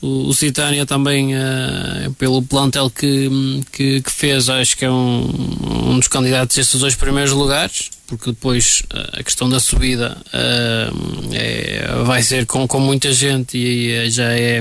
O, 0.00 0.28
o 0.28 0.34
Citânia 0.34 0.86
também, 0.86 1.34
uh, 1.34 2.12
pelo 2.18 2.42
plantel 2.42 2.88
que, 2.90 3.28
que, 3.72 4.00
que, 4.00 4.12
fez, 4.12 4.48
acho 4.48 4.76
que 4.76 4.84
é 4.84 4.90
um, 4.90 5.90
um 5.90 5.98
dos 5.98 6.08
candidatos 6.08 6.56
a 6.56 6.60
estes 6.60 6.80
dois 6.80 6.94
primeiros 6.94 7.32
lugares 7.32 7.90
porque 8.08 8.30
depois 8.30 8.82
eh, 8.90 9.20
a 9.20 9.22
questão 9.22 9.48
da 9.50 9.60
subida 9.60 10.16
uh, 10.28 11.34
é, 11.34 12.02
vai 12.04 12.22
ser 12.22 12.46
com, 12.46 12.66
com 12.66 12.80
muita 12.80 13.12
gente 13.12 13.58
e 13.58 14.10
já, 14.10 14.32
é, 14.32 14.60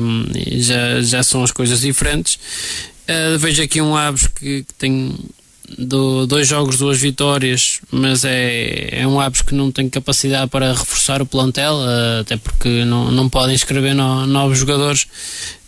já, 0.58 1.02
já 1.02 1.24
são 1.24 1.44
as 1.44 1.52
coisas 1.52 1.80
diferentes. 1.80 2.36
Uh, 3.08 3.40
vejo 3.40 3.64
aqui 3.64 3.82
um 3.82 3.96
Aves 3.96 4.28
que, 4.28 4.64
que 4.64 4.74
tem 4.74 5.16
do, 5.78 6.26
dois 6.26 6.48
jogos, 6.48 6.78
duas 6.78 7.00
vitórias, 7.00 7.82
mas 7.92 8.24
é, 8.24 9.02
é 9.02 9.08
um 9.08 9.20
Aves 9.20 9.42
que 9.42 9.54
não 9.54 9.72
tem 9.72 9.90
capacidade 9.90 10.50
para 10.50 10.74
reforçar 10.74 11.22
o 11.22 11.26
plantel, 11.26 11.74
uh, 11.76 12.22
até 12.22 12.38
porque 12.38 12.86
não, 12.86 13.12
não 13.12 13.30
podem 13.30 13.56
inscrever 13.56 13.96
no, 13.96 14.26
novos 14.26 14.60
jogadores. 14.60 15.08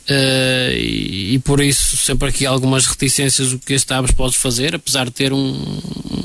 Uh, 0.10 0.74
e, 0.74 1.36
e, 1.36 1.40
por 1.40 1.62
isso 1.62 1.96
sempre 1.98 2.30
aqui 2.30 2.44
algumas 2.44 2.88
reticências 2.88 3.54
o 3.54 3.60
que 3.60 3.74
este 3.74 3.94
Aves 3.94 4.12
pode 4.12 4.36
fazer, 4.36 4.74
apesar 4.74 5.06
de 5.06 5.12
ter 5.12 5.32
um, 5.32 5.80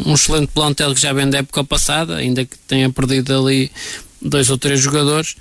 um 0.06 0.14
excelente 0.14 0.48
plantel 0.54 0.94
que 0.94 1.00
já 1.00 1.12
vem 1.12 1.28
da 1.28 1.38
época 1.38 1.62
passada, 1.64 2.16
ainda 2.16 2.46
que 2.46 2.56
tenha 2.66 2.88
perdido 2.88 3.38
ali 3.38 3.70
dois 4.24 4.48
ou 4.48 4.56
três 4.56 4.80
jogadores, 4.80 5.36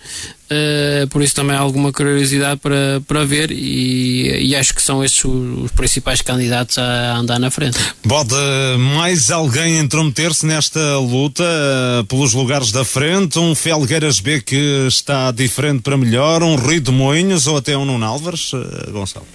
uh, 0.51 1.07
por 1.09 1.21
isso 1.21 1.33
também 1.33 1.55
há 1.55 1.59
alguma 1.59 1.91
curiosidade 1.91 2.59
para, 2.59 3.01
para 3.07 3.23
ver 3.23 3.49
e, 3.49 4.47
e 4.47 4.55
acho 4.55 4.75
que 4.75 4.81
são 4.81 5.03
estes 5.03 5.23
os, 5.23 5.71
principais 5.71 6.21
candidatos 6.21 6.77
a 6.77 7.15
andar 7.15 7.39
na 7.39 7.49
frente. 7.49 7.79
Pode 8.07 8.35
mais 8.77 9.31
alguém 9.31 9.79
intrometer-se 9.79 10.45
nesta 10.45 10.97
luta 10.97 11.43
uh, 11.43 12.03
pelos 12.05 12.33
lugares 12.33 12.71
da 12.71 12.83
frente? 12.83 13.39
Um 13.39 13.55
Felgueiras 13.55 14.19
B 14.19 14.41
que 14.41 14.85
está 14.87 15.31
diferente 15.31 15.81
para 15.81 15.97
melhor, 15.97 16.43
um 16.43 16.55
Rio 16.55 16.81
de 16.81 16.91
Moinhos 16.91 17.47
ou 17.47 17.57
até 17.57 17.77
um 17.77 17.85
Nuno 17.85 18.05
Álvares, 18.05 18.51
uh, 18.51 18.91
Gonçalo? 18.91 19.25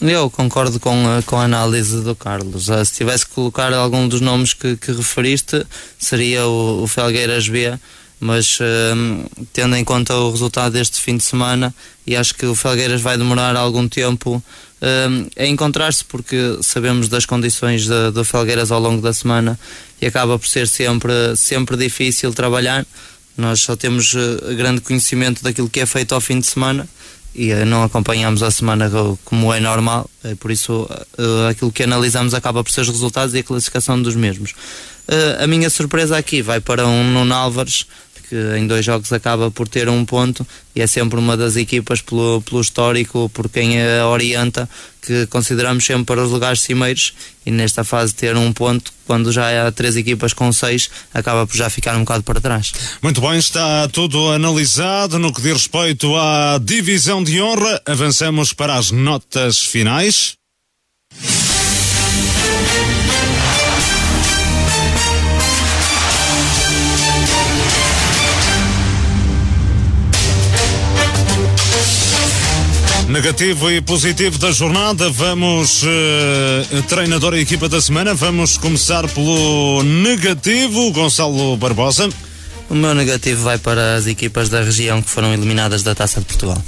Eu 0.00 0.30
concordo 0.30 0.78
com, 0.78 0.94
com 1.26 1.36
a 1.36 1.44
análise 1.44 2.00
do 2.02 2.14
Carlos. 2.14 2.66
Se 2.86 2.94
tivesse 2.94 3.26
que 3.26 3.32
colocar 3.32 3.72
algum 3.74 4.06
dos 4.06 4.20
nomes 4.20 4.54
que, 4.54 4.76
que 4.76 4.92
referiste, 4.92 5.66
seria 5.98 6.46
o, 6.46 6.84
o 6.84 6.86
Felgueiras 6.86 7.48
B 7.48 7.76
mas 8.20 8.60
uh, 8.60 9.46
tendo 9.50 9.74
em 9.74 9.82
conta 9.82 10.14
o 10.14 10.30
resultado 10.30 10.72
deste 10.72 11.00
fim 11.00 11.16
de 11.16 11.24
semana 11.24 11.74
e 12.06 12.14
acho 12.14 12.34
que 12.34 12.44
o 12.44 12.54
Felgueiras 12.54 13.00
vai 13.00 13.16
demorar 13.16 13.56
algum 13.56 13.88
tempo 13.88 14.36
uh, 14.36 15.30
a 15.38 15.46
encontrar-se 15.46 16.04
porque 16.04 16.58
sabemos 16.60 17.08
das 17.08 17.24
condições 17.24 17.86
do 17.86 18.24
Felgueiras 18.24 18.70
ao 18.70 18.78
longo 18.78 19.00
da 19.00 19.12
semana 19.12 19.58
e 20.00 20.06
acaba 20.06 20.38
por 20.38 20.46
ser 20.46 20.68
sempre, 20.68 21.34
sempre 21.34 21.76
difícil 21.76 22.32
trabalhar. 22.32 22.86
Nós 23.38 23.60
só 23.60 23.74
temos 23.74 24.12
uh, 24.12 24.54
grande 24.54 24.82
conhecimento 24.82 25.42
daquilo 25.42 25.70
que 25.70 25.80
é 25.80 25.86
feito 25.86 26.14
ao 26.14 26.20
fim 26.20 26.40
de 26.40 26.46
semana 26.46 26.86
e 27.34 27.52
uh, 27.54 27.64
não 27.64 27.82
acompanhamos 27.82 28.42
a 28.42 28.50
semana 28.50 28.90
como 29.24 29.54
é 29.54 29.60
normal, 29.60 30.10
por 30.40 30.50
isso 30.50 30.86
aquilo 31.48 31.72
que 31.72 31.82
analisamos 31.82 32.34
acaba 32.34 32.62
por 32.62 32.70
ser 32.70 32.82
os 32.82 32.88
resultados 32.88 33.34
e 33.34 33.38
a 33.38 33.42
classificação 33.42 34.02
dos 34.02 34.14
mesmos. 34.14 34.52
a 35.40 35.46
minha 35.46 35.70
surpresa 35.70 36.18
aqui 36.18 36.42
vai 36.42 36.60
para 36.60 36.86
um 36.86 37.04
Nuno 37.04 37.32
Álvares 37.32 37.86
que 38.30 38.56
em 38.56 38.64
dois 38.64 38.84
jogos 38.84 39.12
acaba 39.12 39.50
por 39.50 39.66
ter 39.66 39.88
um 39.88 40.04
ponto 40.04 40.46
e 40.74 40.80
é 40.80 40.86
sempre 40.86 41.18
uma 41.18 41.36
das 41.36 41.56
equipas 41.56 42.00
pelo, 42.00 42.40
pelo 42.42 42.60
histórico, 42.60 43.28
por 43.34 43.48
quem 43.48 43.82
a 43.82 44.06
orienta, 44.06 44.70
que 45.02 45.26
consideramos 45.26 45.84
sempre 45.84 46.04
para 46.04 46.22
os 46.22 46.30
lugares 46.30 46.60
cimeiros 46.60 47.12
e 47.44 47.50
nesta 47.50 47.82
fase 47.82 48.14
ter 48.14 48.36
um 48.36 48.52
ponto, 48.52 48.92
quando 49.04 49.32
já 49.32 49.66
há 49.66 49.72
três 49.72 49.96
equipas 49.96 50.32
com 50.32 50.52
seis, 50.52 50.88
acaba 51.12 51.44
por 51.44 51.56
já 51.56 51.68
ficar 51.68 51.96
um 51.96 52.00
bocado 52.00 52.22
para 52.22 52.40
trás. 52.40 52.72
Muito 53.02 53.20
bem, 53.20 53.36
está 53.36 53.88
tudo 53.88 54.30
analisado 54.30 55.18
no 55.18 55.34
que 55.34 55.42
diz 55.42 55.54
respeito 55.54 56.14
à 56.14 56.60
divisão 56.62 57.24
de 57.24 57.42
honra. 57.42 57.82
Avançamos 57.84 58.52
para 58.52 58.76
as 58.76 58.92
notas 58.92 59.58
finais. 59.58 60.34
Negativo 73.10 73.68
e 73.68 73.80
positivo 73.80 74.38
da 74.38 74.52
jornada. 74.52 75.10
Vamos, 75.10 75.82
uh, 75.82 76.82
treinador 76.88 77.34
e 77.34 77.40
equipa 77.40 77.68
da 77.68 77.80
semana. 77.80 78.14
Vamos 78.14 78.56
começar 78.56 79.08
pelo 79.08 79.82
negativo, 79.82 80.92
Gonçalo 80.92 81.56
Barbosa. 81.56 82.08
O 82.68 82.74
meu 82.74 82.94
negativo 82.94 83.42
vai 83.42 83.58
para 83.58 83.96
as 83.96 84.06
equipas 84.06 84.48
da 84.48 84.62
região 84.62 85.02
que 85.02 85.10
foram 85.10 85.34
eliminadas 85.34 85.82
da 85.82 85.92
Taça 85.92 86.20
de 86.20 86.26
Portugal. 86.26 86.62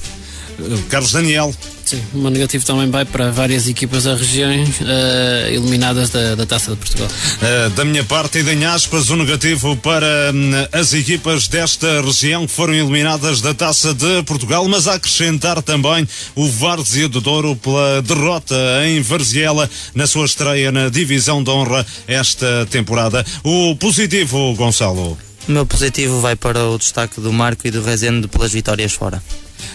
Uh, 0.59 0.83
Carlos 0.89 1.13
Daniel. 1.13 1.55
Sim, 1.85 2.03
o 2.15 2.31
negativo 2.31 2.65
também 2.65 2.91
vai 2.91 3.05
para 3.05 3.31
várias 3.31 3.69
equipas 3.69 4.05
da 4.05 4.15
região 4.15 4.51
uh, 4.51 5.49
eliminadas 5.49 6.11
da, 6.11 6.35
da, 6.35 6.47
Taça 6.47 6.71
de 6.71 6.77
Portugal. 6.77 7.09
Uh, 7.09 7.71
da 7.71 7.85
minha 7.85 8.05
parte, 8.05 8.39
e 8.39 8.51
em 8.51 8.65
aspas, 8.65 9.11
o 9.11 9.17
negativo 9.17 9.77
para 9.77 10.07
uh, 10.07 10.79
as 10.79 10.93
equipas 10.95 11.49
desta 11.49 12.01
região 12.01 12.47
que 12.47 12.53
foram 12.53 12.75
eliminadas 12.75 13.41
da 13.41 13.53
Taça 13.53 13.93
de 13.93 14.23
Portugal, 14.23 14.67
mas 14.69 14.87
a 14.87 14.95
acrescentar 14.95 15.61
também 15.63 16.09
o 16.35 16.49
Várzea 16.49 17.09
do 17.09 17.21
Douro 17.21 17.57
pela 17.57 18.01
derrota 18.03 18.55
em 18.87 19.01
Varziela 19.03 19.69
na 19.95 20.07
sua 20.07 20.25
estreia 20.25 20.71
na 20.71 20.89
Divisão 20.89 21.43
de 21.43 21.51
Honra 21.51 21.85
esta 22.07 22.67
temporada. 22.71 23.25
O 23.43 23.75
positivo, 23.77 24.55
Gonçalo. 24.55 25.19
O 25.49 25.53
meu 25.53 25.67
positivo 25.67 26.21
vai 26.21 26.37
para 26.37 26.65
o 26.69 26.79
destaque 26.79 27.21
do 27.21 27.33
Marco 27.33 27.67
e 27.67 27.71
do 27.71 27.83
Rezende 27.83 28.29
pelas 28.29 28.53
vitórias 28.53 28.93
fora. 28.93 29.21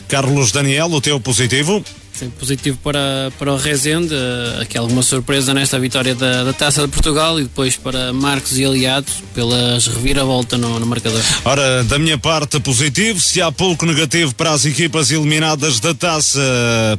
Carlos 0.08 0.52
Daniel, 0.52 0.88
o 0.88 1.02
teu 1.02 1.20
positivo? 1.20 1.84
Sim, 2.18 2.32
positivo 2.32 2.80
para, 2.84 3.32
para 3.38 3.54
o 3.54 3.58
Rezende, 3.58 4.12
eh, 4.12 4.64
aqui 4.64 4.76
alguma 4.76 5.04
surpresa 5.04 5.54
nesta 5.54 5.78
vitória 5.78 6.16
da, 6.16 6.46
da 6.46 6.52
Taça 6.52 6.82
de 6.82 6.88
Portugal 6.88 7.40
e 7.40 7.44
depois 7.44 7.78
para 7.78 8.12
Marcos 8.12 8.58
e 8.58 8.66
aliados 8.66 9.22
pelas 9.36 9.86
reviravolta 9.86 10.58
no, 10.58 10.80
no 10.80 10.86
marcador. 10.88 11.22
Ora, 11.46 11.84
da 11.84 12.00
minha 12.00 12.18
parte, 12.18 12.60
positivo, 12.60 13.22
se 13.22 13.40
há 13.40 13.52
pouco 13.52 13.86
negativo 13.86 14.34
para 14.34 14.50
as 14.50 14.66
equipas 14.66 15.12
eliminadas 15.12 15.80
da 15.80 15.94
Taça, 15.94 16.42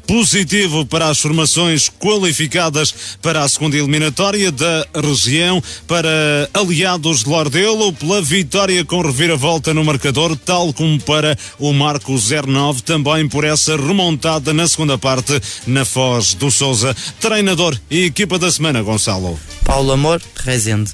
positivo 0.06 0.86
para 0.86 1.08
as 1.08 1.18
formações 1.18 1.88
qualificadas 1.88 2.94
para 3.20 3.42
a 3.42 3.48
segunda 3.48 3.76
eliminatória 3.76 4.52
da 4.52 4.86
região, 5.04 5.60
para 5.88 6.48
aliados 6.54 7.24
de 7.24 7.28
Lordelo, 7.28 7.92
pela 7.92 8.22
vitória 8.22 8.84
com 8.84 9.02
reviravolta 9.02 9.74
no 9.74 9.84
marcador, 9.84 10.36
tal 10.36 10.72
como 10.72 11.00
para 11.00 11.36
o 11.58 11.72
Marco 11.72 12.14
09, 12.14 12.82
também 12.82 13.28
por 13.28 13.42
essa 13.42 13.76
remontada 13.76 14.54
na 14.54 14.68
segunda 14.68 14.96
parte 14.96 15.07
parte 15.08 15.40
na 15.66 15.86
Foz 15.86 16.34
do 16.34 16.50
Souza. 16.50 16.94
Treinador 17.18 17.74
e 17.90 18.04
equipa 18.04 18.38
da 18.38 18.52
semana, 18.52 18.82
Gonçalo. 18.82 19.40
Paulo 19.64 19.92
Amor, 19.92 20.20
Rezende. 20.44 20.90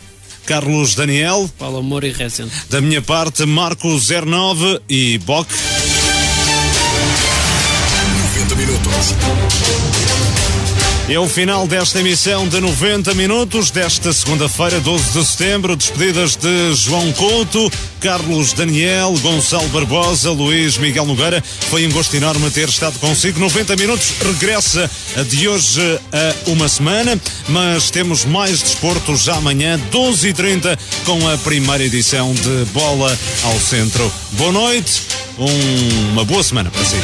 Carlos 0.47 0.95
Daniel. 0.95 1.51
Paulo 1.59 1.79
Amor 1.79 2.05
e 2.05 2.13
Rezende. 2.13 2.53
Da 2.71 2.81
minha 2.81 3.03
parte, 3.03 3.45
Marco 3.45 3.89
09 3.89 4.81
e 4.89 5.19
Boc. 5.19 5.49
90 8.37 8.55
minutos. 8.55 10.04
É 11.07 11.19
o 11.19 11.29
final 11.29 11.67
desta 11.67 12.01
emissão 12.01 12.49
de 12.49 12.59
90 12.59 13.13
minutos 13.13 13.71
desta 13.71 14.11
segunda-feira, 14.11 14.81
12 14.81 15.13
de 15.13 15.27
setembro. 15.27 15.77
Despedidas 15.77 16.35
de 16.35 16.73
João 16.73 17.13
Couto, 17.13 17.71
Carlos 18.01 18.55
Daniel, 18.55 19.15
Gonçalo 19.21 19.69
Barbosa, 19.69 20.31
Luís 20.31 20.79
Miguel 20.79 21.05
Nogueira. 21.05 21.45
Foi 21.69 21.87
um 21.87 21.93
gosto 21.93 22.17
enorme 22.17 22.51
ter 22.51 22.71
estado 22.71 22.99
consigo. 22.99 23.39
90 23.39 23.77
minutos 23.77 24.15
regressa 24.19 24.91
de 25.29 25.47
hoje 25.47 25.83
a 26.11 26.51
uma 26.51 26.71
semana, 26.71 27.21
mas 27.49 27.91
temos 27.91 28.25
mais 28.25 28.63
desporto 28.63 29.15
já 29.15 29.35
amanhã, 29.35 29.79
12h30, 29.93 30.79
com 31.05 31.29
a 31.29 31.37
primeira 31.37 31.85
edição 31.85 32.33
de 32.33 32.65
Bola 32.73 33.17
ao 33.43 33.61
Centro. 33.61 34.11
Boa 34.33 34.53
noite, 34.53 35.03
uma 35.37 36.25
boa 36.25 36.43
semana 36.43 36.71
para 36.71 36.83
si. 36.83 36.97